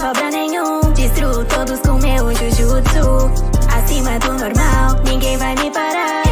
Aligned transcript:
sobra 0.00 0.30
nenhum. 0.30 0.80
Destruo 0.94 1.44
todos 1.44 1.78
com 1.80 1.98
meu 1.98 2.34
jujutsu. 2.34 3.30
Acima 3.76 4.18
do 4.18 4.32
normal, 4.32 4.96
ninguém 5.04 5.36
vai 5.36 5.54
me 5.56 5.70
parar. 5.70 6.29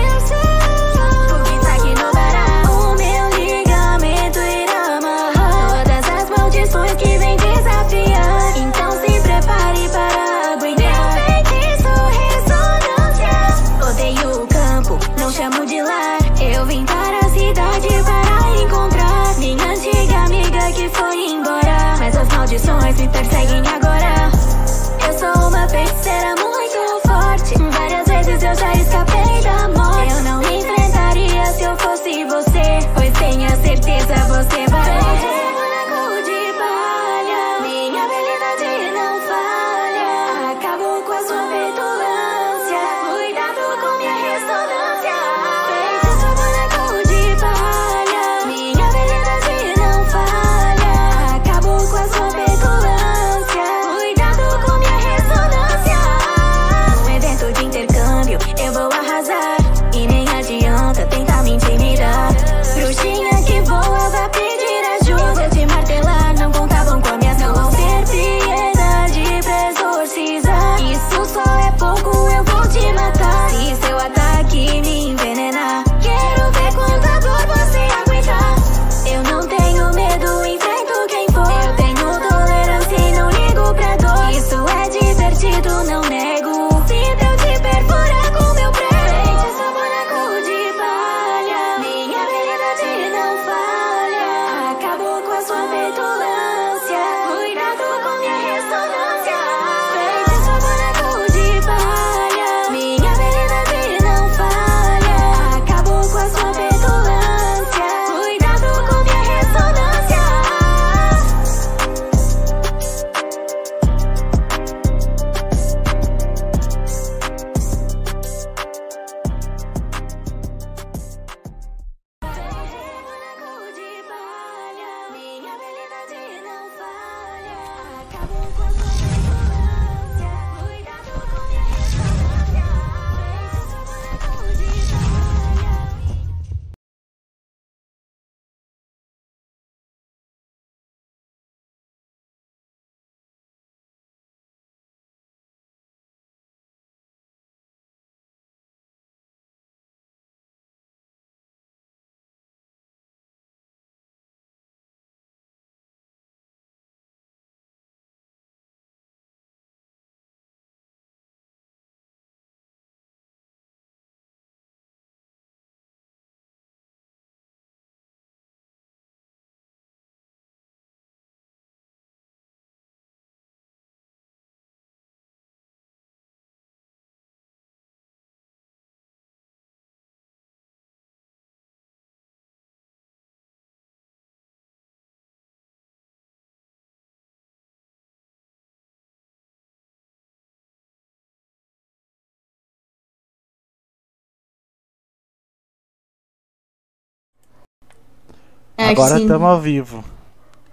É, 198.89 198.93
Agora 198.93 199.19
estamos 199.19 199.49
ao 199.49 199.61
vivo. 199.61 200.05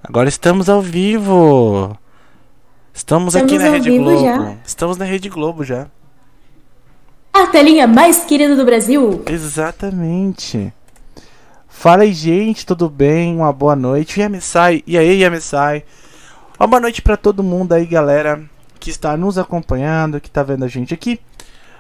Agora 0.04 0.30
estamos 0.30 0.70
ao 0.70 0.82
vivo. 0.82 1.98
Estamos, 2.94 3.36
aqui 3.36 3.56
Estamos 3.56 3.62
na 3.64 3.68
ao 3.68 3.74
Rede 3.74 3.98
Globo. 3.98 4.24
já. 4.24 4.56
Estamos 4.66 4.98
na 4.98 5.06
Rede 5.06 5.30
Globo 5.30 5.64
já. 5.64 5.88
A 7.34 7.48
telinha 7.48 7.86
mais 7.88 8.24
querida 8.24 8.56
do 8.56 8.64
Brasil. 8.64 9.22
Exatamente. 9.26 10.72
Fala 11.68 12.04
aí, 12.04 12.14
gente, 12.14 12.66
tudo 12.66 12.90
bem? 12.90 13.36
Uma 13.36 13.52
boa 13.52 13.76
noite. 13.76 14.22
Yamisai, 14.22 14.82
e 14.88 14.98
aí, 14.98 15.20
Yamisai? 15.22 15.84
Uma 16.58 16.68
boa 16.68 16.80
noite 16.80 17.02
pra 17.02 17.18
todo 17.18 17.44
mundo 17.44 17.74
aí, 17.74 17.86
galera, 17.86 18.42
que 18.80 18.90
está 18.90 19.18
nos 19.18 19.38
acompanhando, 19.38 20.22
que 20.22 20.32
tá 20.32 20.42
vendo 20.42 20.64
a 20.64 20.70
gente 20.70 20.94
aqui. 20.94 21.20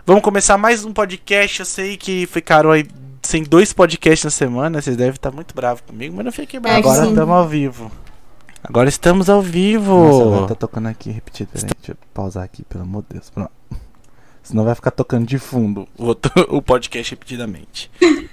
Vamos 0.05 0.21
começar 0.21 0.57
mais 0.57 0.83
um 0.83 0.91
podcast. 0.91 1.61
Eu 1.61 1.65
sei 1.65 1.95
que 1.95 2.25
ficaram 2.27 2.71
aí 2.71 2.85
sem 3.25 3.43
dois 3.43 3.73
podcasts 3.73 4.23
na 4.23 4.29
semana. 4.31 4.81
Vocês 4.81 4.95
devem 4.95 5.13
estar 5.15 5.31
muito 5.31 5.53
bravos 5.55 5.81
comigo, 5.81 6.15
mas 6.15 6.25
não 6.25 6.31
fiquei 6.31 6.59
bravo. 6.59 6.77
É 6.77 6.79
Agora 6.79 7.05
estamos 7.07 7.29
ao 7.35 7.47
vivo. 7.47 7.91
Agora 8.63 8.89
estamos 8.89 9.29
ao 9.29 9.41
vivo. 9.41 10.31
Nossa, 10.31 10.47
tá 10.47 10.55
tocando 10.55 10.87
aqui 10.87 11.11
repetido. 11.11 11.51
Peraí, 11.53 11.69
deixa 11.77 11.91
eu 11.91 11.97
pausar 12.13 12.43
aqui, 12.43 12.63
pelo 12.63 12.83
amor 12.83 13.03
de 13.03 13.15
Deus. 13.15 13.29
Pronto. 13.29 13.51
Senão 14.41 14.63
vai 14.63 14.75
ficar 14.75 14.91
tocando 14.91 15.25
de 15.25 15.37
fundo 15.39 15.87
o, 15.97 16.05
outro- 16.05 16.31
o 16.49 16.61
podcast 16.61 17.11
repetidamente. 17.13 17.91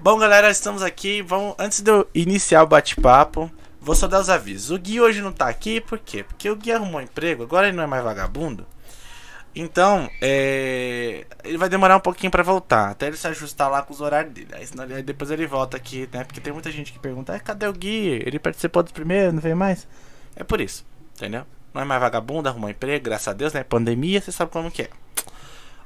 Bom, 0.00 0.16
galera, 0.18 0.50
estamos 0.50 0.82
aqui. 0.82 1.22
Vamos, 1.22 1.54
antes 1.58 1.80
de 1.80 1.90
eu 1.90 2.06
iniciar 2.14 2.62
o 2.62 2.66
bate-papo, 2.66 3.50
vou 3.80 3.94
só 3.94 4.06
dar 4.06 4.20
os 4.20 4.28
avisos. 4.30 4.70
O 4.70 4.78
Gui 4.78 5.00
hoje 5.00 5.20
não 5.20 5.32
tá 5.32 5.48
aqui, 5.48 5.80
por 5.80 5.98
quê? 5.98 6.22
Porque 6.22 6.48
o 6.48 6.54
Gui 6.56 6.70
arrumou 6.72 7.00
um 7.00 7.04
emprego, 7.04 7.42
agora 7.42 7.66
ele 7.68 7.76
não 7.76 7.82
é 7.82 7.86
mais 7.86 8.04
vagabundo. 8.04 8.64
Então, 9.54 10.08
é, 10.20 11.26
ele 11.42 11.58
vai 11.58 11.68
demorar 11.68 11.96
um 11.96 12.00
pouquinho 12.00 12.30
pra 12.30 12.42
voltar, 12.42 12.90
até 12.90 13.06
ele 13.08 13.16
se 13.16 13.26
ajustar 13.26 13.70
lá 13.70 13.82
com 13.82 13.92
os 13.92 14.00
horários 14.00 14.32
dele. 14.32 14.48
Aí, 14.52 14.66
senão 14.66 14.84
aí 14.84 15.02
depois 15.02 15.30
ele 15.30 15.46
volta 15.46 15.76
aqui, 15.76 16.08
né? 16.12 16.22
Porque 16.24 16.40
tem 16.40 16.52
muita 16.52 16.70
gente 16.70 16.92
que 16.92 16.98
pergunta: 16.98 17.34
"Ah, 17.34 17.40
cadê 17.40 17.66
o 17.66 17.72
Gui? 17.72 18.22
Ele 18.24 18.38
participou 18.38 18.82
dos 18.82 18.92
primeiros, 18.92 19.34
não 19.34 19.40
veio 19.40 19.56
mais? 19.56 19.88
É 20.36 20.44
por 20.44 20.60
isso, 20.60 20.86
entendeu? 21.16 21.44
Não 21.74 21.82
é 21.82 21.84
mais 21.84 22.00
vagabundo, 22.00 22.48
arrumou 22.48 22.68
um 22.68 22.70
emprego, 22.70 23.04
graças 23.04 23.28
a 23.28 23.32
Deus, 23.32 23.52
né? 23.52 23.64
Pandemia, 23.64 24.20
você 24.20 24.30
sabe 24.32 24.50
como 24.50 24.70
que 24.70 24.82
é. 24.82 24.90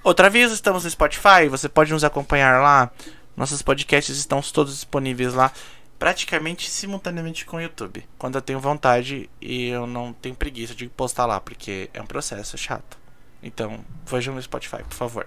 Outro 0.05 0.27
aviso, 0.27 0.53
estamos 0.53 0.85
no 0.85 0.91
Spotify, 0.91 1.49
você 1.49 1.69
pode 1.69 1.93
nos 1.93 2.05
acompanhar 2.05 2.61
lá. 2.61 2.91
Nossos 3.37 3.63
podcasts 3.63 4.17
estão 4.17 4.43
todos 4.43 4.75
disponíveis 4.75 5.33
lá, 5.33 5.51
praticamente 5.99 6.69
simultaneamente 6.69 7.47
com 7.47 7.57
o 7.57 7.61
YouTube. 7.61 8.05
Quando 8.19 8.35
eu 8.35 8.43
tenho 8.43 8.61
vontade 8.61 9.31
e 9.41 9.69
eu 9.69 9.87
não 9.87 10.13
tenho 10.13 10.35
preguiça 10.35 10.75
de 10.75 10.89
postar 10.89 11.27
lá, 11.27 11.41
porque 11.41 11.89
é 11.95 12.03
um 12.03 12.07
processo 12.07 12.59
chato. 12.59 13.02
Então, 13.43 13.85
vejam 14.07 14.35
no 14.35 14.43
Spotify, 14.43 14.83
por 14.85 14.95
favor. 14.95 15.27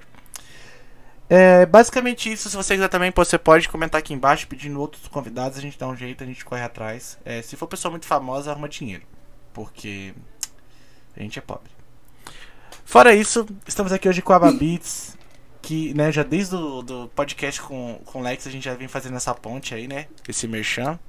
É 1.30 1.66
basicamente 1.66 2.32
isso. 2.32 2.50
Se 2.50 2.56
você 2.56 2.76
quiser 2.76 2.88
também, 2.88 3.12
você 3.16 3.38
pode 3.38 3.68
comentar 3.68 4.00
aqui 4.00 4.14
embaixo 4.14 4.48
pedindo 4.48 4.80
outros 4.80 5.08
convidados. 5.08 5.58
A 5.58 5.62
gente 5.62 5.78
dá 5.78 5.88
um 5.88 5.96
jeito, 5.96 6.24
a 6.24 6.28
gente 6.28 6.46
corre 6.46 6.62
atrás. 6.62 7.18
É, 7.26 7.42
se 7.42 7.56
for 7.56 7.68
pessoa 7.68 7.92
muito 7.92 8.06
famosa, 8.06 8.52
arruma 8.52 8.70
dinheiro. 8.70 9.04
Porque 9.54 10.14
A 11.18 11.22
gente 11.22 11.40
é 11.40 11.42
pobre. 11.42 11.72
Fora 12.84 13.16
isso, 13.16 13.46
estamos 13.68 13.92
aqui 13.92 14.08
hoje 14.08 14.22
com 14.22 14.34
a 14.34 14.40
Babits, 14.40 15.18
que, 15.62 15.94
né, 15.94 16.12
já 16.12 16.22
desde 16.24 16.56
o 16.56 16.82
do 16.84 17.08
podcast 17.16 17.62
com, 17.62 18.00
com 18.06 18.20
o 18.20 18.22
Lex 18.22 18.46
a 18.46 18.52
gente 18.52 18.66
já 18.66 18.76
vem 18.76 18.88
fazendo 18.88 19.18
essa 19.18 19.34
ponte 19.34 19.74
aí, 19.74 19.88
né? 19.88 20.08
Esse 20.28 20.48
merchan. 20.48 21.00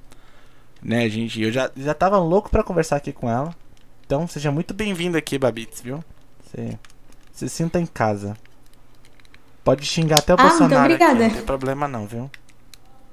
Né, 0.81 1.07
gente, 1.09 1.41
eu 1.41 1.51
já, 1.51 1.69
já 1.75 1.93
tava 1.93 2.17
louco 2.17 2.49
pra 2.49 2.63
conversar 2.63 2.95
aqui 2.95 3.11
com 3.11 3.29
ela. 3.29 3.55
Então, 4.05 4.27
seja 4.27 4.51
muito 4.51 4.73
bem-vindo 4.73 5.17
aqui, 5.17 5.37
Babits, 5.37 5.81
viu? 5.81 6.03
Você, 6.43 6.79
você 7.37 7.47
sinta 7.47 7.79
em 7.79 7.85
casa. 7.85 8.35
Pode 9.63 9.85
xingar 9.85 10.17
até 10.17 10.33
o 10.33 10.37
Ah, 10.39 10.43
muito 10.43 10.57
Bolsonaro 10.57 10.93
aqui, 10.95 11.03
não 11.03 11.29
tem 11.29 11.41
problema 11.43 11.87
não, 11.87 12.07
viu? 12.07 12.31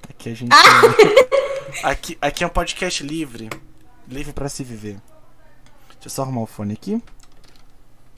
Aqui 0.08 0.30
a 0.30 0.34
gente. 0.34 0.50
Ah! 0.52 0.80
aqui, 1.90 2.16
aqui 2.22 2.42
é 2.42 2.46
um 2.46 2.50
podcast 2.50 3.02
livre. 3.02 3.50
Livre 4.08 4.32
pra 4.32 4.48
se 4.48 4.64
viver. 4.64 4.96
Deixa 5.90 6.06
eu 6.06 6.10
só 6.10 6.22
arrumar 6.22 6.42
o 6.42 6.46
fone 6.46 6.72
aqui. 6.72 7.02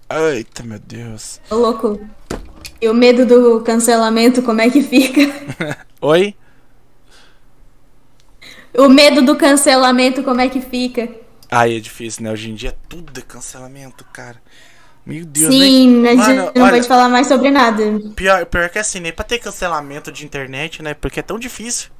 Eita, 0.08 0.62
meu 0.62 0.78
Deus. 0.78 1.40
Ô, 1.50 1.56
louco. 1.56 2.00
E 2.80 2.88
o 2.88 2.94
medo 2.94 3.26
do 3.26 3.60
cancelamento, 3.62 4.42
como 4.42 4.60
é 4.60 4.70
que 4.70 4.82
fica? 4.82 5.22
Oi? 6.00 6.36
O 8.78 8.88
medo 8.88 9.22
do 9.22 9.34
cancelamento, 9.34 10.22
como 10.22 10.40
é 10.40 10.48
que 10.48 10.60
fica? 10.60 11.08
Ai, 11.50 11.76
é 11.76 11.80
difícil, 11.80 12.22
né? 12.22 12.30
Hoje 12.30 12.50
em 12.50 12.54
dia 12.54 12.76
tudo 12.88 13.18
é 13.18 13.22
cancelamento, 13.22 14.04
cara. 14.12 14.40
Meu 15.06 15.24
Deus, 15.24 15.54
Sim, 15.54 16.00
nem... 16.00 16.08
a 16.08 16.10
gente 16.16 16.36
Mano, 16.36 16.52
não 16.52 16.62
olha, 16.64 16.72
pode 16.72 16.88
falar 16.88 17.08
mais 17.08 17.28
sobre 17.28 17.48
nada. 17.50 17.82
Pior, 18.16 18.44
pior 18.46 18.68
que 18.68 18.78
assim, 18.78 18.98
nem 18.98 19.12
pra 19.12 19.24
ter 19.24 19.38
cancelamento 19.38 20.10
de 20.10 20.24
internet, 20.24 20.82
né? 20.82 20.94
Porque 20.94 21.20
é 21.20 21.22
tão 21.22 21.38
difícil. 21.38 21.90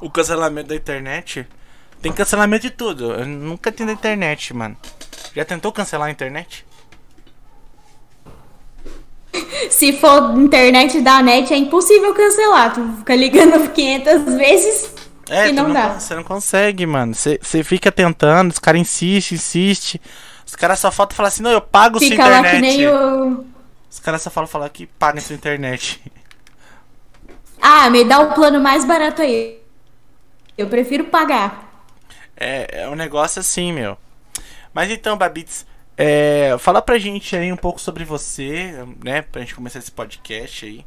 O 0.00 0.08
cancelamento 0.10 0.68
da 0.68 0.74
internet. 0.74 1.46
Tem 2.00 2.10
cancelamento 2.10 2.62
de 2.62 2.70
tudo. 2.70 3.12
Eu 3.12 3.26
nunca 3.26 3.70
tenho 3.70 3.88
da 3.88 3.92
internet, 3.92 4.54
mano. 4.54 4.74
Já 5.36 5.44
tentou 5.44 5.70
cancelar 5.70 6.08
a 6.08 6.10
internet? 6.10 6.64
Se 9.70 9.92
for 9.92 10.36
internet 10.38 11.00
da 11.02 11.22
net, 11.22 11.52
é 11.52 11.56
impossível 11.58 12.14
cancelar. 12.14 12.72
Tu 12.74 12.80
fica 12.98 13.14
ligando 13.14 13.68
500 13.70 14.24
vezes 14.36 14.90
É, 15.28 15.48
e 15.48 15.54
tu 15.54 15.54
não, 15.54 15.72
dá. 15.72 16.00
Você 16.00 16.14
não 16.14 16.24
consegue, 16.24 16.86
mano. 16.86 17.14
Você 17.14 17.62
fica 17.62 17.92
tentando, 17.92 18.50
os 18.50 18.58
caras 18.58 18.80
insistem, 18.80 19.36
insistem. 19.36 20.00
Os 20.50 20.56
caras 20.56 20.80
só 20.80 20.90
faltam 20.90 21.16
falar 21.16 21.28
assim, 21.28 21.44
não, 21.44 21.52
eu 21.52 21.60
pago 21.60 22.00
sua 22.00 22.08
Fica 22.08 22.26
lá 22.26 22.40
internet. 22.40 22.72
que 22.72 22.78
nem 22.78 22.88
o. 22.88 23.46
Os 23.88 24.00
caras 24.00 24.20
só 24.20 24.30
falam 24.30 24.48
falar 24.48 24.68
que 24.68 24.84
paga 24.84 25.20
sua 25.20 25.36
internet. 25.36 26.02
Ah, 27.62 27.90
me 27.90 28.04
dá 28.04 28.18
o 28.20 28.32
plano 28.32 28.58
mais 28.58 28.86
barato 28.86 29.20
aí. 29.20 29.60
Eu 30.56 30.66
prefiro 30.66 31.04
pagar. 31.04 31.86
É, 32.34 32.84
é 32.84 32.88
um 32.88 32.94
negócio 32.94 33.38
assim, 33.38 33.70
meu. 33.70 33.98
Mas 34.72 34.90
então, 34.90 35.14
Babits, 35.18 35.66
é, 35.94 36.56
fala 36.58 36.80
pra 36.80 36.98
gente 36.98 37.36
aí 37.36 37.52
um 37.52 37.58
pouco 37.58 37.78
sobre 37.78 38.02
você, 38.02 38.82
né? 39.04 39.20
Pra 39.20 39.42
gente 39.42 39.54
começar 39.54 39.78
esse 39.78 39.92
podcast 39.92 40.64
aí. 40.64 40.86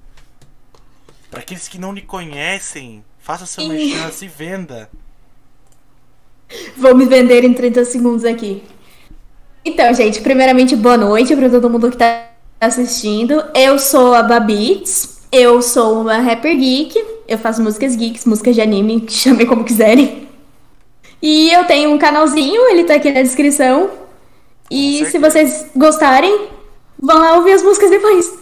Pra 1.30 1.42
aqueles 1.42 1.68
que 1.68 1.78
não 1.78 1.94
lhe 1.94 2.02
conhecem, 2.02 3.06
faça 3.20 3.46
seu 3.46 3.68
merchan, 3.68 4.10
se 4.10 4.28
venda. 4.28 4.90
Vou 6.76 6.96
me 6.96 7.06
vender 7.06 7.44
em 7.44 7.54
30 7.54 7.86
segundos 7.86 8.26
aqui. 8.26 8.64
Então, 9.66 9.94
gente, 9.94 10.20
primeiramente, 10.20 10.76
boa 10.76 10.98
noite 10.98 11.34
pra 11.38 11.50
todo 11.50 11.70
mundo 11.70 11.90
que 11.90 11.96
tá 11.96 12.28
assistindo. 12.60 13.42
Eu 13.56 13.80
sou 13.80 14.14
a 14.14 14.22
Babits. 14.22 15.22
Eu 15.32 15.62
sou 15.62 16.02
uma 16.02 16.18
rapper 16.18 16.58
geek. 16.58 17.02
Eu 17.26 17.38
faço 17.38 17.64
músicas 17.64 17.96
geeks, 17.96 18.26
músicas 18.26 18.56
de 18.56 18.62
anime, 18.62 19.06
chamem 19.10 19.48
como 19.48 19.64
quiserem. 19.64 20.28
E 21.22 21.50
eu 21.52 21.66
tenho 21.66 21.92
um 21.92 21.98
canalzinho, 21.98 22.70
ele 22.70 22.84
tá 22.84 22.96
aqui 22.96 23.10
na 23.10 23.22
descrição. 23.22 23.90
E 24.70 25.06
se 25.06 25.18
vocês 25.18 25.68
gostarem, 25.74 26.50
vão 27.00 27.18
lá 27.18 27.38
ouvir 27.38 27.54
as 27.54 27.64
músicas 27.64 27.90
depois. 27.90 28.38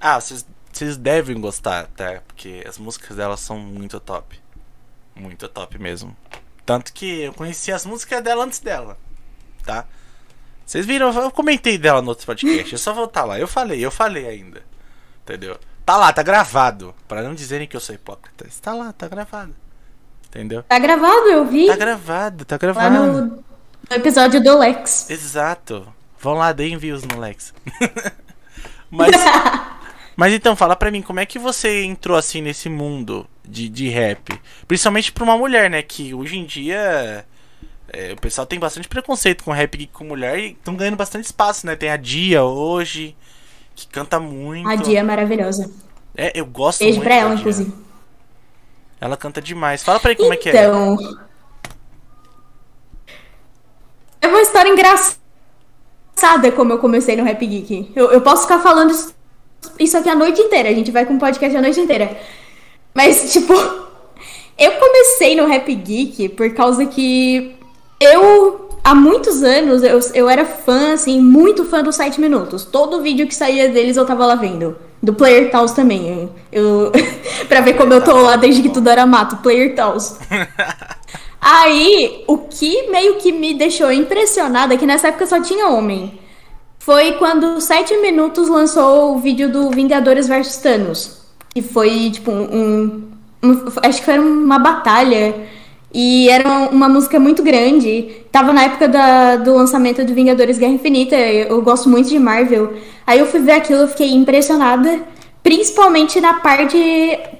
Ah, 0.00 0.20
vocês, 0.20 0.46
vocês 0.72 0.96
devem 0.96 1.40
gostar, 1.40 1.88
tá? 1.96 2.22
Porque 2.28 2.62
as 2.66 2.78
músicas 2.78 3.16
dela 3.16 3.36
são 3.36 3.58
muito 3.58 3.98
top. 3.98 4.38
Muito 5.16 5.48
top 5.48 5.76
mesmo. 5.80 6.16
Tanto 6.64 6.92
que 6.92 7.22
eu 7.22 7.32
conheci 7.32 7.72
as 7.72 7.84
músicas 7.84 8.22
dela 8.22 8.44
antes 8.44 8.60
dela, 8.60 8.96
tá? 9.62 9.86
Vocês 10.64 10.86
viram, 10.86 11.12
eu 11.12 11.30
comentei 11.30 11.76
dela 11.76 12.00
no 12.00 12.08
outro 12.08 12.24
podcast. 12.24 12.74
É 12.74 12.78
só 12.78 12.92
voltar 12.92 13.24
lá. 13.24 13.38
Eu 13.38 13.46
falei, 13.46 13.84
eu 13.84 13.90
falei 13.90 14.26
ainda. 14.26 14.62
Entendeu? 15.22 15.58
Tá 15.84 15.96
lá, 15.96 16.12
tá 16.12 16.22
gravado. 16.22 16.94
Pra 17.06 17.22
não 17.22 17.34
dizerem 17.34 17.66
que 17.66 17.76
eu 17.76 17.80
sou 17.80 17.94
hipócrita. 17.94 18.46
Está 18.46 18.72
lá, 18.72 18.92
tá 18.92 19.08
gravado. 19.08 19.54
Entendeu? 20.28 20.62
Tá 20.62 20.78
gravado, 20.78 21.28
eu 21.28 21.44
vi 21.44 21.66
Tá 21.66 21.76
gravado, 21.76 22.44
tá 22.46 22.54
lá 22.54 22.58
gravado. 22.58 22.96
no, 22.96 23.22
no 23.90 23.96
episódio 23.96 24.42
do 24.42 24.58
Lex. 24.58 25.10
Exato. 25.10 25.86
Vão 26.18 26.34
lá, 26.34 26.52
deem 26.52 26.78
views 26.78 27.02
no 27.02 27.20
Lex. 27.20 27.52
mas, 28.90 29.10
mas 30.16 30.32
então, 30.32 30.56
fala 30.56 30.74
pra 30.74 30.90
mim, 30.90 31.02
como 31.02 31.20
é 31.20 31.26
que 31.26 31.38
você 31.38 31.84
entrou 31.84 32.16
assim 32.16 32.40
nesse 32.40 32.70
mundo 32.70 33.28
de, 33.44 33.68
de 33.68 33.88
rap? 33.90 34.40
Principalmente 34.66 35.12
pra 35.12 35.24
uma 35.24 35.36
mulher, 35.36 35.68
né? 35.68 35.82
Que 35.82 36.14
hoje 36.14 36.38
em 36.38 36.46
dia 36.46 37.26
é, 37.92 38.12
o 38.12 38.16
pessoal 38.20 38.46
tem 38.46 38.58
bastante 38.58 38.88
preconceito 38.88 39.44
com 39.44 39.50
rap 39.52 39.86
com 39.92 40.04
mulher 40.04 40.38
e 40.38 40.52
estão 40.52 40.74
ganhando 40.74 40.96
bastante 40.96 41.26
espaço, 41.26 41.66
né? 41.66 41.76
Tem 41.76 41.90
a 41.90 41.96
Dia 41.96 42.42
hoje, 42.42 43.14
que 43.74 43.86
canta 43.86 44.18
muito. 44.18 44.68
A 44.68 44.74
Dia 44.76 45.00
é 45.00 45.02
maravilhosa. 45.02 45.70
É, 46.16 46.32
eu 46.38 46.46
gosto 46.46 46.80
Beijo 46.80 46.96
muito 46.98 47.06
pra 47.06 47.16
da 47.16 47.20
ela, 47.22 47.34
inclusive. 47.34 47.72
Ela 49.00 49.16
canta 49.16 49.42
demais. 49.42 49.82
Fala 49.82 49.98
pra 50.00 50.10
mim 50.10 50.16
como 50.16 50.32
é 50.32 50.36
que 50.36 50.48
é. 50.48 50.64
Então. 50.64 50.96
É 54.20 54.28
uma 54.28 54.40
história 54.40 54.68
engraçada 54.70 56.52
como 56.54 56.72
eu 56.72 56.78
comecei 56.78 57.16
no 57.16 57.24
Rap 57.24 57.44
Geek. 57.44 57.92
Eu, 57.96 58.12
eu 58.12 58.20
posso 58.20 58.42
ficar 58.42 58.60
falando 58.60 58.90
isso- 58.92 59.14
isso 59.78 59.96
aqui 59.96 60.08
a 60.08 60.14
noite 60.14 60.40
inteira. 60.40 60.68
A 60.68 60.72
gente 60.74 60.90
vai 60.90 61.04
com 61.04 61.18
podcast 61.18 61.56
a 61.56 61.60
noite 61.62 61.80
inteira. 61.80 62.16
Mas, 62.94 63.32
tipo, 63.32 63.52
eu 64.58 64.72
comecei 64.78 65.34
no 65.34 65.46
Rap 65.46 65.74
Geek 65.74 66.28
por 66.30 66.54
causa 66.54 66.86
que 66.86 67.56
eu, 68.02 68.68
há 68.82 68.94
muitos 68.94 69.42
anos, 69.42 69.82
eu, 69.82 69.98
eu 70.14 70.28
era 70.28 70.44
fã, 70.44 70.92
assim, 70.94 71.20
muito 71.20 71.64
fã 71.64 71.82
do 71.82 71.92
7 71.92 72.20
Minutos. 72.20 72.64
Todo 72.64 73.02
vídeo 73.02 73.26
que 73.26 73.34
saía 73.34 73.68
deles 73.68 73.96
eu 73.96 74.04
tava 74.06 74.26
lá 74.26 74.34
vendo. 74.34 74.76
Do 75.02 75.12
Player 75.14 75.50
Taos 75.50 75.72
também. 75.72 76.30
Eu, 76.52 76.92
pra 77.48 77.60
ver 77.60 77.74
como 77.74 77.92
eu 77.92 78.02
tô 78.04 78.14
lá 78.22 78.36
desde 78.36 78.62
que 78.62 78.68
tudo 78.68 78.88
era 78.88 79.04
mato. 79.04 79.36
Player 79.38 79.74
Taos. 79.74 80.16
Aí, 81.40 82.22
o 82.28 82.38
que 82.38 82.88
meio 82.88 83.16
que 83.16 83.32
me 83.32 83.52
deixou 83.54 83.90
impressionada, 83.90 84.74
é 84.74 84.76
que 84.76 84.86
nessa 84.86 85.08
época 85.08 85.26
só 85.26 85.40
tinha 85.42 85.68
homem, 85.68 86.20
foi 86.78 87.12
quando 87.12 87.60
7 87.60 87.96
Minutos 87.98 88.48
lançou 88.48 89.16
o 89.16 89.18
vídeo 89.18 89.50
do 89.50 89.70
Vingadores 89.70 90.28
vs 90.28 90.56
Thanos. 90.58 91.22
Que 91.52 91.60
foi, 91.60 92.10
tipo, 92.10 92.30
um, 92.30 93.10
um- 93.42 93.64
Acho 93.82 93.98
que 93.98 94.04
foi 94.04 94.18
uma 94.18 94.58
batalha. 94.58 95.34
E 95.94 96.28
era 96.30 96.48
uma 96.70 96.88
música 96.88 97.20
muito 97.20 97.42
grande. 97.42 98.08
Tava 98.32 98.52
na 98.52 98.64
época 98.64 98.88
da- 98.88 99.36
do 99.36 99.54
lançamento 99.54 100.02
do 100.04 100.14
Vingadores 100.14 100.56
Guerra 100.58 100.72
Infinita. 100.72 101.14
Eu, 101.16 101.48
eu 101.48 101.62
gosto 101.62 101.88
muito 101.88 102.08
de 102.08 102.18
Marvel. 102.18 102.72
Aí 103.06 103.18
eu 103.18 103.26
fui 103.26 103.40
ver 103.40 103.52
aquilo, 103.52 103.80
eu 103.82 103.88
fiquei 103.88 104.10
impressionada. 104.12 105.00
Principalmente 105.42 106.20
na 106.20 106.34
parte. 106.34 106.78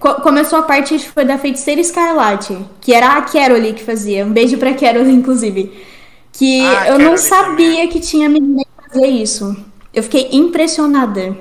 co- 0.00 0.16
Começou 0.16 0.58
a 0.58 0.62
parte 0.62 0.98
foi 0.98 1.24
da 1.24 1.38
Feiticeira 1.38 1.80
Escarlate. 1.80 2.58
Que 2.80 2.92
era 2.92 3.12
a 3.16 3.22
Carole 3.22 3.72
que 3.72 3.82
fazia. 3.84 4.26
Um 4.26 4.30
beijo 4.32 4.58
pra 4.58 4.74
Carole, 4.74 5.10
inclusive. 5.14 5.72
Que 6.32 6.60
Ah, 6.60 6.88
eu 6.88 6.98
não 6.98 7.16
sabia 7.16 7.70
também. 7.74 7.88
que 7.88 8.00
tinha 8.00 8.28
menina 8.28 8.62
que 8.64 8.88
fazia 8.92 9.06
isso. 9.08 9.56
Eu 9.94 10.02
fiquei 10.02 10.28
impressionada. 10.32 11.36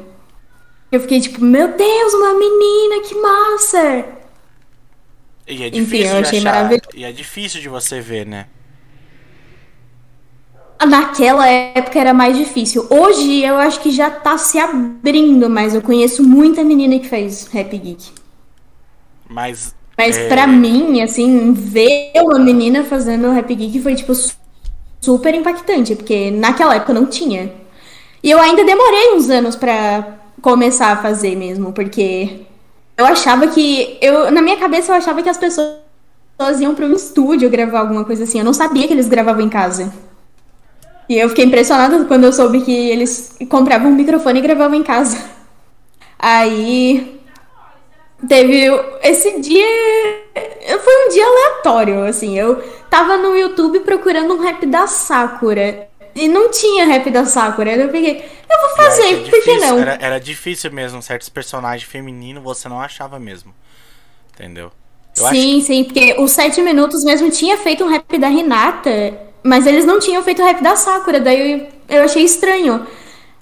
Eu 0.92 1.00
fiquei 1.02 1.20
tipo, 1.20 1.44
meu 1.44 1.70
Deus, 1.70 2.14
uma 2.14 2.34
menina, 2.36 3.02
que 3.04 3.16
massa! 3.16 4.06
E 5.52 5.64
é 5.64 5.70
Enfim, 5.74 6.04
difícil 6.06 6.16
eu 6.16 6.18
de 6.18 6.22
achei 6.22 6.40
achar. 6.40 6.42
maravilhoso. 6.42 6.90
E 6.94 7.04
é 7.04 7.12
difícil 7.12 7.62
de 7.62 7.70
você 7.70 8.02
ver, 8.02 8.26
né? 8.26 8.48
Naquela 10.88 11.48
época 11.48 12.00
era 12.00 12.14
mais 12.14 12.36
difícil. 12.36 12.88
Hoje 12.90 13.44
eu 13.44 13.58
acho 13.58 13.80
que 13.82 13.92
já 13.92 14.10
tá 14.10 14.38
se 14.38 14.58
abrindo, 14.58 15.48
mas 15.50 15.76
eu 15.76 15.82
conheço 15.82 16.24
muita 16.24 16.64
menina 16.64 16.98
que 17.00 17.08
faz 17.08 17.48
rap 17.48 17.78
geek. 17.78 18.12
Mas. 19.30 19.76
Mas 19.98 20.18
é, 20.18 20.28
pra 20.28 20.48
mim, 20.48 21.02
assim, 21.02 21.54
ver 21.54 22.12
uma 22.16 22.40
menina 22.40 22.84
fazendo 22.84 23.32
rap 23.32 23.54
geek 23.54 23.80
foi, 23.82 23.96
tipo, 23.96 24.16
su- 24.16 24.36
super 25.02 25.34
impactante, 25.36 25.96
porque 25.96 26.32
naquela 26.32 26.76
época 26.76 26.94
não 26.94 27.06
tinha. 27.06 27.54
E 28.24 28.30
eu 28.32 28.40
ainda 28.40 28.64
demorei 28.66 29.16
uns 29.16 29.30
anos 29.30 29.56
pra 29.56 30.20
começar 30.42 30.92
a 30.94 30.98
fazer 31.02 31.36
mesmo, 31.36 31.74
porque 31.74 32.42
eu 33.02 33.06
achava 33.06 33.48
que. 33.48 33.98
Eu, 34.02 34.32
na 34.32 34.42
minha 34.42 34.58
cabeça, 34.58 34.92
eu 34.92 34.96
achava 34.96 35.22
que 35.22 35.30
as 35.30 35.38
pessoas 35.38 35.76
iam 36.60 36.74
para 36.74 36.86
um 36.86 36.94
estúdio 36.94 37.50
gravar 37.50 37.80
alguma 37.80 38.06
coisa 38.06 38.24
assim. 38.24 38.40
Eu 38.40 38.46
não 38.46 38.54
sabia 38.54 38.88
que 38.88 38.94
eles 38.94 39.08
gravavam 39.08 39.42
em 39.42 39.50
casa. 39.50 39.94
E 41.10 41.18
eu 41.18 41.30
fiquei 41.30 41.46
impressionada 41.46 42.06
quando 42.06 42.24
eu 42.24 42.34
soube 42.34 42.62
que 42.62 42.72
eles 42.72 43.36
compravam 43.50 43.92
um 43.92 43.96
microfone 43.96 44.40
e 44.40 44.42
gravavam 44.42 44.78
em 44.78 44.84
casa. 44.84 45.22
Aí. 46.18 47.20
Teve 48.28 48.68
esse 49.04 49.40
dia. 49.40 49.66
Foi 50.84 51.06
um 51.06 51.10
dia 51.10 51.26
aleatório, 51.26 52.04
assim. 52.06 52.38
Eu 52.38 52.64
tava 52.90 53.18
no 53.18 53.36
YouTube 53.36 53.80
procurando 53.82 54.36
um 54.36 54.42
rap 54.42 54.66
da 54.66 54.88
Sakura. 54.88 55.91
E 56.16 56.28
não 56.28 56.50
tinha 56.52 56.86
rap 56.86 57.10
da 57.10 57.26
Sakura. 57.26 57.76
Eu 57.76 57.90
peguei, 57.90 58.18
eu 58.50 58.62
vou 58.68 58.76
fazer, 58.76 59.08
era 59.08 59.18
por 59.30 59.42
que 59.44 59.58
não? 59.60 59.80
Era, 59.80 59.98
era 60.02 60.20
difícil 60.20 60.72
mesmo, 60.72 61.02
certos 61.02 61.30
personagens 61.30 61.90
femininos 61.90 62.44
você 62.44 62.68
não 62.68 62.82
achava 62.82 63.20
mesmo. 63.20 63.54
Entendeu? 64.34 64.72
Eu 65.18 65.26
acho 65.26 65.36
sim, 65.36 65.62
sim, 65.62 65.84
porque 65.84 66.16
os 66.20 66.32
sete 66.32 66.62
minutos 66.62 67.04
mesmo 67.04 67.30
tinha 67.30 67.58
feito 67.58 67.84
um 67.84 67.88
rap 67.88 68.18
da 68.18 68.28
Renata, 68.30 68.90
mas 69.44 69.68
eles 69.68 69.86
não 69.86 70.00
tinham 70.00 70.24
feito 70.24 70.42
o 70.42 70.46
rap 70.46 70.62
da 70.64 70.76
Sakura, 70.76 71.20
daí 71.20 71.68
eu, 71.90 71.98
eu 71.98 72.04
achei 72.04 72.24
estranho. 72.24 72.86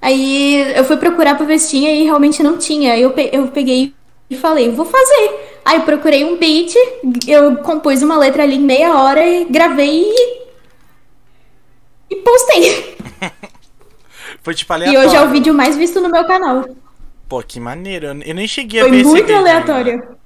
Aí 0.01 0.73
eu 0.75 0.83
fui 0.83 0.97
procurar 0.97 1.35
pra 1.35 1.45
ver 1.45 1.59
se 1.59 1.69
tinha 1.71 1.91
e 1.93 2.03
realmente 2.03 2.41
não 2.41 2.57
tinha. 2.57 2.93
Aí 2.93 3.01
eu, 3.01 3.11
pe- 3.11 3.29
eu 3.33 3.47
peguei 3.49 3.93
e 4.29 4.35
falei, 4.37 4.69
vou 4.71 4.85
fazer. 4.85 5.59
Aí 5.65 5.77
eu 5.77 5.83
procurei 5.83 6.23
um 6.23 6.37
beat, 6.37 6.73
eu 7.27 7.57
compus 7.57 8.01
uma 8.01 8.17
letra 8.17 8.43
ali 8.43 8.55
em 8.55 8.61
meia 8.61 8.95
hora 8.97 9.23
e 9.25 9.45
gravei 9.45 10.03
e, 10.09 10.41
e 12.09 12.15
postei. 12.17 12.97
Foi 14.43 14.53
tipo 14.53 14.71
E 14.71 14.75
aleatório. 14.75 15.07
hoje 15.09 15.15
é 15.15 15.21
o 15.21 15.29
vídeo 15.29 15.53
mais 15.53 15.75
visto 15.75 15.99
no 15.99 16.09
meu 16.09 16.25
canal. 16.25 16.65
Pô, 17.27 17.41
que 17.43 17.59
maneiro. 17.59 18.07
Eu 18.07 18.35
nem 18.35 18.47
cheguei 18.47 18.79
a 18.79 18.83
Foi 18.83 18.91
ver 18.91 18.97
esse 19.01 19.09
muito 19.09 19.25
vídeo 19.25 19.37
ainda. 19.37 19.49
aleatório. 19.51 20.17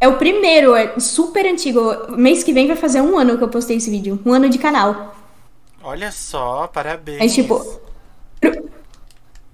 É 0.00 0.06
o 0.06 0.16
primeiro, 0.16 0.74
é 0.76 0.98
super 1.00 1.44
antigo. 1.44 1.80
Mês 2.16 2.44
que 2.44 2.52
vem 2.52 2.66
vai 2.68 2.76
fazer 2.76 3.00
um 3.00 3.18
ano 3.18 3.36
que 3.36 3.42
eu 3.44 3.48
postei 3.48 3.76
esse 3.76 3.90
vídeo. 3.90 4.20
Um 4.24 4.32
ano 4.32 4.48
de 4.48 4.58
canal. 4.58 5.14
Olha 5.82 6.12
só, 6.12 6.68
parabéns. 6.68 7.20
É 7.20 7.28
tipo. 7.28 7.58
pro- 8.40 8.68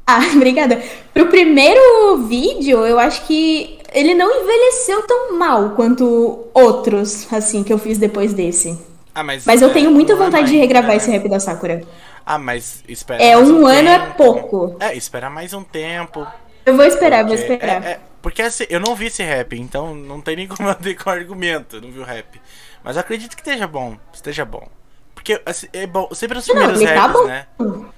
Ah, 0.06 0.20
obrigada. 0.36 0.82
Pro 1.14 1.28
primeiro 1.28 2.18
vídeo, 2.28 2.84
eu 2.86 2.98
acho 2.98 3.24
que 3.26 3.78
ele 3.92 4.12
não 4.14 4.42
envelheceu 4.42 5.02
tão 5.06 5.38
mal 5.38 5.70
quanto 5.70 6.44
outros, 6.52 7.26
assim, 7.32 7.64
que 7.64 7.72
eu 7.72 7.78
fiz 7.78 7.96
depois 7.96 8.34
desse. 8.34 8.78
Ah, 9.14 9.22
mas, 9.22 9.44
Mas 9.46 9.62
eu 9.62 9.70
é, 9.70 9.72
tenho 9.72 9.90
muita 9.90 10.14
um 10.14 10.18
vontade 10.18 10.48
de 10.50 10.56
regravar 10.56 10.90
né? 10.90 10.96
esse 10.96 11.10
rap 11.10 11.28
da 11.28 11.38
Sakura. 11.38 11.82
Ah, 12.26 12.38
mas 12.38 12.82
espera 12.88 13.22
É, 13.22 13.36
mais 13.36 13.48
um 13.50 13.66
ano 13.66 13.88
é 13.88 13.98
tempo. 13.98 14.14
pouco. 14.16 14.76
É, 14.80 14.94
espera 14.96 15.30
mais 15.30 15.52
um 15.52 15.62
tempo. 15.62 16.26
Eu 16.66 16.74
vou 16.76 16.84
esperar, 16.84 17.24
vou 17.24 17.36
porque- 17.36 17.52
esperar. 17.52 17.84
é- 17.84 17.90
é- 17.92 18.00
porque 18.22 18.40
assim, 18.42 18.64
eu 18.70 18.80
não 18.80 18.94
vi 18.96 19.06
esse 19.06 19.22
rap, 19.22 19.54
então 19.60 19.94
não 19.94 20.20
tem 20.20 20.34
nem 20.34 20.48
como 20.48 20.68
eu 20.68 20.74
ter 20.74 20.94
com 20.94 21.10
argumento, 21.10 21.80
não 21.80 21.90
vi 21.92 21.98
o 22.00 22.04
rap. 22.04 22.40
Mas 22.82 22.96
eu 22.96 23.00
acredito 23.00 23.36
que 23.36 23.42
esteja 23.42 23.66
bom, 23.66 23.96
esteja 24.12 24.44
bom. 24.44 24.66
Porque 25.14 25.40
assim, 25.46 25.66
é 25.72 25.86
bom, 25.86 26.08
sempre 26.12 26.38
os 26.38 26.46
Não, 26.48 26.54
primeiros 26.54 26.80
ele 26.80 26.92
tá 26.92 27.00
raps, 27.06 27.20
bom. 27.20 27.26
né? 27.26 27.46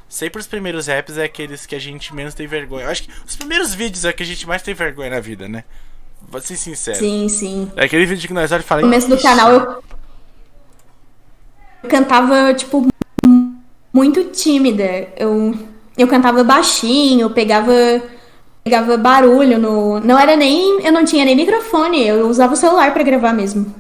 Sempre 0.09 0.41
os 0.41 0.47
primeiros 0.47 0.87
raps 0.89 1.17
é 1.17 1.25
aqueles 1.25 1.65
que 1.65 1.75
a 1.75 1.79
gente 1.79 2.15
menos 2.15 2.35
tem 2.35 2.47
vergonha. 2.47 2.85
Eu 2.85 2.91
acho 2.91 3.05
que 3.05 3.11
os 3.27 3.37
primeiros 3.37 3.73
vídeos 3.75 4.05
é 4.05 4.13
que 4.13 4.23
a 4.23 4.27
gente 4.27 4.47
mais 4.47 4.63
tem 4.63 4.75
vergonha 4.75 5.11
na 5.11 5.21
vida, 5.21 5.49
né? 5.49 5.65
Vou 6.29 6.41
ser 6.41 6.57
sincero. 6.57 6.99
Sim, 6.99 7.29
sim. 7.29 7.71
É 7.77 7.85
aquele 7.85 8.05
vídeo 8.05 8.27
que 8.29 8.35
nós 8.35 8.51
olhamos 8.51 8.65
e 8.65 8.65
No 8.65 8.69
falamos. 8.69 8.91
começo 8.91 9.09
do 9.09 9.23
canal 9.23 9.53
eu 9.53 9.83
cantava, 11.87 12.53
tipo, 12.55 12.87
muito 13.93 14.25
tímida. 14.25 15.09
Eu, 15.17 15.55
eu 15.97 16.07
cantava 16.07 16.45
baixinho, 16.45 17.31
pegava, 17.31 17.73
pegava 18.63 18.97
barulho 18.97 19.59
no. 19.59 20.01
Não 20.01 20.19
era 20.19 20.37
nem. 20.37 20.85
Eu 20.85 20.93
não 20.93 21.05
tinha 21.05 21.25
nem 21.25 21.35
microfone, 21.37 22.07
eu 22.07 22.29
usava 22.29 22.53
o 22.55 22.57
celular 22.57 22.93
pra 22.93 23.03
gravar 23.03 23.33
mesmo. 23.33 23.75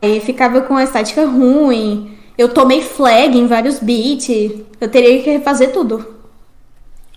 Aí 0.00 0.18
ficava 0.20 0.60
com 0.62 0.76
a 0.76 0.84
estática 0.84 1.26
ruim. 1.26 2.16
Eu 2.36 2.48
tomei 2.48 2.80
flag 2.82 3.36
em 3.38 3.46
vários 3.46 3.78
beats. 3.78 4.28
Eu 4.80 4.88
teria 4.88 5.22
que 5.22 5.30
refazer 5.30 5.72
tudo. 5.72 6.12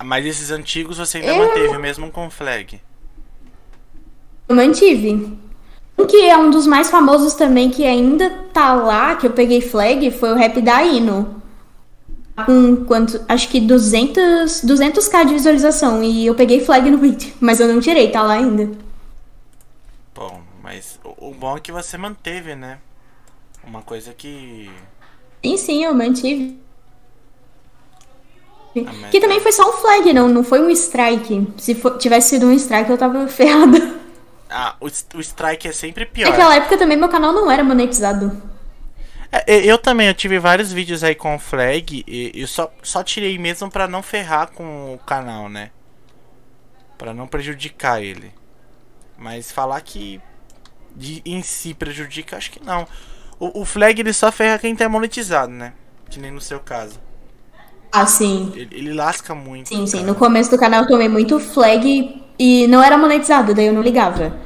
Mas 0.03 0.25
esses 0.25 0.51
antigos 0.51 0.97
você 0.97 1.17
ainda 1.19 1.29
Eu- 1.33 1.37
manteve 1.47 1.77
mesmo 1.79 2.11
com 2.11 2.29
flag. 2.29 2.79
Eu 4.47 4.55
mantive. 4.55 5.35
Um 5.97 6.05
que 6.05 6.17
é 6.21 6.37
um 6.37 6.49
dos 6.49 6.67
mais 6.67 6.89
famosos 6.89 7.33
também, 7.33 7.69
que 7.69 7.85
ainda 7.85 8.29
tá 8.53 8.73
lá, 8.73 9.15
que 9.15 9.25
eu 9.27 9.31
peguei 9.31 9.61
flag, 9.61 10.11
foi 10.11 10.31
o 10.31 10.35
rap 10.35 10.61
da 10.61 10.83
Ino. 10.83 11.41
Com 12.45 12.85
quanto? 12.85 13.23
Acho 13.29 13.47
que 13.47 13.61
200, 13.61 14.61
200k 14.65 15.25
de 15.25 15.33
visualização. 15.33 16.03
E 16.03 16.25
eu 16.25 16.35
peguei 16.35 16.59
flag 16.65 16.89
no 16.91 16.97
vídeo. 16.97 17.33
Mas 17.39 17.59
eu 17.59 17.67
não 17.67 17.79
tirei, 17.79 18.11
tá 18.11 18.21
lá 18.21 18.33
ainda. 18.33 18.69
Bom, 20.13 20.41
mas 20.63 20.97
o, 21.03 21.31
bom 21.31 21.57
é 21.57 21.59
que 21.59 21.71
você 21.71 21.97
manteve, 21.97 22.55
né? 22.55 22.79
Uma 23.63 23.81
coisa 23.81 24.13
que. 24.13 24.69
Sim, 25.43 25.57
sim, 25.57 25.83
eu 25.83 25.93
mantive. 25.93 26.57
Ah, 28.85 29.07
Que 29.09 29.19
também 29.21 29.39
foi 29.39 29.51
só 29.51 29.69
um 29.69 29.73
flag, 29.73 30.11
não, 30.13 30.27
não 30.27 30.43
foi 30.43 30.61
um 30.61 30.69
strike. 30.69 31.47
Se 31.57 31.75
for- 31.75 31.97
tivesse 31.97 32.29
sido 32.31 32.45
um 32.47 32.53
strike, 32.53 32.89
eu 32.89 32.97
tava 32.97 33.27
ferrada. 33.29 34.04
Ah, 34.57 34.77
o, 34.79 34.85
o 34.85 35.19
strike 35.19 35.67
é 35.67 35.73
sempre 35.73 36.05
pior. 36.05 36.29
Naquela 36.29 36.55
época 36.55 36.77
também 36.77 36.95
meu 36.95 37.09
canal 37.09 37.33
não 37.33 37.51
era 37.51 37.61
monetizado. 37.61 38.41
É, 39.29 39.57
eu 39.57 39.77
também, 39.77 40.07
eu 40.07 40.13
tive 40.13 40.39
vários 40.39 40.71
vídeos 40.71 41.03
aí 41.03 41.13
com 41.13 41.37
flag 41.37 42.05
e 42.07 42.31
eu 42.33 42.47
só, 42.47 42.71
só 42.81 43.03
tirei 43.03 43.37
mesmo 43.37 43.69
pra 43.69 43.85
não 43.85 44.01
ferrar 44.01 44.51
com 44.53 44.93
o 44.93 44.97
canal, 44.99 45.49
né? 45.49 45.71
Pra 46.97 47.13
não 47.13 47.27
prejudicar 47.27 48.01
ele. 48.01 48.31
Mas 49.17 49.51
falar 49.51 49.81
que 49.81 50.21
de, 50.95 51.21
em 51.25 51.41
si 51.41 51.73
prejudica, 51.73 52.37
acho 52.37 52.49
que 52.51 52.63
não. 52.63 52.87
O, 53.37 53.59
o 53.61 53.65
flag 53.65 53.99
ele 53.99 54.13
só 54.13 54.31
ferra 54.31 54.57
quem 54.57 54.73
tá 54.73 54.87
monetizado, 54.87 55.51
né? 55.51 55.73
Que 56.09 56.17
nem 56.17 56.31
no 56.31 56.39
seu 56.39 56.61
caso. 56.61 56.97
Ah, 57.91 58.05
sim. 58.05 58.53
Ele, 58.55 58.69
ele 58.73 58.93
lasca 58.93 59.35
muito. 59.35 59.67
Sim, 59.67 59.85
sim. 59.85 59.97
cara. 59.97 60.07
No 60.07 60.15
começo 60.15 60.49
do 60.49 60.57
canal 60.57 60.83
eu 60.83 60.87
tomei 60.87 61.09
muito 61.09 61.41
flag 61.41 62.23
e 62.39 62.67
não 62.67 62.81
era 62.81 62.97
monetizado, 62.97 63.53
daí 63.53 63.65
eu 63.65 63.73
não 63.73 63.81
ligava. 63.81 64.44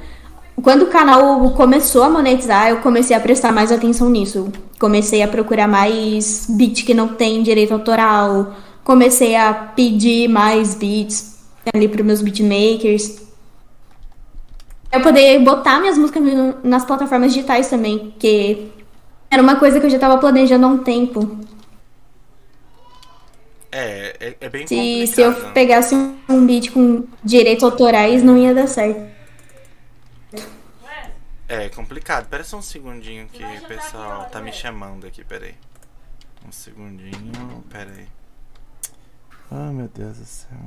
Quando 0.64 0.84
o 0.84 0.88
canal 0.88 1.52
começou 1.52 2.04
a 2.04 2.10
monetizar, 2.10 2.70
eu 2.70 2.78
comecei 2.78 3.16
a 3.16 3.20
prestar 3.20 3.52
mais 3.52 3.72
atenção 3.72 4.10
nisso. 4.10 4.52
Comecei 4.80 5.22
a 5.22 5.28
procurar 5.28 5.68
mais 5.68 6.48
beat 6.50 6.86
que 6.86 6.94
não 6.94 7.10
tem 7.10 7.44
direito 7.44 7.74
autoral. 7.74 8.56
Comecei 8.84 9.36
a 9.36 9.54
pedir 9.54 10.28
mais 10.28 10.74
beats 10.76 11.38
ali 11.74 11.88
para 11.88 12.04
meus 12.04 12.22
beatmakers. 12.22 13.22
Eu 14.92 15.02
poder 15.02 15.40
botar 15.40 15.80
minhas 15.80 15.98
músicas 15.98 16.24
nas 16.64 16.84
plataformas 16.84 17.32
digitais 17.32 17.70
também, 17.70 18.14
que 18.18 18.72
era 19.30 19.42
uma 19.42 19.58
coisa 19.58 19.80
que 19.80 19.86
eu 19.86 19.90
já 19.90 20.00
tava 20.00 20.18
planejando 20.18 20.66
há 20.66 20.70
um 20.70 20.80
tempo. 20.80 21.38
É, 23.72 24.16
é, 24.20 24.36
é 24.42 24.50
bem 24.50 24.66
Se, 24.66 24.76
complicado. 24.76 25.16
se 25.16 25.22
eu 25.22 25.32
né? 25.32 25.52
pegasse 25.54 25.96
um 26.28 26.46
beat 26.48 26.72
com 26.72 27.04
direitos 27.24 27.64
autorais, 27.64 28.24
não 28.24 28.36
ia 28.36 28.54
dar 28.54 28.68
certo. 28.68 29.19
É 31.50 31.68
complicado. 31.68 32.30
Pera 32.30 32.44
só 32.44 32.58
um 32.58 32.62
segundinho 32.62 33.28
que 33.28 33.44
o 33.44 33.68
pessoal 33.68 34.30
tá 34.30 34.40
me 34.40 34.54
chamando 34.54 35.08
aqui, 35.08 35.24
peraí. 35.24 35.56
Um 36.48 36.52
segundinho, 36.52 37.64
peraí. 37.72 38.08
Ah, 39.52 39.72
meu 39.72 39.88
Deus 39.88 40.20
do 40.20 40.26
céu. 40.26 40.58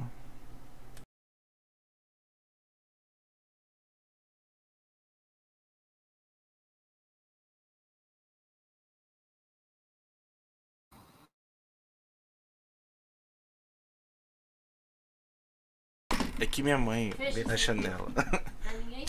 É 16.40 16.46
que 16.46 16.60
minha 16.60 16.76
mãe 16.76 17.12
vem 17.32 17.44
na 17.44 17.54
janela. 17.54 18.10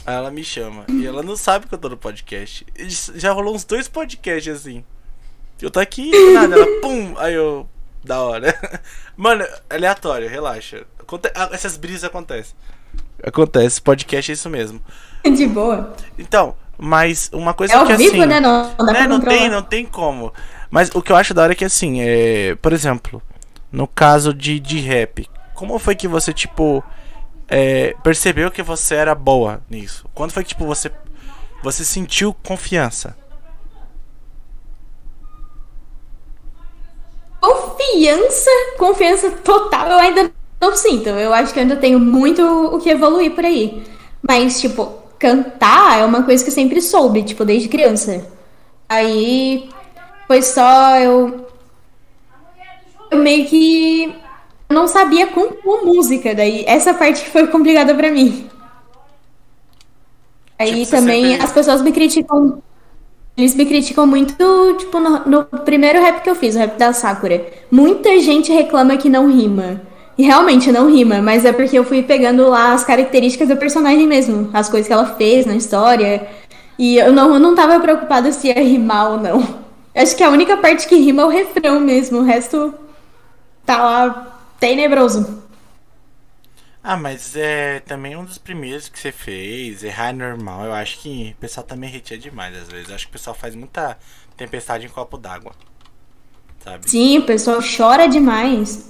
Aí 0.05 0.15
ela 0.15 0.29
me 0.31 0.43
chama. 0.43 0.85
E 0.89 1.05
ela 1.05 1.23
não 1.23 1.35
sabe 1.37 1.67
que 1.67 1.73
eu 1.73 1.77
tô 1.77 1.89
no 1.89 1.97
podcast. 1.97 2.65
E 2.77 2.87
Já 3.19 3.31
rolou 3.31 3.55
uns 3.55 3.63
dois 3.63 3.87
podcasts 3.87 4.53
assim. 4.53 4.83
Eu 5.61 5.71
tô 5.71 5.79
aqui, 5.79 6.11
do 6.11 6.33
nada, 6.33 6.55
ela 6.55 6.81
pum! 6.81 7.13
Aí 7.17 7.33
eu. 7.33 7.67
Da 8.03 8.19
hora. 8.21 8.53
Mano, 9.15 9.45
aleatório, 9.69 10.27
relaxa. 10.27 10.85
Aconte- 10.99 11.31
Essas 11.51 11.77
brisas 11.77 12.03
acontecem. 12.03 12.53
Acontece, 13.23 13.81
podcast 13.81 14.29
é 14.29 14.33
isso 14.33 14.49
mesmo. 14.49 14.81
De 15.23 15.47
boa. 15.47 15.95
Então, 16.19 16.53
mas 16.77 17.29
uma 17.31 17.53
coisa 17.53 17.73
É 17.75 17.85
que 17.85 17.93
vivo, 17.95 18.17
assim. 18.17 18.25
né? 18.25 18.41
Não, 18.41 18.75
não 18.77 18.85
né, 18.87 19.07
não 19.07 19.21
tem, 19.21 19.49
não 19.49 19.61
tem 19.61 19.85
como. 19.85 20.33
Mas 20.69 20.89
o 20.93 21.01
que 21.01 21.13
eu 21.13 21.15
acho 21.15 21.33
da 21.33 21.43
hora 21.43 21.53
é 21.53 21.55
que 21.55 21.63
assim, 21.63 22.01
é, 22.01 22.55
por 22.55 22.73
exemplo, 22.73 23.21
no 23.71 23.87
caso 23.87 24.33
de, 24.33 24.59
de 24.59 24.79
rap, 24.79 25.29
como 25.53 25.79
foi 25.79 25.95
que 25.95 26.07
você 26.07 26.33
tipo 26.33 26.83
é, 27.47 27.95
percebeu 28.03 28.51
que 28.51 28.63
você 28.63 28.95
era 28.95 29.13
boa 29.13 29.61
nisso? 29.69 30.05
Quando 30.13 30.31
foi 30.31 30.43
que 30.43 30.49
tipo 30.49 30.65
você 30.65 30.91
você 31.63 31.85
sentiu 31.85 32.33
confiança? 32.43 33.15
Confiança, 37.39 38.49
confiança 38.77 39.31
total, 39.31 39.87
eu 39.87 39.99
ainda 39.99 40.31
não 40.59 40.75
sinto. 40.75 41.09
Eu 41.09 41.33
acho 41.33 41.53
que 41.53 41.59
ainda 41.59 41.75
tenho 41.75 41.99
muito 41.99 42.41
o 42.43 42.79
que 42.79 42.89
evoluir 42.89 43.33
por 43.33 43.45
aí. 43.45 43.83
Mas, 44.21 44.59
tipo, 44.59 44.93
cantar 45.19 45.99
é 45.99 46.05
uma 46.05 46.23
coisa 46.23 46.43
que 46.43 46.49
eu 46.49 46.53
sempre 46.53 46.81
soube, 46.81 47.23
tipo, 47.23 47.45
desde 47.45 47.69
criança. 47.69 48.25
Aí 48.89 49.69
foi 50.27 50.41
só 50.41 50.97
eu. 50.99 51.47
Eu 53.11 53.19
meio 53.19 53.45
que 53.45 54.15
não 54.69 54.87
sabia 54.87 55.27
compor 55.27 55.85
música, 55.85 56.33
daí 56.33 56.63
essa 56.67 56.93
parte 56.93 57.23
que 57.23 57.29
foi 57.31 57.47
complicada 57.47 57.93
pra 57.95 58.11
mim. 58.11 58.47
Aí 60.57 60.85
Tipo, 60.85 60.91
também 60.91 61.25
sempre- 61.31 61.43
as 61.43 61.51
pessoas 61.51 61.81
me 61.81 61.91
criticam. 61.91 62.61
Eles 63.35 63.55
me 63.55 63.65
criticam 63.65 64.05
muito, 64.05 64.35
tipo, 64.77 64.99
no, 64.99 65.19
no 65.25 65.43
primeiro 65.45 65.99
rap 65.99 66.21
que 66.21 66.29
eu 66.29 66.35
fiz, 66.35 66.55
o 66.55 66.59
rap 66.59 66.77
da 66.77 66.93
Sakura. 66.93 67.43
Muita 67.71 68.19
gente 68.19 68.51
reclama 68.51 68.95
que 68.95 69.09
não 69.09 69.27
rima. 69.27 69.81
E 70.15 70.21
realmente 70.23 70.71
não 70.71 70.91
rima, 70.91 71.19
mas 71.23 71.43
é 71.43 71.51
porque 71.51 71.77
eu 71.77 71.83
fui 71.83 72.03
pegando 72.03 72.47
lá 72.47 72.73
as 72.73 72.83
características 72.83 73.47
da 73.49 73.55
personagem 73.55 74.05
mesmo, 74.05 74.47
as 74.53 74.69
coisas 74.69 74.85
que 74.85 74.93
ela 74.93 75.15
fez 75.15 75.47
na 75.47 75.55
história. 75.55 76.27
E 76.77 76.97
eu 76.97 77.11
não, 77.11 77.33
eu 77.33 77.39
não 77.39 77.55
tava 77.55 77.79
preocupada 77.79 78.31
se 78.31 78.47
ia 78.47 78.53
rimar 78.61 79.13
ou 79.13 79.17
não. 79.19 79.43
Acho 79.95 80.15
que 80.15 80.23
a 80.23 80.29
única 80.29 80.55
parte 80.57 80.87
que 80.87 80.95
rima 80.95 81.23
é 81.23 81.25
o 81.25 81.29
refrão 81.29 81.79
mesmo, 81.79 82.19
o 82.19 82.23
resto 82.23 82.71
tá 83.65 83.77
lá 83.83 84.32
tenebroso. 84.63 85.43
Ah, 86.81 86.95
mas 86.95 87.35
é 87.35 87.81
também 87.81 88.15
um 88.15 88.23
dos 88.23 88.37
primeiros 88.37 88.87
que 88.87 88.97
você 88.97 89.11
fez, 89.11 89.83
errar 89.83 90.09
é 90.09 90.13
normal. 90.13 90.65
Eu 90.65 90.73
acho 90.73 90.99
que 90.99 91.35
o 91.37 91.41
pessoal 91.41 91.65
também 91.65 91.89
retia 91.89 92.17
demais 92.17 92.55
às 92.55 92.69
vezes. 92.69 92.87
Eu 92.87 92.95
acho 92.95 93.05
que 93.05 93.09
o 93.11 93.13
pessoal 93.13 93.35
faz 93.35 93.55
muita 93.55 93.97
tempestade 94.37 94.85
em 94.85 94.89
copo 94.89 95.17
d'água. 95.17 95.51
Sabe? 96.63 96.89
Sim, 96.89 97.17
o 97.17 97.25
pessoal 97.25 97.59
chora 97.61 98.07
demais. 98.07 98.89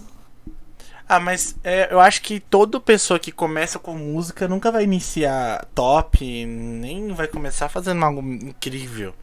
Ah, 1.09 1.19
mas 1.19 1.55
é, 1.63 1.91
eu 1.91 1.99
acho 1.99 2.21
que 2.21 2.39
toda 2.39 2.79
pessoa 2.79 3.19
que 3.19 3.31
começa 3.31 3.79
com 3.79 3.95
música 3.95 4.47
nunca 4.47 4.71
vai 4.71 4.83
iniciar 4.83 5.65
top, 5.73 6.45
nem 6.45 7.11
vai 7.13 7.27
começar 7.27 7.67
fazendo 7.67 8.03
algo 8.05 8.21
incrível. 8.21 9.13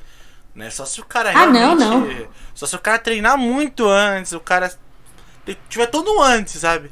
Né? 0.52 0.68
Só 0.68 0.84
se 0.84 1.00
o 1.00 1.04
cara 1.04 1.30
Ah, 1.30 1.46
não, 1.46 1.76
realmente. 1.76 2.28
Só 2.54 2.66
se 2.66 2.74
o 2.74 2.80
cara 2.80 2.98
treinar 2.98 3.38
muito 3.38 3.88
antes, 3.88 4.32
o 4.32 4.40
cara 4.40 4.70
tiver 5.68 5.86
tudo 5.86 6.20
antes, 6.22 6.60
sabe? 6.60 6.90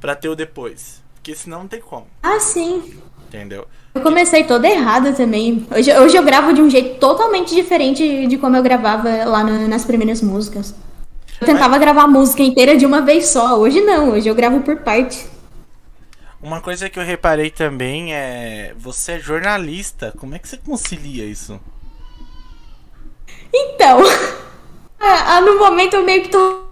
Pra 0.00 0.14
ter 0.14 0.28
o 0.28 0.34
depois. 0.36 1.02
Porque 1.14 1.34
senão 1.34 1.60
não 1.60 1.68
tem 1.68 1.80
como, 1.80 2.06
Ah, 2.22 2.38
sim. 2.38 3.00
entendeu? 3.28 3.66
Eu 3.94 4.02
comecei 4.02 4.44
toda 4.44 4.68
errada 4.68 5.12
também. 5.12 5.66
Hoje, 5.74 5.90
hoje 5.98 6.16
eu 6.16 6.22
gravo 6.22 6.52
de 6.52 6.60
um 6.60 6.68
jeito 6.68 6.98
totalmente 6.98 7.54
diferente 7.54 8.26
de 8.26 8.36
como 8.36 8.56
eu 8.56 8.62
gravava 8.62 9.08
lá 9.24 9.42
na- 9.44 9.68
nas 9.68 9.84
primeiras 9.84 10.20
músicas. 10.20 10.74
Eu 11.40 11.46
tentava 11.46 11.78
gravar 11.78 12.02
a 12.02 12.08
música 12.08 12.42
inteira 12.42 12.76
de 12.76 12.84
uma 12.84 13.00
vez 13.02 13.26
só. 13.28 13.58
Hoje 13.58 13.80
não, 13.80 14.10
hoje 14.12 14.28
eu 14.28 14.34
gravo 14.34 14.60
por 14.60 14.76
parte. 14.78 15.26
Uma 16.42 16.60
coisa 16.60 16.90
que 16.90 16.98
eu 16.98 17.02
reparei 17.04 17.50
também 17.50 18.12
é. 18.14 18.74
Você 18.76 19.12
é 19.12 19.18
jornalista, 19.18 20.12
como 20.18 20.34
é 20.34 20.38
que 20.38 20.46
você 20.48 20.58
concilia 20.58 21.24
isso? 21.24 21.58
Então, 23.52 24.00
ah, 25.00 25.36
ah, 25.36 25.40
no 25.40 25.58
momento 25.58 25.94
eu 25.94 26.04
meio 26.04 26.22
que 26.22 26.28
tô 26.28 26.64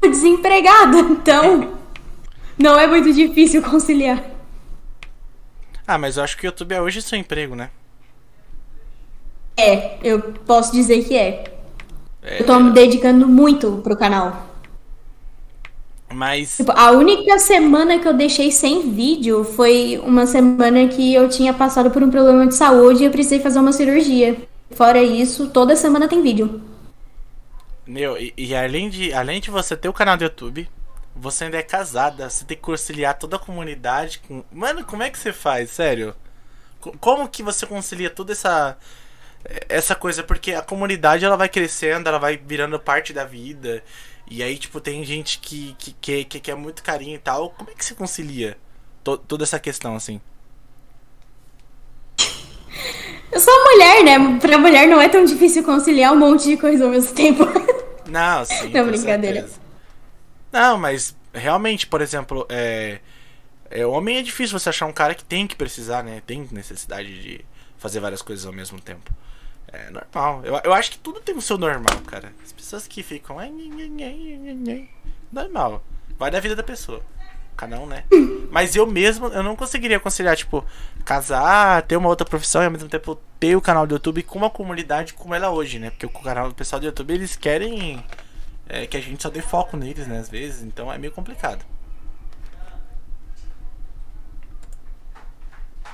desempregada, 0.00 0.98
então 1.00 1.72
não 2.58 2.78
é 2.78 2.86
muito 2.86 3.12
difícil 3.12 3.62
conciliar. 3.62 4.22
Ah, 5.86 5.96
mas 5.96 6.16
eu 6.16 6.24
acho 6.24 6.36
que 6.36 6.46
o 6.46 6.48
YouTube 6.48 6.74
é 6.74 6.82
hoje 6.82 7.00
seu 7.00 7.18
emprego, 7.18 7.54
né? 7.54 7.70
É, 9.56 9.98
eu 10.04 10.20
posso 10.46 10.70
dizer 10.72 11.04
que 11.04 11.16
é. 11.16 11.44
É, 12.22 12.40
Eu 12.42 12.46
tô 12.46 12.58
me 12.60 12.70
dedicando 12.70 13.26
muito 13.26 13.80
pro 13.82 13.96
canal. 13.96 14.46
Mas. 16.12 16.56
Tipo, 16.56 16.72
a 16.72 16.90
única 16.92 17.38
semana 17.38 17.98
que 17.98 18.06
eu 18.06 18.14
deixei 18.14 18.50
sem 18.50 18.90
vídeo 18.90 19.44
foi 19.44 20.00
uma 20.04 20.26
semana 20.26 20.86
que 20.88 21.14
eu 21.14 21.28
tinha 21.28 21.52
passado 21.52 21.90
por 21.90 22.02
um 22.02 22.10
problema 22.10 22.46
de 22.46 22.54
saúde 22.54 23.02
e 23.02 23.06
eu 23.06 23.10
precisei 23.10 23.40
fazer 23.40 23.58
uma 23.58 23.72
cirurgia. 23.72 24.36
Fora 24.70 25.02
isso, 25.02 25.48
toda 25.48 25.74
semana 25.74 26.06
tem 26.06 26.22
vídeo. 26.22 26.60
Meu, 27.88 28.18
e, 28.18 28.34
e 28.36 28.54
além, 28.54 28.90
de, 28.90 29.12
além 29.14 29.40
de 29.40 29.50
você 29.50 29.76
ter 29.76 29.88
o 29.88 29.94
canal 29.94 30.16
do 30.16 30.24
YouTube, 30.24 30.68
você 31.16 31.44
ainda 31.44 31.58
é 31.58 31.62
casada. 31.62 32.28
Você 32.30 32.44
tem 32.44 32.56
que 32.56 32.62
conciliar 32.62 33.18
toda 33.18 33.36
a 33.36 33.40
comunidade 33.40 34.20
com. 34.20 34.44
Mano, 34.52 34.84
como 34.84 35.02
é 35.02 35.10
que 35.10 35.18
você 35.18 35.32
faz? 35.32 35.70
Sério? 35.70 36.14
Co- 36.80 36.96
Como 37.00 37.28
que 37.28 37.42
você 37.42 37.66
concilia 37.66 38.10
toda 38.10 38.32
essa. 38.32 38.76
Essa 39.68 39.94
coisa? 39.94 40.22
Porque 40.22 40.52
a 40.52 40.62
comunidade 40.62 41.24
ela 41.24 41.36
vai 41.36 41.48
crescendo, 41.48 42.08
ela 42.08 42.18
vai 42.18 42.36
virando 42.36 42.78
parte 42.78 43.12
da 43.14 43.24
vida. 43.24 43.82
E 44.30 44.42
aí, 44.42 44.58
tipo, 44.58 44.80
tem 44.80 45.04
gente 45.04 45.38
que, 45.38 45.74
que, 45.78 45.92
que, 46.00 46.24
que 46.24 46.40
quer 46.40 46.56
muito 46.56 46.82
carinho 46.82 47.14
e 47.16 47.18
tal. 47.18 47.50
Como 47.50 47.70
é 47.70 47.74
que 47.74 47.84
você 47.84 47.94
concilia 47.94 48.58
to- 49.04 49.18
toda 49.18 49.44
essa 49.44 49.58
questão, 49.60 49.96
assim? 49.96 50.20
Eu 53.32 53.40
sou 53.40 53.64
mulher, 53.64 54.04
né? 54.04 54.38
Pra 54.40 54.58
mulher 54.58 54.88
não 54.88 55.00
é 55.00 55.08
tão 55.08 55.24
difícil 55.24 55.62
conciliar 55.64 56.12
um 56.12 56.16
monte 56.18 56.44
de 56.44 56.56
coisa 56.56 56.84
ao 56.84 56.90
mesmo 56.90 57.14
tempo. 57.14 57.44
Não, 58.08 58.44
sim. 58.44 58.70
Não, 58.70 58.86
brincadeira. 58.86 59.40
certeza. 59.40 59.60
Não, 60.52 60.78
mas 60.78 61.14
realmente, 61.32 61.86
por 61.86 62.00
exemplo, 62.00 62.46
é, 62.48 63.00
é. 63.70 63.86
Homem 63.86 64.18
é 64.18 64.22
difícil 64.22 64.58
você 64.58 64.70
achar 64.70 64.86
um 64.86 64.92
cara 64.92 65.14
que 65.14 65.24
tem 65.24 65.46
que 65.46 65.54
precisar, 65.54 66.02
né? 66.02 66.22
Tem 66.26 66.48
necessidade 66.50 67.22
de 67.22 67.44
fazer 67.76 68.00
várias 68.00 68.22
coisas 68.22 68.46
ao 68.46 68.52
mesmo 68.52 68.80
tempo. 68.80 69.12
É 69.70 69.90
normal. 69.90 70.42
Eu, 70.44 70.60
eu 70.64 70.72
acho 70.72 70.92
que 70.92 70.98
tudo 70.98 71.20
tem 71.20 71.36
o 71.36 71.42
seu 71.42 71.58
normal, 71.58 72.00
cara. 72.06 72.32
As 72.42 72.52
pessoas 72.52 72.86
que 72.86 73.02
ficam. 73.02 73.36
Normal. 75.30 75.84
Vai 76.18 76.30
da 76.30 76.40
vida 76.40 76.56
da 76.56 76.62
pessoa. 76.62 77.02
Um, 77.66 77.86
né? 77.86 78.04
Mas 78.50 78.76
eu 78.76 78.86
mesmo, 78.86 79.26
eu 79.28 79.42
não 79.42 79.56
conseguiria 79.56 79.98
conciliar, 79.98 80.36
tipo, 80.36 80.64
casar, 81.04 81.82
ter 81.82 81.96
uma 81.96 82.08
outra 82.08 82.26
profissão 82.26 82.62
e 82.62 82.66
ao 82.66 82.70
mesmo 82.70 82.88
tempo 82.88 83.18
ter 83.40 83.56
o 83.56 83.60
canal 83.60 83.86
do 83.86 83.94
YouTube 83.94 84.22
com 84.22 84.38
uma 84.38 84.50
comunidade 84.50 85.14
como 85.14 85.34
ela 85.34 85.46
é 85.46 85.50
hoje, 85.50 85.78
né? 85.78 85.90
Porque 85.90 86.06
o 86.06 86.10
canal 86.10 86.48
do 86.48 86.54
pessoal 86.54 86.78
do 86.80 86.86
YouTube, 86.86 87.12
eles 87.12 87.36
querem 87.36 88.04
é, 88.68 88.86
que 88.86 88.96
a 88.96 89.00
gente 89.00 89.22
só 89.22 89.30
dê 89.30 89.40
foco 89.40 89.76
neles, 89.76 90.06
né? 90.06 90.18
Às 90.18 90.28
vezes, 90.28 90.62
então 90.62 90.92
é 90.92 90.98
meio 90.98 91.12
complicado. 91.12 91.64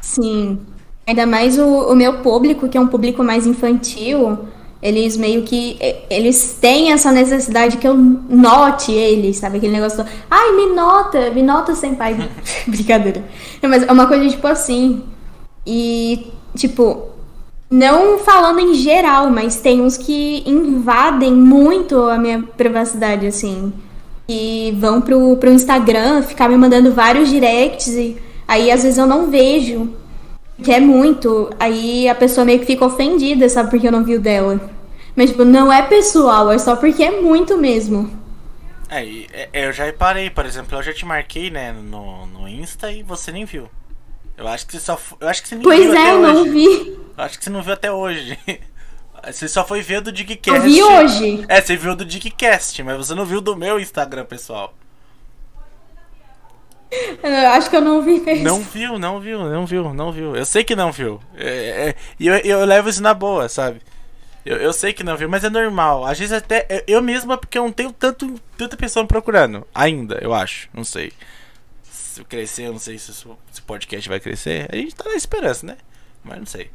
Sim. 0.01 0.65
Ainda 1.07 1.27
mais 1.27 1.59
o, 1.59 1.93
o 1.93 1.95
meu 1.95 2.23
público, 2.23 2.69
que 2.69 2.79
é 2.79 2.81
um 2.81 2.89
público 2.89 3.23
mais 3.23 3.47
infantil, 3.47 4.49
eles 4.85 5.17
meio 5.17 5.43
que. 5.43 5.79
Eles 6.11 6.59
têm 6.61 6.93
essa 6.93 7.11
necessidade 7.11 7.79
que 7.79 7.89
eu 7.89 7.95
note 7.95 8.93
eles, 8.93 9.39
sabe? 9.39 9.57
Aquele 9.57 9.73
negócio 9.73 10.05
do. 10.05 10.11
Ai, 10.31 10.53
me 10.53 10.75
nota, 10.75 11.31
me 11.31 11.43
nota 11.43 11.75
sem 11.75 11.95
pai. 11.95 12.15
Brincadeira. 12.69 13.25
Mas 13.63 13.83
é 13.83 13.91
uma 13.91 14.07
coisa 14.07 14.29
tipo 14.29 14.47
assim. 14.47 15.03
E, 15.67 16.31
tipo, 16.55 17.09
não 17.71 18.19
falando 18.19 18.61
em 18.61 18.75
geral, 18.75 19.31
mas 19.31 19.57
tem 19.57 19.81
uns 19.81 19.97
que 19.97 20.43
invadem 20.47 21.33
muito 21.33 21.97
a 22.03 22.19
minha 22.19 22.43
privacidade, 22.43 23.27
assim. 23.27 23.73
E 24.29 24.77
vão 24.79 25.01
pro, 25.01 25.35
pro 25.39 25.51
Instagram, 25.51 26.23
ficar 26.23 26.47
me 26.47 26.59
mandando 26.59 26.93
vários 26.93 27.31
directs 27.31 27.89
e 27.89 28.19
aí 28.47 28.71
às 28.71 28.83
vezes 28.83 28.99
eu 28.99 29.07
não 29.07 29.31
vejo. 29.31 29.89
Que 30.63 30.73
é 30.73 30.81
muito. 30.81 31.51
Aí 31.59 32.09
a 32.09 32.15
pessoa 32.15 32.45
meio 32.45 32.61
que 32.61 32.67
fica 32.67 32.85
ofendida, 32.87 33.49
sabe? 33.49 33.71
Porque 33.71 33.87
eu 33.89 33.93
não 33.93 34.05
vi 34.05 34.15
o 34.15 34.21
dela. 34.21 34.61
Mas, 35.17 35.31
tipo, 35.31 35.45
não 35.45 35.73
é 35.73 35.83
pessoal, 35.83 36.51
é 36.51 36.59
só 36.59 36.77
porque 36.77 37.03
é 37.03 37.21
muito 37.21 37.57
mesmo. 37.59 38.11
É, 38.89 39.05
é, 39.33 39.67
eu 39.67 39.73
já 39.73 39.85
reparei, 39.85 40.31
por 40.31 40.45
exemplo, 40.47 40.77
eu 40.79 40.83
já 40.83 40.93
te 40.93 41.05
marquei, 41.05 41.51
né, 41.51 41.73
no, 41.73 42.27
no 42.27 42.49
Insta 42.49 42.93
e 42.93 43.03
você 43.03 43.33
nem 43.33 43.45
viu. 43.45 43.69
Eu 44.37 44.47
acho 44.49 44.67
que 44.67 44.73
você 44.73 44.81
só. 44.81 44.99
Eu 45.21 45.29
acho 45.29 45.43
que 45.43 45.49
você 45.49 45.55
nem 45.55 45.63
Pois 45.65 45.81
viu 45.85 45.95
é, 45.95 45.99
até 45.99 46.13
eu 46.13 46.21
não 46.21 46.43
hoje. 46.43 46.51
vi. 46.51 46.99
Eu 47.17 47.25
acho 47.25 47.39
que 47.39 47.45
você 47.45 47.51
não 47.51 47.63
viu 47.63 47.73
até 47.73 47.91
hoje. 47.93 48.39
Você 49.27 49.49
só 49.49 49.67
foi 49.67 49.81
ver 49.81 50.03
do 50.03 50.11
Eu 50.11 50.13
Dickcast. 50.13 50.61
vi 50.69 50.83
hoje. 50.83 51.47
É, 51.49 51.59
você 51.59 51.77
viu 51.77 51.97
do 51.97 52.05
Dickcast, 52.05 52.83
mas 52.83 52.95
você 52.99 53.15
não 53.15 53.25
viu 53.25 53.41
do 53.41 53.57
meu 53.57 53.81
Instagram, 53.81 54.27
pessoal. 54.27 54.75
Eu 57.23 57.49
acho 57.51 57.71
que 57.71 57.77
eu 57.77 57.81
não 57.81 58.03
vi 58.03 58.21
mesmo. 58.21 58.45
Não 58.45 58.61
viu, 58.61 58.99
não 58.99 59.21
viu, 59.21 59.39
não 59.45 59.67
viu, 59.67 59.95
não 59.95 60.13
viu. 60.13 60.37
Eu 60.37 60.45
sei 60.45 60.63
que 60.65 60.77
não 60.77 60.93
viu. 60.93 61.21
É, 61.37 61.89
é, 61.91 61.95
E 62.21 62.27
eu, 62.27 62.35
eu 62.39 62.65
levo 62.65 62.89
isso 62.89 63.03
na 63.03 63.15
boa, 63.15 63.49
sabe? 63.49 63.81
Eu, 64.45 64.59
eu 64.59 64.73
sei 64.73 64.93
que 64.93 65.03
não 65.03 65.17
viu, 65.17 65.29
mas 65.29 65.43
é 65.45 65.49
normal. 65.51 66.05
Às 66.05 66.19
vezes 66.19 66.33
até. 66.33 66.67
eu- 66.69 66.97
Eu 66.97 67.03
mesmo 67.03 67.33
é 67.33 67.37
porque 67.37 67.57
eu 67.59 67.65
não 67.65 67.73
tenho 67.73 67.93
tanto, 67.93 68.35
tanta 68.59 68.77
pessoa 68.77 69.03
me 69.03 69.09
procurando. 69.09 69.67
Ainda, 69.75 70.19
eu 70.21 70.35
acho. 70.35 70.69
Não 70.75 70.85
sei. 70.85 71.13
Se 71.83 72.21
eu 72.21 72.25
crescer, 72.25 72.65
eu 72.67 72.73
não 72.73 72.79
sei 72.79 72.99
se 72.99 73.11
o 73.27 73.37
se 73.51 73.63
podcast 73.63 74.09
vai 74.09 74.21
crescer. 74.21 74.69
A 74.71 74.77
gente 74.77 74.95
tá 74.95 75.05
na 75.09 75.15
esperança, 75.17 75.65
né? 75.67 75.77
Mas 76.23 76.39
não 76.39 76.47
sei. 76.47 76.71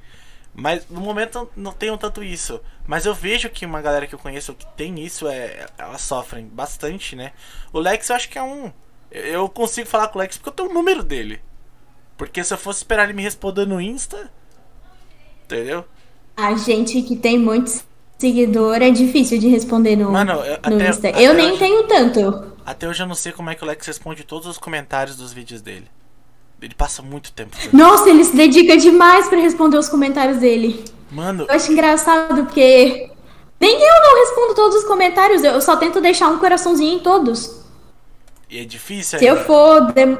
Mas 0.53 0.87
no 0.89 0.99
momento 0.99 1.49
não 1.55 1.71
tenho 1.71 1.95
tanto 1.97 2.23
isso. 2.23 2.59
Mas 2.87 3.05
eu 3.05 3.13
vejo 3.13 3.49
que 3.49 3.65
uma 3.65 3.81
galera 3.81 4.07
que 4.07 4.15
eu 4.15 4.19
conheço 4.19 4.53
que 4.55 4.65
tem 4.75 4.99
isso, 4.99 5.27
é, 5.27 5.67
elas 5.77 6.01
sofrem 6.01 6.45
bastante, 6.47 7.15
né? 7.15 7.31
O 7.71 7.79
Lex 7.79 8.09
eu 8.09 8.15
acho 8.15 8.27
que 8.29 8.37
é 8.37 8.41
um. 8.43 8.73
Eu- 9.11 9.49
consigo 9.49 9.87
falar 9.87 10.07
com 10.09 10.19
o 10.19 10.21
Lex 10.21 10.37
porque 10.37 10.49
eu 10.49 10.53
tenho 10.53 10.69
o 10.69 10.73
número 10.73 11.03
dele. 11.03 11.41
Porque 12.17 12.43
se 12.43 12.53
eu 12.53 12.57
fosse 12.57 12.79
esperar 12.79 13.05
ele 13.05 13.13
me 13.13 13.23
responder 13.23 13.65
no 13.65 13.79
Insta. 13.81 14.29
Entendeu? 15.45 15.85
A 16.37 16.53
gente 16.55 17.01
que 17.01 17.15
tem 17.15 17.37
muitos 17.37 17.83
seguidores 18.17 18.87
é 18.87 18.91
difícil 18.91 19.39
de 19.39 19.47
responder 19.47 19.95
no, 19.95 20.11
Mano, 20.11 20.33
eu- 20.33 20.59
no 20.69 20.75
até- 20.75 20.89
Insta. 20.89 21.09
até 21.09 21.21
eu 21.21 21.33
nem 21.33 21.49
hoje- 21.51 21.59
tenho 21.59 21.83
tanto. 21.87 22.53
Até 22.65 22.87
hoje 22.87 23.01
eu 23.01 23.07
não 23.07 23.15
sei 23.15 23.31
como 23.31 23.49
é 23.49 23.55
que 23.55 23.63
o 23.63 23.67
Lex 23.67 23.85
responde 23.87 24.23
todos 24.23 24.47
os 24.47 24.57
comentários 24.57 25.15
dos 25.15 25.33
vídeos 25.33 25.61
dele. 25.61 25.87
Ele 26.61 26.75
passa 26.75 27.01
muito 27.01 27.31
tempo. 27.31 27.55
Nossa, 27.73 28.09
ele 28.09 28.23
se 28.23 28.35
dedica 28.35 28.75
demais 28.77 29.27
pra 29.29 29.39
responder 29.39 29.77
os 29.77 29.87
comentários 29.89 30.37
dele. 30.37 30.83
Mano, 31.09 31.45
Eu 31.49 31.55
acho 31.55 31.71
engraçado 31.71 32.43
porque 32.45 33.09
nem 33.59 33.81
eu 33.81 34.01
não 34.03 34.19
respondo 34.19 34.53
todos 34.53 34.77
os 34.79 34.83
comentários, 34.83 35.43
eu 35.43 35.59
só 35.61 35.77
tento 35.77 35.99
deixar 36.01 36.27
um 36.29 36.37
coraçãozinho 36.37 36.97
em 36.97 36.99
todos. 36.99 37.57
E 38.49 38.59
é 38.59 38.65
difícil 38.65 39.19
Se 39.19 39.25
eu 39.25 39.43
for 39.45 39.91
de- 39.93 40.17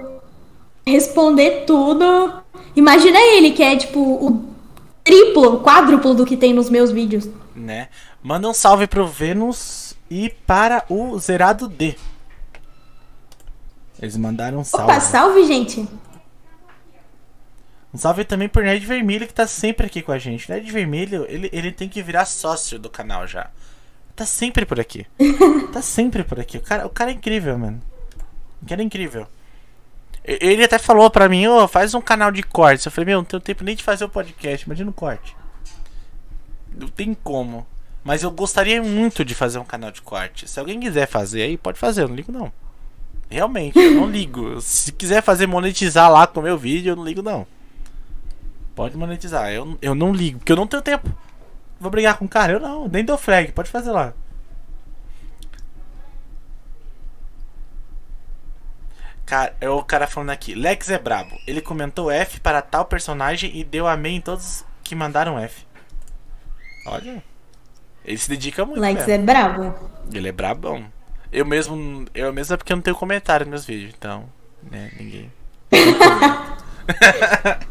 responder 0.86 1.65
tudo, 1.65 2.42
imagina 2.76 3.18
ele 3.20 3.52
que 3.52 3.63
é 3.63 3.76
tipo 3.78 4.00
o 4.00 4.48
triplo, 5.04 5.62
quádruplo 5.62 6.13
do 6.13 6.26
que 6.26 6.38
tem 6.38 6.54
nos 6.54 6.70
meus 6.70 6.92
vídeos. 6.92 7.28
né? 7.56 7.89
Manda 8.22 8.48
um 8.50 8.54
salve 8.54 8.86
pro 8.88 9.08
Vênus 9.08 9.96
e 10.10 10.30
para 10.46 10.84
o 10.89 11.18
Zerado 11.20 11.68
D. 11.68 11.96
Eles 14.02 14.15
mandaram 14.18 14.60
um 14.60 14.63
salve. 14.63 14.86
Opa, 14.92 15.00
salve, 15.00 15.46
gente! 15.46 15.88
Um 17.94 17.98
salve 17.98 18.24
também 18.24 18.48
pro 18.48 18.62
Nerd 18.63 18.86
Vermelho 18.86 19.26
que 19.28 19.34
tá 19.34 19.48
sempre 19.48 19.88
aqui 19.88 20.02
com 20.02 20.12
a 20.12 20.18
gente. 20.20 20.48
O 20.50 20.54
Nerd 20.54 20.72
Vermelho, 20.72 21.26
ele, 21.28 21.50
ele 21.52 21.72
tem 21.72 21.89
que 21.89 22.02
virar 22.04 22.26
sócio 22.26 22.78
do 22.78 22.89
canal 22.89 23.26
já. 23.26 23.50
Tá 24.15 24.26
sempre 24.26 24.65
por 24.65 24.80
aqui. 24.80 25.06
tá 25.74 25.82
sempre 25.82 26.24
por 26.24 26.39
aqui. 26.39 26.58
O 26.58 26.62
cara, 26.62 26.86
o 26.86 26.89
cara 26.89 27.12
é 27.12 27.13
incrível, 27.13 27.58
mano. 27.58 27.82
Cara 28.67 28.82
é 28.82 28.86
incrível. 28.86 29.28
Ele 30.24 30.63
até 30.63 30.78
falou 30.78 31.10
pra 31.10 31.30
mim, 31.30 31.48
ô, 31.48 31.67
faz 31.67 31.93
um 31.93 32.02
canal 32.02 32.32
de 32.32 32.43
cortes. 32.43 32.86
Eu 32.86 32.91
falei, 32.91 33.08
meu, 33.08 33.19
não 33.19 33.26
tenho 33.26 33.41
tempo 33.41 33.63
nem 33.63 33.76
de 33.76 33.84
fazer 33.84 34.06
o 34.06 34.10
podcast, 34.10 34.65
imagina 34.65 34.89
o 34.89 34.93
corte. 34.93 35.36
Não 36.76 36.88
tem 36.88 37.13
como. 37.13 37.65
Mas 38.04 38.24
eu 38.24 38.32
gostaria 38.32 38.82
muito 38.82 39.26
de 39.26 39.34
fazer 39.34 39.60
um 39.60 39.65
canal 39.65 39.91
de 39.91 40.02
corte. 40.02 40.48
Se 40.48 40.60
alguém 40.60 40.80
quiser 40.80 41.08
fazer 41.08 41.43
aí, 41.43 41.58
pode 41.58 41.80
fazer, 41.80 42.04
eu 42.04 42.08
não 42.08 42.15
ligo 42.15 42.32
não. 42.32 42.52
Realmente, 43.30 43.78
eu 43.78 43.95
não 43.95 44.10
ligo. 44.10 44.60
Se 44.62 44.91
quiser 44.91 45.22
fazer 45.22 45.48
monetizar 45.48 46.12
lá 46.12 46.26
com 46.26 46.39
o 46.39 46.43
meu 46.43 46.58
vídeo, 46.58 46.91
eu 46.91 46.95
não 46.95 47.04
ligo 47.04 47.22
não. 47.22 47.45
Pode 48.76 48.98
monetizar. 48.98 49.52
Eu, 49.52 49.78
eu 49.82 49.93
não 49.93 50.13
ligo, 50.13 50.39
porque 50.39 50.52
eu 50.52 50.56
não 50.56 50.67
tenho 50.67 50.82
tempo. 50.82 51.10
Vou 51.80 51.91
brigar 51.91 52.17
com 52.17 52.26
o 52.26 52.30
cara? 52.30 52.54
Eu 52.54 52.60
não, 52.60 52.88
nem 52.88 53.06
dou 53.06 53.17
flag, 53.17 53.52
pode 53.52 53.69
fazer 53.69 53.91
lá. 53.91 54.13
Cara, 59.30 59.56
é 59.62 59.70
o 59.70 59.84
cara 59.84 60.08
falando 60.08 60.32
aqui. 60.32 60.56
Lex 60.56 60.89
é 60.89 60.98
brabo. 60.98 61.39
Ele 61.46 61.62
comentou 61.62 62.10
F 62.10 62.39
para 62.39 62.63
tal 62.63 62.84
personagem 62.86 63.56
e 63.56 63.63
deu 63.63 63.88
amém 63.88 64.15
em 64.15 64.22
todos 64.22 64.65
que 64.84 64.96
mandaram 64.96 65.38
F. 65.38 65.68
Olha. 66.88 67.24
Ele 68.04 68.18
se 68.18 68.28
dedica 68.28 68.65
muito. 68.65 68.82
Lex 68.82 69.06
mesmo. 69.06 69.13
é 69.13 69.18
brabo. 69.20 69.76
Ele 70.12 70.30
é 70.30 70.32
brabão. 70.32 70.92
Eu 71.32 71.46
mesmo. 71.46 72.08
Eu 72.12 72.34
mesmo 72.34 72.56
é 72.56 72.58
porque 72.58 72.74
eu 72.74 72.78
não 72.78 72.82
tenho 72.82 72.96
comentário 72.96 73.46
nos 73.46 73.52
meus 73.52 73.65
vídeos, 73.65 73.94
então. 73.96 74.28
Né, 74.63 74.92
ninguém. 75.00 75.32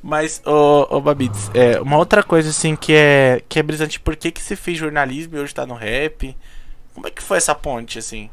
Mas, 0.00 0.40
ô, 0.46 0.86
ô 0.96 1.00
Babits, 1.00 1.50
é, 1.52 1.80
uma 1.80 1.96
outra 1.96 2.22
coisa 2.22 2.50
assim 2.50 2.76
que 2.76 2.92
é, 2.92 3.42
que 3.48 3.58
é 3.58 3.62
brisante, 3.64 3.98
por 3.98 4.14
que, 4.14 4.30
que 4.30 4.40
você 4.40 4.54
fez 4.54 4.78
jornalismo 4.78 5.36
e 5.36 5.40
hoje 5.40 5.52
tá 5.52 5.66
no 5.66 5.74
rap? 5.74 6.36
Como 6.94 7.08
é 7.08 7.10
que 7.10 7.20
foi 7.20 7.36
essa 7.36 7.54
ponte, 7.54 7.98
assim? 7.98 8.30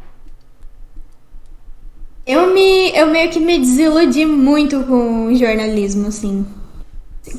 Eu 2.28 2.54
me, 2.54 2.92
eu 2.96 3.08
meio 3.08 3.30
que 3.30 3.40
me 3.40 3.58
desiludi 3.58 4.26
muito 4.26 4.84
com 4.84 5.28
o 5.28 5.36
jornalismo, 5.36 6.08
assim. 6.08 6.46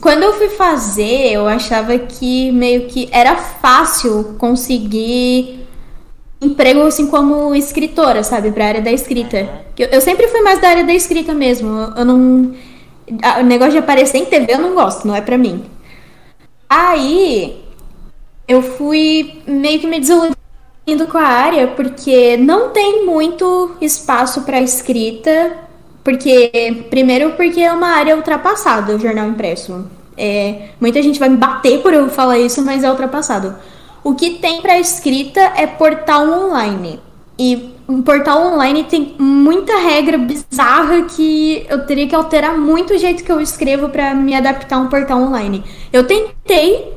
Quando 0.00 0.22
eu 0.22 0.34
fui 0.34 0.48
fazer, 0.50 1.32
eu 1.32 1.46
achava 1.46 1.98
que 1.98 2.50
meio 2.52 2.86
que 2.88 3.08
era 3.12 3.36
fácil 3.36 4.34
conseguir 4.38 5.66
emprego 6.40 6.82
assim 6.82 7.06
como 7.06 7.54
escritora, 7.54 8.22
sabe, 8.22 8.50
pra 8.52 8.66
área 8.66 8.80
da 8.82 8.92
escrita. 8.92 9.48
Eu, 9.78 9.88
eu 9.88 10.00
sempre 10.00 10.28
fui 10.28 10.40
mais 10.40 10.60
da 10.60 10.68
área 10.68 10.84
da 10.84 10.94
escrita 10.94 11.34
mesmo. 11.34 11.68
Eu, 11.68 11.94
eu 11.96 12.04
não 12.04 12.54
a- 13.22 13.40
o 13.40 13.42
negócio 13.44 13.72
de 13.72 13.78
aparecer 13.78 14.18
em 14.18 14.26
TV 14.26 14.52
eu 14.54 14.58
não 14.58 14.74
gosto, 14.74 15.06
não 15.06 15.14
é 15.14 15.20
pra 15.20 15.36
mim. 15.38 15.64
Aí 16.68 17.62
eu 18.46 18.62
fui 18.62 19.42
meio 19.46 19.80
que 19.80 19.86
me 19.86 20.00
desiludindo 20.00 20.36
com 21.06 21.18
a 21.18 21.22
área 21.22 21.68
porque 21.68 22.36
não 22.36 22.70
tem 22.70 23.04
muito 23.04 23.76
espaço 23.80 24.42
para 24.42 24.60
escrita, 24.60 25.52
porque 26.02 26.86
primeiro 26.88 27.32
porque 27.32 27.60
é 27.60 27.72
uma 27.72 27.88
área 27.88 28.16
ultrapassada 28.16 28.96
o 28.96 28.98
jornal 28.98 29.28
impresso. 29.28 29.86
É, 30.16 30.70
muita 30.80 31.02
gente 31.02 31.20
vai 31.20 31.28
me 31.28 31.36
bater 31.36 31.80
por 31.80 31.92
eu 31.92 32.08
falar 32.08 32.38
isso, 32.38 32.62
mas 32.64 32.82
é 32.82 32.90
ultrapassado. 32.90 33.54
O 34.02 34.14
que 34.14 34.30
tem 34.30 34.62
para 34.62 34.78
escrita 34.78 35.40
é 35.56 35.66
portal 35.66 36.26
online. 36.28 37.00
E 37.38 37.74
um 37.88 38.02
portal 38.02 38.52
online 38.52 38.84
tem 38.84 39.14
muita 39.18 39.76
regra 39.76 40.18
bizarra 40.18 41.02
que 41.02 41.64
eu 41.68 41.86
teria 41.86 42.08
que 42.08 42.14
alterar 42.14 42.58
muito 42.58 42.94
o 42.94 42.98
jeito 42.98 43.22
que 43.22 43.30
eu 43.30 43.40
escrevo 43.40 43.88
para 43.88 44.14
me 44.14 44.34
adaptar 44.34 44.76
a 44.76 44.80
um 44.80 44.88
portal 44.88 45.20
online. 45.22 45.62
Eu 45.92 46.04
tentei, 46.04 46.92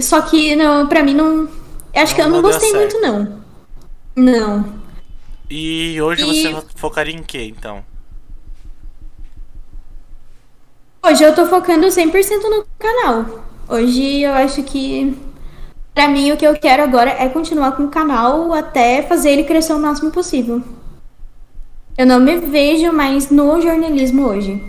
só 0.00 0.20
que 0.20 0.56
para 0.88 1.02
mim 1.02 1.14
não 1.14 1.48
Acho 1.94 2.14
que 2.14 2.20
eu 2.20 2.28
Não 2.28 2.36
não 2.36 2.42
gostei 2.42 2.72
muito, 2.72 3.00
não. 3.00 3.40
Não. 4.16 4.80
E 5.48 6.00
hoje 6.00 6.22
E- 6.22 6.52
você 6.52 6.66
focaria 6.76 7.14
em 7.14 7.22
quê, 7.22 7.44
então? 7.46 7.84
Hoje 11.04 11.24
eu 11.24 11.34
tô 11.34 11.46
focando 11.46 11.90
100% 11.90 12.42
no 12.50 12.64
canal. 12.78 13.44
Hoje 13.68 14.20
eu 14.22 14.32
acho 14.34 14.62
que, 14.62 15.16
pra 15.94 16.08
mim, 16.08 16.30
o 16.30 16.36
que 16.36 16.46
eu 16.46 16.58
quero 16.58 16.82
agora 16.82 17.10
é 17.10 17.28
continuar 17.28 17.72
com 17.72 17.84
o 17.84 17.90
canal 17.90 18.52
até 18.52 19.02
fazer 19.02 19.30
ele 19.30 19.44
crescer 19.44 19.72
o 19.72 19.78
máximo 19.78 20.10
possível. 20.10 20.62
Eu 21.96 22.06
não 22.06 22.20
me 22.20 22.36
vejo 22.38 22.92
mais 22.92 23.30
no 23.30 23.60
jornalismo 23.60 24.26
hoje. 24.26 24.62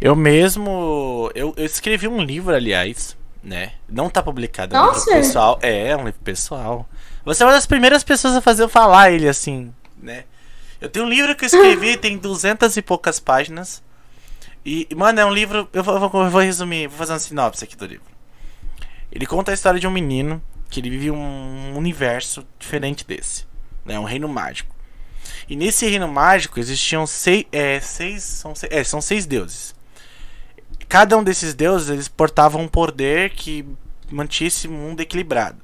Eu 0.00 0.14
mesmo. 0.14 1.30
Eu, 1.34 1.52
eu 1.56 1.64
escrevi 1.64 2.06
um 2.08 2.20
livro, 2.22 2.54
aliás, 2.54 3.16
né? 3.44 3.72
Não 3.88 4.08
tá 4.08 4.22
publicado. 4.22 4.74
É 4.74 4.80
um 4.80 4.86
livro 4.86 5.00
pessoal. 5.22 5.58
É, 5.62 5.88
é 5.88 5.96
um 5.96 6.04
livro 6.06 6.20
pessoal. 6.24 6.88
Você 7.24 7.42
é 7.42 7.46
uma 7.46 7.52
das 7.52 7.66
primeiras 7.66 8.02
pessoas 8.02 8.34
a 8.34 8.40
fazer 8.40 8.62
eu 8.64 8.68
falar 8.68 9.10
ele 9.12 9.28
assim, 9.28 9.72
né? 9.96 10.24
Eu 10.80 10.88
tenho 10.88 11.04
um 11.04 11.08
livro 11.08 11.34
que 11.36 11.44
eu 11.44 11.46
escrevi, 11.46 11.96
tem 11.98 12.18
duzentas 12.18 12.76
e 12.76 12.82
poucas 12.82 13.20
páginas. 13.20 13.82
E, 14.66 14.88
mano, 14.96 15.20
é 15.20 15.24
um 15.24 15.32
livro. 15.32 15.68
Eu 15.72 15.82
vou, 15.84 15.94
eu 15.94 16.08
vou- 16.08 16.24
eu 16.24 16.30
vou 16.30 16.40
resumir, 16.40 16.88
vou 16.88 16.98
fazer 16.98 17.12
uma 17.12 17.18
sinopse 17.18 17.62
aqui 17.64 17.76
do 17.76 17.86
livro. 17.86 18.06
Ele 19.12 19.26
conta 19.26 19.50
a 19.50 19.54
história 19.54 19.78
de 19.78 19.86
um 19.86 19.90
menino 19.90 20.42
que 20.68 20.80
ele 20.80 20.90
vive 20.90 21.10
um 21.10 21.76
universo 21.76 22.44
diferente 22.58 23.06
desse, 23.06 23.46
né? 23.84 23.98
Um 23.98 24.04
reino 24.04 24.28
mágico. 24.28 24.74
E 25.48 25.54
nesse 25.56 25.86
reino 25.88 26.08
mágico 26.08 26.58
existiam 26.58 27.06
seis, 27.06 27.44
é, 27.52 27.78
seis, 27.80 28.22
são 28.24 28.54
seis, 28.54 28.72
é, 28.72 28.82
são 28.82 29.00
seis 29.00 29.24
deuses. 29.26 29.74
Cada 30.88 31.16
um 31.16 31.24
desses 31.24 31.54
deuses 31.54 31.88
eles 31.88 32.08
portavam 32.08 32.62
um 32.62 32.68
poder 32.68 33.30
que 33.30 33.66
mantinha 34.10 34.48
esse 34.48 34.68
mundo 34.68 35.00
equilibrado. 35.00 35.58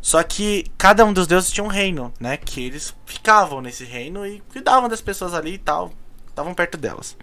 Só 0.00 0.22
que 0.22 0.64
cada 0.78 1.04
um 1.04 1.12
dos 1.12 1.26
deuses 1.26 1.50
tinha 1.50 1.64
um 1.64 1.68
reino, 1.68 2.12
né? 2.18 2.36
Que 2.36 2.64
eles 2.64 2.94
ficavam 3.04 3.60
nesse 3.60 3.84
reino 3.84 4.26
e 4.26 4.40
cuidavam 4.52 4.88
das 4.88 5.00
pessoas 5.00 5.34
ali 5.34 5.54
e 5.54 5.58
tal, 5.58 5.92
estavam 6.28 6.54
perto 6.54 6.78
delas. 6.78 7.16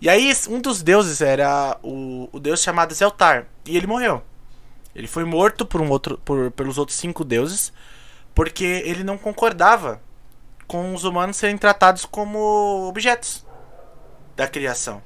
E 0.00 0.08
aí 0.08 0.32
um 0.48 0.60
dos 0.60 0.82
deuses 0.82 1.20
era 1.20 1.78
o, 1.82 2.28
o 2.32 2.40
deus 2.40 2.60
chamado 2.60 2.92
Zeltar 2.92 3.46
e 3.64 3.76
ele 3.76 3.86
morreu. 3.86 4.22
Ele 4.94 5.06
foi 5.06 5.24
morto 5.24 5.64
por 5.64 5.80
um 5.80 5.88
outro, 5.90 6.18
por, 6.18 6.50
pelos 6.50 6.76
outros 6.76 6.98
cinco 6.98 7.24
deuses 7.24 7.72
porque 8.34 8.64
ele 8.64 9.04
não 9.04 9.18
concordava 9.18 10.00
com 10.66 10.94
os 10.94 11.04
humanos 11.04 11.36
serem 11.36 11.58
tratados 11.58 12.04
como 12.04 12.88
objetos 12.88 13.44
da 14.34 14.48
criação. 14.48 15.02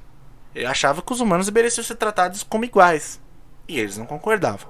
Ele 0.57 0.65
achava 0.65 1.03
que 1.03 1.13
os 1.13 1.21
humanos 1.21 1.47
mereciam 1.51 1.83
ser 1.83 1.93
tratados 1.93 2.41
como 2.41 2.65
iguais. 2.65 3.21
E 3.67 3.79
eles 3.79 3.95
não 3.95 4.07
concordavam. 4.07 4.67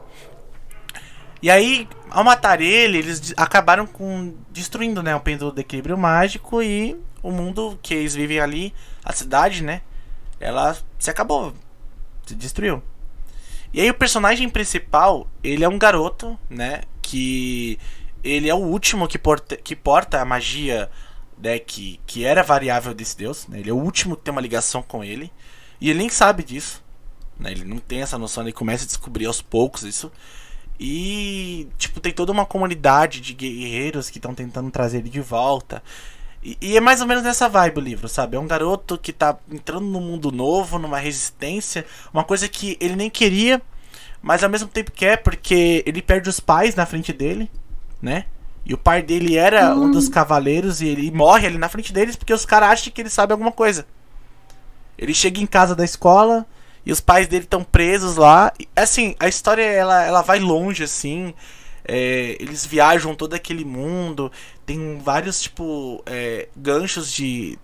E 1.42 1.50
aí, 1.50 1.88
ao 2.10 2.26
matar 2.26 2.60
ele, 2.60 2.98
eles 2.98 3.34
acabaram 3.38 3.88
com 3.88 4.36
destruindo, 4.52 5.02
né, 5.02 5.16
o 5.16 5.22
pêndulo 5.22 5.50
do 5.50 5.62
equilíbrio 5.62 5.98
mágico 5.98 6.62
e 6.62 7.00
o 7.24 7.32
mundo 7.32 7.80
que 7.82 7.94
eles 7.94 8.14
vivem 8.14 8.42
ali, 8.42 8.74
a 9.02 9.14
cidade, 9.14 9.64
né, 9.64 9.82
ela 10.42 10.78
se 11.00 11.10
acabou, 11.10 11.54
se 12.26 12.36
destruiu. 12.36 12.84
E 13.72 13.80
aí 13.80 13.90
o 13.90 13.94
personagem 13.94 14.50
principal, 14.50 15.26
ele 15.42 15.64
é 15.64 15.70
um 15.70 15.80
garoto, 15.80 16.38
né, 16.50 16.82
que 17.02 17.80
ele 18.22 18.50
é 18.50 18.54
o 18.54 18.58
último 18.58 19.08
que 19.08 19.18
porta, 19.18 19.56
que 19.56 19.76
porta 19.76 20.20
a 20.20 20.26
magia, 20.26 20.90
né, 21.38 21.60
que, 21.60 21.98
que 22.06 22.26
era 22.26 22.44
variável 22.44 22.94
desse 22.94 23.16
deus, 23.16 23.48
né, 23.48 23.60
ele 23.60 23.70
é 23.70 23.74
o 23.74 23.78
último 23.78 24.18
que 24.18 24.24
tem 24.24 24.34
uma 24.34 24.42
ligação 24.42 24.82
com 24.82 25.02
ele, 25.02 25.32
e 25.80 25.90
ele 25.90 26.00
nem 26.00 26.10
sabe 26.10 26.44
disso, 26.44 26.84
né, 27.40 27.52
ele 27.52 27.66
não 27.66 27.78
tem 27.78 28.02
essa 28.02 28.18
noção, 28.18 28.44
ele 28.44 28.54
começa 28.54 28.84
a 28.84 28.88
descobrir 28.88 29.26
aos 29.26 29.42
poucos 29.42 29.84
isso. 29.84 30.12
E, 30.80 31.68
tipo, 31.78 32.00
tem 32.00 32.14
toda 32.14 32.32
uma 32.32 32.46
comunidade 32.46 33.20
de 33.20 33.34
guerreiros 33.34 34.10
que 34.10 34.20
estão 34.20 34.34
tentando 34.36 34.70
trazer 34.70 35.00
ele 35.00 35.10
de 35.10 35.22
volta. 35.22 35.82
E, 36.44 36.58
e 36.62 36.78
é 36.78 36.80
mais 36.80 37.02
ou 37.02 37.08
menos 37.08 37.24
nessa 37.24 37.50
vibe 37.50 37.80
o 37.80 37.82
livro, 37.82 38.08
sabe? 38.08 38.38
É 38.38 38.40
um 38.40 38.48
garoto 38.48 38.98
que 38.98 39.12
tá 39.12 39.38
entrando 39.52 39.86
num 39.86 40.02
mundo 40.02 40.32
novo, 40.32 40.78
numa 40.78 41.00
resistência, 41.00 41.86
uma 42.14 42.24
coisa 42.24 42.48
que 42.48 42.78
ele 42.80 42.96
nem 42.96 43.10
queria, 43.10 43.62
mas 44.22 44.44
ao 44.44 44.50
mesmo 44.50 44.68
tempo 44.68 44.92
quer, 44.92 45.18
porque 45.24 45.84
ele 45.86 46.02
perde 46.02 46.30
os 46.30 46.40
pais 46.40 46.76
na 46.76 46.86
frente 46.86 47.12
dele, 47.12 47.50
né? 48.02 48.26
E 48.66 48.74
o 48.74 48.78
pai 48.78 49.02
dele 49.02 49.38
era 49.38 49.74
um 49.74 49.90
dos 49.90 50.10
cavaleiros 50.10 50.82
e 50.82 50.88
ele 50.88 51.10
morre 51.10 51.48
ali 51.48 51.58
na 51.58 51.70
frente 51.70 51.94
deles 51.94 52.18
porque 52.18 52.34
os 52.34 52.46
caras 52.46 52.70
acham 52.72 52.92
que 52.92 53.02
ele 53.02 53.10
sabe 53.10 53.32
alguma 53.32 53.52
coisa. 53.52 53.88
Ele 54.98 55.14
chega 55.14 55.40
em 55.40 55.46
casa 55.46 55.76
da 55.76 55.86
escola 55.86 56.46
e 56.86 56.92
os 56.92 57.00
pais 57.02 57.28
dele 57.28 57.44
estão 57.44 57.64
presos 57.64 58.16
lá. 58.16 58.52
E, 58.60 58.68
assim, 58.76 59.16
a 59.20 59.28
história 59.28 59.64
ela, 59.64 60.04
ela 60.04 60.22
vai 60.22 60.40
longe, 60.40 60.84
assim. 60.84 61.34
É, 61.86 62.36
eles 62.40 62.66
viajam 62.66 63.16
todo 63.16 63.34
aquele 63.34 63.64
mundo. 63.64 64.32
Tem 64.66 64.98
vários, 65.00 65.42
tipo, 65.42 66.02
é, 66.06 66.50
ganchos 66.56 67.12
de 67.12 67.58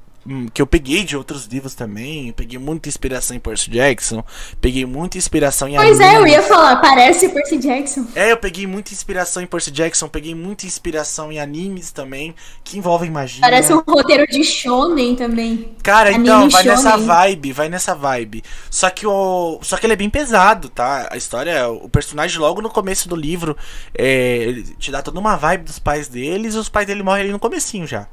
que 0.54 0.62
eu 0.62 0.68
peguei 0.68 1.04
de 1.04 1.18
outros 1.18 1.46
livros 1.46 1.76
também. 1.76 2.32
Peguei 2.32 2.58
muita 2.58 2.88
inspiração 2.88 3.36
em 3.36 3.40
Percy 3.40 3.70
Jackson. 3.70 4.24
Peguei 4.62 4.86
muita 4.86 5.18
inspiração 5.18 5.68
em 5.68 5.76
Pois 5.76 6.00
é, 6.00 6.18
eu 6.18 6.26
ia 6.26 6.42
falar, 6.42 6.78
parece 6.78 7.30
Percy 7.30 7.58
Jackson. 7.58 8.08
É, 8.16 8.32
eu 8.32 8.38
peguei 8.38 8.66
muita 8.66 8.94
inspiração 8.94 9.44
em 9.44 9.46
Percy 9.46 9.72
Jackson, 9.72 10.08
peguei 10.08 10.34
muita 10.34 10.66
inspiração 10.66 11.32
em 11.32 11.40
animes 11.40 11.92
também, 11.92 12.34
que 12.64 12.78
envolvem 12.78 13.12
magia. 13.12 13.42
Parece 13.42 13.74
um 13.74 13.82
roteiro 13.86 14.26
de 14.28 14.44
shonen 14.44 15.16
também. 15.16 15.76
Cara, 15.84 16.10
anime 16.10 16.24
então, 16.24 16.50
vai 16.50 16.64
nessa 16.64 16.92
shonen. 16.92 17.06
vibe, 17.06 17.52
vai 17.52 17.70
nessa 17.70 17.96
vibe. 17.96 18.44
Só 18.70 18.90
que 18.90 19.06
o. 19.06 19.60
Só 19.62 19.78
que 19.78 19.86
ele 19.86 19.94
é 19.94 19.98
bem 19.98 20.10
pesado, 20.10 20.70
tá? 20.70 21.10
A 21.12 21.18
história, 21.18 21.68
o 21.70 21.90
personagem 21.90 22.40
logo 22.40 22.62
no 22.62 22.70
começo 22.70 23.10
do 23.10 23.16
livro, 23.16 23.58
é, 23.94 24.64
te 24.80 24.92
dá 24.92 25.02
toda 25.02 25.20
uma 25.20 25.36
vibe 25.36 25.66
dos 25.66 25.80
pais 25.80 26.08
deles 26.08 26.56
e 26.56 26.58
os 26.58 26.70
pais 26.70 26.88
dele 26.88 27.04
morrem 27.04 27.24
ali 27.24 27.32
no 27.32 27.40
comecinho 27.40 27.86
já. 27.86 28.08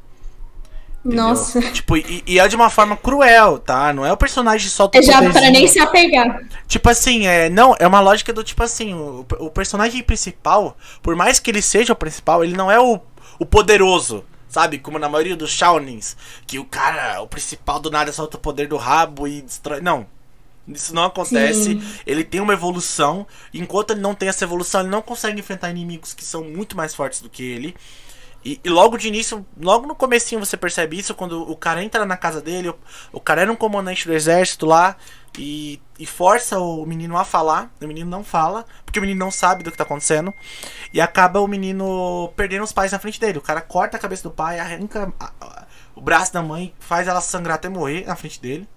Entendeu? 1.05 1.25
Nossa. 1.25 1.61
Tipo, 1.73 1.97
e, 1.97 2.23
e 2.27 2.39
é 2.39 2.49
de 2.49 2.57
uma 2.57 2.71
forma 2.71 2.97
cruel, 2.97 3.59
tá? 3.59 3.93
Não 3.93 4.05
é 4.05 4.13
o 4.13 4.17
personagem 4.17 4.67
que 4.67 4.73
solta 4.73 4.99
É 4.99 5.03
já 5.03 5.19
pra 5.31 5.51
nem 5.51 5.67
se 5.67 5.79
apegar. 5.79 6.43
Tipo 6.67 6.89
assim, 6.89 7.27
é, 7.27 7.49
não, 7.49 7.75
é 7.79 7.87
uma 7.87 8.01
lógica 8.01 8.33
do 8.33 8.45
tipo 8.45 8.63
assim, 8.63 8.95
o, 8.95 9.27
o 9.39 9.51
personagem 9.51 10.03
principal, 10.03 10.77
por 11.03 11.17
mais 11.17 11.39
que 11.39 11.51
ele 11.51 11.63
seja 11.63 11.93
o 11.93 11.97
principal, 11.97 12.45
ele 12.45 12.57
não 12.57 12.71
é 12.71 12.79
o, 12.79 13.01
o 13.39 13.47
poderoso, 13.47 14.25
sabe? 14.49 14.79
Como 14.79 14.99
na 14.99 15.09
maioria 15.09 15.37
dos 15.37 15.51
shounens, 15.51 16.17
que 16.47 16.59
o 16.59 16.65
cara, 16.65 17.21
o 17.23 17.27
principal 17.27 17.81
do 17.81 17.91
nada 17.91 18.13
solta 18.13 18.37
o 18.37 18.41
poder 18.41 18.69
do 18.69 18.77
rabo 18.77 19.27
e 19.27 19.43
destrói. 19.43 19.81
Não. 19.81 20.07
Isso 20.69 20.95
não 20.95 21.05
acontece. 21.05 21.65
Sim. 21.65 21.83
Ele 22.07 22.23
tem 22.23 22.41
uma 22.41 22.53
evolução. 22.53 23.27
Enquanto 23.53 23.91
ele 23.91 24.01
não 24.01 24.15
tem 24.15 24.29
essa 24.29 24.45
evolução, 24.45 24.83
ele 24.83 24.91
não 24.91 25.03
consegue 25.03 25.41
enfrentar 25.41 25.71
inimigos 25.71 26.13
que 26.13 26.25
são 26.25 26.45
muito 26.45 26.77
mais 26.77 26.95
fortes 26.95 27.21
do 27.21 27.29
que 27.29 27.43
ele. 27.43 27.75
E, 28.45 28.59
e 28.65 28.69
logo 28.71 28.97
de 28.97 29.09
início, 29.09 29.47
logo 29.61 29.87
no 29.87 29.95
comecinho 29.95 30.45
você 30.45 30.57
percebe 30.57 30.99
isso, 30.99 31.15
quando 31.15 31.43
o 31.51 31.55
cara 31.57 31.85
entra 31.85 32.07
na 32.07 32.17
casa 32.17 32.41
dele, 32.41 32.71
o, 32.71 32.79
o 33.13 33.21
cara 33.21 33.43
era 33.43 33.53
um 33.53 33.57
comandante 33.57 34.07
do 34.07 34.15
exército 34.15 34.65
lá, 34.65 34.97
e, 35.39 35.81
e 35.99 36.07
força 36.07 36.59
o 36.59 36.85
menino 36.85 37.17
a 37.17 37.25
falar. 37.25 37.71
O 37.81 37.87
menino 37.87 38.11
não 38.11 38.25
fala, 38.25 38.65
porque 38.85 38.99
o 38.99 39.03
menino 39.03 39.21
não 39.21 39.31
sabe 39.31 39.63
do 39.63 39.71
que 39.71 39.77
tá 39.77 39.85
acontecendo. 39.85 40.33
E 40.93 41.01
acaba 41.01 41.41
o 41.41 41.47
menino 41.47 42.33
perdendo 42.37 42.65
os 42.65 42.73
pais 42.73 42.93
na 42.93 42.99
frente 42.99 43.21
dele. 43.21 43.39
O 43.39 43.43
cara 43.43 43.61
corta 43.61 43.97
a 43.97 44.01
cabeça 44.01 44.23
do 44.25 44.31
pai, 44.31 44.59
arranca 44.59 45.13
a- 45.21 45.33
a- 45.41 45.67
o 45.95 46.01
braço 46.01 46.33
da 46.33 46.43
mãe, 46.43 46.75
faz 46.81 47.07
ela 47.07 47.21
sangrar 47.21 47.57
até 47.57 47.69
morrer 47.69 48.07
na 48.07 48.17
frente 48.17 48.41
dele. 48.41 48.69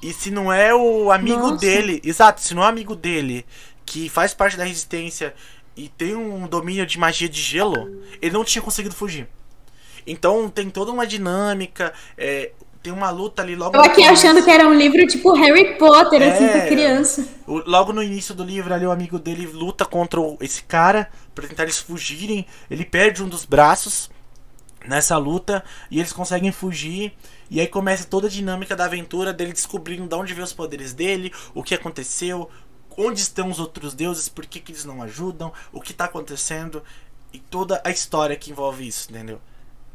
E 0.00 0.12
se 0.12 0.30
não 0.30 0.52
é 0.52 0.72
o 0.74 1.10
amigo 1.10 1.40
Nossa. 1.40 1.56
dele, 1.56 2.00
exato, 2.04 2.40
se 2.40 2.54
não 2.54 2.62
é 2.62 2.66
o 2.66 2.68
amigo 2.68 2.94
dele 2.94 3.44
que 3.84 4.08
faz 4.08 4.32
parte 4.34 4.56
da 4.56 4.64
resistência 4.64 5.34
e 5.78 5.88
tem 5.88 6.14
um 6.16 6.46
domínio 6.48 6.84
de 6.84 6.98
magia 6.98 7.28
de 7.28 7.40
gelo, 7.40 8.02
ele 8.20 8.32
não 8.32 8.44
tinha 8.44 8.60
conseguido 8.60 8.94
fugir. 8.94 9.28
Então 10.06 10.48
tem 10.48 10.68
toda 10.70 10.90
uma 10.90 11.06
dinâmica, 11.06 11.92
é, 12.16 12.50
tem 12.82 12.92
uma 12.92 13.10
luta 13.10 13.42
ali 13.42 13.54
logo 13.54 13.76
Eu 13.76 13.82
aqui 13.82 14.02
achando 14.04 14.42
que 14.42 14.50
era 14.50 14.66
um 14.66 14.74
livro 14.74 15.06
tipo 15.06 15.32
Harry 15.34 15.76
Potter, 15.76 16.22
assim, 16.22 16.44
É. 16.44 16.48
pra 16.60 16.66
criança. 16.68 17.26
O- 17.46 17.62
Logo 17.70 17.92
no 17.92 18.02
início 18.02 18.34
do 18.34 18.42
livro 18.42 18.72
ali, 18.72 18.86
o 18.86 18.90
amigo 18.90 19.18
dele 19.18 19.46
luta 19.46 19.84
contra 19.84 20.20
esse 20.40 20.62
cara 20.62 21.10
pra 21.34 21.46
tentar 21.46 21.64
eles 21.64 21.78
fugirem. 21.78 22.46
Ele 22.70 22.84
perde 22.84 23.22
um 23.22 23.28
dos 23.28 23.44
braços 23.44 24.10
nessa 24.86 25.16
luta 25.18 25.62
e 25.90 25.98
eles 25.98 26.12
conseguem 26.12 26.50
fugir. 26.52 27.12
E 27.50 27.60
aí 27.60 27.66
começa 27.66 28.04
toda 28.04 28.26
a 28.26 28.30
dinâmica 28.30 28.74
da 28.76 28.84
aventura 28.84 29.32
dele 29.32 29.52
descobrindo 29.52 30.06
de 30.06 30.14
onde 30.14 30.32
veio 30.34 30.44
os 30.44 30.52
poderes 30.52 30.92
dele, 30.92 31.32
o 31.54 31.62
que 31.62 31.74
aconteceu, 31.74 32.48
onde 32.98 33.20
estão 33.20 33.48
os 33.48 33.58
outros 33.60 33.94
deuses, 33.94 34.28
por 34.28 34.44
que, 34.44 34.58
que 34.60 34.72
eles 34.72 34.84
não 34.84 35.00
ajudam, 35.02 35.52
o 35.72 35.80
que 35.80 35.94
tá 35.94 36.04
acontecendo 36.06 36.82
e 37.32 37.38
toda 37.38 37.80
a 37.84 37.90
história 37.90 38.36
que 38.36 38.50
envolve 38.50 38.86
isso, 38.86 39.10
entendeu? 39.10 39.40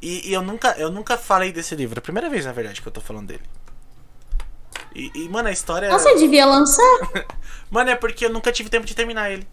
E, 0.01 0.29
e 0.29 0.33
eu 0.33 0.41
nunca 0.41 0.69
eu 0.77 0.89
nunca 0.89 1.17
falei 1.17 1.51
desse 1.51 1.75
livro, 1.75 1.97
é 1.97 1.99
a 1.99 2.01
primeira 2.01 2.29
vez 2.29 2.45
na 2.45 2.51
verdade 2.53 2.81
que 2.81 2.87
eu 2.87 2.91
tô 2.91 3.01
falando 3.01 3.27
dele. 3.27 3.43
E, 4.95 5.11
e, 5.15 5.29
mano, 5.29 5.49
a 5.49 5.51
história 5.51 5.89
Nossa, 5.89 6.15
devia 6.15 6.45
lançar. 6.45 6.83
Mano, 7.71 7.89
é 7.89 7.95
porque 7.95 8.25
eu 8.25 8.29
nunca 8.29 8.51
tive 8.51 8.69
tempo 8.69 8.85
de 8.85 8.93
terminar 8.93 9.31
ele. 9.31 9.47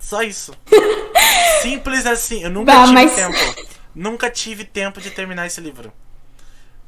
Só 0.00 0.20
isso. 0.22 0.52
Simples 1.62 2.04
assim. 2.06 2.42
Eu 2.42 2.50
nunca 2.50 2.72
Bah, 2.72 2.82
tive 2.82 2.94
mas- 2.94 3.14
tempo. 3.14 3.72
Nunca 3.94 4.28
tive 4.30 4.64
tempo 4.64 5.00
de 5.00 5.10
terminar 5.12 5.46
esse 5.46 5.60
livro. 5.60 5.92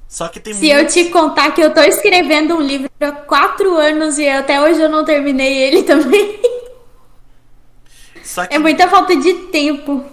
Só 0.09 0.29
que 0.29 0.39
tem 0.39 0.55
Se 0.55 0.69
eu 0.69 0.77
muitos- 0.77 0.95
te 0.95 1.11
contar 1.11 1.51
que 1.53 1.61
eu 1.61 1.73
tô 1.75 1.81
escrevendo 1.81 2.55
um 2.57 2.61
livro 2.61 2.91
há 3.01 3.11
quatro 3.13 3.77
anos 3.77 4.19
e 4.19 4.29
até 4.29 4.61
hoje 4.61 4.81
eu 4.81 4.89
não 4.89 5.05
terminei 5.05 5.57
ele 5.63 5.83
também. 5.85 6.41
Só 8.23 8.47
que... 8.47 8.55
É 8.55 8.59
muita 8.59 8.89
falta 8.89 9.17
de 9.17 9.35
tempo. 9.51 10.05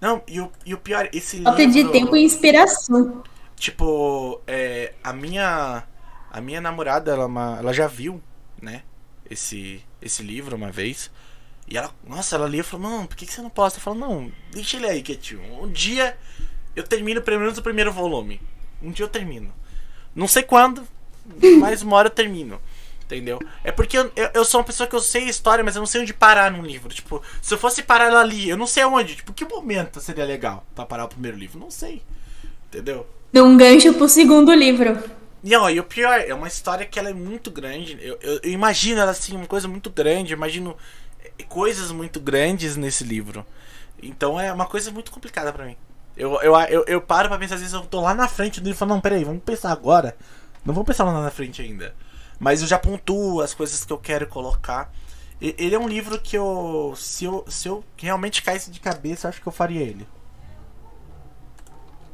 Não, 0.00 0.22
e 0.28 0.40
o, 0.40 0.50
e 0.66 0.74
o 0.74 0.78
pior, 0.78 1.08
esse 1.12 1.40
Falta 1.42 1.62
livro... 1.64 1.72
de 1.72 1.98
tempo 1.98 2.16
e 2.16 2.24
inspiração. 2.24 3.22
Tipo, 3.56 4.40
é, 4.46 4.92
a 5.02 5.12
minha 5.12 5.84
a 6.30 6.40
minha 6.40 6.60
namorada, 6.60 7.12
ela, 7.12 7.24
é 7.56 7.58
ela 7.60 7.72
já 7.72 7.86
viu, 7.86 8.20
né, 8.60 8.82
esse 9.30 9.80
esse 10.02 10.22
livro 10.22 10.56
uma 10.56 10.70
vez. 10.70 11.10
E 11.66 11.78
ela, 11.78 11.90
nossa, 12.06 12.36
ela 12.36 12.46
lia 12.46 12.60
e 12.60 12.64
falou: 12.64 12.90
"Não, 12.90 13.06
por 13.06 13.16
que, 13.16 13.24
que 13.24 13.32
você 13.32 13.40
não 13.40 13.48
posta?" 13.48 13.78
Eu 13.78 13.82
falo: 13.82 13.98
"Não, 13.98 14.30
deixa 14.52 14.76
ele 14.76 14.86
aí, 14.88 15.00
quietinho. 15.02 15.40
Um 15.62 15.70
dia 15.70 16.18
eu 16.76 16.82
termino 16.82 17.22
pelo 17.22 17.40
menos 17.40 17.56
o 17.56 17.62
primeiro 17.62 17.90
volume. 17.92 18.40
Um 18.84 18.90
dia 18.90 19.04
eu 19.04 19.08
termino. 19.08 19.52
Não 20.14 20.28
sei 20.28 20.42
quando, 20.42 20.86
mas 21.58 21.82
uma 21.82 21.96
hora 21.96 22.08
eu 22.08 22.12
termino." 22.12 22.60
Entendeu? 23.04 23.38
É 23.62 23.70
porque 23.70 23.98
eu, 23.98 24.10
eu, 24.16 24.30
eu 24.32 24.44
sou 24.44 24.60
uma 24.60 24.66
pessoa 24.66 24.86
que 24.86 24.96
eu 24.96 25.00
sei 25.00 25.24
história, 25.24 25.62
mas 25.62 25.76
eu 25.76 25.80
não 25.80 25.86
sei 25.86 26.00
onde 26.00 26.14
parar 26.14 26.50
num 26.50 26.62
livro. 26.62 26.88
Tipo, 26.88 27.22
se 27.42 27.52
eu 27.52 27.58
fosse 27.58 27.82
parar 27.82 28.06
ela 28.06 28.20
ali, 28.20 28.48
eu 28.48 28.56
não 28.56 28.66
sei 28.66 28.84
onde. 28.84 29.16
Tipo, 29.16 29.32
que 29.32 29.44
momento 29.44 30.00
seria 30.00 30.24
legal 30.24 30.66
pra 30.74 30.86
parar 30.86 31.04
o 31.04 31.08
primeiro 31.08 31.36
livro? 31.36 31.60
Não 31.60 31.70
sei. 31.70 32.02
Entendeu? 32.68 33.06
Num 33.32 33.56
gancho 33.56 33.92
pro 33.92 34.08
segundo 34.08 34.54
livro. 34.54 34.98
E, 35.42 35.54
ó, 35.54 35.68
e 35.68 35.78
o 35.78 35.84
pior, 35.84 36.18
é 36.18 36.32
uma 36.32 36.48
história 36.48 36.86
que 36.86 36.98
ela 36.98 37.10
é 37.10 37.12
muito 37.12 37.50
grande. 37.50 37.98
Eu, 38.00 38.18
eu, 38.22 38.40
eu 38.42 38.50
imagino 38.50 39.00
ela 39.00 39.10
assim, 39.10 39.36
uma 39.36 39.46
coisa 39.46 39.68
muito 39.68 39.90
grande. 39.90 40.32
Eu 40.32 40.38
imagino 40.38 40.74
eh, 41.22 41.44
coisas 41.46 41.92
muito 41.92 42.18
grandes 42.18 42.74
nesse 42.74 43.04
livro. 43.04 43.44
Então 44.02 44.40
é 44.40 44.50
uma 44.50 44.64
coisa 44.64 44.90
muito 44.90 45.12
complicada 45.12 45.52
pra 45.52 45.66
mim. 45.66 45.76
Eu, 46.16 46.40
eu, 46.42 46.54
eu, 46.68 46.84
eu 46.86 47.00
paro 47.00 47.28
pra 47.28 47.38
pensar, 47.38 47.56
às 47.56 47.60
vezes 47.60 47.74
eu 47.74 47.82
tô 47.82 48.00
lá 48.00 48.14
na 48.14 48.28
frente 48.28 48.60
do 48.60 48.64
livro 48.64 48.76
e 48.76 48.78
falo, 48.78 48.92
não, 48.94 49.00
peraí, 49.00 49.24
vamos 49.24 49.42
pensar 49.42 49.72
agora. 49.72 50.16
Não 50.64 50.72
vamos 50.72 50.86
pensar 50.86 51.04
lá 51.04 51.20
na 51.20 51.30
frente 51.30 51.60
ainda. 51.60 51.94
Mas 52.38 52.62
eu 52.62 52.68
já 52.68 52.78
pontuo 52.78 53.40
as 53.40 53.52
coisas 53.54 53.84
que 53.84 53.92
eu 53.92 53.98
quero 53.98 54.26
colocar. 54.26 54.92
E- 55.40 55.54
Ele 55.58 55.74
é 55.74 55.78
um 55.78 55.88
livro 55.88 56.18
que 56.20 56.36
eu. 56.36 56.94
Se 56.96 57.24
eu, 57.24 57.44
se 57.48 57.68
eu 57.68 57.84
realmente 57.96 58.42
caísse 58.42 58.70
de 58.70 58.80
cabeça, 58.80 59.26
eu 59.26 59.30
acho 59.30 59.42
que 59.42 59.46
eu 59.46 59.52
faria 59.52 59.82
ele. 59.82 60.06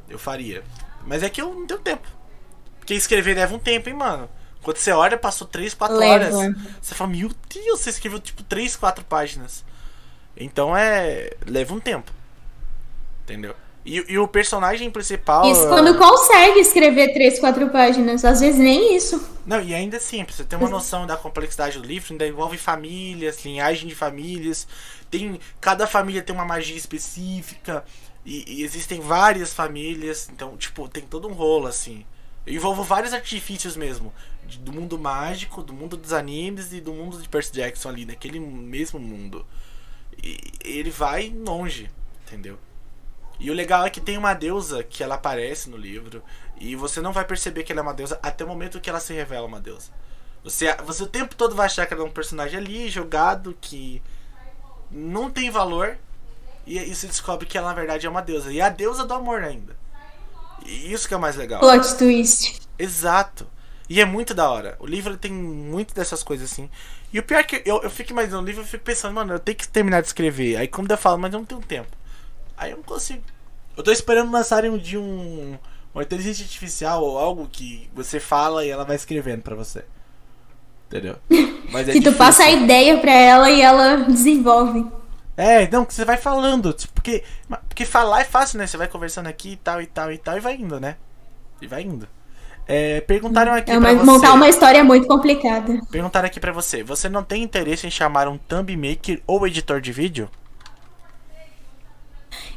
Eu 0.09 0.19
faria. 0.19 0.63
Mas 1.05 1.23
é 1.23 1.29
que 1.29 1.41
eu 1.41 1.53
não 1.53 1.65
tenho 1.65 1.79
tempo. 1.79 2.07
Porque 2.79 2.93
escrever 2.93 3.35
leva 3.35 3.55
um 3.55 3.59
tempo, 3.59 3.89
hein, 3.89 3.95
mano. 3.95 4.29
Quando 4.61 4.77
você 4.77 4.91
olha, 4.91 5.17
passou 5.17 5.47
3, 5.47 5.73
4 5.73 5.97
Leva. 5.97 6.35
horas. 6.37 6.55
Você 6.81 6.93
fala, 6.93 7.09
meu 7.09 7.31
Deus, 7.49 7.79
você 7.79 7.89
escreveu 7.89 8.19
tipo 8.19 8.43
3, 8.43 8.75
4 8.75 9.03
páginas. 9.05 9.63
Então 10.37 10.75
é. 10.75 11.31
leva 11.45 11.73
um 11.73 11.79
tempo. 11.79 12.11
Entendeu? 13.23 13.55
E, 13.83 14.13
e 14.13 14.19
o 14.19 14.27
personagem 14.27 14.91
principal. 14.91 15.51
Isso 15.51 15.67
quando 15.67 15.97
consegue 15.97 16.59
escrever 16.59 17.13
três, 17.13 17.39
quatro 17.39 17.69
páginas. 17.69 18.23
Às 18.23 18.39
vezes 18.39 18.59
nem 18.59 18.95
isso. 18.95 19.21
Não, 19.45 19.59
e 19.59 19.73
ainda 19.73 19.97
assim, 19.97 20.23
pra 20.23 20.33
você 20.33 20.43
ter 20.43 20.55
uma 20.55 20.69
noção 20.69 21.07
da 21.07 21.17
complexidade 21.17 21.79
do 21.79 21.87
livro, 21.87 22.13
ainda 22.13 22.27
envolve 22.27 22.57
famílias, 22.57 23.43
linhagem 23.43 23.87
de 23.87 23.95
famílias. 23.95 24.67
Tem. 25.09 25.39
Cada 25.59 25.87
família 25.87 26.21
tem 26.21 26.35
uma 26.35 26.45
magia 26.45 26.77
específica. 26.77 27.83
E, 28.23 28.59
e 28.59 28.63
existem 28.63 28.99
várias 28.99 29.51
famílias. 29.51 30.29
Então, 30.31 30.55
tipo, 30.57 30.87
tem 30.87 31.03
todo 31.03 31.27
um 31.27 31.33
rolo, 31.33 31.65
assim. 31.65 32.05
Envolve 32.45 32.83
vários 32.83 33.13
artifícios 33.13 33.75
mesmo. 33.75 34.13
do 34.59 34.71
mundo 34.71 34.97
mágico, 34.99 35.63
do 35.63 35.73
mundo 35.73 35.97
dos 35.97 36.13
animes 36.13 36.71
e 36.71 36.79
do 36.79 36.93
mundo 36.93 37.19
de 37.19 37.27
Percy 37.27 37.53
Jackson 37.53 37.89
ali, 37.89 38.05
naquele 38.05 38.39
mesmo 38.39 38.99
mundo. 38.99 39.45
E 40.21 40.39
ele 40.63 40.91
vai 40.91 41.33
longe, 41.35 41.89
entendeu? 42.27 42.59
E 43.41 43.49
o 43.49 43.55
legal 43.55 43.83
é 43.83 43.89
que 43.89 43.99
tem 43.99 44.19
uma 44.19 44.35
deusa 44.35 44.83
que 44.83 45.03
ela 45.03 45.15
aparece 45.15 45.67
no 45.67 45.75
livro. 45.75 46.23
E 46.59 46.75
você 46.75 47.01
não 47.01 47.11
vai 47.11 47.25
perceber 47.25 47.63
que 47.63 47.71
ela 47.71 47.81
é 47.81 47.83
uma 47.83 47.93
deusa 47.93 48.19
até 48.21 48.45
o 48.45 48.47
momento 48.47 48.79
que 48.79 48.87
ela 48.87 48.99
se 48.99 49.13
revela 49.13 49.47
uma 49.47 49.59
deusa. 49.59 49.89
Você, 50.43 50.71
você 50.85 51.01
o 51.01 51.07
tempo 51.07 51.35
todo 51.35 51.55
vai 51.55 51.65
achar 51.65 51.87
que 51.87 51.93
ela 51.93 52.03
é 52.03 52.05
um 52.05 52.11
personagem 52.11 52.59
ali, 52.59 52.87
jogado, 52.87 53.57
que 53.59 53.99
não 54.91 55.31
tem 55.31 55.49
valor. 55.49 55.97
E 56.67 56.77
aí 56.77 56.93
você 56.93 57.07
descobre 57.07 57.47
que 57.47 57.57
ela 57.57 57.69
na 57.69 57.73
verdade 57.73 58.05
é 58.05 58.09
uma 58.09 58.21
deusa. 58.21 58.53
E 58.53 58.59
é 58.59 58.63
a 58.63 58.69
deusa 58.69 59.05
do 59.05 59.13
amor 59.15 59.43
ainda. 59.43 59.75
E 60.63 60.93
isso 60.93 61.07
que 61.07 61.13
é 61.15 61.17
o 61.17 61.19
mais 61.19 61.35
legal. 61.35 61.61
Plot 61.61 61.97
twist. 61.97 62.61
Exato. 62.77 63.47
E 63.89 63.99
é 63.99 64.05
muito 64.05 64.35
da 64.35 64.47
hora. 64.47 64.77
O 64.79 64.85
livro 64.85 65.17
tem 65.17 65.31
muito 65.31 65.95
dessas 65.95 66.21
coisas 66.21 66.51
assim. 66.51 66.69
E 67.11 67.17
o 67.17 67.23
pior 67.23 67.39
é 67.39 67.43
que 67.43 67.63
eu, 67.65 67.81
eu 67.81 67.89
fico 67.89 68.11
imaginando 68.11 68.43
o 68.43 68.45
livro, 68.45 68.61
eu 68.61 68.67
fico 68.67 68.83
pensando, 68.83 69.15
mano, 69.15 69.33
eu 69.33 69.39
tenho 69.39 69.57
que 69.57 69.67
terminar 69.67 70.01
de 70.01 70.07
escrever. 70.07 70.57
Aí 70.57 70.67
quando 70.67 70.91
eu 70.91 70.97
falo, 70.97 71.17
mas 71.17 71.33
eu 71.33 71.39
não 71.39 71.45
tenho 71.45 71.59
tempo. 71.61 72.00
Aí 72.57 72.71
eu 72.71 72.77
não 72.77 72.83
consigo. 72.83 73.21
Eu 73.75 73.83
tô 73.83 73.91
esperando 73.91 74.31
lançarem 74.31 74.69
um 74.69 74.77
dia 74.77 74.99
um, 74.99 75.57
uma 75.93 76.03
inteligência 76.03 76.43
artificial 76.43 77.03
ou 77.03 77.17
algo 77.17 77.47
que 77.51 77.89
você 77.93 78.19
fala 78.19 78.65
e 78.65 78.69
ela 78.69 78.83
vai 78.85 78.95
escrevendo 78.95 79.41
pra 79.41 79.55
você. 79.55 79.83
Entendeu? 80.87 81.15
Mas 81.71 81.87
é 81.87 81.93
que 81.93 81.99
tu 82.01 82.11
difícil. 82.11 82.17
passa 82.17 82.43
a 82.43 82.51
ideia 82.51 82.97
pra 82.97 83.13
ela 83.13 83.49
e 83.49 83.61
ela 83.61 83.95
desenvolve. 84.03 84.85
É, 85.37 85.67
não, 85.69 85.85
que 85.85 85.93
você 85.93 86.03
vai 86.03 86.17
falando. 86.17 86.73
tipo, 86.73 86.93
Porque, 86.93 87.23
porque 87.69 87.85
falar 87.85 88.21
é 88.21 88.25
fácil, 88.25 88.57
né? 88.59 88.67
Você 88.67 88.75
vai 88.77 88.87
conversando 88.89 89.27
aqui 89.27 89.53
e 89.53 89.55
tal 89.57 89.81
e 89.81 89.87
tal 89.87 90.11
e 90.11 90.17
tal 90.17 90.37
e 90.37 90.41
vai 90.41 90.55
indo, 90.55 90.79
né? 90.79 90.97
E 91.61 91.67
vai 91.67 91.81
indo. 91.83 92.07
É, 92.67 93.01
perguntaram 93.01 93.53
aqui 93.53 93.71
É 93.71 93.79
pra 93.79 93.93
você. 93.93 94.03
montar 94.05 94.33
uma 94.33 94.47
história 94.49 94.83
muito 94.83 95.07
complicada. 95.07 95.79
Perguntaram 95.89 96.27
aqui 96.27 96.39
pra 96.39 96.51
você. 96.51 96.83
Você 96.83 97.07
não 97.09 97.23
tem 97.23 97.41
interesse 97.41 97.87
em 97.87 97.91
chamar 97.91 98.27
um 98.27 98.37
thumb 98.37 98.75
maker 98.77 99.21
ou 99.25 99.47
editor 99.47 99.79
de 99.81 99.91
vídeo? 99.93 100.29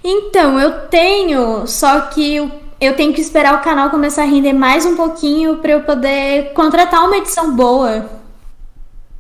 Então, 0.06 0.60
eu 0.60 0.86
tenho, 0.88 1.66
só 1.66 2.02
que 2.02 2.36
eu, 2.78 2.94
tenho 2.94 3.14
que 3.14 3.22
esperar 3.22 3.54
o 3.54 3.62
canal 3.62 3.88
começar 3.88 4.24
a 4.24 4.26
render 4.26 4.52
mais 4.52 4.84
um 4.84 4.94
pouquinho 4.94 5.56
pra 5.56 5.72
eu 5.72 5.82
poder 5.82 6.52
contratar 6.52 7.06
uma 7.06 7.16
edição 7.16 7.56
boa. 7.56 8.10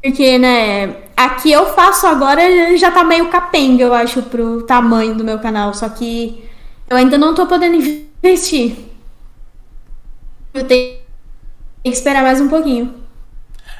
Porque, 0.02 0.36
né, 0.36 1.04
aqui 1.16 1.50
eu 1.50 1.72
faço 1.72 2.06
agora 2.06 2.76
já 2.76 2.90
tá 2.90 3.02
meio 3.02 3.30
capenga, 3.30 3.82
eu 3.82 3.94
acho, 3.94 4.22
pro 4.24 4.66
tamanho 4.66 5.14
do 5.14 5.24
meu 5.24 5.38
canal. 5.38 5.72
Só 5.72 5.88
que 5.88 6.46
eu 6.86 6.98
ainda 6.98 7.16
não 7.16 7.34
tô 7.34 7.46
podendo 7.46 7.76
investir. 8.22 8.76
Eu 10.52 10.66
tenho 10.66 10.98
que 11.82 11.88
esperar 11.88 12.22
mais 12.22 12.42
um 12.42 12.48
pouquinho. 12.48 13.02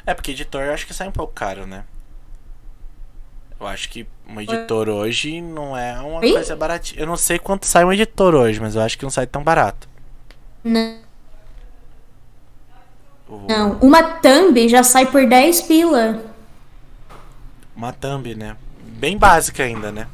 É, 0.07 0.15
porque 0.15 0.31
editor 0.31 0.63
eu 0.63 0.73
acho 0.73 0.87
que 0.87 0.93
sai 0.93 1.07
um 1.07 1.11
pouco 1.11 1.33
caro, 1.33 1.67
né? 1.67 1.83
Eu 3.59 3.67
acho 3.67 3.89
que 3.89 4.07
um 4.27 4.41
editor 4.41 4.89
hoje 4.89 5.41
não 5.41 5.77
é 5.77 5.99
uma 5.99 6.19
Oi? 6.19 6.33
coisa 6.33 6.55
baratinha. 6.55 7.01
Eu 7.01 7.07
não 7.07 7.17
sei 7.17 7.37
quanto 7.37 7.65
sai 7.65 7.85
um 7.85 7.93
editor 7.93 8.33
hoje, 8.33 8.59
mas 8.59 8.75
eu 8.75 8.81
acho 8.81 8.97
que 8.97 9.03
não 9.03 9.09
sai 9.09 9.27
tão 9.27 9.43
barato. 9.43 9.87
Não, 10.63 10.97
não. 13.47 13.77
uma 13.81 14.01
thumb 14.03 14.67
já 14.67 14.83
sai 14.83 15.05
por 15.05 15.27
10 15.27 15.61
pila. 15.63 16.23
Uma 17.75 17.93
thumb, 17.93 18.33
né? 18.35 18.55
Bem 18.81 19.17
básica 19.17 19.63
ainda, 19.63 19.91
né? 19.91 20.07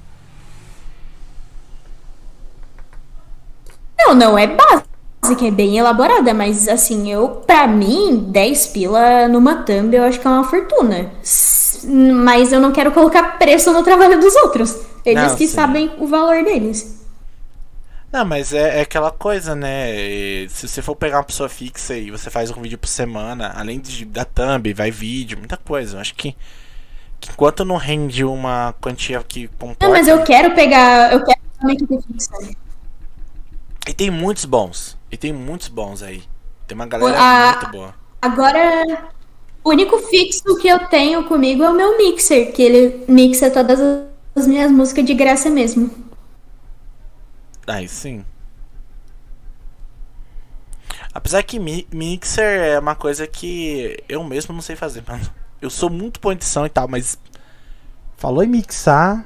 Não, 3.98 4.16
não 4.16 4.38
é 4.38 4.48
básica, 4.48 4.90
é 5.48 5.52
bem 5.52 5.78
elaborada, 5.78 6.34
mas 6.34 6.68
assim, 6.68 7.12
eu, 7.12 7.30
pra 7.30 7.68
mim, 7.68 8.26
10 8.30 8.68
pila 8.68 9.28
numa 9.28 9.64
thumb 9.64 9.96
eu 9.96 10.04
acho 10.04 10.20
que 10.20 10.28
é 10.28 10.30
uma 10.30 10.44
fortuna. 10.44 11.12
Mas 11.84 12.52
eu 12.52 12.60
não 12.60 12.72
quero 12.72 12.92
colocar 12.92 13.38
preço 13.38 13.72
no 13.72 13.84
trabalho 13.84 14.20
dos 14.20 14.36
outros. 14.36 14.78
Eles 15.06 15.32
Não, 15.32 15.36
que 15.36 15.48
sim. 15.48 15.54
sabem 15.54 15.92
o 16.00 16.08
valor 16.08 16.44
deles. 16.44 17.00
Não, 18.12 18.26
mas 18.26 18.54
é, 18.54 18.80
é 18.80 18.82
aquela 18.82 19.10
coisa, 19.10 19.56
né? 19.56 19.96
E 19.96 20.50
Se 20.50 20.68
você 20.68 20.82
for 20.82 20.96
pegar 20.96 21.18
uma 21.18 21.24
pessoa 21.24 21.48
fixa 21.48 21.96
e 21.96 22.12
você 22.12 22.30
faz 22.30 22.52
um 22.52 22.62
vídeo 22.62 22.78
por 22.78 22.88
semana, 22.88 23.54
além 23.56 23.80
de, 23.80 24.06
da 24.06 24.26
thumb, 24.26 24.74
vai 24.74 24.92
vídeo, 24.92 25.38
muita 25.38 25.56
coisa. 25.58 25.96
Eu 25.98 26.02
acho 26.02 26.14
que, 26.16 26.36
que 27.20 27.32
enquanto 27.32 27.64
não 27.64 27.78
rende 27.78 28.24
uma 28.24 28.74
quantia 28.82 29.24
que 29.24 29.48
comporta... 29.48 29.86
Não, 29.86 29.94
mas 29.94 30.08
eu 30.08 30.22
quero 30.24 30.54
pegar. 30.54 31.14
Eu 31.14 31.24
quero 31.24 31.40
uma 31.62 31.74
equipe 31.74 31.98
fixa. 32.02 32.56
E 33.88 33.94
tem 33.94 34.12
muitos 34.12 34.46
bons. 34.46 35.01
E 35.12 35.18
tem 35.18 35.34
muitos 35.34 35.68
bons 35.68 36.02
aí. 36.02 36.24
Tem 36.68 36.76
uma 36.76 36.86
galera 36.88 37.18
A- 37.20 37.52
muito 37.54 37.72
boa. 37.72 37.94
Agora, 38.22 39.10
o 39.64 39.70
único 39.70 39.98
fixo 40.00 40.58
que 40.62 40.68
eu 40.68 40.88
tenho 40.88 41.28
comigo 41.28 41.64
é 41.64 41.70
o 41.70 41.76
meu 41.76 41.98
mixer, 41.98 42.54
que 42.54 42.62
ele 42.62 43.06
mixa 43.08 43.50
todas 43.52 43.80
as 44.36 44.48
minhas 44.48 44.72
músicas 44.72 45.06
de 45.06 45.14
graça 45.14 45.50
mesmo. 45.50 45.90
Aí 47.68 47.88
sim. 47.88 48.26
Apesar 51.14 51.44
que 51.44 51.60
mi- 51.60 51.88
mixer 51.92 52.44
é 52.62 52.80
uma 52.80 52.96
coisa 52.96 53.28
que 53.28 54.02
eu 54.08 54.24
mesmo 54.24 54.54
não 54.54 54.62
sei 54.62 54.76
fazer, 54.76 55.04
mano. 55.08 55.30
Eu 55.62 55.70
sou 55.70 55.90
muito 55.90 56.20
boa 56.20 56.34
em 56.34 56.38
edição 56.38 56.66
e 56.66 56.70
tal, 56.70 56.88
mas 56.88 57.18
Falou 58.18 58.44
em 58.44 58.48
mixar. 58.48 59.26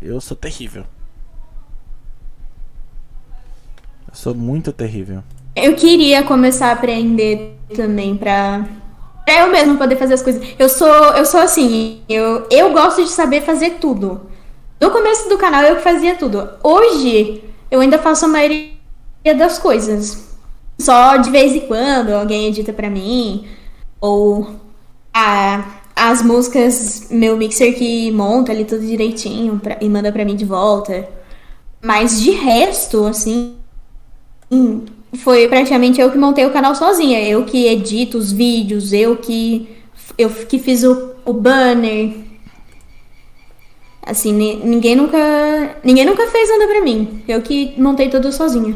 eu 0.00 0.20
sou 0.20 0.36
terrível. 0.36 0.84
Eu 4.05 4.05
sou 4.16 4.34
muito 4.34 4.72
terrível. 4.72 5.22
Eu 5.54 5.74
queria 5.74 6.22
começar 6.22 6.68
a 6.68 6.72
aprender 6.72 7.56
também 7.74 8.16
pra, 8.16 8.66
pra 9.24 9.40
eu 9.42 9.50
mesmo 9.50 9.76
poder 9.78 9.96
fazer 9.96 10.14
as 10.14 10.22
coisas. 10.22 10.42
Eu 10.58 10.68
sou, 10.68 10.88
eu 10.88 11.24
sou 11.24 11.40
assim, 11.40 12.00
eu, 12.08 12.46
eu 12.50 12.72
gosto 12.72 13.02
de 13.02 13.10
saber 13.10 13.42
fazer 13.42 13.74
tudo. 13.80 14.22
No 14.80 14.90
começo 14.90 15.28
do 15.28 15.38
canal 15.38 15.62
eu 15.62 15.80
fazia 15.80 16.14
tudo. 16.16 16.48
Hoje 16.62 17.42
eu 17.70 17.80
ainda 17.80 17.98
faço 17.98 18.24
a 18.26 18.28
maioria 18.28 18.70
das 19.36 19.58
coisas. 19.58 20.26
Só 20.78 21.16
de 21.16 21.30
vez 21.30 21.54
em 21.54 21.60
quando 21.60 22.10
alguém 22.10 22.46
edita 22.48 22.72
pra 22.72 22.90
mim. 22.90 23.46
Ou 24.00 24.50
a, 25.14 25.64
as 25.94 26.20
músicas, 26.22 27.06
meu 27.10 27.36
mixer 27.36 27.74
que 27.74 28.10
monta 28.12 28.52
ali 28.52 28.64
tudo 28.66 28.86
direitinho 28.86 29.58
pra- 29.58 29.78
e 29.80 29.88
manda 29.88 30.12
pra 30.12 30.24
mim 30.24 30.36
de 30.36 30.44
volta. 30.44 31.08
Mas 31.82 32.20
de 32.20 32.30
resto, 32.32 33.06
assim, 33.06 33.54
Hum, 34.50 34.84
Foi 35.22 35.48
praticamente 35.48 36.00
eu 36.00 36.10
que 36.10 36.18
montei 36.18 36.44
o 36.44 36.52
canal 36.52 36.74
sozinha. 36.74 37.22
Eu 37.22 37.44
que 37.44 37.66
edito 37.66 38.18
os 38.18 38.32
vídeos, 38.32 38.92
eu 38.92 39.16
que 39.16 39.68
eu 40.18 40.28
que 40.30 40.58
fiz 40.58 40.82
o, 40.84 41.14
o 41.24 41.32
banner. 41.32 42.14
Assim, 44.02 44.32
ni- 44.32 44.56
ninguém 44.56 44.94
nunca 44.94 45.18
ninguém 45.84 46.04
nunca 46.06 46.26
fez 46.28 46.48
nada 46.48 46.66
pra 46.68 46.80
mim. 46.80 47.22
Eu 47.26 47.42
que 47.42 47.74
montei 47.80 48.08
tudo 48.08 48.32
sozinha. 48.32 48.74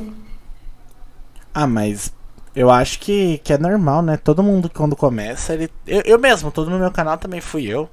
Ah, 1.52 1.66
mas 1.66 2.12
eu 2.54 2.70
acho 2.70 2.98
que, 3.00 3.38
que 3.38 3.52
é 3.52 3.59
normal, 3.59 4.02
né? 4.02 4.16
Todo 4.16 4.42
mundo 4.42 4.70
quando 4.70 4.96
começa, 4.96 5.54
ele. 5.54 5.70
Eu, 5.87 6.02
eu 6.04 6.18
mesmo, 6.18 6.50
todo 6.52 6.70
no 6.70 6.78
meu 6.78 6.90
canal 6.92 7.18
também 7.18 7.40
fui 7.40 7.64
eu. 7.66 7.88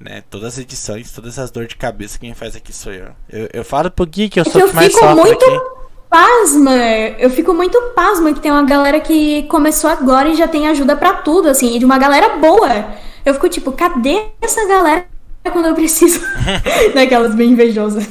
Né? 0.00 0.22
Todas 0.30 0.54
as 0.54 0.58
edições, 0.60 1.12
todas 1.12 1.38
as 1.38 1.50
dores 1.50 1.70
de 1.70 1.76
cabeça, 1.76 2.18
quem 2.18 2.34
faz 2.34 2.56
aqui 2.56 2.72
sou 2.72 2.92
eu. 2.92 3.14
Eu, 3.28 3.48
eu 3.52 3.64
falo 3.64 3.90
pro 3.90 4.06
Gui 4.06 4.28
que 4.30 4.40
eu 4.40 4.44
É 4.44 4.50
sou 4.50 4.62
que 4.62 4.62
eu 4.62 4.68
mais 4.72 4.92
fico 4.92 4.98
sofre 4.98 5.30
muito 5.30 5.32
aqui. 5.32 5.64
Pasma. 6.08 6.74
Eu 7.18 7.30
fico 7.30 7.52
muito 7.52 7.80
pasma 7.94 8.32
que 8.32 8.40
tem 8.40 8.50
uma 8.50 8.64
galera 8.64 9.00
que 9.00 9.44
começou 9.44 9.90
agora 9.90 10.28
e 10.28 10.36
já 10.36 10.48
tem 10.48 10.66
ajuda 10.68 10.96
pra 10.96 11.14
tudo, 11.14 11.48
assim, 11.48 11.74
e 11.74 11.78
de 11.78 11.84
uma 11.84 11.98
galera 11.98 12.36
boa. 12.36 12.86
Eu 13.24 13.34
fico 13.34 13.48
tipo, 13.48 13.72
cadê 13.72 14.26
essa 14.40 14.66
galera 14.66 15.06
quando 15.52 15.66
eu 15.66 15.74
preciso? 15.74 16.20
Daquelas 16.94 17.34
bem 17.34 17.50
invejosas. 17.50 18.08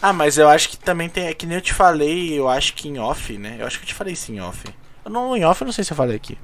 Ah, 0.00 0.12
mas 0.12 0.36
eu 0.36 0.48
acho 0.48 0.68
que 0.68 0.76
também 0.76 1.08
tem. 1.08 1.28
É 1.28 1.34
que 1.34 1.46
nem 1.46 1.56
eu 1.58 1.62
te 1.62 1.72
falei, 1.72 2.38
eu 2.38 2.48
acho 2.48 2.74
que 2.74 2.88
em 2.88 2.98
off, 2.98 3.36
né? 3.38 3.56
Eu 3.60 3.66
acho 3.66 3.78
que 3.78 3.84
eu 3.84 3.88
te 3.88 3.94
falei 3.94 4.16
sim 4.16 4.36
em 4.36 4.40
off. 4.40 4.64
Eu 5.04 5.10
não, 5.10 5.36
em 5.36 5.44
off 5.44 5.60
eu 5.60 5.66
não 5.66 5.72
sei 5.72 5.84
se 5.84 5.92
eu 5.92 5.96
falei 5.96 6.16
aqui. 6.16 6.36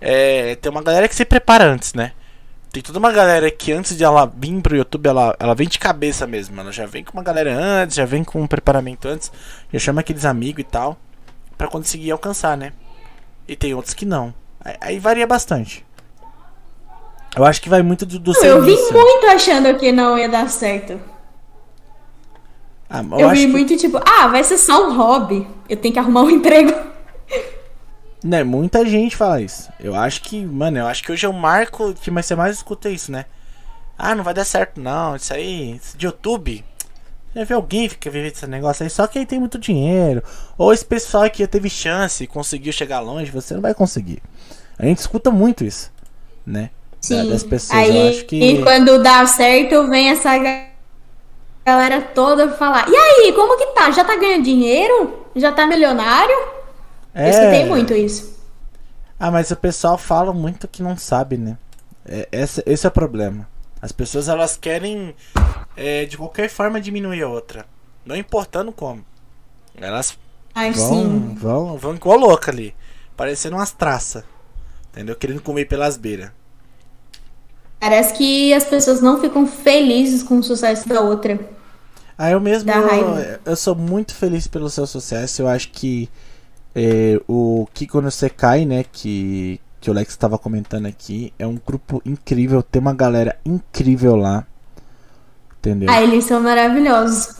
É, 0.00 0.54
tem 0.56 0.70
uma 0.70 0.82
galera 0.82 1.08
que 1.08 1.14
se 1.14 1.24
prepara 1.24 1.64
antes, 1.64 1.94
né? 1.94 2.12
Tem 2.72 2.80
toda 2.82 2.98
uma 3.00 3.10
galera 3.10 3.50
que 3.50 3.72
antes 3.72 3.96
de 3.96 4.04
ela 4.04 4.26
vir 4.32 4.60
pro 4.60 4.76
YouTube, 4.76 5.08
ela, 5.08 5.34
ela 5.40 5.54
vem 5.54 5.66
de 5.66 5.78
cabeça 5.78 6.24
mesmo. 6.26 6.60
Ela 6.60 6.70
já 6.70 6.86
vem 6.86 7.02
com 7.02 7.12
uma 7.14 7.22
galera 7.22 7.52
antes, 7.52 7.96
já 7.96 8.04
vem 8.04 8.22
com 8.22 8.40
um 8.40 8.46
preparamento 8.46 9.08
antes, 9.08 9.32
já 9.72 9.78
chama 9.78 10.00
aqueles 10.02 10.24
amigos 10.24 10.60
e 10.60 10.64
tal, 10.64 10.96
pra 11.58 11.66
conseguir 11.66 12.12
alcançar, 12.12 12.56
né? 12.56 12.72
E 13.48 13.56
tem 13.56 13.74
outros 13.74 13.92
que 13.94 14.06
não. 14.06 14.32
Aí, 14.64 14.76
aí 14.80 14.98
varia 15.00 15.26
bastante. 15.26 15.84
Eu 17.36 17.44
acho 17.44 17.60
que 17.60 17.68
vai 17.68 17.82
muito 17.82 18.06
do, 18.06 18.18
do 18.20 18.34
seu 18.34 18.56
Eu 18.58 18.62
vim 18.62 18.72
início. 18.72 18.92
muito 18.92 19.26
achando 19.26 19.76
que 19.76 19.90
não 19.90 20.16
ia 20.16 20.28
dar 20.28 20.48
certo. 20.48 21.00
Ah, 22.88 23.02
eu 23.12 23.20
Eu, 23.20 23.30
vi 23.30 23.46
que, 23.46 23.46
muito 23.46 23.76
tipo, 23.76 23.98
ah, 24.04 24.28
vai 24.28 24.42
ser 24.44 24.58
só 24.58 24.88
um 24.88 24.96
hobby. 24.96 25.46
Eu 25.68 25.76
tenho 25.76 25.92
que 25.94 25.98
arrumar 26.00 26.22
um 26.22 26.30
emprego. 26.30 26.72
Né, 28.22 28.42
muita 28.44 28.84
gente 28.86 29.16
fala 29.16 29.40
isso. 29.40 29.70
Eu 29.80 29.94
acho 29.94 30.22
que, 30.22 30.44
Mano, 30.44 30.78
eu 30.78 30.86
acho 30.86 31.02
que 31.02 31.12
hoje 31.12 31.24
é 31.26 31.28
o 31.28 31.32
marco 31.32 31.94
que 31.94 32.10
mais- 32.10 32.26
você 32.26 32.34
mais 32.34 32.56
escuta 32.56 32.88
isso, 32.90 33.10
né? 33.12 33.24
Ah, 33.98 34.14
não 34.14 34.24
vai 34.24 34.32
dar 34.34 34.44
certo 34.44 34.80
não, 34.80 35.16
isso 35.16 35.32
aí, 35.32 35.76
isso 35.76 35.96
de 35.96 36.06
YouTube. 36.06 36.64
já 37.34 37.44
vê 37.44 37.54
alguém 37.54 37.82
que 37.84 37.90
fica 37.90 38.10
vivendo 38.10 38.32
esse 38.32 38.46
negócio 38.46 38.82
aí, 38.82 38.90
só 38.90 39.06
que 39.06 39.18
aí 39.18 39.24
tem 39.26 39.38
muito 39.38 39.56
dinheiro. 39.58 40.20
Ou 40.58 40.72
esse 40.72 40.84
pessoal 40.84 41.30
que 41.30 41.46
teve 41.46 41.70
chance 41.70 42.24
e 42.24 42.26
conseguiu 42.26 42.72
chegar 42.72 42.98
longe, 43.00 43.30
você 43.30 43.54
não 43.54 43.60
vai 43.60 43.72
conseguir. 43.72 44.20
A 44.78 44.84
gente 44.84 44.98
escuta 44.98 45.30
muito 45.30 45.62
isso, 45.62 45.92
né? 46.44 46.70
Da- 47.08 47.22
Das 47.24 47.44
pessoas. 47.44 47.78
Aí, 47.78 48.24
que. 48.24 48.36
e 48.36 48.62
quando 48.64 49.00
dá 49.02 49.24
certo, 49.26 49.88
vem 49.88 50.08
essa 50.10 50.36
ga- 50.38 50.66
galera 51.64 52.00
toda 52.02 52.48
falar: 52.50 52.88
E 52.88 52.96
aí, 52.96 53.32
como 53.32 53.56
que 53.56 53.66
tá? 53.74 53.90
Já 53.92 54.02
tá 54.04 54.16
ganhando 54.16 54.42
dinheiro? 54.44 55.24
Já 55.36 55.52
tá 55.52 55.66
milionário? 55.66 56.36
Eu 57.14 57.22
É. 57.22 57.30
escutei 57.30 57.64
muito 57.66 57.94
isso. 57.94 58.38
Ah, 59.18 59.30
mas 59.30 59.50
o 59.50 59.56
pessoal 59.56 59.98
fala 59.98 60.32
muito 60.32 60.66
que 60.68 60.82
não 60.82 60.96
sabe, 60.96 61.36
né? 61.36 61.58
É, 62.06 62.28
esse, 62.32 62.62
esse 62.66 62.86
é 62.86 62.88
o 62.88 62.92
problema. 62.92 63.48
As 63.82 63.92
pessoas 63.92 64.28
elas 64.28 64.56
querem 64.56 65.14
é, 65.76 66.04
de 66.04 66.16
qualquer 66.16 66.48
forma 66.48 66.80
diminuir 66.80 67.22
a 67.22 67.28
outra, 67.28 67.66
não 68.04 68.16
importando 68.16 68.72
como. 68.72 69.04
Elas 69.76 70.18
Ai, 70.54 70.72
Vão, 70.72 70.88
sim. 70.88 71.34
vão. 71.34 71.76
vão 71.78 71.94
igual 71.94 72.18
louca 72.18 72.50
ali, 72.50 72.74
parecendo 73.16 73.56
umas 73.56 73.72
traças, 73.72 74.24
entendeu? 74.90 75.14
Querendo 75.16 75.40
comer 75.42 75.66
pelas 75.66 75.96
beiras. 75.96 76.30
Parece 77.78 78.12
que 78.14 78.52
as 78.52 78.64
pessoas 78.64 79.00
não 79.00 79.20
ficam 79.20 79.46
felizes 79.46 80.22
com 80.22 80.38
o 80.38 80.42
sucesso 80.42 80.86
da 80.88 81.00
outra. 81.00 81.38
Ah, 82.18 82.30
eu 82.30 82.40
mesmo, 82.40 82.70
eu, 82.70 83.38
eu 83.46 83.56
sou 83.56 83.74
muito 83.74 84.14
feliz 84.14 84.46
pelo 84.46 84.68
seu 84.68 84.86
sucesso. 84.86 85.40
Eu 85.40 85.48
acho 85.48 85.70
que 85.70 86.08
é, 86.74 87.20
o 87.28 87.66
Kiko 87.74 88.00
no 88.00 88.10
Sekai, 88.10 88.64
né, 88.64 88.84
que, 88.84 89.60
que 89.80 89.90
o 89.90 89.92
Lex 89.94 90.10
estava 90.10 90.38
comentando 90.38 90.86
aqui, 90.86 91.32
é 91.38 91.46
um 91.46 91.58
grupo 91.64 92.00
incrível, 92.04 92.62
tem 92.62 92.80
uma 92.80 92.94
galera 92.94 93.38
incrível 93.44 94.16
lá. 94.16 94.46
Entendeu? 95.58 95.90
Ah, 95.90 96.02
eles 96.02 96.24
são 96.24 96.40
maravilhosos. 96.40 97.36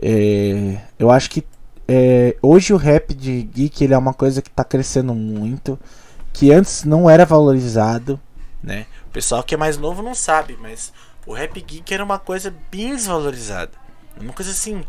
É, 0.00 0.78
eu 0.98 1.10
acho 1.10 1.30
que 1.30 1.44
é, 1.88 2.36
hoje 2.42 2.72
o 2.72 2.76
rap 2.76 3.14
de 3.14 3.42
geek 3.42 3.84
ele 3.84 3.94
é 3.94 3.98
uma 3.98 4.12
coisa 4.14 4.42
que 4.42 4.50
tá 4.50 4.62
crescendo 4.64 5.14
muito, 5.14 5.78
que 6.32 6.52
antes 6.52 6.84
não 6.84 7.08
era 7.08 7.24
valorizado. 7.24 8.20
né? 8.62 8.86
O 9.08 9.10
pessoal 9.10 9.42
que 9.42 9.54
é 9.54 9.58
mais 9.58 9.78
novo 9.78 10.02
não 10.02 10.14
sabe, 10.14 10.56
mas 10.60 10.92
o 11.26 11.32
rap 11.32 11.60
geek 11.60 11.92
era 11.94 12.04
uma 12.04 12.18
coisa 12.18 12.54
bem 12.70 12.94
desvalorizada. 12.94 13.72
Uma 14.20 14.32
coisa 14.32 14.50
assim, 14.50 14.84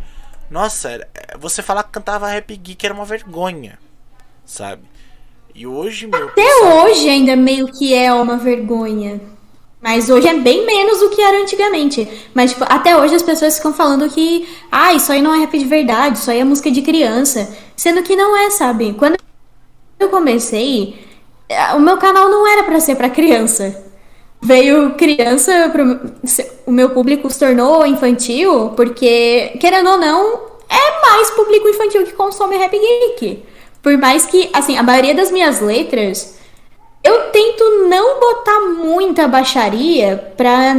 nossa, 0.50 0.90
é, 0.90 1.38
você 1.38 1.62
falar 1.62 1.84
que 1.84 1.92
cantava 1.92 2.28
rap 2.28 2.56
geek 2.56 2.86
era 2.86 2.94
uma 2.94 3.06
vergonha, 3.06 3.78
sabe? 4.46 4.84
E 5.54 5.66
hoje, 5.66 6.08
meu. 6.08 6.28
Até 6.28 6.66
hoje 6.66 7.10
ainda 7.10 7.36
meio 7.36 7.68
que 7.68 7.94
é 7.94 8.14
uma 8.14 8.38
vergonha. 8.38 9.20
Mas 9.82 10.10
hoje 10.10 10.28
é 10.28 10.34
bem 10.34 10.66
menos 10.66 11.00
do 11.00 11.10
que 11.10 11.22
era 11.22 11.42
antigamente. 11.42 12.08
Mas, 12.34 12.52
tipo, 12.52 12.66
até 12.68 12.98
hoje 12.98 13.16
as 13.16 13.22
pessoas 13.22 13.58
ficam 13.58 13.74
falando 13.74 14.10
que, 14.10 14.48
ah, 14.72 14.94
isso 14.94 15.12
aí 15.12 15.22
não 15.22 15.34
é 15.34 15.40
rap 15.40 15.58
de 15.58 15.66
verdade, 15.66 16.18
isso 16.18 16.30
aí 16.30 16.40
é 16.40 16.44
música 16.44 16.70
de 16.72 16.82
criança. 16.82 17.56
Sendo 17.76 18.02
que 18.04 18.16
não 18.16 18.36
é, 18.36 18.50
sabe? 18.50 18.94
Quando 18.94 19.18
eu 20.00 20.10
comecei, 20.10 21.06
eh, 21.48 21.74
o 21.74 21.80
meu 21.80 21.98
canal 21.98 22.30
não 22.30 22.48
era 22.48 22.64
pra 22.64 22.80
ser 22.80 22.96
pra 22.96 23.10
criança. 23.10 23.87
Veio 24.48 24.96
criança, 24.96 25.70
pro- 25.74 26.00
o 26.66 26.72
meu 26.72 26.92
público 26.92 27.30
se 27.30 27.38
tornou 27.40 27.86
infantil, 27.86 28.70
porque, 28.78 29.58
querendo 29.60 29.90
ou 29.90 29.98
não, 29.98 30.36
é 30.70 31.02
mais 31.02 31.30
público 31.32 31.68
infantil 31.68 32.06
que 32.06 32.14
consome 32.14 32.56
rap 32.56 32.72
geek. 32.72 33.44
Por 33.84 33.98
mais 33.98 34.26
que, 34.26 34.50
assim, 34.54 34.78
a 34.78 34.84
maioria 34.84 35.14
das 35.14 35.32
minhas 35.32 35.60
letras, 35.60 36.38
eu 37.04 37.30
tento 37.32 37.64
não 37.90 38.20
botar 38.22 38.60
muita 38.62 39.28
baixaria 39.28 40.32
pra, 40.38 40.74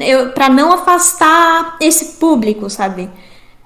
eu, 0.00 0.30
pra 0.30 0.50
não 0.50 0.72
afastar 0.72 1.76
esse 1.80 2.16
público, 2.16 2.68
sabe? 2.68 3.08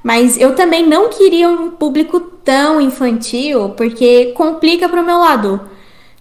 Mas 0.04 0.40
eu 0.40 0.54
também 0.54 0.86
não 0.86 1.08
queria 1.08 1.48
um 1.48 1.70
público 1.72 2.20
tão 2.20 2.80
infantil, 2.80 3.70
porque 3.76 4.26
complica 4.36 4.88
pro 4.88 5.02
meu 5.02 5.18
lado. 5.18 5.60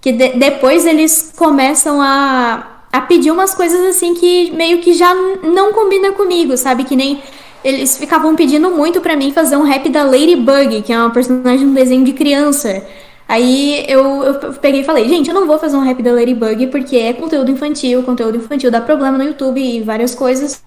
Que 0.01 0.11
de- 0.11 0.33
depois 0.33 0.85
eles 0.87 1.33
começam 1.37 2.01
a, 2.01 2.76
a 2.91 3.01
pedir 3.01 3.31
umas 3.31 3.53
coisas 3.53 3.79
assim 3.85 4.13
que 4.13 4.51
meio 4.51 4.79
que 4.79 4.93
já 4.93 5.13
não 5.43 5.73
combina 5.73 6.11
comigo, 6.11 6.55
sabe? 6.57 6.83
Que 6.83 6.95
nem 6.95 7.21
eles 7.63 7.97
ficavam 7.97 8.35
pedindo 8.35 8.69
muito 8.69 9.01
pra 9.01 9.15
mim 9.15 9.31
fazer 9.31 9.57
um 9.57 9.63
rap 9.63 9.89
da 9.89 10.03
Ladybug, 10.03 10.81
que 10.83 10.93
é 10.93 10.97
uma 10.97 11.09
personagem 11.09 11.59
de 11.59 11.65
um 11.65 11.73
desenho 11.73 12.05
de 12.05 12.13
criança. 12.13 12.85
Aí 13.27 13.85
eu, 13.89 14.23
eu 14.23 14.53
peguei 14.53 14.81
e 14.81 14.83
falei, 14.85 15.07
gente, 15.09 15.27
eu 15.27 15.35
não 15.35 15.45
vou 15.45 15.59
fazer 15.59 15.75
um 15.75 15.81
rap 15.81 16.01
da 16.01 16.13
Ladybug 16.13 16.67
porque 16.67 16.95
é 16.95 17.11
conteúdo 17.11 17.51
infantil, 17.51 18.03
conteúdo 18.03 18.37
infantil 18.37 18.71
dá 18.71 18.79
problema 18.79 19.17
no 19.17 19.25
YouTube 19.25 19.59
e 19.59 19.81
várias 19.81 20.15
coisas. 20.15 20.63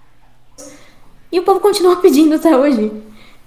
E 1.33 1.39
o 1.39 1.43
povo 1.43 1.61
continua 1.61 1.97
pedindo 2.03 2.35
até 2.35 2.55
hoje. 2.57 2.93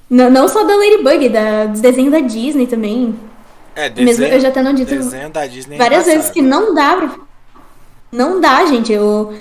Não, 0.09 0.29
não 0.29 0.47
só 0.47 0.63
da 0.63 0.75
Ladybug, 0.75 1.29
da, 1.29 1.65
dos 1.65 1.79
desenhos 1.81 2.11
da 2.11 2.19
Disney 2.19 2.65
também. 2.65 3.15
É, 3.75 3.89
Mesmo 3.89 4.25
eu 4.25 4.39
já 4.39 4.51
tendo 4.51 4.73
dito 4.73 4.95
desenho 4.95 5.29
da 5.29 5.45
Disney 5.47 5.75
é 5.75 5.77
várias 5.77 6.05
vezes 6.05 6.29
embaçado. 6.29 6.33
que 6.33 6.41
não 6.41 6.73
dá 6.73 6.95
pra... 6.95 7.15
Não 8.13 8.39
dá, 8.39 8.65
gente. 8.65 8.95
O, 8.97 9.33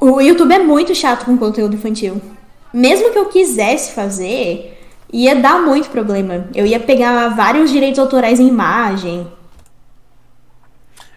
o 0.00 0.20
YouTube 0.20 0.52
é 0.54 0.58
muito 0.58 0.94
chato 0.94 1.24
com 1.26 1.36
conteúdo 1.36 1.74
infantil. 1.76 2.20
Mesmo 2.72 3.12
que 3.12 3.18
eu 3.18 3.26
quisesse 3.28 3.92
fazer, 3.92 4.78
ia 5.12 5.34
dar 5.36 5.60
muito 5.62 5.90
problema. 5.90 6.48
Eu 6.54 6.64
ia 6.66 6.80
pegar 6.80 7.28
vários 7.30 7.70
direitos 7.70 7.98
autorais 7.98 8.40
em 8.40 8.48
imagem. 8.48 9.30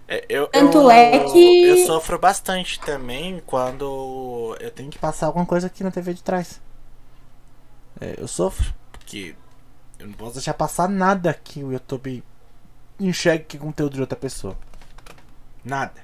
É, 0.07 0.25
eu, 0.27 0.47
Tanto 0.47 0.77
eu- 0.79 0.91
é 0.91 1.19
que- 1.31 1.63
Eu 1.69 1.77
sofro 1.85 2.19
bastante 2.19 2.79
também 2.79 3.41
quando 3.45 4.55
eu 4.59 4.69
tenho 4.71 4.89
que 4.89 4.99
Passar 4.99 5.27
alguma 5.27 5.45
coisa 5.45 5.67
aqui 5.67 5.83
na 5.83 5.91
TV 5.91 6.13
de 6.13 6.21
trás. 6.23 6.59
É, 8.01 8.15
eu 8.17 8.27
sofro, 8.27 8.73
porque 8.91 9.35
Eu 9.99 10.07
não 10.07 10.13
posso 10.15 10.33
deixar 10.33 10.53
passar 10.55 10.89
nada 10.89 11.33
que 11.33 11.63
o 11.63 11.71
YouTube 11.71 12.21
enxergue 12.99 13.45
que 13.45 13.57
é 13.57 13.59
conteúdo 13.59 13.93
de 13.93 14.01
outra 14.01 14.17
pessoa. 14.17 14.57
nada. 15.63 16.01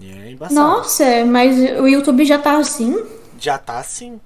E 0.00 0.10
é 0.10 0.30
embaçado. 0.30 0.58
Nossa, 0.58 1.24
mas 1.26 1.56
o 1.58 1.86
YouTube 1.86 2.24
já 2.24 2.38
tá 2.38 2.56
assim? 2.56 2.96
Já 3.38 3.58
tá 3.58 3.78
assim. 3.78 4.20